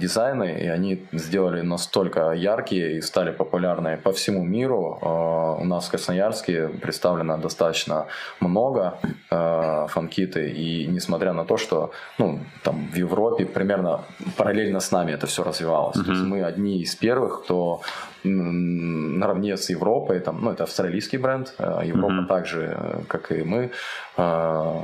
дизайны, 0.00 0.58
и 0.62 0.66
они 0.68 1.06
сделали 1.12 1.62
настолько 1.62 2.32
яркие 2.32 2.96
и 2.98 3.00
стали 3.00 3.32
популярны 3.32 3.96
по 3.96 4.12
всему 4.12 4.44
миру. 4.44 4.98
Э, 5.02 5.62
У 5.62 5.64
нас 5.64 5.81
в 5.86 5.90
Красноярске 5.90 6.68
представлено 6.68 7.38
достаточно 7.38 8.06
много 8.40 8.98
э, 9.30 9.86
фанкиты, 9.88 10.50
и 10.50 10.86
несмотря 10.86 11.32
на 11.32 11.44
то, 11.44 11.56
что 11.56 11.90
ну, 12.18 12.38
там 12.62 12.88
в 12.92 12.96
Европе 12.96 13.44
примерно 13.44 14.00
параллельно 14.36 14.80
с 14.80 14.92
нами 14.92 15.12
это 15.12 15.26
все 15.26 15.42
развивалось. 15.44 15.98
То 16.04 16.12
есть 16.12 16.24
мы 16.24 16.42
одни 16.44 16.80
из 16.82 16.94
первых, 16.96 17.44
кто 17.44 17.80
наравне 18.24 19.56
с 19.56 19.70
Европой, 19.70 20.20
там, 20.20 20.38
ну, 20.42 20.50
это 20.50 20.62
австралийский 20.64 21.18
бренд, 21.18 21.54
э, 21.58 21.82
Европа 21.84 22.12
Мгм. 22.14 22.26
так 22.26 22.46
же, 22.46 22.76
э, 22.78 23.00
как 23.08 23.32
и 23.32 23.42
мы, 23.42 23.70
э, 24.16 24.80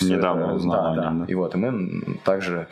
Недавно 0.00 0.44
это- 0.44 0.54
узнал 0.54 0.94
да, 0.96 1.02
да. 1.02 1.10
да. 1.10 1.24
И 1.28 1.34
вот, 1.34 1.54
и 1.54 1.58
мы 1.58 2.02
также 2.24 2.66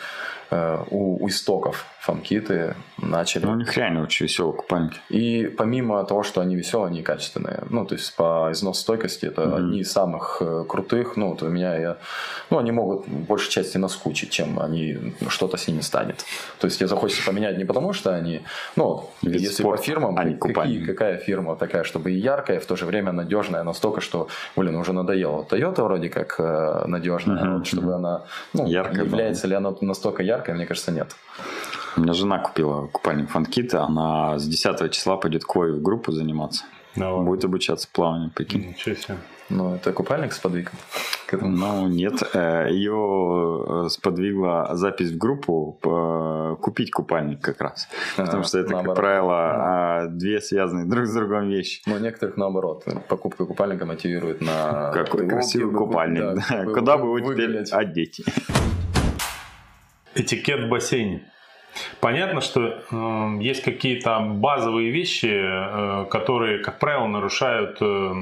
у, 0.91 1.25
у 1.25 1.29
истоков 1.29 1.87
фанкиты 2.01 2.75
начали. 3.01 3.45
Ну, 3.45 3.53
у 3.53 3.57
них 3.57 3.77
реально 3.77 4.03
очень 4.03 4.27
веселые 4.27 4.55
купальники. 4.57 4.99
И 5.11 5.47
помимо 5.57 6.03
того, 6.05 6.23
что 6.23 6.41
они 6.41 6.57
веселые, 6.57 6.89
они 6.89 7.03
качественные. 7.03 7.63
Ну, 7.71 7.85
то 7.85 7.95
есть 7.95 8.17
по 8.17 8.49
износостойкости 8.51 9.27
это 9.27 9.43
Мгм. 9.43 9.55
одни 9.57 9.81
из 9.81 9.93
самых 9.93 10.39
э, 10.41 10.65
крутых. 10.67 11.17
Ну, 11.17 11.29
вот 11.31 11.43
у 11.43 11.49
меня 11.49 11.77
я... 11.77 11.97
Ну, 12.51 12.59
они 12.59 12.73
могут 12.73 13.07
в 13.07 13.27
большей 13.27 13.51
части 13.51 13.79
наскучить, 13.79 14.31
чем 14.31 14.59
они 14.59 15.15
что-то 15.29 15.57
с 15.57 15.69
ними 15.69 15.81
станет. 15.83 16.25
То 16.59 16.67
есть, 16.67 16.79
тебе 16.79 16.89
захочется 16.89 17.25
поменять 17.25 17.59
не 17.59 17.65
потому, 17.65 17.93
что 17.93 18.15
они... 18.15 18.41
Ну, 18.77 19.11
Вид 19.23 19.41
если 19.43 19.63
спорта, 19.63 19.79
по 19.83 19.87
фирмам, 19.87 20.19
а 20.19 20.25
какие- 20.25 20.85
какая 20.85 21.19
фирма 21.19 21.55
такая, 21.57 21.85
чтобы 21.85 22.13
и 22.13 22.15
яркая, 22.19 22.57
и 22.57 22.61
в 22.61 22.67
то 22.67 22.77
же 22.77 22.87
время 22.87 23.13
надежная 23.13 23.63
настолько, 23.63 24.01
что, 24.01 24.29
блин, 24.57 24.75
уже 24.77 24.93
надоело. 24.93 25.43
Toyota 25.51 25.83
вроде 25.85 26.09
как 26.09 26.37
э, 26.39 26.85
надежная, 26.87 27.59
вот, 27.59 27.67
чтобы 27.67 27.95
она... 27.95 28.23
Ну, 28.55 28.67
Яркая, 28.67 29.05
является 29.05 29.47
ли 29.47 29.55
она 29.55 29.75
настолько 29.83 30.23
яркой, 30.23 30.40
мне 30.49 30.67
кажется, 30.67 30.93
нет. 30.93 31.15
У 31.97 32.01
меня 32.03 32.13
жена 32.13 32.39
купила 32.39 32.87
купальник 32.87 33.31
фанкита, 33.31 33.83
она 33.85 34.39
с 34.39 34.47
10 34.47 34.93
числа 34.93 35.17
пойдет 35.17 35.45
к 35.45 35.55
Вове 35.55 35.73
в 35.73 35.83
группу 35.83 36.13
заниматься. 36.13 36.65
Да 36.97 37.11
ладно. 37.13 37.27
Будет 37.31 37.45
обучаться 37.45 37.89
плаванию, 37.93 38.31
прикинь. 38.35 38.69
Ничего 38.71 38.95
себе. 38.97 39.17
Ну, 39.49 39.75
это 39.75 39.93
купальник 39.93 40.33
с 40.33 40.39
подвигом. 40.39 40.73
Ну, 41.33 41.89
нет. 41.89 42.23
э, 42.35 42.69
Ее 42.71 43.87
сподвигла 43.89 44.71
запись 44.75 45.11
в 45.11 45.19
группу 45.19 45.79
э, 45.85 46.57
купить 46.61 46.93
купальник 46.93 47.41
как 47.41 47.61
раз. 47.61 47.89
Потому 48.17 48.43
А, 48.43 48.45
что 48.45 48.59
это, 48.59 48.69
как 48.69 48.75
наоборот. 48.77 48.97
правило, 48.97 49.35
а, 49.35 50.07
две 50.09 50.41
связанные 50.41 50.85
друг 50.87 51.07
с 51.07 51.13
другом 51.15 51.49
вещи. 51.49 51.83
Но 51.87 51.99
некоторых 51.99 52.37
наоборот. 52.37 52.85
Покупка 53.09 53.45
купальника 53.45 53.87
мотивирует 53.87 54.41
на... 54.41 54.91
Какой 54.93 55.29
красивый 55.29 55.73
вы- 55.73 55.79
купальник. 55.79 56.21
да, 56.21 56.35
да. 56.49 56.65
Куда 56.73 56.97
бы 56.99 57.07
его 57.19 57.33
теперь 57.33 57.57
одеть? 57.73 58.23
Этикет 60.15 60.65
в 60.65 60.69
бассейне. 60.69 61.23
Понятно, 62.01 62.41
что 62.41 62.83
э, 62.91 63.43
есть 63.43 63.63
какие-то 63.63 64.21
базовые 64.21 64.91
вещи, 64.91 65.31
э, 65.31 66.07
которые, 66.11 66.59
как 66.59 66.79
правило, 66.79 67.07
нарушают 67.07 67.79
э, 67.81 68.13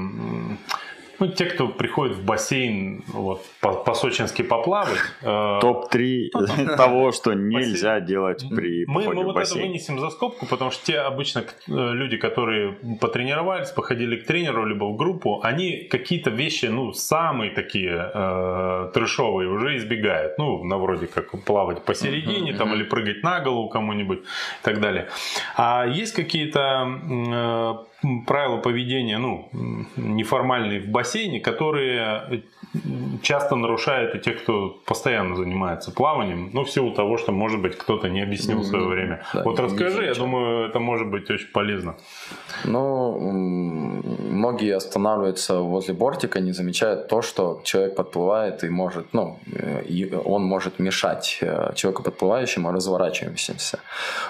ну, 1.19 1.27
те, 1.27 1.45
кто 1.45 1.67
приходит 1.67 2.17
в 2.17 2.25
бассейн 2.25 3.03
вот, 3.07 3.45
по- 3.61 3.73
по-сочински 3.73 4.41
поплавать. 4.41 4.97
э, 5.21 5.59
Топ-3 5.61 6.75
того, 6.77 7.11
что 7.11 7.33
нельзя 7.33 7.99
делать 7.99 8.45
при 8.55 8.85
мы, 8.87 9.13
мы 9.13 9.23
вот 9.23 9.37
это 9.37 9.55
вынесем 9.55 9.99
за 9.99 10.09
скобку, 10.09 10.45
потому 10.45 10.71
что 10.71 10.85
те 10.85 10.99
обычно 10.99 11.39
э, 11.39 11.43
люди, 11.67 12.17
которые 12.17 12.77
потренировались, 13.01 13.69
походили 13.69 14.15
к 14.17 14.25
тренеру, 14.25 14.65
либо 14.65 14.85
в 14.85 14.97
группу, 14.97 15.41
они 15.43 15.87
какие-то 15.89 16.29
вещи, 16.29 16.65
ну, 16.65 16.93
самые 16.93 17.51
такие 17.51 18.11
э, 18.13 18.91
трешовые 18.93 19.49
уже 19.49 19.77
избегают. 19.77 20.37
Ну, 20.37 20.63
на 20.63 20.77
вроде 20.77 21.07
как 21.07 21.31
плавать 21.43 21.83
посередине, 21.83 22.53
там, 22.53 22.73
или 22.73 22.83
прыгать 22.83 23.23
на 23.23 23.39
голову 23.39 23.69
кому-нибудь 23.69 24.19
и 24.19 24.63
так 24.63 24.79
далее. 24.79 25.09
А 25.57 25.85
есть 25.85 26.13
какие-то 26.13 27.85
правила 28.25 28.57
поведения, 28.57 29.17
ну, 29.17 29.49
неформальные 29.95 30.81
в 30.81 30.87
бассейне, 30.87 31.39
которые 31.39 32.43
часто 33.21 33.55
нарушают 33.55 34.15
и 34.15 34.19
те, 34.19 34.31
кто 34.31 34.79
постоянно 34.85 35.35
занимается 35.35 35.91
плаванием, 35.91 36.49
ну, 36.53 36.63
в 36.63 36.69
силу 36.69 36.91
того, 36.91 37.17
что, 37.17 37.31
может 37.31 37.61
быть, 37.61 37.77
кто-то 37.77 38.09
не 38.09 38.21
объяснил 38.21 38.59
в 38.59 38.65
свое 38.65 38.85
время. 38.85 39.23
Да, 39.33 39.43
вот 39.43 39.57
не 39.57 39.65
расскажи, 39.65 40.05
я 40.05 40.13
думаю, 40.13 40.69
это 40.69 40.79
может 40.79 41.07
быть 41.07 41.29
очень 41.29 41.47
полезно. 41.47 41.95
Ну, 42.65 43.19
многие 43.19 44.75
останавливаются 44.75 45.59
возле 45.59 45.93
бортика, 45.93 46.39
не 46.39 46.51
замечают 46.51 47.07
то, 47.07 47.21
что 47.21 47.61
человек 47.63 47.95
подплывает 47.95 48.63
и 48.63 48.69
может, 48.69 49.13
ну, 49.13 49.39
э, 49.51 49.83
и 49.85 50.13
он 50.13 50.43
может 50.43 50.79
мешать 50.79 51.39
э, 51.41 51.73
человеку 51.75 52.03
подплывающему, 52.03 52.71
разворачивающимся. 52.71 53.79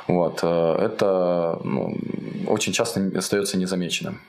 Вот. 0.08 0.40
э, 0.44 0.76
Это 0.86 1.60
ну, 1.64 1.98
очень 2.48 2.74
часто 2.74 3.12
остается 3.16 3.58
незамеченным. 3.58 4.20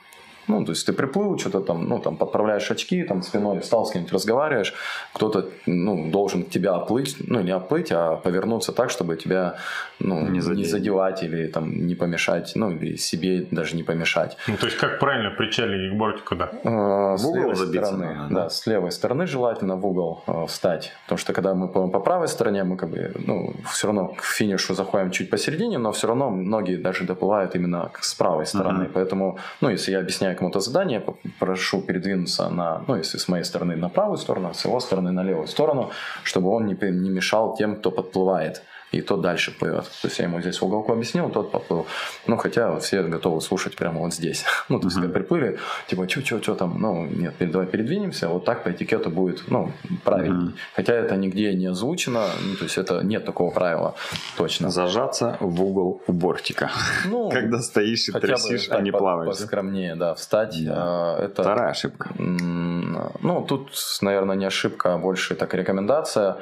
Ну, 0.47 0.65
то 0.65 0.71
есть 0.71 0.85
ты 0.85 0.93
приплыл, 0.93 1.37
что-то 1.37 1.61
там, 1.61 1.87
ну, 1.87 1.99
там, 1.99 2.17
подправляешь 2.17 2.69
очки, 2.71 3.03
там, 3.03 3.21
спиной 3.21 3.59
встал, 3.59 3.85
с 3.85 3.91
кем-нибудь 3.91 4.13
разговариваешь, 4.13 4.73
кто-то, 5.13 5.49
ну, 5.65 6.09
должен 6.11 6.43
тебя 6.43 6.73
оплыть, 6.75 7.15
ну, 7.19 7.41
не 7.41 7.51
оплыть, 7.51 7.91
а 7.91 8.15
повернуться 8.15 8.71
так, 8.73 8.89
чтобы 8.89 9.15
тебя, 9.15 9.55
ну, 9.99 10.21
Не 10.27 10.39
не, 10.39 10.63
задевать 10.65 11.23
или, 11.23 11.47
там, 11.47 11.87
не 11.87 11.95
помешать, 11.95 12.51
ну, 12.55 12.71
или 12.71 12.95
себе 12.97 13.45
даже 13.51 13.75
не 13.75 13.83
помешать. 13.83 14.37
Ну, 14.47 14.57
то 14.57 14.65
есть, 14.65 14.77
как 14.77 14.99
правильно 14.99 15.31
причалить 15.31 15.93
к 15.93 15.95
бортику, 15.97 16.35
да? 16.35 16.49
Э, 16.63 17.17
С 17.17 17.23
угол 17.23 17.35
левой 17.35 17.55
забиться 17.55 17.85
стороны, 17.91 18.15
надо, 18.15 18.33
да? 18.33 18.43
да? 18.43 18.49
с 18.49 18.67
левой 18.67 18.91
стороны 18.91 19.27
желательно 19.27 19.75
в 19.75 19.85
угол 19.85 20.23
э, 20.27 20.45
встать, 20.47 20.91
потому 21.05 21.17
что 21.19 21.33
когда 21.33 21.53
мы 21.53 21.67
по, 21.67 21.87
по 21.87 21.99
правой 21.99 22.27
стороне, 22.27 22.63
мы 22.63 22.77
как 22.77 22.89
бы, 22.89 23.11
ну, 23.15 23.53
все 23.71 23.87
равно 23.87 24.07
к 24.09 24.23
финишу 24.23 24.73
заходим 24.73 25.11
чуть 25.11 25.29
посередине, 25.29 25.77
но 25.77 25.91
все 25.91 26.07
равно 26.07 26.29
многие 26.29 26.77
даже 26.77 27.03
доплывают 27.05 27.55
именно 27.55 27.91
с 28.01 28.13
правой 28.15 28.45
стороны, 28.45 28.83
Мгм. 28.85 28.91
поэтому, 28.93 29.37
ну, 29.61 29.69
если 29.69 29.91
я 29.91 29.99
объясняю 29.99 30.30
кому-то 30.35 30.59
задание, 30.59 31.03
прошу 31.39 31.81
передвинуться 31.81 32.49
на, 32.49 32.83
ну, 32.87 32.95
если 32.95 33.17
с 33.17 33.27
моей 33.27 33.43
стороны 33.43 33.75
на 33.75 33.89
правую 33.89 34.17
сторону, 34.17 34.49
а 34.49 34.53
с 34.53 34.65
его 34.65 34.79
стороны 34.79 35.11
на 35.11 35.23
левую 35.23 35.47
сторону, 35.47 35.91
чтобы 36.23 36.49
он 36.49 36.65
не, 36.65 36.75
не 36.91 37.09
мешал 37.09 37.55
тем, 37.55 37.75
кто 37.75 37.91
подплывает. 37.91 38.63
И 38.91 39.01
тот 39.01 39.21
дальше 39.21 39.51
плывет. 39.57 39.85
То 40.01 40.07
есть 40.07 40.19
я 40.19 40.25
ему 40.25 40.41
здесь 40.41 40.59
в 40.59 40.65
уголку 40.65 40.91
объяснил, 40.91 41.29
тот 41.29 41.51
поплыл. 41.51 41.85
Ну, 42.27 42.35
хотя 42.37 42.77
все 42.79 43.03
готовы 43.03 43.39
слушать 43.41 43.75
прямо 43.75 43.99
вот 43.99 44.13
здесь. 44.13 44.43
Ну, 44.69 44.79
то 44.79 44.87
есть, 44.87 44.97
Мгм. 44.97 45.05
когда 45.07 45.19
приплыли, 45.19 45.57
типа, 45.87 46.07
что, 46.09 46.21
что, 46.25 46.41
что 46.41 46.55
там, 46.55 46.77
ну, 46.79 47.05
нет, 47.05 47.35
давай 47.39 47.67
передвинемся, 47.67 48.27
вот 48.29 48.45
так 48.45 48.63
по 48.63 48.69
этикету 48.69 49.09
будет, 49.09 49.43
ну, 49.47 49.71
правильно. 50.03 50.35
Мгм. 50.41 50.53
Хотя 50.75 50.93
это 50.93 51.15
нигде 51.15 51.53
не 51.53 51.67
озвучено, 51.67 52.25
ну, 52.43 52.55
то 52.55 52.63
есть 52.63 52.77
это 52.77 53.01
нет 53.03 53.25
такого 53.25 53.51
правила 53.51 53.95
точно. 54.37 54.69
Зажаться 54.69 55.37
в 55.39 55.61
угол 55.63 56.01
у 56.07 56.11
бортика. 56.13 56.69
Ну, 57.05 57.29
Когда 57.31 57.59
стоишь 57.61 58.09
и 58.09 58.11
хотя 58.11 58.27
бы 58.27 58.33
трясишь, 58.33 58.69
а 58.71 58.81
не 58.81 58.91
плаваешь. 58.91 59.29
Поскромнее, 59.37 59.95
да, 59.95 60.13
встать. 60.15 60.55
Да. 60.65 60.73
а, 60.75 61.25
Это 61.25 61.41
Вторая 61.43 61.69
ошибка. 61.71 62.09
Ну, 62.17 63.45
тут, 63.47 63.71
наверное, 64.01 64.35
не 64.35 64.45
ошибка, 64.45 64.93
а 64.93 64.97
больше 64.97 65.35
так 65.35 65.53
рекомендация. 65.53 66.37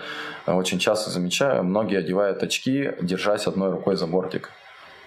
Очень 0.46 0.80
часто 0.80 1.10
замечаю, 1.12 1.64
многие 1.64 2.00
одевают 2.00 2.39
очки, 2.44 2.92
держась 3.02 3.48
одной 3.48 3.72
рукой 3.72 3.96
за 3.96 4.08
бортик. 4.08 4.52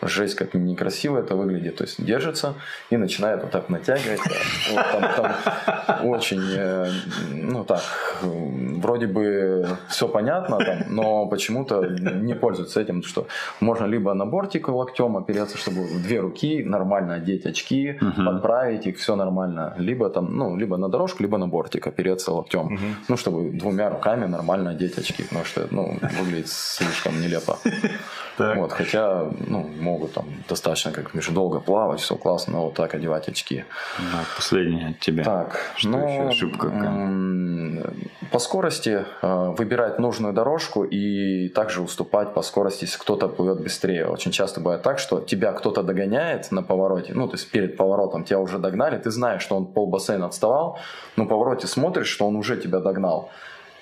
Жесть, 0.03 0.35
как 0.35 0.55
некрасиво 0.55 1.19
это 1.19 1.35
выглядит. 1.37 1.77
То 1.77 1.85
есть 1.85 2.05
держится 2.05 2.55
и 2.91 2.97
начинает 2.97 3.43
вот 3.43 3.51
так 3.51 3.69
натягивать. 3.69 4.21
Вот 4.73 4.85
там, 4.93 5.03
там 5.17 6.07
очень, 6.07 6.43
э, 6.57 6.91
ну 7.33 7.65
так, 7.65 7.83
вроде 8.23 9.07
бы 9.07 9.67
все 9.89 10.09
понятно, 10.09 10.59
там, 10.59 10.79
но 10.89 11.27
почему-то 11.27 11.83
не 11.87 12.35
пользуются 12.35 12.81
этим, 12.81 13.03
что 13.03 13.27
можно 13.61 13.87
либо 13.87 14.15
на 14.15 14.27
бортик 14.27 14.69
локтем 14.69 15.17
опереться, 15.17 15.57
чтобы 15.59 15.83
в 15.85 16.03
две 16.03 16.21
руки 16.21 16.63
нормально 16.65 17.15
одеть 17.15 17.47
очки, 17.47 17.99
Мгм. 18.01 18.25
подправить 18.27 18.87
их, 18.87 18.99
все 18.99 19.17
нормально. 19.17 19.75
Либо 19.79 20.09
там, 20.11 20.37
ну, 20.37 20.57
либо 20.57 20.77
на 20.77 20.89
дорожку, 20.89 21.23
либо 21.23 21.39
на 21.39 21.47
бортик 21.49 21.87
опереться 21.87 22.33
локтем. 22.33 22.67
Мгм. 22.67 22.97
Ну, 23.09 23.17
чтобы 23.17 23.51
двумя 23.51 23.89
руками 23.91 24.27
нормально 24.27 24.71
одеть 24.71 24.99
очки, 24.99 25.23
потому 25.23 25.45
что, 25.45 25.67
ну, 25.71 25.99
выглядит 26.21 26.49
слишком 26.49 27.21
нелепо. 27.21 27.59
Вот, 28.39 28.73
хотя, 28.73 29.27
ну, 29.47 29.71
могут 29.93 30.13
там 30.13 30.25
достаточно 30.49 30.93
как 30.93 31.15
между 31.15 31.33
долго 31.33 31.61
плавать, 31.61 32.01
все 32.01 32.17
классно, 32.17 32.53
но 32.55 32.65
вот 32.65 32.75
так 32.75 32.95
одевать 32.95 33.29
очки. 33.29 33.65
Да, 33.99 34.25
последнее 34.37 34.89
от 34.89 35.01
тебя. 35.01 35.25
Так, 35.25 35.73
что 35.77 35.89
ну, 35.89 36.09
еще 36.09 36.23
ошибка 36.29 36.71
какая? 36.71 37.93
По 38.31 38.39
скорости 38.39 39.05
э, 39.23 39.55
выбирать 39.59 39.99
нужную 39.99 40.33
дорожку 40.33 40.85
и 40.85 41.49
также 41.49 41.83
уступать 41.83 42.35
по 42.35 42.43
скорости, 42.43 42.85
если 42.85 42.99
кто-то 42.99 43.29
плывет 43.29 43.63
быстрее. 43.63 44.07
Очень 44.07 44.33
часто 44.33 44.61
бывает 44.61 44.83
так, 44.83 44.99
что 44.99 45.21
тебя 45.21 45.53
кто-то 45.53 45.83
догоняет 45.83 46.51
на 46.53 46.63
повороте, 46.63 47.13
ну, 47.15 47.29
то 47.29 47.35
есть 47.35 47.51
перед 47.51 47.77
поворотом 47.77 48.25
тебя 48.25 48.39
уже 48.39 48.59
догнали, 48.59 48.99
ты 48.99 49.11
знаешь, 49.11 49.43
что 49.43 49.57
он 49.57 49.67
пол 49.67 49.87
бассейна 49.91 50.27
отставал, 50.27 50.79
но 51.17 51.27
повороте 51.27 51.67
смотришь, 51.67 52.09
что 52.09 52.27
он 52.27 52.37
уже 52.37 52.57
тебя 52.57 52.81
догнал 52.81 53.31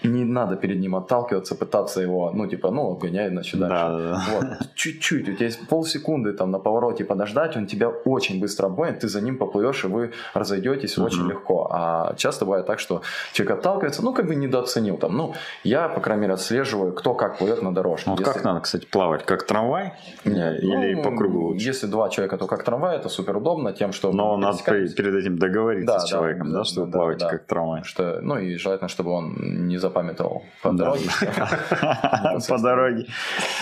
не 0.03 0.25
надо 0.25 0.57
перед 0.57 0.79
ним 0.81 0.95
отталкиваться, 0.95 1.55
пытаться 1.55 2.01
его, 2.01 2.31
ну, 2.35 2.47
типа, 2.47 2.71
ну, 2.71 2.93
обгоняй, 2.93 3.29
значит, 3.29 3.61
дальше. 3.61 3.75
Да, 3.75 3.91
да, 3.91 3.99
да. 3.99 4.23
Вот. 4.33 4.69
Чуть-чуть, 4.75 5.29
у 5.29 5.33
тебя 5.35 5.47
есть 5.47 5.69
полсекунды 5.69 6.33
там 6.33 6.51
на 6.51 6.59
повороте 6.59 7.05
подождать, 7.05 7.57
он 7.57 7.67
тебя 7.67 7.89
очень 7.89 8.41
быстро 8.41 8.67
обгонит, 8.67 9.01
ты 9.01 9.09
за 9.09 9.21
ним 9.21 9.39
поплывешь, 9.39 9.85
и 9.85 9.89
вы 9.89 10.13
разойдетесь 10.35 10.99
угу. 10.99 11.07
очень 11.07 11.29
легко. 11.29 11.69
А 11.71 12.15
часто 12.17 12.45
бывает 12.45 12.67
так, 12.67 12.79
что 12.79 13.03
человек 13.33 13.59
отталкивается, 13.59 14.03
ну, 14.03 14.13
как 14.13 14.27
бы 14.27 14.35
недооценил 14.35 14.97
там. 14.97 15.17
Ну, 15.17 15.35
я, 15.65 15.89
по 15.89 16.01
крайней 16.01 16.23
мере, 16.23 16.35
отслеживаю, 16.35 16.93
кто 16.93 17.15
как 17.15 17.39
плывет 17.39 17.63
на 17.63 17.75
дорожке. 17.75 18.11
Ну, 18.11 18.17
если... 18.19 18.33
как 18.33 18.45
надо, 18.45 18.61
кстати, 18.61 18.87
плавать? 18.87 19.25
Как 19.25 19.47
трамвай? 19.47 19.93
Не, 20.25 20.59
Или 20.59 20.95
ну, 20.95 21.03
по 21.03 21.17
кругу 21.17 21.49
лучше? 21.49 21.67
Если 21.67 21.87
два 21.87 22.09
человека, 22.09 22.37
то 22.37 22.47
как 22.47 22.65
трамвай, 22.65 22.97
это 22.97 23.09
супер 23.09 23.37
удобно 23.37 23.73
тем, 23.73 23.93
что... 23.93 24.13
Но 24.13 24.37
надо 24.37 24.59
перед 24.63 25.15
этим 25.15 25.39
договориться 25.39 25.95
да, 25.95 26.01
с 26.01 26.09
человеком, 26.09 26.53
да, 26.53 26.59
да 26.59 26.65
что 26.65 26.81
да, 26.81 26.87
вы 26.87 26.93
плаваете 26.93 27.25
да, 27.25 27.31
как 27.31 27.47
трамвай. 27.47 27.83
Что, 27.85 28.21
ну, 28.23 28.39
и 28.39 28.57
желательно, 28.57 28.89
чтобы 28.89 29.11
он 29.11 29.37
не 29.69 29.79
запамятовал 29.91 30.43
по 30.63 30.73
дороге. 30.73 31.09
По 32.49 32.59
дороге. 32.59 33.07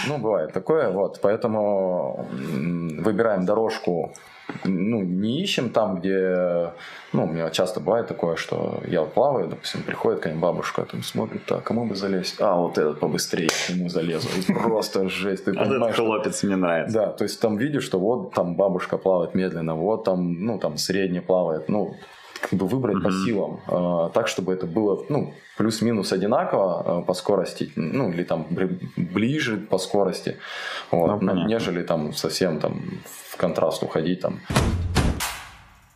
Ну, 0.07 0.19
бывает 0.19 0.53
такое, 0.53 0.91
вот, 0.91 1.21
поэтому 1.23 2.27
выбираем 3.03 3.45
дорожку 3.45 4.13
ну, 4.65 5.03
не 5.03 5.43
ищем 5.43 5.71
там, 5.71 5.99
где... 5.99 6.73
Ну, 7.13 7.25
у 7.25 7.27
меня 7.27 7.51
часто 7.51 7.81
бывает 7.81 8.07
такое, 8.07 8.37
что 8.37 8.81
я 8.87 9.03
плаваю, 9.03 9.49
допустим, 9.49 9.83
приходит 9.83 10.21
какая-нибудь 10.21 10.43
бабушка, 10.43 10.85
там 10.85 11.03
смотрит, 11.03 11.45
так, 11.45 11.65
кому 11.65 11.87
бы 11.87 11.95
залезть? 11.95 12.37
А, 12.41 12.57
вот 12.57 12.79
этот 12.79 12.99
побыстрее, 13.01 13.49
ему 13.69 13.89
залезу. 13.89 14.29
И 14.49 14.53
просто 14.53 15.09
жесть. 15.09 15.45
Ты 15.45 15.51
а 15.57 15.65
понимаешь, 15.65 15.95
этот 15.95 16.07
хлопец 16.07 16.43
мне 16.43 16.57
нравится. 16.57 16.99
Да, 16.99 17.07
то 17.13 17.25
есть 17.25 17.41
там 17.41 17.57
видишь, 17.57 17.85
что 17.85 17.99
вот 17.99 18.33
там 18.35 18.57
бабушка 18.57 18.99
плавает 18.99 19.35
медленно, 19.35 19.75
вот 19.75 20.05
там, 20.05 20.45
ну, 20.45 20.59
там 20.59 20.77
средний 20.77 21.21
плавает. 21.21 21.69
Ну, 21.69 21.95
как 22.41 22.53
бы 22.59 22.67
выбрать 22.67 22.97
mm-hmm. 22.97 23.03
по 23.03 23.13
силам, 23.13 23.61
э, 23.67 24.11
так, 24.15 24.29
чтобы 24.29 24.53
это 24.53 24.67
было, 24.67 25.05
ну, 25.09 25.35
плюс-минус 25.57 26.13
одинаково 26.13 27.03
э, 27.03 27.07
по 27.07 27.15
скорости, 27.15 27.73
ну, 27.77 28.11
или 28.11 28.23
там 28.23 28.47
ближе 28.97 29.57
по 29.57 29.79
скорости, 29.79 30.37
вот, 30.91 31.23
ну, 31.23 31.47
нежели 31.47 31.83
там 31.83 32.13
совсем 32.13 32.61
там 32.61 32.81
в 33.05 33.37
контраст 33.37 33.83
уходить 33.83 34.21
там. 34.21 34.41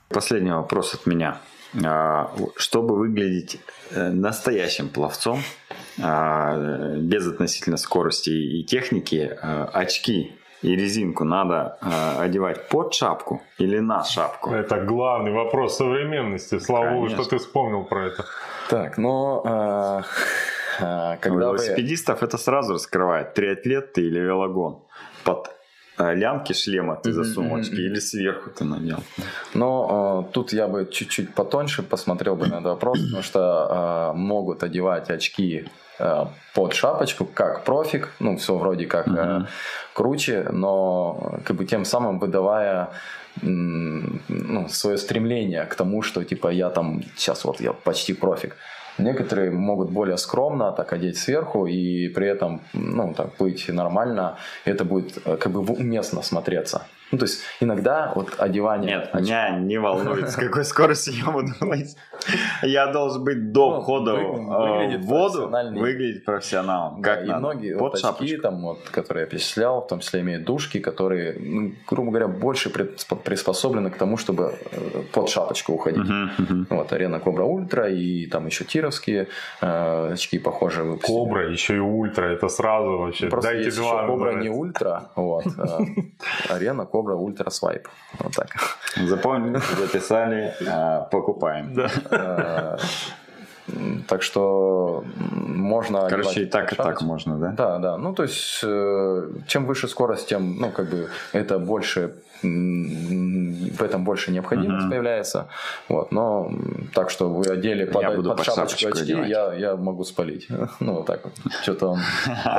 Последний 0.09 0.53
вопрос 0.53 0.95
от 0.95 1.07
меня. 1.07 1.41
А, 1.85 2.31
чтобы 2.57 2.97
выглядеть 2.97 3.59
э, 3.91 4.11
настоящим 4.11 4.89
пловцом, 4.89 5.41
без 5.99 7.27
относительно 7.27 7.77
скорости 7.77 8.31
и 8.31 8.65
техники, 8.65 9.31
очки 9.75 10.33
и 10.63 10.77
резинку 10.77 11.25
надо 11.25 11.77
э, 11.81 12.25
одевать 12.25 12.69
под 12.69 12.95
шапку 12.95 13.41
или 13.59 13.81
на 13.81 14.05
шапку? 14.05 14.51
Это 14.51 14.81
главный 14.81 15.33
вопрос 15.33 15.77
современности. 15.77 16.59
Слава 16.59 16.91
Богу, 16.91 17.09
что 17.09 17.25
ты 17.25 17.39
вспомнил 17.39 17.85
про 17.85 18.07
это. 18.07 18.25
Так, 18.69 18.99
ну... 18.99 19.43
Э, 19.45 20.03
э, 20.81 21.17
когда 21.21 21.51
У 21.51 21.55
велосипедистов 21.55 22.21
вы... 22.21 22.27
это 22.27 22.39
сразу 22.39 22.75
раскрывает, 22.75 23.35
триатлет 23.35 23.93
ты 23.93 24.03
или 24.03 24.21
велогон. 24.21 24.79
Под 25.25 25.51
лямки 26.15 26.53
шлема 26.53 26.97
ты 26.97 27.13
засунул 27.13 27.57
очки 27.57 27.77
или 27.77 28.01
сверху 28.01 28.51
ты 28.51 28.65
надел? 28.65 28.99
Но 29.55 30.27
э, 30.29 30.33
тут 30.33 30.53
я 30.53 30.69
бы 30.69 30.89
чуть-чуть 30.91 31.35
потоньше 31.35 31.83
посмотрел 31.83 32.37
бы 32.37 32.47
на 32.47 32.55
этот 32.55 32.65
вопрос, 32.65 32.99
потому 33.01 33.23
что 33.23 34.13
э, 34.13 34.17
могут 34.17 34.63
одевать 34.63 35.11
очки 35.11 35.67
Э, 36.03 36.27
под 36.55 36.75
шапочку, 36.75 37.25
как 37.25 37.65
профик, 37.65 38.09
ну, 38.19 38.37
все 38.37 38.57
вроде 38.57 38.87
как 38.87 39.07
mm-hmm. 39.07 39.47
круче, 39.95 40.49
но 40.53 41.39
как 41.45 41.57
бы 41.57 41.65
тем 41.65 41.85
самым 41.85 42.19
выдавая 42.19 42.89
ну, 43.41 44.69
свое 44.69 44.99
стремление 44.99 45.65
к 45.65 45.75
тому, 45.75 46.03
что 46.03 46.25
типа 46.25 46.49
я 46.49 46.71
там 46.71 47.03
сейчас 47.17 47.45
вот 47.45 47.61
я 47.61 47.73
почти 47.73 48.15
профик. 48.15 48.57
Некоторые 48.99 49.51
могут 49.51 49.91
более 49.91 50.19
скромно 50.19 50.73
так 50.73 50.93
одеть 50.93 51.19
сверху 51.19 51.67
и 51.67 52.09
при 52.09 52.27
этом 52.27 52.61
ну, 52.73 53.15
так 53.15 53.37
быть 53.39 53.69
нормально. 53.69 54.37
Это 54.65 54.85
будет 54.85 55.19
э, 55.25 55.37
как 55.37 55.53
бы 55.53 55.61
уместно 55.61 56.23
смотреться. 56.23 56.87
Ну, 57.13 57.19
то 57.19 57.27
есть 57.27 57.43
иногда 57.61 58.11
вот 58.15 58.35
одевание... 58.39 58.97
Нет, 58.97 59.11
оч... 59.13 59.25
меня 59.25 59.51
не 59.59 59.79
волнует, 59.79 60.31
с 60.31 60.35
какой 60.35 60.65
скоростью 60.73 61.13
я 61.15 61.31
буду 61.31 61.53
плыть. 61.61 61.95
Я 62.63 62.87
должен 62.87 63.23
быть 63.23 63.53
до 63.53 63.71
ну, 63.71 63.81
входа 63.83 64.13
э, 64.13 64.97
в 64.97 65.03
воду 65.03 65.49
выглядеть 65.49 66.25
профессионалом. 66.25 67.03
Как 67.03 67.27
и 67.27 67.31
многие 67.31 67.77
вот 67.77 68.03
очки, 68.03 68.39
там, 68.39 68.63
вот, 68.63 68.79
которые 68.91 69.25
я 69.25 69.27
перечислял, 69.27 69.83
в 69.83 69.89
том 69.89 70.01
числе 70.01 70.21
имеют 70.21 70.45
душки, 70.45 70.81
которые, 70.81 71.37
ну, 71.39 71.73
грубо 71.87 72.11
говоря, 72.11 72.29
больше 72.29 72.71
приспособлены 72.71 73.91
к 73.91 73.99
тому, 73.99 74.17
чтобы 74.17 74.55
э, 74.71 75.03
под 75.13 75.29
шапочку 75.29 75.75
уходить. 75.75 76.07
Вот, 76.71 76.93
Arena 76.95 77.21
Cobra 77.21 77.45
Ultra 77.45 77.91
и 77.91 78.27
там 78.27 78.47
еще 78.47 78.65
TYR 78.65 78.86
овские 78.86 79.29
э, 79.61 80.13
очки 80.13 80.39
похожие 80.39 80.85
выпустили. 80.85 81.15
Cobra, 81.15 81.51
еще 81.51 81.77
и 81.77 81.81
Ультра, 81.81 82.25
это 82.25 82.49
сразу 82.49 82.99
вообще. 82.99 83.29
Просто 83.29 83.55
есть 83.55 83.77
два. 83.77 84.07
Cobra 84.07 84.33
не 84.33 84.49
Ультра, 84.49 85.11
вот. 85.15 85.45
Э, 85.47 85.79
Arena 86.49 87.02
Cobra 87.03 87.10
Cobra 87.10 87.17
Ultra 87.17 87.51
Swipe. 87.51 87.89
Вот 88.19 88.33
так. 88.33 88.49
Запомнили, 88.97 89.61
записали, 89.79 90.55
а, 90.69 91.01
покупаем. 91.11 91.75
Так 94.09 94.23
что 94.23 95.05
можно... 95.17 96.09
Короче, 96.09 96.43
и 96.43 96.47
так, 96.47 96.73
и 96.73 96.77
так 96.77 97.03
можно, 97.03 97.39
да? 97.39 97.53
Да, 97.53 97.79
да. 97.79 97.97
Ну, 97.97 98.13
то 98.15 98.25
есть, 98.25 98.61
э, 98.65 99.31
чем 99.47 99.67
выше 99.67 99.89
скорость, 99.89 100.29
тем, 100.29 100.57
ну, 100.59 100.71
как 100.71 100.91
бы, 100.91 101.09
это 101.33 101.59
больше 101.59 102.15
в 102.43 103.83
этом 103.83 104.05
больше 104.05 104.33
необходимость 104.33 104.87
uh-huh. 104.87 104.91
появляется. 104.91 105.49
Вот, 105.89 106.13
но 106.13 106.53
так 106.93 107.11
что 107.11 107.29
вы 107.29 107.45
одели 107.47 107.85
под, 107.85 108.03
я 108.03 108.11
буду 108.11 108.31
под, 108.31 108.39
под 108.39 108.47
шапочку 108.47 108.89
очки, 108.89 109.13
я, 109.13 109.55
я 109.55 109.77
могу 109.77 110.05
спалить. 110.05 110.49
Ну, 110.81 110.95
вот 110.95 111.07
так 111.07 111.21
вот. 111.25 111.33
Что-то 111.63 111.91
он, 111.91 112.01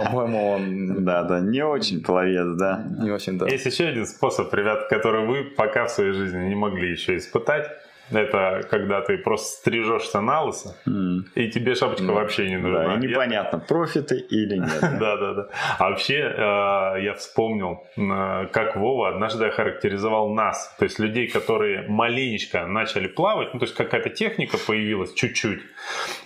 по-моему, 0.05 0.51
он... 0.51 1.03
Да, 1.03 1.23
да, 1.23 1.39
не 1.41 1.65
очень 1.65 2.01
пловец, 2.01 2.55
да. 2.55 2.85
Не 2.99 3.11
очень, 3.11 3.37
да. 3.37 3.47
Есть 3.47 3.65
еще 3.65 3.87
один 3.87 4.05
способ, 4.05 4.53
ребят, 4.53 4.87
который 4.87 5.25
вы 5.25 5.43
пока 5.43 5.85
в 5.85 5.91
своей 5.91 6.13
жизни 6.13 6.47
не 6.47 6.55
могли 6.55 6.91
еще 6.91 7.17
испытать. 7.17 7.67
Это 8.11 8.61
когда 8.69 9.01
ты 9.01 9.17
просто 9.17 9.59
стрижешься 9.59 10.21
на 10.21 10.43
лысо, 10.43 10.75
mm. 10.85 11.21
и 11.35 11.49
тебе 11.49 11.75
шапочка 11.75 12.03
mm. 12.03 12.13
вообще 12.13 12.49
не 12.49 12.57
нужна. 12.57 12.83
Да, 12.83 12.93
и 12.95 12.97
непонятно, 12.97 13.57
я... 13.57 13.63
профиты 13.63 14.19
или 14.19 14.57
нет. 14.57 14.81
Да, 15.03 15.17
да, 15.17 15.33
да. 15.33 15.47
А 15.79 15.89
вообще 15.89 16.15
э, 16.15 17.03
я 17.03 17.13
вспомнил, 17.17 17.83
э, 17.97 18.47
как 18.51 18.75
Вова 18.75 19.09
однажды 19.09 19.45
охарактеризовал 19.45 20.29
нас. 20.29 20.75
То 20.77 20.85
есть 20.85 20.99
людей, 20.99 21.27
которые 21.27 21.87
маленечко 21.87 22.67
начали 22.67 23.07
плавать, 23.07 23.53
ну 23.53 23.59
то 23.59 23.65
есть 23.65 23.75
какая-то 23.75 24.09
техника 24.09 24.57
появилась 24.57 25.13
чуть-чуть, 25.13 25.61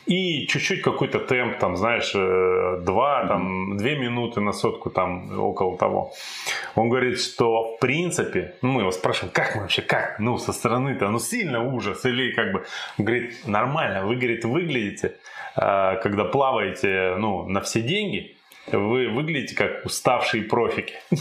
и 0.05 0.47
чуть-чуть 0.47 0.81
какой-то 0.81 1.19
темп, 1.19 1.59
там, 1.59 1.75
знаешь, 1.75 2.11
э, 2.15 2.81
два, 2.85 3.25
там, 3.27 3.77
две 3.77 3.97
минуты 3.97 4.41
на 4.41 4.53
сотку, 4.53 4.89
там, 4.89 5.39
около 5.39 5.77
того. 5.77 6.13
Он 6.75 6.89
говорит, 6.89 7.19
что 7.19 7.75
в 7.75 7.79
принципе, 7.79 8.55
ну, 8.61 8.71
мы 8.71 8.81
его 8.81 8.91
спрашиваем, 8.91 9.31
как 9.33 9.55
мы 9.55 9.61
вообще, 9.61 9.81
как, 9.81 10.19
ну, 10.19 10.37
со 10.37 10.53
стороны-то, 10.53 11.09
ну, 11.09 11.19
сильно 11.19 11.61
ужас, 11.67 12.05
или 12.05 12.31
как 12.31 12.51
бы, 12.51 12.65
говорит, 12.97 13.45
нормально, 13.45 14.05
вы, 14.05 14.15
говорит, 14.15 14.45
выглядите, 14.45 15.15
э, 15.55 15.97
когда 16.01 16.25
плаваете, 16.25 17.15
ну, 17.17 17.47
на 17.47 17.61
все 17.61 17.81
деньги, 17.81 18.37
вы 18.71 19.07
выглядите 19.09 19.55
как 19.55 19.85
уставшие 19.85 20.43
профики. 20.43 20.95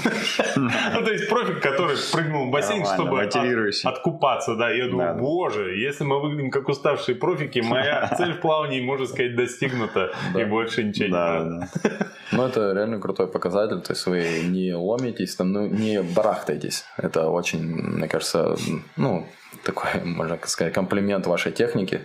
Ну, 0.56 1.04
то 1.04 1.12
есть 1.12 1.28
профик, 1.28 1.60
который 1.60 1.96
прыгнул 2.12 2.46
в 2.46 2.50
бассейн, 2.50 2.84
чтобы 2.84 3.22
откупаться. 3.22 4.56
Да, 4.56 4.70
я 4.70 4.88
думаю, 4.88 5.16
боже, 5.16 5.76
если 5.76 6.04
мы 6.04 6.20
выглядим 6.20 6.50
как 6.50 6.68
уставшие 6.68 7.14
профики, 7.14 7.60
моя 7.60 8.10
цель 8.16 8.32
в 8.34 8.40
плавании, 8.40 8.80
можно 8.80 9.06
сказать, 9.06 9.36
достигнута. 9.36 10.12
И 10.36 10.44
больше 10.44 10.84
ничего 10.84 11.06
не 11.06 11.12
надо. 11.12 11.68
Ну, 12.32 12.44
это 12.44 12.72
реально 12.72 12.98
крутой 13.00 13.28
показатель. 13.28 13.80
То 13.82 13.92
есть 13.92 14.04
вы 14.06 14.40
не 14.48 14.74
ломитесь, 14.74 15.36
там, 15.36 15.52
ну, 15.52 15.68
не 15.68 16.02
барахтаетесь. 16.02 16.84
Это 16.96 17.28
очень, 17.28 17.60
мне 17.62 18.08
кажется, 18.08 18.56
ну, 18.96 19.28
такой, 19.62 19.88
можно 20.04 20.38
сказать, 20.46 20.72
комплимент 20.72 21.26
вашей 21.26 21.52
технике. 21.52 22.00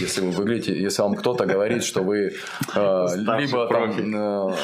Если 0.00 0.20
вы 0.20 0.30
выглядите, 0.30 0.72
если 0.72 1.02
вам 1.02 1.14
кто-то 1.14 1.46
говорит, 1.46 1.84
что 1.84 2.02
вы 2.02 2.32
э, 2.74 3.06
либо 3.16 3.68
там, 3.68 3.90
э, 3.90 4.56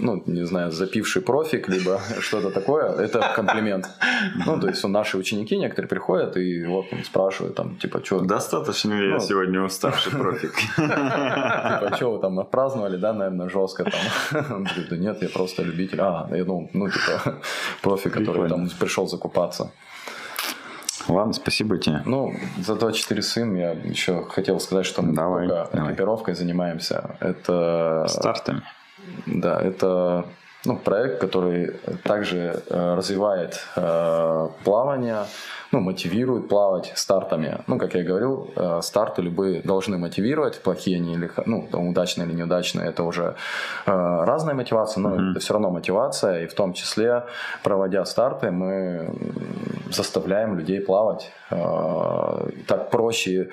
ну, 0.00 0.22
не 0.26 0.46
знаю, 0.46 0.70
запивший 0.70 1.22
профик, 1.22 1.68
либо 1.68 2.00
что-то 2.20 2.50
такое, 2.50 2.92
это 2.92 3.32
комплимент. 3.36 3.88
Ну, 4.46 4.60
то 4.60 4.68
есть 4.68 4.84
наши 4.84 5.16
ученики 5.16 5.56
некоторые 5.56 5.88
приходят 5.88 6.36
и 6.36 6.64
вот 6.64 6.86
спрашивают 7.04 7.54
там, 7.54 7.76
типа, 7.76 8.04
что... 8.04 8.20
Достаточно 8.20 8.94
ли 8.94 9.08
ну, 9.08 9.14
я 9.14 9.20
сегодня 9.20 9.62
уставший 9.62 10.12
профик? 10.12 10.54
Типа, 10.76 11.92
что 11.96 12.12
вы 12.12 12.20
там 12.20 12.38
отпраздновали, 12.38 12.96
да, 12.96 13.12
наверное, 13.12 13.48
жестко 13.48 13.84
там? 13.84 14.00
Он 14.56 14.64
говорит, 14.64 14.88
да 14.90 14.96
нет, 14.96 15.22
я 15.22 15.28
просто 15.28 15.62
любитель. 15.62 16.00
А, 16.00 16.28
я 16.30 16.44
думал, 16.44 16.70
ну, 16.72 16.88
типа, 16.88 17.40
профи, 17.82 18.10
который 18.10 18.48
там 18.48 18.68
пришел 18.78 19.06
закупаться. 19.06 19.70
Ладно, 21.10 21.32
спасибо 21.32 21.78
тебе. 21.78 22.02
Ну, 22.04 22.34
за 22.58 22.76
24 22.76 23.22
сын 23.22 23.56
я 23.56 23.72
еще 23.72 24.24
хотел 24.24 24.60
сказать, 24.60 24.86
что 24.86 25.02
мы 25.02 25.12
давай, 25.12 25.48
только 25.48 25.68
давай. 25.72 25.92
экипировкой 25.92 26.34
занимаемся. 26.34 27.16
Это... 27.20 28.06
Стартами. 28.08 28.62
Да, 29.26 29.60
это 29.60 30.26
ну, 30.64 30.76
проект, 30.76 31.20
который 31.20 31.72
также 32.04 32.62
э, 32.68 32.94
развивает 32.94 33.66
э, 33.76 34.48
плавание, 34.64 35.24
ну, 35.72 35.80
мотивирует 35.80 36.48
плавать 36.48 36.92
стартами. 36.96 37.58
Ну, 37.66 37.78
как 37.78 37.94
я 37.94 38.02
говорил, 38.02 38.50
э, 38.56 38.80
старты 38.82 39.22
любые 39.22 39.62
должны 39.62 39.98
мотивировать, 39.98 40.60
плохие 40.62 40.96
они 40.96 41.14
или 41.14 41.30
ну, 41.46 41.68
удачные 41.72 42.26
или 42.26 42.34
неудачные, 42.34 42.88
это 42.88 43.04
уже 43.04 43.36
э, 43.86 44.24
разная 44.24 44.54
мотивация, 44.54 45.00
но 45.00 45.10
mm-hmm. 45.10 45.30
это 45.30 45.40
все 45.40 45.52
равно 45.52 45.70
мотивация, 45.70 46.44
и 46.44 46.46
в 46.46 46.54
том 46.54 46.72
числе, 46.72 47.24
проводя 47.62 48.04
старты, 48.04 48.50
мы 48.50 49.10
заставляем 49.90 50.58
людей 50.58 50.80
плавать. 50.80 51.30
Э, 51.50 52.48
так 52.66 52.90
проще 52.90 53.50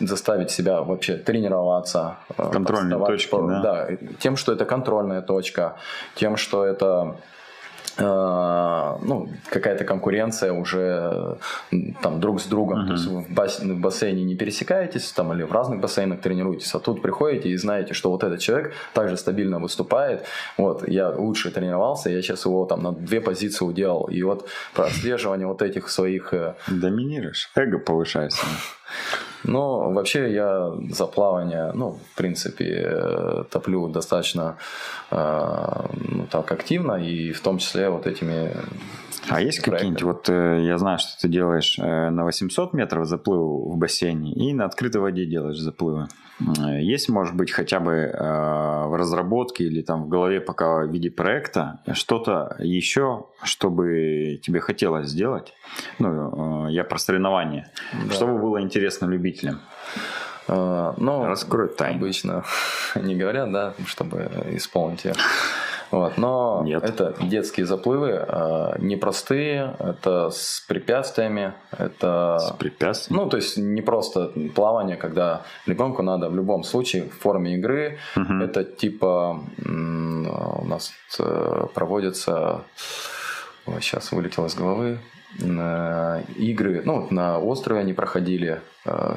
заставить 0.00 0.50
себя 0.50 0.82
вообще 0.82 1.16
тренироваться. 1.16 2.16
Контрольные 2.36 2.98
точки, 2.98 3.30
по, 3.30 3.42
да? 3.42 3.62
Да, 3.62 3.88
тем, 4.18 4.36
что 4.36 4.52
это 4.52 4.64
контрольная 4.64 5.22
точка, 5.22 5.76
тем, 6.16 6.36
что 6.36 6.64
это 6.64 7.14
ну, 7.98 9.28
какая-то 9.48 9.84
конкуренция 9.84 10.52
уже 10.52 11.38
там 12.02 12.20
друг 12.20 12.40
с 12.40 12.46
другом. 12.46 12.82
Uh-huh. 12.82 12.86
То 12.86 12.92
есть 12.92 13.06
вы 13.06 13.22
в, 13.22 13.30
бас- 13.30 13.60
в 13.60 13.80
бассейне 13.80 14.24
не 14.24 14.36
пересекаетесь, 14.36 15.12
там, 15.12 15.32
или 15.32 15.44
в 15.44 15.52
разных 15.52 15.80
бассейнах 15.80 16.20
тренируетесь, 16.20 16.74
а 16.74 16.78
тут 16.78 17.02
приходите 17.02 17.48
и 17.48 17.56
знаете, 17.56 17.94
что 17.94 18.10
вот 18.10 18.22
этот 18.22 18.40
человек 18.40 18.72
также 18.92 19.16
стабильно 19.16 19.58
выступает. 19.58 20.24
Вот, 20.58 20.86
я 20.88 21.10
лучше 21.10 21.50
тренировался, 21.50 22.10
я 22.10 22.20
сейчас 22.22 22.44
его 22.44 22.66
там 22.66 22.82
на 22.82 22.92
две 22.92 23.20
позиции 23.20 23.64
уделал. 23.64 24.08
И 24.08 24.22
вот 24.22 24.48
про 24.74 24.86
отслеживание 24.86 25.46
вот 25.46 25.62
этих 25.62 25.88
своих... 25.88 26.34
Э, 26.34 26.54
Доминируешь, 26.68 27.50
эго 27.54 27.78
повышается. 27.78 28.44
Но 29.46 29.90
вообще 29.90 30.32
я 30.32 30.72
за 30.90 31.06
плавание, 31.06 31.70
ну, 31.74 31.98
в 32.12 32.16
принципе, 32.16 32.64
э, 32.64 33.44
топлю 33.50 33.88
достаточно 33.88 34.56
э, 35.10 35.86
ну, 36.10 36.26
так 36.30 36.52
активно, 36.52 36.94
и 36.94 37.32
в 37.32 37.40
том 37.40 37.58
числе 37.58 37.88
вот 37.88 38.06
этими 38.06 38.50
а 39.28 39.40
есть 39.40 39.60
какие-нибудь, 39.60 40.02
вот 40.02 40.28
э, 40.28 40.64
я 40.64 40.78
знаю, 40.78 40.98
что 40.98 41.20
ты 41.20 41.28
делаешь 41.28 41.78
на 41.78 42.24
800 42.24 42.72
метров 42.72 43.06
заплыв 43.06 43.40
в 43.40 43.76
бассейне 43.76 44.32
и 44.32 44.52
на 44.52 44.64
открытой 44.64 45.00
воде 45.00 45.26
делаешь 45.26 45.58
заплывы. 45.58 46.08
Есть, 46.58 47.08
может 47.08 47.34
быть, 47.34 47.50
хотя 47.50 47.80
бы 47.80 48.14
в 48.14 48.94
разработке 48.94 49.64
или 49.64 49.80
там 49.80 50.04
в 50.04 50.08
голове 50.08 50.42
пока 50.42 50.84
в 50.84 50.92
виде 50.92 51.10
проекта 51.10 51.80
что-то 51.94 52.56
еще, 52.58 53.26
чтобы 53.42 54.38
тебе 54.42 54.60
хотелось 54.60 55.08
сделать? 55.08 55.54
Ну, 55.98 56.68
я 56.68 56.84
про 56.84 56.98
соревнования. 56.98 57.70
Да. 58.06 58.12
Чтобы 58.12 58.38
было 58.38 58.60
интересно 58.60 59.06
любителям. 59.06 59.60
Uh, 60.48 60.94
ну, 60.98 61.26
Раскрой 61.26 61.68
тайну. 61.68 61.98
Обычно 61.98 62.44
не 62.94 63.16
говорят, 63.16 63.50
да, 63.50 63.74
чтобы 63.86 64.30
исполнить 64.52 65.04
их. 65.04 65.14
Вот, 65.90 66.18
но 66.18 66.62
Нет. 66.64 66.82
это 66.82 67.14
детские 67.20 67.66
заплывы, 67.66 68.10
э, 68.10 68.76
непростые, 68.78 69.76
это 69.78 70.30
с 70.30 70.64
препятствиями, 70.66 71.54
это... 71.70 72.38
С 72.38 72.50
препятствиями? 72.52 73.22
Ну, 73.22 73.28
то 73.28 73.36
есть 73.36 73.56
не 73.56 73.82
просто 73.82 74.32
плавание, 74.54 74.96
когда 74.96 75.42
ребенку 75.66 76.02
надо 76.02 76.28
в 76.28 76.34
любом 76.34 76.64
случае 76.64 77.04
в 77.04 77.18
форме 77.18 77.54
игры, 77.54 77.98
угу. 78.16 78.34
это 78.34 78.64
типа 78.64 79.40
у 79.64 80.64
нас 80.66 80.92
э, 81.18 81.66
проводится, 81.74 82.62
сейчас 83.80 84.12
вылетело 84.12 84.46
из 84.46 84.54
головы, 84.54 84.98
игры, 85.38 86.82
ну, 86.84 87.06
на 87.10 87.38
острове 87.38 87.80
они 87.80 87.92
проходили. 87.92 88.60
Э, 88.86 89.16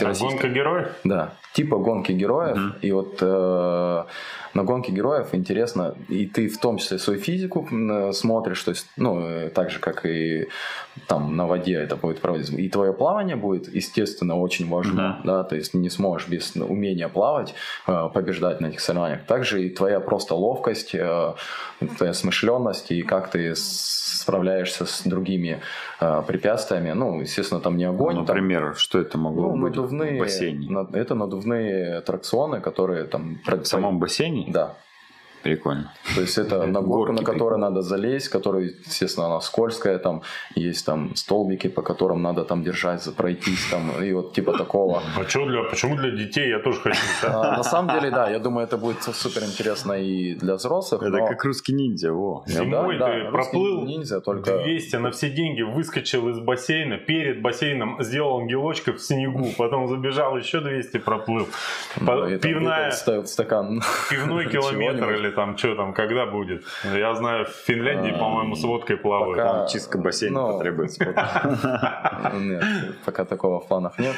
а 0.00 0.12
гонка 0.14 0.48
героев? 0.48 0.88
Да, 1.04 1.34
типа 1.52 1.78
гонки 1.78 2.12
героев. 2.12 2.56
Угу. 2.56 2.74
И 2.82 2.92
вот 2.92 3.18
э, 3.20 4.04
на 4.54 4.64
гонки 4.64 4.90
героев 4.90 5.28
интересно, 5.32 5.94
и 6.08 6.26
ты 6.26 6.48
в 6.48 6.58
том 6.58 6.78
числе 6.78 6.98
свою 6.98 7.18
физику 7.20 7.68
смотришь, 8.12 8.62
то 8.62 8.70
есть, 8.70 8.86
ну, 8.96 9.20
э, 9.20 9.50
так 9.50 9.70
же, 9.70 9.78
как 9.78 10.06
и 10.06 10.48
там 11.08 11.36
на 11.36 11.46
воде 11.46 11.74
это 11.74 11.96
будет 11.96 12.20
проводиться. 12.20 12.54
И 12.54 12.68
твое 12.68 12.92
плавание 12.92 13.36
будет, 13.36 13.72
естественно, 13.74 14.38
очень 14.38 14.68
важно, 14.68 15.16
угу. 15.18 15.26
да, 15.26 15.44
то 15.44 15.56
есть 15.56 15.74
не 15.74 15.90
сможешь 15.90 16.28
без 16.28 16.54
умения 16.54 17.08
плавать 17.08 17.54
э, 17.86 18.08
побеждать 18.12 18.60
на 18.60 18.66
этих 18.66 18.80
соревнованиях. 18.80 19.24
Также 19.26 19.64
и 19.64 19.70
твоя 19.70 20.00
просто 20.00 20.34
ловкость, 20.34 20.94
э, 20.94 21.34
твоя 21.96 22.12
смышленность 22.12 22.90
и 22.92 23.02
как 23.02 23.30
ты 23.30 23.54
справляешься 24.22 24.86
с 24.86 25.02
другими 25.02 25.60
э, 26.00 26.22
препятствиями. 26.26 26.92
Ну, 26.92 27.20
естественно, 27.20 27.60
там 27.60 27.76
не 27.76 27.84
огонь. 27.84 28.14
Ну, 28.14 28.20
например, 28.20 28.62
там, 28.62 28.74
что 28.76 28.91
это 28.98 29.18
могло 29.18 29.54
ну, 29.54 29.62
быть 29.62 29.76
надувные, 29.76 30.16
в 30.16 30.18
бассейне? 30.20 30.68
Это 30.92 31.14
надувные 31.14 31.96
аттракционы, 31.98 32.60
которые 32.60 33.04
там... 33.04 33.38
В 33.46 33.64
самом 33.64 33.98
бассейне? 33.98 34.50
Да. 34.52 34.76
Прикольно. 35.42 35.92
То 36.14 36.20
есть 36.20 36.38
это 36.38 36.66
на 36.66 36.80
горку, 36.80 37.12
на 37.12 37.24
которую 37.24 37.58
надо 37.58 37.82
залезть, 37.82 38.28
которая, 38.28 38.70
естественно, 38.86 39.26
она 39.26 39.40
скользкая, 39.40 39.98
там 39.98 40.22
есть 40.54 40.86
там 40.86 41.16
столбики, 41.16 41.68
по 41.68 41.82
которым 41.82 42.22
надо 42.22 42.44
там 42.44 42.62
держать, 42.62 43.02
пройтись 43.16 43.66
там, 43.70 44.02
и 44.02 44.12
вот 44.12 44.34
типа 44.34 44.56
такого. 44.56 45.02
А 45.18 45.28
что 45.28 45.46
для, 45.46 45.62
почему 45.64 45.96
для 45.96 46.10
детей? 46.10 46.48
Я 46.48 46.58
тоже 46.58 46.80
хочу. 46.80 47.00
А, 47.32 47.56
на 47.56 47.62
самом 47.62 47.94
деле, 47.94 48.10
да, 48.10 48.30
я 48.30 48.38
думаю, 48.38 48.66
это 48.66 48.76
будет 48.76 49.02
супер 49.02 49.42
интересно 49.44 49.92
и 49.92 50.34
для 50.34 50.54
взрослых. 50.54 51.02
Это 51.02 51.18
но... 51.18 51.26
как 51.26 51.44
русский 51.44 51.72
ниндзя, 51.72 52.12
во. 52.12 52.44
Зимой 52.46 52.98
да, 52.98 53.06
ты 53.06 53.24
да, 53.24 53.30
проплыл 53.30 53.84
ниндзя, 53.84 54.20
только... 54.20 54.58
200 54.62 54.96
на 54.96 55.10
все 55.10 55.30
деньги, 55.30 55.62
выскочил 55.62 56.28
из 56.28 56.38
бассейна, 56.38 56.98
перед 56.98 57.42
бассейном 57.42 58.02
сделал 58.02 58.40
ангелочков 58.40 58.96
в 58.96 59.02
снегу, 59.02 59.48
потом 59.56 59.88
забежал 59.88 60.36
еще 60.36 60.60
200, 60.60 60.98
проплыл. 60.98 61.48
Ну, 62.00 62.38
Пивная... 62.38 62.90
стакан. 62.90 63.82
Пивной 64.10 64.48
километр 64.50 65.10
или 65.12 65.31
там 65.32 65.58
что 65.58 65.74
там, 65.74 65.92
когда 65.92 66.26
будет? 66.26 66.64
Я 66.84 67.14
знаю, 67.14 67.44
в 67.44 67.50
Финляндии, 67.50 68.12
а, 68.12 68.18
по-моему, 68.18 68.54
с 68.54 68.64
водкой 68.64 68.96
плавают. 68.96 69.38
Пока... 69.38 69.52
Там 69.52 69.68
чистка 69.68 69.98
бассейна 69.98 70.40
ну, 70.40 70.52
потребуется. 70.52 71.04
Нет, 72.34 72.64
пока 73.04 73.24
такого 73.24 73.60
в 73.60 73.68
планах 73.68 73.98
нет. 73.98 74.14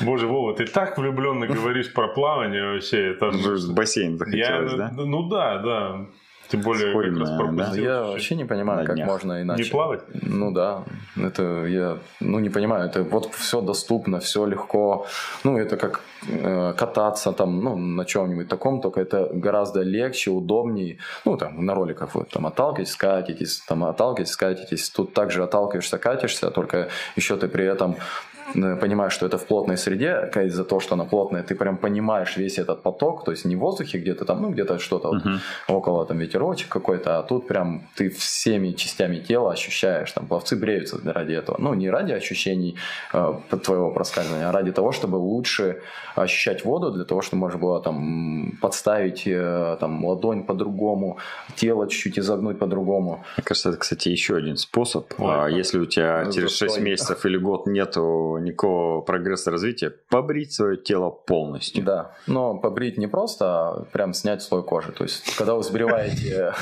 Боже, 0.00 0.26
Вова, 0.26 0.54
ты 0.54 0.66
так 0.66 0.98
влюбленно 0.98 1.46
говоришь 1.46 1.92
про 1.92 2.08
плавание 2.08 2.72
вообще. 2.72 3.10
Это 3.10 3.30
бассейн 3.72 4.18
захотелось, 4.18 4.74
да? 4.74 4.90
Ну 4.92 5.28
да, 5.28 5.58
да. 5.58 6.06
Тем 6.48 6.62
более, 6.62 6.90
Сходим, 6.90 7.14
как 7.14 7.20
раз 7.20 7.30
пропустил. 7.38 7.84
Да? 7.84 7.90
Я 7.90 8.02
вообще 8.02 8.36
не 8.36 8.44
понимаю, 8.44 8.86
как 8.86 8.96
можно 8.96 9.42
иначе. 9.42 9.64
Не 9.64 9.70
плавать? 9.70 10.00
Ну 10.22 10.50
да. 10.50 10.84
Это 11.16 11.66
я 11.66 11.98
ну 12.20 12.38
не 12.38 12.48
понимаю. 12.48 12.86
Это 12.86 13.02
вот 13.02 13.34
все 13.34 13.60
доступно, 13.60 14.20
все 14.20 14.46
легко. 14.46 15.06
Ну, 15.44 15.58
это 15.58 15.76
как 15.76 16.00
э, 16.26 16.74
кататься 16.76 17.32
там, 17.32 17.60
ну, 17.62 17.76
на 17.76 18.04
чем-нибудь 18.04 18.48
таком, 18.48 18.80
только 18.80 19.00
это 19.00 19.28
гораздо 19.32 19.82
легче, 19.82 20.30
удобнее. 20.30 20.98
Ну, 21.24 21.36
там, 21.36 21.64
на 21.64 21.74
роликах 21.74 22.14
вы 22.14 22.24
там 22.24 22.46
отталкиваетесь, 22.46 22.96
катитесь, 22.96 23.60
там 23.68 23.84
отталкиваетесь, 23.84 24.36
катитесь. 24.36 24.90
Тут 24.90 25.12
также 25.12 25.44
отталкиваешься, 25.44 25.98
катишься, 25.98 26.50
только 26.50 26.88
еще 27.16 27.36
ты 27.36 27.48
при 27.48 27.66
этом 27.66 27.96
Э, 28.37 28.37
понимаешь, 28.54 29.12
что 29.12 29.26
это 29.26 29.38
в 29.38 29.46
плотной 29.46 29.76
среде, 29.76 30.30
из-за 30.44 30.64
того, 30.64 30.80
что 30.80 30.94
она 30.94 31.04
плотная, 31.04 31.42
ты 31.42 31.54
прям 31.54 31.76
понимаешь 31.76 32.36
весь 32.36 32.58
этот 32.58 32.82
поток, 32.82 33.24
то 33.24 33.30
есть 33.30 33.44
не 33.44 33.56
в 33.56 33.58
воздухе 33.58 33.98
где-то 33.98 34.24
там, 34.24 34.42
ну 34.42 34.50
где-то 34.50 34.78
что-то 34.78 35.08
uh-huh. 35.08 35.38
вот 35.68 35.88
около 35.88 36.06
там 36.06 36.18
ветерочек 36.18 36.68
какой-то, 36.68 37.18
а 37.18 37.22
тут 37.22 37.46
прям 37.46 37.82
ты 37.96 38.10
всеми 38.10 38.72
частями 38.72 39.18
тела 39.18 39.52
ощущаешь, 39.52 40.12
там 40.12 40.26
пловцы 40.26 40.56
бреются 40.56 40.98
ради 41.04 41.32
этого, 41.32 41.56
ну 41.58 41.74
не 41.74 41.90
ради 41.90 42.12
ощущений 42.12 42.76
э, 43.12 43.34
твоего 43.64 43.90
проскальзывания, 43.90 44.48
а 44.48 44.52
ради 44.52 44.72
того, 44.72 44.92
чтобы 44.92 45.16
лучше 45.16 45.80
ощущать 46.14 46.64
воду, 46.64 46.90
для 46.90 47.04
того, 47.04 47.22
чтобы 47.22 47.40
можно 47.40 47.58
было 47.58 47.80
там 47.80 48.52
подставить 48.60 49.26
э, 49.26 49.76
там 49.80 50.04
ладонь 50.04 50.44
по-другому, 50.44 51.18
тело 51.56 51.88
чуть-чуть 51.88 52.18
изогнуть 52.18 52.58
по-другому. 52.58 53.24
Мне 53.36 53.44
кажется, 53.44 53.70
это, 53.70 53.78
кстати, 53.78 54.08
еще 54.08 54.36
один 54.36 54.56
способ. 54.56 55.12
Ой, 55.18 55.26
а, 55.28 55.48
если 55.48 55.78
у 55.78 55.86
тебя 55.86 56.30
через 56.32 56.56
6 56.56 56.80
месяцев 56.80 57.24
или 57.26 57.36
год 57.36 57.66
нету 57.66 58.37
никакого 58.44 59.00
прогресса 59.02 59.50
развития, 59.50 59.90
побрить 60.08 60.52
свое 60.52 60.76
тело 60.76 61.10
полностью. 61.10 61.84
Да, 61.84 62.12
но 62.26 62.56
побрить 62.56 62.98
не 62.98 63.06
просто, 63.06 63.44
а 63.46 63.84
прям 63.92 64.14
снять 64.14 64.42
слой 64.42 64.62
кожи. 64.62 64.92
То 64.92 65.04
есть, 65.04 65.34
когда 65.36 65.54
вы 65.54 65.62
сбриваете 65.62 66.52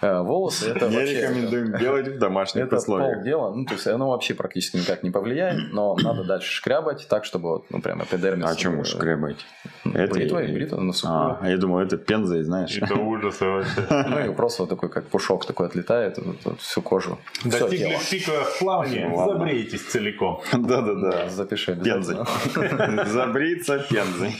Э, 0.00 0.22
волосы 0.22 0.70
это 0.70 0.88
Не 0.88 0.96
вообще... 0.96 1.22
рекомендуем 1.22 1.78
делать 1.78 2.08
в 2.08 2.18
домашних 2.18 2.64
Это 2.64 2.76
условиях. 2.76 3.14
полдела, 3.16 3.52
ну, 3.52 3.64
то 3.64 3.74
есть 3.74 3.86
оно 3.86 4.10
вообще 4.10 4.34
практически 4.34 4.76
никак 4.76 5.02
не 5.02 5.10
повлияет, 5.10 5.72
но 5.72 5.96
надо 6.00 6.24
дальше 6.24 6.52
шкрябать 6.52 7.06
так, 7.08 7.24
чтобы 7.24 7.62
ну, 7.70 7.80
прям 7.80 8.02
эпидермис... 8.02 8.46
А 8.48 8.54
чем 8.54 8.78
уж 8.78 8.88
э, 8.94 8.96
шкрябать? 8.96 9.36
Бритва, 9.84 10.42
и- 10.44 10.52
бритва 10.52 10.80
на 10.80 10.92
сухую. 10.92 11.38
А, 11.40 11.48
я 11.50 11.56
думал, 11.56 11.80
это 11.80 11.96
пензой, 11.96 12.42
знаешь. 12.42 12.76
Это 12.76 12.94
ужас 12.94 13.40
вообще. 13.40 13.70
Ну 14.08 14.30
и 14.30 14.34
просто 14.34 14.62
вот 14.62 14.68
такой, 14.68 14.88
как 14.88 15.06
пушок 15.06 15.46
такой 15.46 15.66
отлетает, 15.66 16.18
всю 16.58 16.80
кожу. 16.82 17.18
Достигли 17.44 17.96
пика 18.10 18.44
в 18.44 18.58
плавании, 18.60 19.04
Ну, 19.04 19.24
забрейтесь 19.28 19.82
целиком. 19.86 20.40
Да-да-да. 20.52 21.17
Запиши 21.28 21.74
Пензой. 21.76 22.16
Забриться 23.06 23.78
пензой. 23.78 24.34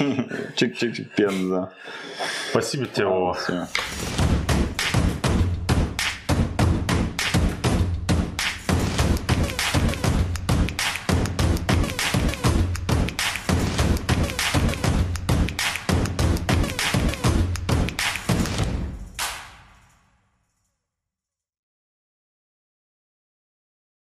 Чик-чик-чик, 0.56 1.08
пенза. 1.16 1.72
Спасибо 2.50 2.86
тебе, 2.86 3.06
Вова. 3.06 3.36